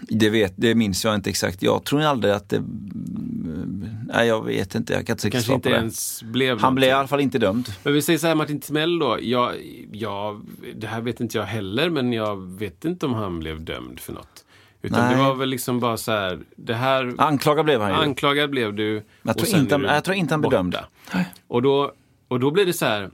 Det, 0.10 0.30
vet, 0.30 0.54
det 0.56 0.76
minns 0.76 1.06
jag 1.06 1.16
inte 1.16 1.30
exakt. 1.30 1.62
Jag 1.62 1.84
tror 1.84 2.02
aldrig 2.02 2.34
att 2.34 2.50
det... 2.50 2.64
Nej, 4.14 4.28
jag 4.28 4.46
vet 4.46 4.76
inte. 4.76 4.94
Jag 4.94 5.08
kan 5.08 5.14
inte 5.14 5.30
Kanske 5.30 5.54
inte 5.54 5.70
ens 5.70 6.24
blev 6.24 6.60
Han 6.60 6.76
blev 6.76 6.90
i 6.90 6.92
alla 6.92 7.08
fall 7.08 7.22
inte 7.22 7.40
dömd. 7.40 7.70
Men 7.84 7.94
vi 7.94 8.02
säger 8.02 8.20
så 8.20 8.28
här, 8.28 8.36
Martin 8.36 8.60
Timell 8.60 9.00
då. 9.00 9.18
Jag, 9.22 9.54
jag, 9.92 10.46
det 10.76 10.88
här 10.88 11.02
vet 11.02 11.20
inte 11.20 11.38
jag 11.38 11.46
heller, 11.46 11.90
men 11.90 12.14
jag 12.14 12.36
vet 12.36 12.86
inte 12.86 13.06
om 13.06 13.14
han 13.14 13.40
blev 13.40 13.62
dömd 13.62 14.00
för 14.00 14.14
något. 14.14 14.46
Utan 14.82 15.00
Nej. 15.00 15.16
det 15.16 15.22
var 15.22 15.36
väl 15.36 15.50
liksom 15.50 15.80
bara 15.80 15.98
så 15.98 16.12
här, 16.12 16.40
det 16.56 16.74
här... 16.74 17.16
Anklagad 17.18 17.66
blev 17.66 17.82
han 17.82 17.90
ju. 17.90 17.96
Anklagad 17.96 18.50
blev 18.50 18.74
du. 18.74 19.04
jag 19.22 19.38
tror 19.38 19.60
inte 19.60 19.78
du 19.78 19.86
jag 19.86 20.04
tror 20.04 20.18
inte 20.18 20.34
han 20.34 20.42
blev 20.42 20.52
dömd. 20.52 20.78
Och 21.48 21.62
då, 21.62 21.92
och 22.28 22.40
då 22.40 22.52
blir 22.52 22.66
det 22.66 22.74
så 22.74 22.86
här, 22.86 23.10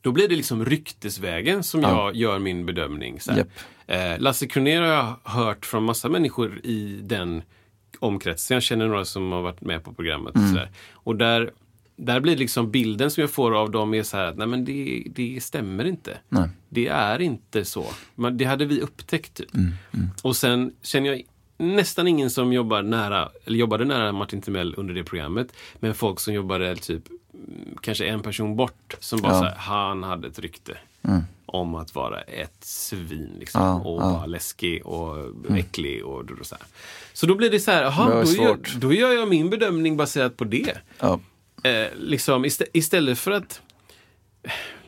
då 0.00 0.12
blir 0.12 0.28
det 0.28 0.36
liksom 0.36 0.64
ryktesvägen 0.64 1.62
som 1.62 1.82
jag 1.82 2.16
gör 2.16 2.38
min 2.38 2.66
bedömning. 2.66 3.20
Så 3.20 3.32
här. 3.32 3.46
Eh, 3.92 4.18
Lasse 4.20 4.46
Kronér 4.46 4.80
har 4.80 4.88
jag 4.88 5.16
hört 5.24 5.66
från 5.66 5.84
massa 5.84 6.08
människor 6.08 6.60
i 6.64 7.00
den 7.02 7.42
omkretsen. 7.98 8.54
Jag 8.54 8.62
känner 8.62 8.88
några 8.88 9.04
som 9.04 9.32
har 9.32 9.42
varit 9.42 9.60
med 9.60 9.84
på 9.84 9.92
programmet. 9.94 10.34
Mm. 10.36 10.44
Och, 10.46 10.54
så 10.54 10.56
där. 10.60 10.70
och 10.92 11.16
där, 11.16 11.50
där 11.96 12.20
blir 12.20 12.36
liksom 12.36 12.70
bilden 12.70 13.10
som 13.10 13.20
jag 13.20 13.30
får 13.30 13.54
av 13.56 13.70
dem 13.70 13.94
är 13.94 14.02
så 14.02 14.16
här 14.16 14.24
att 14.24 14.36
nej 14.36 14.46
men 14.46 14.64
det, 14.64 15.02
det 15.14 15.42
stämmer 15.42 15.84
inte. 15.84 16.18
Nej. 16.28 16.48
Det 16.68 16.86
är 16.88 17.20
inte 17.20 17.64
så. 17.64 17.86
Men 18.14 18.36
det 18.38 18.44
hade 18.44 18.64
vi 18.64 18.80
upptäckt. 18.80 19.34
Typ. 19.34 19.54
Mm, 19.54 19.72
Och 20.22 20.36
sen 20.36 20.72
känner 20.82 21.08
jag 21.10 21.22
nästan 21.56 22.08
ingen 22.08 22.30
som 22.30 22.52
jobbar 22.52 22.82
nära, 22.82 23.28
eller 23.44 23.58
jobbade 23.58 23.84
nära 23.84 24.12
Martin 24.12 24.42
Timell 24.42 24.74
under 24.76 24.94
det 24.94 25.04
programmet. 25.04 25.52
Men 25.74 25.94
folk 25.94 26.20
som 26.20 26.34
jobbade 26.34 26.76
typ 26.76 27.02
mm, 27.34 27.76
kanske 27.80 28.06
en 28.06 28.22
person 28.22 28.56
bort 28.56 28.96
som 29.00 29.20
bara 29.20 29.32
Ja. 29.32 29.38
så 29.38 29.44
här, 29.44 29.56
han 29.56 30.02
hade 30.02 30.28
ett 30.28 30.38
rykte 30.38 30.78
om 31.46 31.74
att 31.74 31.94
vara 31.94 32.20
ett 32.20 32.64
svin 32.64 33.30
liksom. 33.38 33.62
Ja, 33.62 33.74
och 33.80 34.02
ja. 34.02 34.10
vara 34.12 34.26
läskig 34.26 34.86
och 34.86 35.16
äcklig 35.56 36.04
och, 36.04 36.24
så 36.42 36.54
här. 36.54 36.64
Så 37.12 37.26
då 37.26 37.34
blir 37.34 37.50
det 37.50 37.60
så 37.60 37.70
här, 37.70 37.84
var 37.98 38.24
då, 38.24 38.42
gör, 38.42 38.58
då 38.80 38.92
gör 38.92 39.12
jag 39.12 39.28
min 39.28 39.50
bedömning 39.50 39.96
baserat 39.96 40.36
på 40.36 40.44
det. 40.44 40.78
Ja. 40.98 41.20
Eh, 41.62 41.86
liksom 41.98 42.44
istä- 42.44 42.66
istället 42.72 43.18
för 43.18 43.30
att 43.30 43.60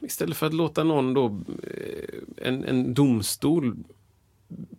Istället 0.01 0.37
för 0.37 0.47
att 0.47 0.55
låta 0.55 0.85
någon 0.85 1.15
då 1.15 1.27
eh, 1.63 2.49
en, 2.49 2.65
en 2.65 2.95
domstol 2.95 3.77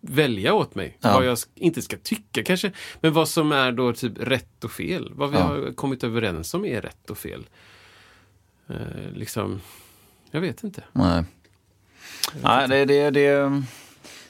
välja 0.00 0.54
åt 0.54 0.74
mig 0.74 0.98
Ja. 1.00 1.12
vad 1.14 1.26
jag 1.26 1.38
inte 1.54 1.82
ska 1.82 1.96
tycka 2.02 2.42
kanske. 2.44 2.72
Men 3.00 3.12
vad 3.12 3.28
som 3.28 3.52
är 3.52 3.72
då 3.72 3.92
typ 3.92 4.12
rätt 4.20 4.64
och 4.64 4.70
fel. 4.70 5.12
Vad 5.14 5.30
vi 5.30 5.36
Ja. 5.36 5.42
har 5.42 5.72
kommit 5.74 6.04
överens 6.04 6.54
om 6.54 6.64
är 6.64 6.80
rätt 6.80 7.10
och 7.10 7.18
fel. 7.18 7.46
Eh, 8.68 8.76
liksom, 9.14 9.60
jag 10.30 10.40
vet 10.40 10.64
inte. 10.64 10.84
Nej. 10.92 11.24
Nej, 12.42 12.68
det, 12.68 12.84
det, 12.84 13.10
det, 13.10 13.62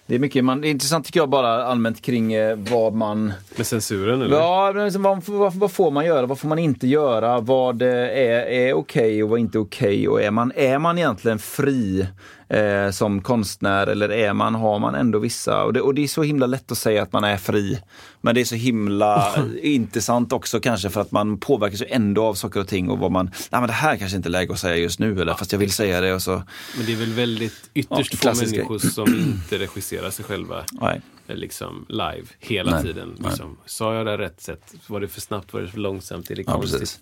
det 0.07 0.14
är 0.14 0.18
mycket. 0.18 0.44
Man, 0.44 0.61
det 0.61 0.68
är 0.68 0.70
intressant 0.70 1.07
tycker 1.07 1.20
jag 1.20 1.28
bara 1.28 1.64
allmänt 1.64 2.03
kring 2.03 2.32
eh, 2.32 2.57
vad 2.57 2.92
man... 2.94 3.32
Med 3.57 3.66
censuren 3.66 4.22
eller? 4.22 4.36
Ja, 4.36 4.72
liksom, 4.72 5.03
vad, 5.03 5.24
vad, 5.24 5.55
vad 5.55 5.72
får 5.72 5.90
man 5.90 6.07
göra? 6.07 6.26
Vad 6.26 6.38
får 6.38 6.49
man 6.49 6.59
inte 6.59 6.86
göra? 6.86 7.40
Vad 7.40 7.82
eh, 7.82 7.88
är, 7.88 8.47
är 8.47 8.72
okej 8.74 9.22
och 9.22 9.28
vad 9.28 9.38
är 9.38 9.40
inte 9.40 9.59
okej? 9.59 10.09
Och 10.09 10.22
är 10.22 10.30
man, 10.30 10.53
är 10.57 10.78
man 10.78 10.99
egentligen 10.99 11.38
fri 11.38 12.07
eh, 12.49 12.90
som 12.90 13.22
konstnär 13.22 13.86
eller 13.86 14.09
är 14.12 14.32
man, 14.32 14.55
har 14.55 14.78
man 14.78 14.94
ändå 14.94 15.18
vissa... 15.18 15.64
Och 15.64 15.72
det, 15.72 15.80
och 15.80 15.94
det 15.94 16.05
är 16.05 16.09
så 16.09 16.22
himla 16.22 16.47
lätt 16.47 16.72
att 16.72 16.78
säga 16.78 17.03
att 17.03 17.12
man 17.12 17.24
är 17.24 17.36
fri. 17.36 17.80
Men 18.20 18.34
det 18.34 18.40
är 18.40 18.44
så 18.44 18.55
himla 18.55 19.34
intressant 19.62 20.32
också 20.32 20.61
kanske 20.61 20.90
för 20.90 21.01
att 21.01 21.12
man 21.12 21.38
påverkas 21.38 21.82
ju 21.82 21.86
ändå 21.88 22.24
av 22.24 22.34
saker 22.34 22.61
och 22.61 22.68
ting 22.68 22.90
och 22.90 22.99
vad 22.99 23.11
man... 23.12 23.26
Nej 23.26 23.61
men 23.61 23.66
det 23.66 23.72
här 23.72 23.97
kanske 23.97 24.16
inte 24.16 24.28
är 24.28 24.30
läge 24.30 24.53
att 24.53 24.59
säga 24.59 24.76
just 24.76 24.99
nu 24.99 25.20
eller 25.20 25.34
fast 25.34 25.53
jag 25.53 25.59
vill 25.59 25.72
säga 25.72 26.01
det 26.01 26.14
och 26.14 26.22
så... 26.22 26.42
Men 26.76 26.86
det 26.86 26.92
är 26.92 26.97
väl 26.97 27.12
väldigt 27.12 27.70
ytterst 27.74 28.12
Ja, 28.12 28.16
få 28.16 28.22
klassisk 28.22 28.55
grej. 28.55 28.64
människor 28.68 28.78
som 28.78 29.07
inte 29.14 29.59
regisserar 29.59 30.11
sig 30.11 30.24
själva 30.24 30.64
Nej. 30.72 31.01
eh, 31.28 31.36
liksom 31.36 31.86
live 31.88 32.26
hela 32.38 32.70
Nej, 32.70 32.82
tiden. 32.82 33.14
nej. 33.18 33.28
Liksom. 33.30 33.57
Sa 33.66 33.94
jag 33.94 34.07
det 34.07 34.18
rätt 34.18 34.40
sätt? 34.40 34.74
Var 34.86 35.01
det 35.01 35.09
för 35.09 35.20
snabbt? 35.20 35.53
Var 35.53 35.61
det 35.61 35.68
för 35.68 35.78
långsamt? 35.78 36.30
Är 36.30 36.34
det 36.36 36.42
Ja, 36.47 36.53
konstigt? 36.53 36.80
precis. 36.80 37.01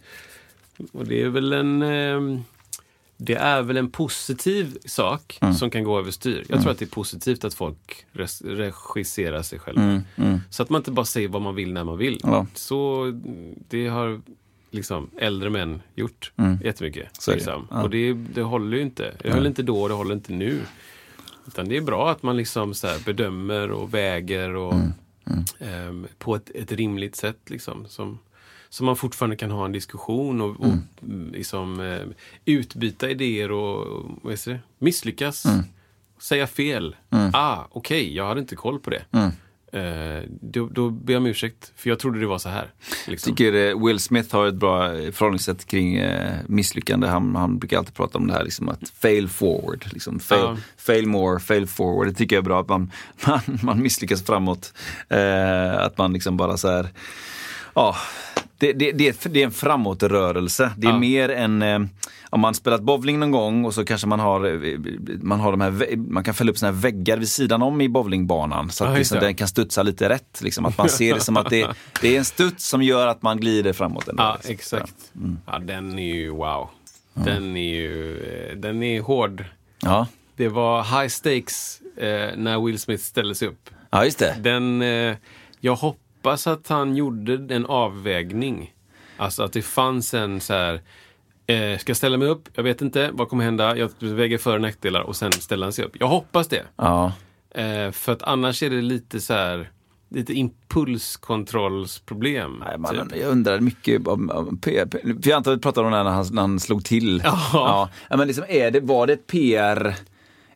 Och 0.92 1.04
det 1.06 1.22
är 1.22 1.28
väl 1.28 1.52
en 1.52 1.82
ehm, 1.82 2.44
det 3.16 3.34
är 3.34 3.62
väl 3.62 3.76
en 3.76 3.90
positiv 3.90 4.78
sak 4.86 5.38
Mm. 5.42 5.54
som 5.54 5.70
kan 5.70 5.84
gå 5.84 5.98
överstyr. 5.98 6.44
Jag 6.48 6.60
tror 6.62 6.70
att 6.72 6.78
det 6.78 6.84
är 6.84 6.86
positivt 6.94 7.44
att 7.44 7.54
folk 7.54 8.06
regisserar 8.44 9.42
sig 9.42 9.58
själva. 9.58 10.02
Så 10.50 10.62
att 10.62 10.70
man 10.70 10.80
inte 10.80 10.90
bara 10.90 11.06
säger 11.06 11.28
vad 11.28 11.42
man 11.42 11.54
vill 11.54 11.72
när 11.72 11.84
man 11.84 11.98
vill. 11.98 12.20
Mm, 12.24 12.34
Ja. 12.34 12.46
Så 12.54 13.02
mm, 13.02 13.54
det 13.68 13.86
har 13.88 14.20
liksom 14.70 15.10
äldre 15.16 15.50
män 15.50 15.82
gjort 15.94 16.32
jättemycket. 16.64 17.02
Mm. 17.02 17.08
Så 17.18 17.30
är 17.30 17.34
det. 17.34 17.38
liksom. 17.38 17.68
Ja. 17.70 17.82
Och 17.82 17.90
det, 17.90 18.12
det 18.12 18.42
håller 18.42 18.76
ju 18.76 18.82
inte. 18.82 19.12
Det 19.22 19.30
höll 19.30 19.46
inte 19.46 19.62
då 19.62 19.82
och 19.82 19.88
det 19.88 19.94
håller 19.94 20.14
inte 20.14 20.32
nu. 20.32 20.60
Utan 21.46 21.68
det 21.68 21.76
är 21.76 21.80
bra 21.80 22.10
att 22.10 22.22
man 22.22 22.36
liksom 22.36 22.74
så 22.74 22.88
bedömer 23.06 23.70
och 23.70 23.94
väger 23.94 24.54
och, 24.56 24.74
Mm, 25.26 25.44
ehm, 25.58 26.06
på 26.18 26.36
ett, 26.36 26.50
ett 26.54 26.72
rimligt 26.72 27.16
sätt. 27.16 27.38
Liksom, 27.46 27.86
som, 27.88 28.18
så 28.74 28.84
man 28.84 28.96
fortfarande 28.96 29.36
kan 29.36 29.50
ha 29.50 29.64
en 29.64 29.72
diskussion 29.72 30.40
och, 30.40 30.60
och 30.60 30.66
mm, 31.02 31.30
liksom, 31.32 31.80
eh, 31.80 32.00
utbyta 32.44 33.10
idéer 33.10 33.50
och, 33.50 34.04
vad 34.22 34.32
heter 34.32 34.50
det? 34.52 34.60
misslyckas. 34.78 35.44
Mm. 35.44 35.64
Säga 36.20 36.46
fel. 36.46 36.96
Ah, 37.32 37.58
okej, 37.70 38.16
jag 38.16 38.26
hade 38.28 38.40
inte 38.40 38.56
koll 38.56 38.78
på 38.80 38.90
det. 38.90 39.02
Mm. 39.12 39.30
Eh, 39.72 40.22
då, 40.40 40.68
då 40.68 40.90
ber 40.90 41.12
jag 41.12 41.20
om 41.20 41.26
ursäkt, 41.26 41.72
för 41.76 41.90
jag 41.90 41.98
trodde 41.98 42.20
det 42.20 42.26
var 42.26 42.38
så 42.38 42.48
här. 42.48 42.72
Jag 43.06 43.10
Liksom. 43.10 43.34
tycker 43.34 43.54
eh, 43.70 43.86
Will 43.86 44.00
Smith 44.00 44.34
har 44.36 44.46
ett 44.46 44.54
bra 44.54 44.88
förhållningssätt 44.88 45.66
kring 45.66 45.96
eh, 45.96 46.34
misslyckande. 46.46 47.06
Han, 47.08 47.36
han 47.36 47.58
brukar 47.58 47.78
alltid 47.78 47.94
prata 47.94 48.18
om 48.18 48.26
det 48.26 48.32
här, 48.32 48.44
liksom 48.44 48.68
att 48.68 48.88
fail 48.88 49.28
forward. 49.28 49.84
Liksom, 49.92 50.20
fail, 50.20 50.40
Ja. 50.40 50.56
fail 50.76 51.06
more, 51.06 51.40
fail 51.40 51.66
forward. 51.66 52.06
Det 52.06 52.14
tycker 52.14 52.36
jag 52.36 52.42
är 52.42 52.46
bra, 52.46 52.60
att 52.60 52.68
man, 52.68 52.90
man, 53.26 53.40
man 53.62 53.82
misslyckas 53.82 54.22
framåt. 54.24 54.72
Eh, 55.08 55.74
att 55.78 55.98
man 55.98 56.12
liksom 56.12 56.36
bara 56.36 56.56
så 56.56 56.68
här, 56.70 56.88
ja, 57.74 57.96
det, 58.66 58.72
det, 58.72 58.92
det, 58.92 59.08
är- 59.08 59.28
det 59.28 59.40
är 59.40 59.44
en 59.44 59.50
framåtrörelse. 59.52 60.70
Det 60.76 60.86
är 60.86 60.90
Ja. 60.90 60.98
mer 60.98 61.28
än 61.28 61.62
eh, 61.62 61.78
om 62.30 62.40
man 62.40 62.54
spelat 62.54 62.82
bowling 62.82 63.18
någon 63.20 63.30
gång 63.30 63.64
och 63.64 63.74
så 63.74 63.84
kanske 63.84 64.06
man 64.06 64.20
har, 64.20 64.44
eh, 64.66 64.78
man 65.22 65.40
har 65.40 65.50
de 65.50 65.60
här, 65.60 65.96
man 65.96 66.24
kan 66.24 66.34
fälla 66.34 66.50
upp 66.50 66.62
här 66.62 66.72
väggar 66.72 67.16
vid 67.16 67.28
sidan 67.28 67.62
om 67.62 67.80
i 67.80 67.88
bowlingbanan 67.88 68.70
så 68.70 68.84
att 68.84 68.90
Ja, 68.90 68.96
liksom 68.98 69.18
den 69.20 69.34
kan 69.34 69.48
studsa 69.48 69.82
lite 69.82 70.08
rätt. 70.08 70.40
Liksom, 70.42 70.66
att 70.66 70.78
man 70.78 70.88
ser 70.88 71.14
det 71.14 71.20
som 71.20 71.36
att 71.36 71.50
det, 71.50 71.66
det 72.00 72.14
är 72.14 72.18
en 72.18 72.24
studs 72.24 72.68
som 72.68 72.82
gör 72.82 73.06
att 73.06 73.22
man 73.22 73.40
glider 73.40 73.72
framåt. 73.72 74.08
ändå, 74.08 74.22
Ja, 74.22 74.34
liksom. 74.34 74.52
exakt. 74.54 74.94
Mm. 75.16 75.38
Ja, 75.46 75.58
den 75.58 75.98
är 75.98 76.14
ju 76.14 76.30
wow. 76.30 76.68
Den 77.14 77.56
är 77.56 77.74
ju 77.74 78.18
eh, 78.50 78.56
den 78.56 78.82
är 78.82 79.00
hård. 79.00 79.44
Ja. 79.82 80.06
Det 80.36 80.48
var 80.48 80.82
high 81.00 81.08
stakes 81.08 81.80
eh, 81.96 82.36
när 82.36 82.64
Will 82.66 82.78
Smith 82.78 83.02
ställde 83.02 83.34
sig 83.34 83.48
upp. 83.48 83.70
ja, 83.90 84.04
just 84.04 84.18
det. 84.18 84.36
Den, 84.40 84.82
eh, 84.82 85.16
jag 85.60 85.74
hoppas 86.24 86.46
att 86.46 86.68
han 86.68 86.96
gjorde 86.96 87.54
en 87.54 87.66
avvägning. 87.66 88.74
Alltså 89.16 89.42
att 89.42 89.52
det 89.52 89.62
fanns 89.62 90.14
en 90.14 90.40
så 90.40 90.52
här, 90.54 90.74
eh, 91.46 91.78
ska 91.78 91.90
jag 91.90 91.96
ställa 91.96 92.16
mig 92.18 92.28
upp? 92.28 92.48
Jag 92.54 92.62
vet 92.62 92.82
inte, 92.82 93.10
vad 93.12 93.28
kommer 93.28 93.44
hända? 93.44 93.76
Jag 93.76 93.90
väger 94.00 94.38
för 94.38 94.54
och 94.54 94.60
nackdelar 94.60 95.00
och 95.00 95.16
sen 95.16 95.32
ställer 95.32 95.66
han 95.66 95.72
sig 95.72 95.84
upp. 95.84 95.96
Jag 96.00 96.08
hoppas 96.08 96.48
det. 96.48 96.62
Ja. 96.76 97.12
Eh, 97.54 97.90
för 97.90 98.12
att 98.12 98.22
annars 98.22 98.62
är 98.62 98.70
det 98.70 98.82
lite 98.82 99.20
så 99.20 99.34
här, 99.34 99.70
lite 100.10 100.32
impulskontrollsproblem. 100.32 102.62
Nej, 102.66 102.78
man, 102.78 103.08
typ. 103.08 103.20
Jag 103.20 103.30
undrar 103.30 103.60
mycket 103.60 104.08
om, 104.08 104.30
om 104.30 104.56
PR. 104.58 104.88
För 105.22 105.30
jag 105.30 105.36
antar 105.36 105.52
att 105.52 105.58
vi 105.58 105.62
pratade 105.62 105.86
om 105.86 105.90
det 105.92 105.96
här 105.96 106.04
när 106.04 106.10
han, 106.10 106.26
när 106.32 106.42
han 106.42 106.60
slog 106.60 106.84
till. 106.84 107.20
Ja. 107.24 107.38
Ja. 107.52 107.88
Men 108.16 108.26
liksom, 108.26 108.44
är 108.48 108.70
det, 108.70 108.80
var 108.80 109.06
det 109.06 109.12
ett 109.12 109.26
PR? 109.26 109.94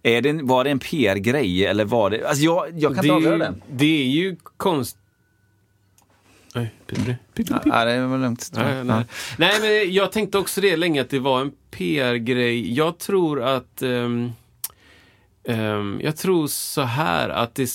Är 0.03 0.23
det, 0.23 0.29
en- 0.31 0.47
var 0.47 0.64
det 0.64 0.71
en 0.71 0.79
PR-grej 0.79 1.66
eller 1.66 1.85
var 1.85 2.11
det... 2.11 2.29
Alltså 2.29 2.45
jag, 2.45 2.66
jag 2.75 2.95
kan 2.95 3.05
inte 3.05 3.14
avgöra 3.14 3.39
den. 3.39 3.62
det 3.71 4.03
är 4.03 4.07
ju 4.07 4.37
konst... 4.57 4.98
Nej, 6.61 6.75
det? 7.65 7.75
Nej, 7.85 8.01
var 8.07 8.19
lugnt. 8.19 8.51
Nej, 8.53 8.85
nej. 8.85 9.05
nej, 9.39 9.53
men 9.61 9.95
jag 9.95 10.13
tänkte 10.13 10.39
också 10.39 10.61
det 10.61 10.77
länge 10.77 11.01
att 11.01 11.11
det 11.11 11.19
var 11.19 11.41
en 11.41 11.53
PR-grej. 11.71 12.75
Jag 12.75 12.99
tror 12.99 13.43
att... 13.43 13.83
ehm, 13.83 14.33
ehm, 15.49 16.01
jag 16.03 16.17
tror 16.17 16.47
så 16.47 16.83
här 16.83 17.29
att 17.29 17.55
det... 17.55 17.71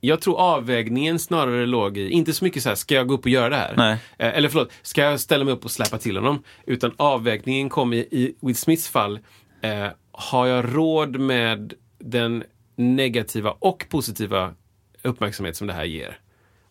Jag 0.00 0.20
tror 0.20 0.36
avvägningen 0.40 1.18
snarare 1.18 1.66
låg 1.66 1.98
i, 1.98 2.10
inte 2.10 2.32
så 2.32 2.44
mycket 2.44 2.62
så 2.62 2.68
här, 2.68 2.76
ska 2.76 2.94
jag 2.94 3.08
gå 3.08 3.14
upp 3.14 3.24
och 3.24 3.30
göra 3.30 3.48
det 3.48 3.56
här? 3.56 3.74
Nej. 3.76 3.92
Eh, 4.18 4.36
Eller 4.38 4.48
förlåt, 4.48 4.72
ska 4.82 5.02
jag 5.02 5.20
ställa 5.20 5.44
mig 5.44 5.54
upp 5.54 5.64
och 5.64 5.70
släppa 5.70 5.98
till 5.98 6.16
honom? 6.16 6.42
Utan 6.66 6.92
avvägningen 6.96 7.68
kom 7.68 7.92
i, 7.92 7.96
i 7.98 8.34
Will 8.40 8.56
Smiths 8.56 8.88
fall, 8.88 9.18
Eh, 9.64 9.88
har 10.12 10.46
jag 10.46 10.76
råd 10.76 11.18
med 11.20 11.74
den 11.98 12.44
negativa 12.76 13.50
och 13.58 13.86
positiva 13.88 14.54
uppmärksamhet 15.02 15.56
som 15.56 15.66
det 15.66 15.72
här 15.72 15.84
ger? 15.84 16.18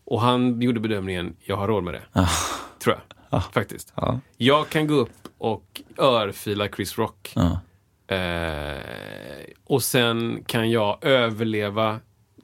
Och 0.06 0.22
han 0.22 0.62
gjorde 0.62 0.80
bedömningen, 0.80 1.36
jag 1.40 1.58
har 1.58 1.68
råd 1.68 1.84
med 1.84 1.94
det. 1.94 2.28
Tror 2.84 2.96
jag. 3.30 3.44
Faktiskt. 3.54 3.94
Ja. 3.96 4.20
Jag 4.38 4.70
kan 4.70 4.88
gå 4.88 4.94
upp 4.94 5.10
och 5.38 5.82
örfila 5.98 6.68
Chris 6.68 6.98
Rock. 6.98 7.34
Ja. 7.36 7.60
Eh, 8.16 8.82
och 9.66 9.84
sen 9.84 10.44
kan 10.46 10.72
jag 10.72 10.98
överleva 11.06 12.00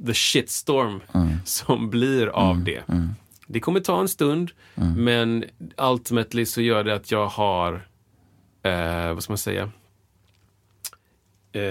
the 0.05 0.13
shitstorm 0.13 1.01
Mm. 1.13 1.29
som 1.45 1.89
blir 1.89 2.27
av 2.27 2.63
det. 2.63 2.83
Det 3.47 3.59
kommer 3.59 3.79
ta 3.79 3.99
en 3.99 4.07
stund, 4.07 4.51
Mm. 4.75 5.03
men 5.03 5.45
ultimately 5.77 6.45
så 6.45 6.61
gör 6.61 6.83
det 6.83 6.95
att 6.95 7.11
jag 7.11 7.27
har, 7.27 7.87
eh, 8.63 9.13
vad 9.13 9.23
ska 9.23 9.31
man 9.31 9.37
säga, 9.37 9.71
eh, 11.51 11.61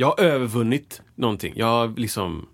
jag 0.00 0.06
har 0.06 0.20
övervunnit 0.20 1.02
någonting. 1.14 1.52
Jag 1.56 1.66
har 1.66 1.88
liksom, 1.96 2.48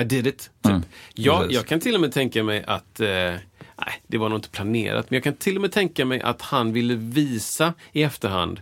I 0.00 0.04
did 0.04 0.26
it. 0.26 0.50
Typ. 0.62 0.72
Jag, 1.14 1.34
Mm. 1.34 1.42
Precis. 1.42 1.56
jag 1.56 1.66
kan 1.66 1.80
till 1.80 1.94
och 1.94 2.00
med 2.00 2.12
tänka 2.12 2.42
mig 2.42 2.64
att, 2.66 3.00
eh, 3.00 3.06
nej, 3.08 3.40
det 4.06 4.18
var 4.18 4.28
nog 4.28 4.38
inte 4.38 4.48
planerat, 4.50 5.10
men 5.10 5.16
jag 5.16 5.24
kan 5.24 5.34
till 5.34 5.56
och 5.56 5.62
med 5.62 5.72
tänka 5.72 6.04
mig 6.04 6.20
att 6.20 6.42
han 6.42 6.72
ville 6.72 6.94
visa 6.94 7.74
i 7.92 8.02
efterhand 8.02 8.60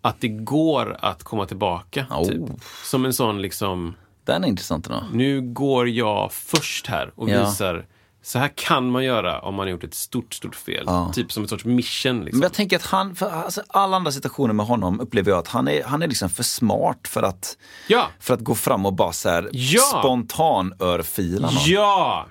att 0.00 0.20
det 0.20 0.28
går 0.28 0.96
att 1.00 1.22
komma 1.22 1.46
tillbaka. 1.46 2.06
Oh. 2.10 2.28
Typ. 2.28 2.40
Som 2.84 3.04
en 3.04 3.12
sån 3.12 3.42
liksom, 3.42 3.94
Den 4.24 4.44
är 4.44 4.48
intressant 4.48 4.88
då. 4.88 5.04
nu 5.12 5.40
går 5.40 5.88
jag 5.88 6.32
först 6.32 6.86
här 6.86 7.10
och 7.14 7.30
Ja. 7.30 7.44
visar 7.48 7.86
så 8.26 8.38
här 8.38 8.50
kan 8.54 8.90
man 8.90 9.04
göra 9.04 9.40
om 9.40 9.54
man 9.54 9.66
har 9.66 9.70
gjort 9.70 9.84
ett 9.84 9.94
stort, 9.94 10.34
stort 10.34 10.56
fel. 10.56 10.84
Ja. 10.86 11.12
Typ 11.14 11.32
som 11.32 11.44
ett 11.44 11.50
sorts 11.50 11.64
mission. 11.64 12.24
Liksom. 12.24 12.38
Men 12.38 12.42
jag 12.42 12.52
tänker 12.52 12.76
att 12.76 12.86
han, 12.86 13.16
för 13.16 13.30
alltså, 13.30 13.62
alla 13.68 13.96
andra 13.96 14.12
situationer 14.12 14.54
med 14.54 14.66
honom 14.66 15.00
upplever 15.00 15.30
jag 15.30 15.38
att 15.38 15.48
han 15.48 15.68
är, 15.68 15.84
han 15.84 16.02
är 16.02 16.06
liksom 16.08 16.30
för 16.30 16.42
smart 16.42 17.08
för 17.08 17.22
att, 17.22 17.56
Ja! 17.88 18.08
för 18.20 18.34
att 18.34 18.40
gå 18.40 18.54
fram 18.54 18.86
och 18.86 18.92
bara 18.92 19.12
så 19.12 19.28
här 19.28 19.48
Ja! 19.52 19.80
spontan 19.82 20.74
örfila 20.80 21.50
någon. 21.50 21.62
Ja! 21.66 22.26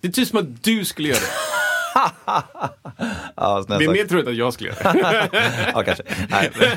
Det 0.00 0.08
är 0.08 0.12
typ 0.12 0.28
som 0.28 0.38
att 0.38 0.64
du 0.64 0.84
skulle 0.84 1.08
göra 1.08 1.20
det. 1.20 1.57
Ja, 3.36 3.64
Det 3.68 3.74
är 3.84 3.92
mer 3.92 4.04
troligt 4.04 4.28
att 4.28 4.36
jag 4.36 4.52
skulle 4.52 4.68
göra 4.70 4.92
det. 4.92 5.28
ja, 5.74 5.82
kanske. 5.82 6.02
Nej, 6.30 6.50
men, 6.58 6.68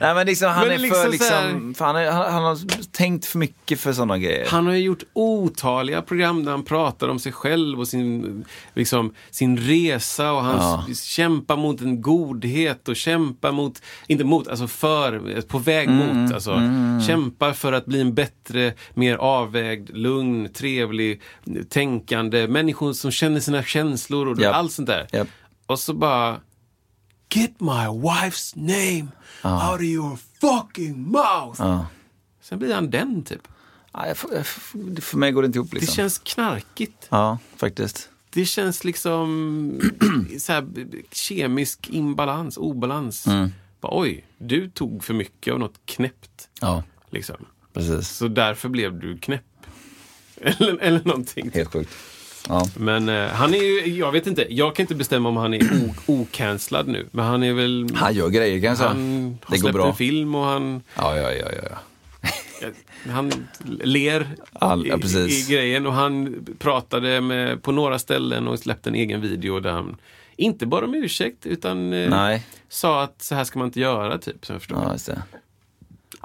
nej, 0.00 0.14
men 0.14 0.26
liksom, 0.26 0.48
han 0.50 0.66
Men 0.66 0.74
är 0.74 0.78
liksom 0.78 1.02
för, 1.02 1.10
liksom, 1.10 1.28
här- 1.28 1.74
för 1.74 1.84
han, 1.84 1.96
är, 1.96 2.10
han, 2.10 2.32
han 2.32 2.42
har 2.42 2.58
tänkt 2.92 3.26
för 3.26 3.38
mycket 3.38 3.80
för 3.80 3.92
sådana 3.92 4.18
grejer. 4.18 4.46
Han 4.48 4.66
har 4.66 4.72
ju 4.72 4.78
gjort 4.82 5.02
otaliga 5.12 6.02
program 6.02 6.44
där 6.44 6.50
han 6.52 6.64
pratar 6.64 7.08
om 7.08 7.18
sig 7.18 7.32
själv 7.32 7.80
och 7.80 7.88
sin, 7.88 8.44
liksom, 8.74 9.14
sin 9.30 9.56
resa 9.58 10.32
och 10.32 10.42
han 10.42 10.56
Ja. 10.88 10.94
kämpar 10.94 11.56
mot 11.56 11.80
en 11.80 12.02
godhet 12.02 12.88
och 12.88 12.96
kämpar 12.96 13.52
mot, 13.52 13.82
inte 14.06 14.24
mot, 14.24 14.48
alltså 14.48 14.66
för, 14.66 15.40
på 15.40 15.58
väg 15.58 15.88
Mm, 15.88 16.22
mot. 16.24 16.34
Alltså, 16.34 16.60
Kämpar 17.06 17.52
för 17.52 17.72
att 17.72 17.86
bli 17.86 18.00
en 18.00 18.14
bättre, 18.14 18.72
mer 18.94 19.16
avvägd, 19.16 19.90
lugn, 19.96 20.48
trevlig, 20.52 21.20
tänkande 21.68 22.48
människor 22.48 22.92
som 22.92 23.10
känner 23.10 23.40
sina 23.40 23.62
känslor 23.62 24.31
och 24.38 24.44
Japp. 24.44 24.54
allt 24.54 24.72
sånt 24.72 24.86
där. 24.88 25.06
Japp. 25.12 25.28
Och 25.66 25.78
så 25.78 25.94
bara 25.94 26.40
Get 27.34 27.60
my 27.60 27.68
wife's 28.02 28.52
name 28.56 29.08
out 29.62 29.74
of 29.74 29.82
your 29.82 30.18
fucking 30.40 31.02
mouth. 31.10 31.54
Ja. 31.62 31.86
Sen 32.40 32.58
blir 32.58 32.74
han 32.74 32.90
den 32.90 33.24
typ. 33.24 33.48
Nej, 33.94 34.14
för, 34.14 34.42
för, 34.42 35.00
för 35.00 35.16
mig 35.18 35.32
går 35.32 35.42
det 35.42 35.46
inte 35.46 35.58
ihop. 35.58 35.70
Det 35.70 35.76
Liksom. 35.78 35.94
känns 35.94 36.18
knarkigt. 36.18 37.06
Ja, 37.08 37.38
faktiskt. 37.56 38.08
Det 38.30 38.44
känns 38.44 38.84
liksom 38.84 39.80
så 40.38 40.52
här, 40.52 40.66
kemisk 41.12 41.88
imbalans, 41.90 42.56
obalans. 42.56 43.26
Mm. 43.26 43.50
Bara, 43.80 43.98
Oj, 44.00 44.24
du 44.38 44.70
tog 44.70 45.04
för 45.04 45.14
mycket 45.14 45.52
av 45.52 45.58
något 45.60 45.80
knäppt. 45.84 46.48
Ja, 46.60 46.82
Liksom. 47.10 47.36
precis. 47.72 48.08
Så 48.08 48.28
därför 48.28 48.68
blev 48.68 48.98
du 49.00 49.18
knäpp. 49.18 49.42
Eller, 50.40 50.78
eller 50.78 51.04
någonting. 51.04 51.50
Helt 51.54 51.72
sjukt. 51.72 51.90
Ja. 52.48 52.68
Men 52.76 53.08
eh, 53.08 53.26
han 53.28 53.54
är 53.54 53.58
ju, 53.58 53.94
jag 53.98 54.12
vet 54.12 54.26
inte, 54.26 54.46
jag 54.54 54.76
kan 54.76 54.84
inte 54.84 54.94
bestämma 54.94 55.28
om 55.28 55.36
han 55.36 55.54
är 55.54 55.62
ocancellad 56.06 56.88
nu. 56.88 57.06
Men 57.10 57.24
han 57.24 57.42
är 57.42 57.52
väl... 57.52 57.88
Han 57.94 58.14
gör 58.14 58.28
grejer 58.28 58.60
kan 58.60 58.68
jag 58.68 58.76
säga. 58.78 58.88
han 58.88 59.38
har 59.44 59.54
det 59.56 59.56
går 59.56 59.62
släppt 59.62 59.74
bra. 59.74 59.88
en 59.88 59.94
film 59.94 60.34
och 60.34 60.44
han, 60.44 60.82
Ja, 60.96 61.16
ja, 61.16 61.32
ja, 61.32 61.46
ja, 61.62 61.68
ja. 61.70 62.68
han 63.12 63.32
ler 63.82 64.26
All- 64.52 64.86
ja, 64.86 64.98
i, 65.18 65.38
i 65.40 65.46
grejen. 65.48 65.86
Och 65.86 65.92
han 65.92 66.46
pratade 66.58 67.20
med, 67.20 67.62
på 67.62 67.72
några 67.72 67.98
ställen 67.98 68.48
och 68.48 68.58
släppte 68.58 68.90
en 68.90 68.94
egen 68.94 69.20
video 69.20 69.60
där 69.60 69.70
han 69.72 69.96
inte 70.36 70.66
bara 70.66 70.84
om 70.84 70.94
ursäkt 70.94 71.46
utan 71.46 71.92
eh, 71.92 72.08
sa 72.68 73.02
att 73.02 73.22
så 73.22 73.34
här 73.34 73.44
ska 73.44 73.58
man 73.58 73.68
inte 73.68 73.80
göra 73.80 74.18
typ. 74.18 74.46
Som 74.46 74.54
jag 74.54 74.62
förstår. 74.62 74.98
Ja. 75.08 75.14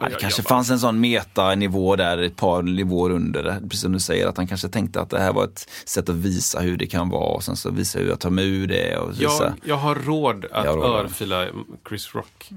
Ja, 0.02 0.10
det 0.10 0.16
kanske 0.16 0.44
fanns 0.44 0.70
en 0.70 0.80
sån 0.80 1.00
metanivå 1.00 1.96
där, 1.96 2.18
ett 2.18 2.36
par 2.36 2.62
nivåer 2.62 3.10
under. 3.10 3.60
Precis 3.62 3.82
som 3.82 3.92
du 3.92 4.00
säger, 4.00 4.28
att 4.28 4.38
han 4.38 4.48
kanske 4.48 4.70
tänkte 4.70 5.02
att 5.02 5.10
det 5.10 5.20
här 5.20 5.34
var 5.34 5.44
ett 5.44 5.70
sätt 5.86 6.10
att 6.10 6.16
visa 6.16 6.60
hur 6.60 6.78
det 6.78 6.88
kan 6.88 7.10
vara 7.10 7.34
och 7.36 7.44
sen 7.44 7.56
så 7.56 7.72
visa 7.72 8.00
hur 8.00 8.08
jag 8.10 8.20
tar 8.20 8.30
mig 8.30 8.48
ur 8.50 8.68
det. 8.68 8.98
Och 8.98 9.12
visa. 9.12 9.24
jag, 9.44 9.54
jag 9.64 9.76
har 9.76 9.96
råd 9.96 10.46
att 10.52 10.66
har 10.66 10.76
råd. 10.76 10.86
örfila 11.00 11.48
Chris 11.90 12.16
Rock 12.16 12.52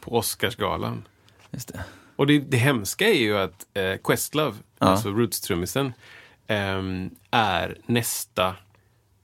på 0.00 0.16
Oscarsgalan. 0.18 1.02
Just 1.50 1.68
det. 1.72 1.80
Och 2.16 2.26
det, 2.26 2.38
det 2.38 2.56
hemska 2.56 3.08
är 3.08 3.18
ju 3.18 3.38
att 3.38 3.66
eh, 3.74 3.94
Questlove, 4.04 4.56
Ja. 4.78 4.86
alltså 4.86 5.08
Roots-trummisen, 5.08 5.92
ehm, 6.46 7.10
är 7.30 7.76
nästa 7.86 8.54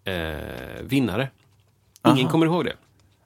eh, 0.05 0.83
vinnare. 0.83 1.29
Ingen 2.09 2.29
kommer 2.29 2.47
ihåg 2.47 2.65
det. 2.65 2.73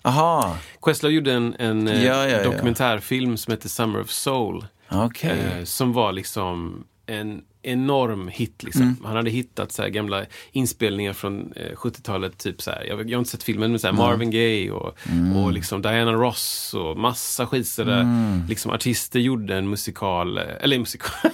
Aha, 0.09 0.57
Questlove 0.83 1.15
gjorde 1.15 1.33
en, 1.33 1.55
en 1.59 1.89
eh, 1.89 2.05
Ja, 2.05 2.29
ja, 2.29 2.43
dokumentärfilm 2.45 3.37
som 3.37 3.51
heter 3.51 3.69
Summer 3.69 4.01
of 4.01 4.11
Soul. 4.11 4.67
okej. 4.91 5.39
Eh, 5.59 5.65
som 5.65 5.93
var 5.93 6.13
liksom 6.13 6.85
en 7.07 7.43
enorm 7.63 8.29
hit. 8.29 8.63
Liksom. 8.63 8.83
Mm. 8.83 8.97
Han 9.05 9.17
hade 9.17 9.31
hittat 9.31 9.73
så 9.73 9.89
gamla 9.89 10.25
inspelningar 10.53 11.13
från 11.13 11.53
eh, 11.57 11.73
70-talet. 11.77 12.39
Typ 12.39 12.63
så 12.63 12.71
här, 12.71 12.85
jag, 12.85 13.11
jag 13.11 13.17
har 13.17 13.19
inte 13.19 13.31
sett 13.31 13.43
filmen, 13.43 13.71
men 13.71 13.81
så 13.81 13.87
här 13.87 13.95
Marvin 13.95 14.31
Gaye 14.31 14.71
och, 14.71 14.99
Mm. 15.11 15.37
och 15.37 15.53
liksom 15.53 15.83
Diana 15.83 16.13
Ross 16.13 16.75
och 16.75 16.97
massa 16.99 17.47
skit. 17.47 17.69
Så 17.69 17.85
där, 17.85 18.01
Mm. 18.01 18.43
liksom, 18.49 18.71
artister 18.71 19.21
gjorde 19.21 19.57
en 19.57 19.69
musikal, 19.71 20.39
eh, 20.39 20.45
eller 20.61 20.79
musikal. 20.79 21.31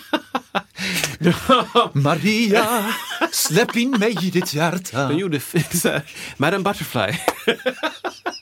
Maria, 1.93 2.85
släpp 3.33 3.77
in 3.77 3.91
mig 3.91 4.17
i 4.23 4.31
ditt 4.31 4.55
hjärta. 4.55 5.09
De 5.09 5.19
gjorde 5.19 5.41
så 5.41 5.89
här, 5.89 6.03
Madame 6.37 6.65
Butterfly. 6.65 7.19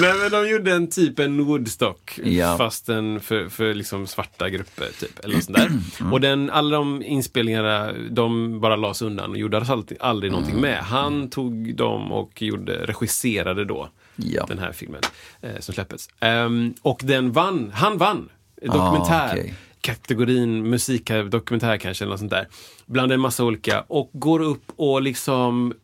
Nej 0.00 0.12
men 0.22 0.30
de 0.30 0.48
gjorde 0.50 0.72
en 0.72 0.90
typ 0.90 1.18
en 1.18 1.44
Woodstock 1.44 2.18
Ja. 2.24 2.56
fast 2.58 2.88
en 2.88 3.20
för, 3.20 3.48
för 3.48 3.74
liksom 3.74 4.06
svarta 4.06 4.50
grupper 4.50 4.86
typ. 5.00 5.24
Eller 5.24 5.40
sånt 5.40 5.56
där. 5.58 5.66
Mm. 6.00 6.12
Och 6.12 6.20
den, 6.20 6.50
alla 6.50 6.76
de 6.76 7.02
inspelningarna 7.02 7.92
de 8.10 8.60
bara 8.60 8.76
lades 8.76 9.02
undan 9.02 9.30
och 9.30 9.38
gjorde 9.38 9.58
alltid, 9.68 9.96
aldrig 10.00 10.30
Mm. 10.32 10.40
någonting 10.40 10.60
med. 10.62 10.78
Han 10.78 11.30
tog 11.30 11.76
dem 11.76 12.12
och 12.12 12.42
gjorde, 12.42 12.86
regisserade 12.86 13.64
då 13.64 13.88
Ja. 14.16 14.44
den 14.48 14.58
här 14.58 14.72
filmen 14.72 15.00
eh, 15.40 15.50
som 15.60 15.74
släpptes. 15.74 16.08
Ehm, 16.20 16.74
och 16.82 17.00
den 17.04 17.32
vann, 17.32 17.70
han 17.74 17.98
vann 17.98 18.28
dokumentär. 18.62 19.28
Ah, 19.28 19.32
okej. 19.32 19.54
Kategorin 19.80 20.70
musik, 20.70 21.10
dokumentär 21.30 21.76
kanske 21.76 22.04
eller 22.04 22.10
något 22.10 22.18
sånt 22.20 22.30
där. 22.30 22.48
Bland 22.86 23.12
en 23.12 23.20
massa 23.20 23.44
olika 23.44 23.80
och 23.80 24.10
går 24.12 24.40
upp 24.42 24.64
och 24.76 25.02
liksom 25.02 25.74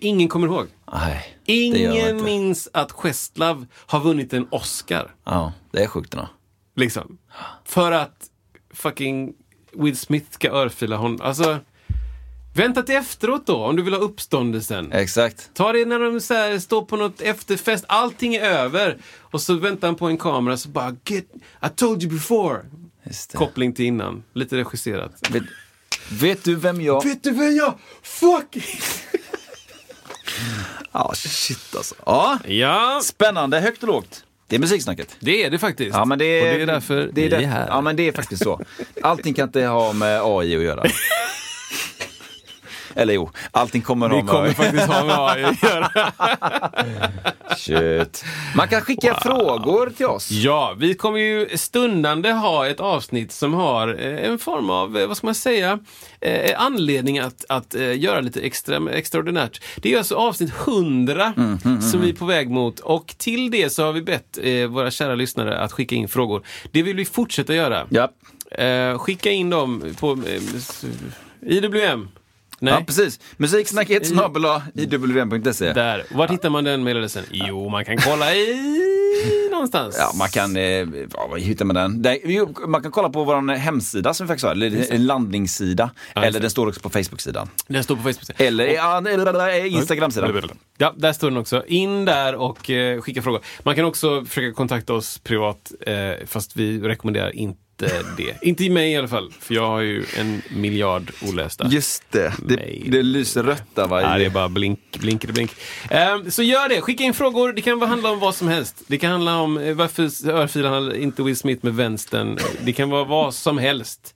Ingen 0.00 0.28
kommer 0.28 0.46
ihåg. 0.46 0.66
Nej, 0.92 1.38
Ingen 1.44 2.24
minns 2.24 2.68
att 2.72 2.92
Questlove 2.92 3.66
har 3.86 4.00
vunnit 4.00 4.32
en 4.32 4.46
Oscar. 4.50 5.14
Ja, 5.24 5.52
det 5.70 5.82
är 5.82 5.86
sjukt 5.86 6.14
ändå. 6.14 6.28
Liksom. 6.76 7.18
För 7.64 7.92
att 7.92 8.26
fucking 8.74 9.34
Will 9.72 9.96
Smith 9.96 10.26
ska 10.30 10.50
örfila 10.50 10.96
honom. 10.96 11.20
Alltså, 11.22 11.58
vänta 12.54 12.82
till 12.82 12.94
efteråt 12.94 13.46
då 13.46 13.56
om 13.56 13.76
du 13.76 13.82
vill 13.82 13.94
ha 13.94 14.00
uppståndelsen. 14.00 14.92
Exakt. 14.92 15.50
Ta 15.54 15.72
det 15.72 15.84
när 15.84 15.98
de 15.98 16.20
så 16.20 16.34
här, 16.34 16.58
står 16.58 16.82
på 16.82 16.96
något 16.96 17.20
efterfest, 17.20 17.84
allting 17.88 18.34
är 18.34 18.50
över. 18.50 18.98
Och 19.18 19.40
så 19.40 19.54
väntar 19.54 19.88
han 19.88 19.94
på 19.94 20.06
en 20.06 20.18
kamera 20.18 20.56
så 20.56 20.68
bara 20.68 20.96
Get, 21.04 21.26
I 21.66 21.68
told 21.76 22.02
you 22.02 22.12
before. 22.12 22.60
Koppling 23.34 23.72
till 23.72 23.84
innan, 23.84 24.22
lite 24.32 24.56
regisserat. 24.56 25.30
Vet, 25.30 25.42
vet 26.10 26.44
du 26.44 26.54
vem 26.54 26.80
jag... 26.80 27.04
Vet 27.04 27.22
du 27.22 27.30
vem 27.30 27.56
jag 27.56 27.74
fucking... 28.02 28.62
Ja, 30.92 31.12
shit 31.14 31.76
alltså. 31.76 31.94
Ja, 32.06 32.38
Ja, 32.46 33.00
spännande. 33.02 33.60
Högt 33.60 33.82
och 33.82 33.88
lågt. 33.88 34.24
Det 34.46 34.56
är 34.56 34.60
musiksnacket. 34.60 35.16
det 35.20 35.44
är 35.44 35.50
det 35.50 35.58
faktiskt. 35.58 35.96
Ja, 35.96 36.04
men 36.04 36.18
det 36.18 36.24
är, 36.24 36.40
och 36.52 36.56
det 36.56 36.62
är 36.62 36.66
därför 36.66 37.10
det 37.12 37.24
är 37.32 37.38
vi 37.38 37.44
är 37.44 37.48
här. 37.48 37.66
Ja, 37.68 37.80
men 37.80 37.96
det 37.96 38.08
är 38.08 38.12
faktiskt 38.12 38.42
så. 38.42 38.60
Allting 39.02 39.34
kan 39.34 39.48
inte 39.48 39.64
ha 39.66 39.92
med 39.92 40.20
AI 40.24 40.56
att 40.56 40.62
göra. 40.62 40.84
Eller 42.94 43.14
jo, 43.14 43.30
allting 43.50 43.82
kommer 43.82 44.08
Vi 44.08 44.14
ha 44.14 44.22
med 44.22 44.30
kommer 44.30 44.50
faktiskt 44.50 44.86
ha 44.86 45.04
med 45.04 45.18
AI 45.18 45.44
att 45.44 45.62
göra. 45.62 46.12
Shit. 47.56 48.24
Man 48.56 48.68
kan 48.68 48.80
skicka 48.80 49.14
frågor 49.22 49.90
till 49.96 50.06
oss. 50.06 50.30
Ja, 50.30 50.74
vi 50.78 50.94
kommer 50.94 51.18
ju 51.18 51.48
stundande 51.58 52.32
ha 52.32 52.66
ett 52.66 52.80
avsnitt 52.80 53.32
som 53.32 53.54
har 53.54 53.88
eh, 54.00 54.30
en 54.30 54.38
form 54.38 54.70
av, 54.70 54.98
eh, 54.98 55.06
vad 55.06 55.16
ska 55.16 55.26
man 55.26 55.34
säga, 55.34 55.78
eh, 56.20 56.62
anledning 56.62 57.18
att, 57.18 57.44
att 57.48 57.74
eh, 57.74 58.00
göra 58.00 58.20
lite 58.20 58.40
extra, 58.40 58.90
extraordinärt. 58.90 59.62
Det 59.76 59.94
är 59.94 59.98
alltså 59.98 60.14
avsnitt 60.14 60.52
100 60.66 61.32
som 61.90 62.00
vi 62.00 62.08
är 62.08 62.12
på 62.14 62.24
väg 62.24 62.50
mot 62.50 62.80
och 62.80 63.14
till 63.18 63.50
det 63.50 63.72
så 63.72 63.84
har 63.84 63.92
vi 63.92 64.02
bett 64.02 64.38
eh, 64.42 64.66
våra 64.66 64.90
kära 64.90 65.14
lyssnare 65.14 65.58
att 65.58 65.72
skicka 65.72 65.94
in 65.94 66.08
frågor. 66.08 66.42
Det 66.72 66.82
vill 66.82 66.96
vi 66.96 67.04
fortsätta 67.04 67.54
göra. 67.54 67.86
Ja. 67.90 68.08
Eh, 68.64 68.98
skicka 68.98 69.30
in 69.30 69.50
dem 69.50 69.84
på 70.00 70.12
eh, 70.12 71.52
IWM. 71.52 72.08
Nej. 72.62 72.74
Ja, 72.74 72.84
precis. 72.86 73.20
Musiksnacket 73.36 74.06
snabel 74.06 74.44
iwm.se. 74.74 75.72
Där. 75.72 76.04
Vart 76.10 76.30
hittar 76.30 76.50
man 76.50 76.64
den 76.64 76.84
mejladressen? 76.84 77.24
Jo, 77.30 77.68
man 77.68 77.84
kan 77.84 77.96
kolla 77.98 78.34
i 78.34 79.48
någonstans. 79.50 79.96
Ja, 79.98 80.12
man 80.18 80.28
kan, 80.28 80.56
eh, 80.56 80.62
ja, 80.62 81.26
var 81.30 81.38
hittar 81.38 81.64
man 81.64 81.76
den? 81.76 82.02
Där, 82.02 82.18
jo, 82.24 82.54
man 82.66 82.82
kan 82.82 82.90
kolla 82.90 83.10
på 83.10 83.24
vår 83.24 83.54
hemsida 83.54 84.14
som 84.14 84.26
vi 84.26 84.28
faktiskt 84.28 84.44
har, 84.44 84.52
eller 84.52 84.92
en 84.92 85.06
landningssida. 85.06 85.90
just 86.16 86.26
eller 86.26 86.40
den 86.40 86.50
står 86.50 86.68
också 86.68 86.80
på 86.80 86.90
Facebook-sidan. 86.90 87.48
Den 87.66 87.84
står 87.84 87.96
på 87.96 88.02
Facebook. 88.02 88.40
Eller, 88.40 88.66
ja, 88.66 88.98
eller 88.98 89.64
Instagram-sidan. 89.66 90.50
Ja, 90.78 90.94
där 90.96 91.12
står 91.12 91.30
den 91.30 91.38
också. 91.38 91.64
In 91.66 92.04
där 92.04 92.34
och 92.34 92.70
eh, 92.70 93.00
skicka 93.00 93.22
frågor. 93.22 93.40
Man 93.62 93.74
kan 93.74 93.84
också 93.84 94.24
försöka 94.24 94.54
kontakta 94.54 94.94
oss 94.94 95.18
privat, 95.18 95.72
eh, 95.86 96.26
fast 96.26 96.56
vi 96.56 96.80
rekommenderar 96.80 97.36
inte 97.36 97.58
det. 98.16 98.36
inte 98.42 98.64
i 98.64 98.70
mig 98.70 98.92
i 98.92 98.96
alla 98.96 99.08
fall, 99.08 99.32
för 99.40 99.54
jag 99.54 99.66
har 99.66 99.80
ju 99.80 100.04
en 100.18 100.42
miljard 100.48 101.12
olästa. 101.28 101.66
Just 101.70 102.02
det, 102.10 102.32
det, 102.46 102.56
Nej. 102.56 102.84
det 102.88 103.02
lyser 103.02 103.42
rött 103.42 103.74
där 103.74 103.86
va? 103.86 104.02
Ja, 104.02 104.18
det 104.18 104.24
är 104.24 104.30
bara 104.30 104.48
blink, 104.48 104.80
blinker 104.98 105.32
blink. 105.32 105.50
Eh, 105.90 106.22
så 106.28 106.42
gör 106.42 106.68
det, 106.68 106.80
skicka 106.80 107.04
in 107.04 107.14
frågor. 107.14 107.52
Det 107.52 107.60
kan 107.60 107.82
handla 107.82 108.10
om 108.10 108.18
vad 108.18 108.34
som 108.34 108.48
helst. 108.48 108.82
Det 108.86 108.98
kan 108.98 109.10
handla 109.10 109.40
om 109.40 109.58
eh, 109.58 109.74
varför 109.74 110.30
örfilar 110.30 110.96
inte 110.96 111.22
Will 111.22 111.36
Smith 111.36 111.64
med 111.64 111.74
vänstern. 111.74 112.38
Det 112.64 112.72
kan 112.72 112.90
vara 112.90 113.04
vad 113.04 113.34
som 113.34 113.58
helst. 113.58 114.14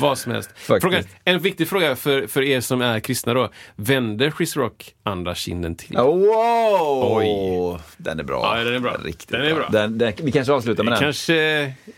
Vad 0.00 0.18
som 0.18 0.32
helst. 0.32 0.50
Fråga, 0.56 1.02
en 1.24 1.38
viktig 1.38 1.68
fråga 1.68 1.96
för, 1.96 2.26
för 2.26 2.42
er 2.42 2.60
som 2.60 2.80
är 2.82 3.00
kristna 3.00 3.34
då. 3.34 3.50
Vänder 3.76 4.30
Chris 4.36 4.56
Rock 4.56 4.94
andra 5.02 5.34
kinden 5.34 5.74
till? 5.76 5.96
Wow! 5.96 7.12
Oj. 7.16 7.78
Den 7.96 8.20
är 8.20 8.24
bra. 8.24 8.56
Ja, 8.58 8.64
den 8.64 8.74
är 8.74 8.78
bra. 8.78 8.96
Riktigt 9.04 9.28
Den 9.28 9.42
är 9.42 9.54
bra. 9.54 9.68
Den, 9.72 9.98
den, 9.98 10.12
vi 10.22 10.32
kanske 10.32 10.52
avslutar 10.52 10.84
med 10.84 10.92
den. 10.92 11.00
Kanske, 11.00 11.34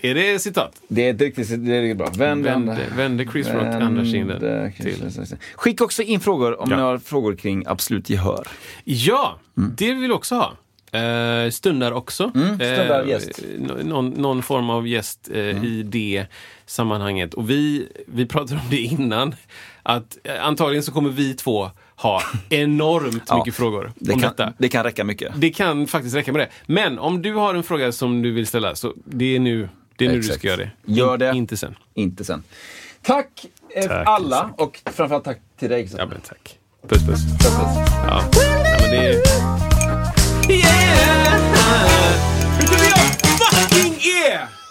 är 0.01 0.15
det 0.15 0.39
citat? 0.39 0.73
Det 0.89 1.09
är 1.09 1.15
ett 1.15 1.21
riktigt 1.21 1.49
det 1.67 1.77
är 1.77 1.83
riktigt 1.83 1.99
bra. 1.99 2.11
Vänd, 2.17 2.45
Vände, 2.45 2.79
vände 2.97 3.27
Chris 3.33 3.49
Rock 3.49 3.63
andra 3.65 4.05
kinden 4.05 4.41
Vände, 4.41 4.73
till? 4.83 5.37
Skicka 5.55 5.85
också 5.85 6.03
in 6.03 6.21
frågor 6.21 6.61
om 6.61 6.71
Ja. 6.71 6.77
ni 6.77 6.83
har 6.83 6.99
frågor 6.99 7.37
kring 7.37 7.65
absolut 7.67 8.11
gehör. 8.11 8.49
Ja, 8.85 9.39
Mm. 9.57 9.73
det 9.79 9.95
vill 9.95 10.09
vi 10.09 10.11
också 10.15 10.35
ha. 10.35 10.53
Eh, 10.95 11.51
stundar 11.51 11.93
också. 11.93 12.31
stundar 12.31 13.03
Eh, 13.03 13.09
gäst. 13.09 13.39
Mm. 13.39 13.63
nå- 13.63 13.75
någon, 13.85 14.11
någon 14.11 14.43
form 14.43 14.71
av 14.71 14.89
gäst 14.89 15.31
eh, 15.35 15.65
i 15.65 15.83
det 15.87 16.27
sammanhanget. 16.67 17.35
Och 17.35 17.51
vi, 17.51 17.89
vi 18.07 18.27
pratade 18.27 18.61
om 18.61 18.67
det 18.71 18.77
innan. 18.81 19.35
Att 19.83 20.19
eh, 20.25 20.45
antagligen 20.47 20.83
så 20.83 20.93
kommer 20.93 21.11
vi 21.11 21.35
två 21.35 21.71
ha 21.97 22.23
enormt 22.49 23.23
Ja, 23.29 23.39
mycket 23.39 23.55
frågor 23.55 23.93
Det 23.97 24.13
om 24.13 24.21
kan, 24.21 24.31
detta. 24.31 24.53
det 24.59 24.69
kan 24.69 24.85
räcka 24.85 25.05
mycket. 25.05 25.33
Det 25.37 25.51
kan 25.51 25.87
faktiskt 25.87 26.17
räcka 26.17 26.33
med 26.33 26.41
det. 26.41 26.49
Men 26.73 26.99
om 26.99 27.23
du 27.23 27.35
har 27.35 27.55
en 27.55 27.63
fråga 27.63 27.93
som 27.93 28.23
du 28.23 28.33
vill 28.33 28.47
ställa, 28.47 28.75
så 28.75 28.93
det 29.05 29.37
är 29.37 29.39
nu, 29.41 29.69
det 29.97 30.05
är 30.05 30.09
nu 30.09 30.17
du 30.17 30.23
ska 30.23 30.47
göra 30.49 30.57
det. 30.57 30.71
Gör 30.87 31.17
det. 31.19 31.33
Inte 31.35 31.57
sen. 31.57 31.75
Inte 31.95 32.25
sen. 32.25 32.43
Tack, 33.03 33.47
eh, 33.77 33.87
Tack, 33.89 34.07
alla 34.09 34.37
Isak. 34.37 34.61
och 34.61 34.81
framförallt 34.93 35.25
tack 35.25 35.39
till 35.59 35.71
dig. 35.71 35.89
Ja, 35.99 36.07
men 36.07 36.21
tack. 36.21 36.59
Puss, 36.89 37.07
puss. 37.07 37.25
Puss, 37.33 37.43
puss. 37.43 37.51
Ja, 38.07 38.25
ja 38.35 38.77
men 38.81 38.91
det 38.91 39.07
är... 39.07 39.74
Yeah! 40.49 41.39
Vet 42.59 42.71
du 42.71 42.77
vad 42.77 42.87
jag 42.87 42.99
fucking 43.39 43.95
är? 43.95 44.64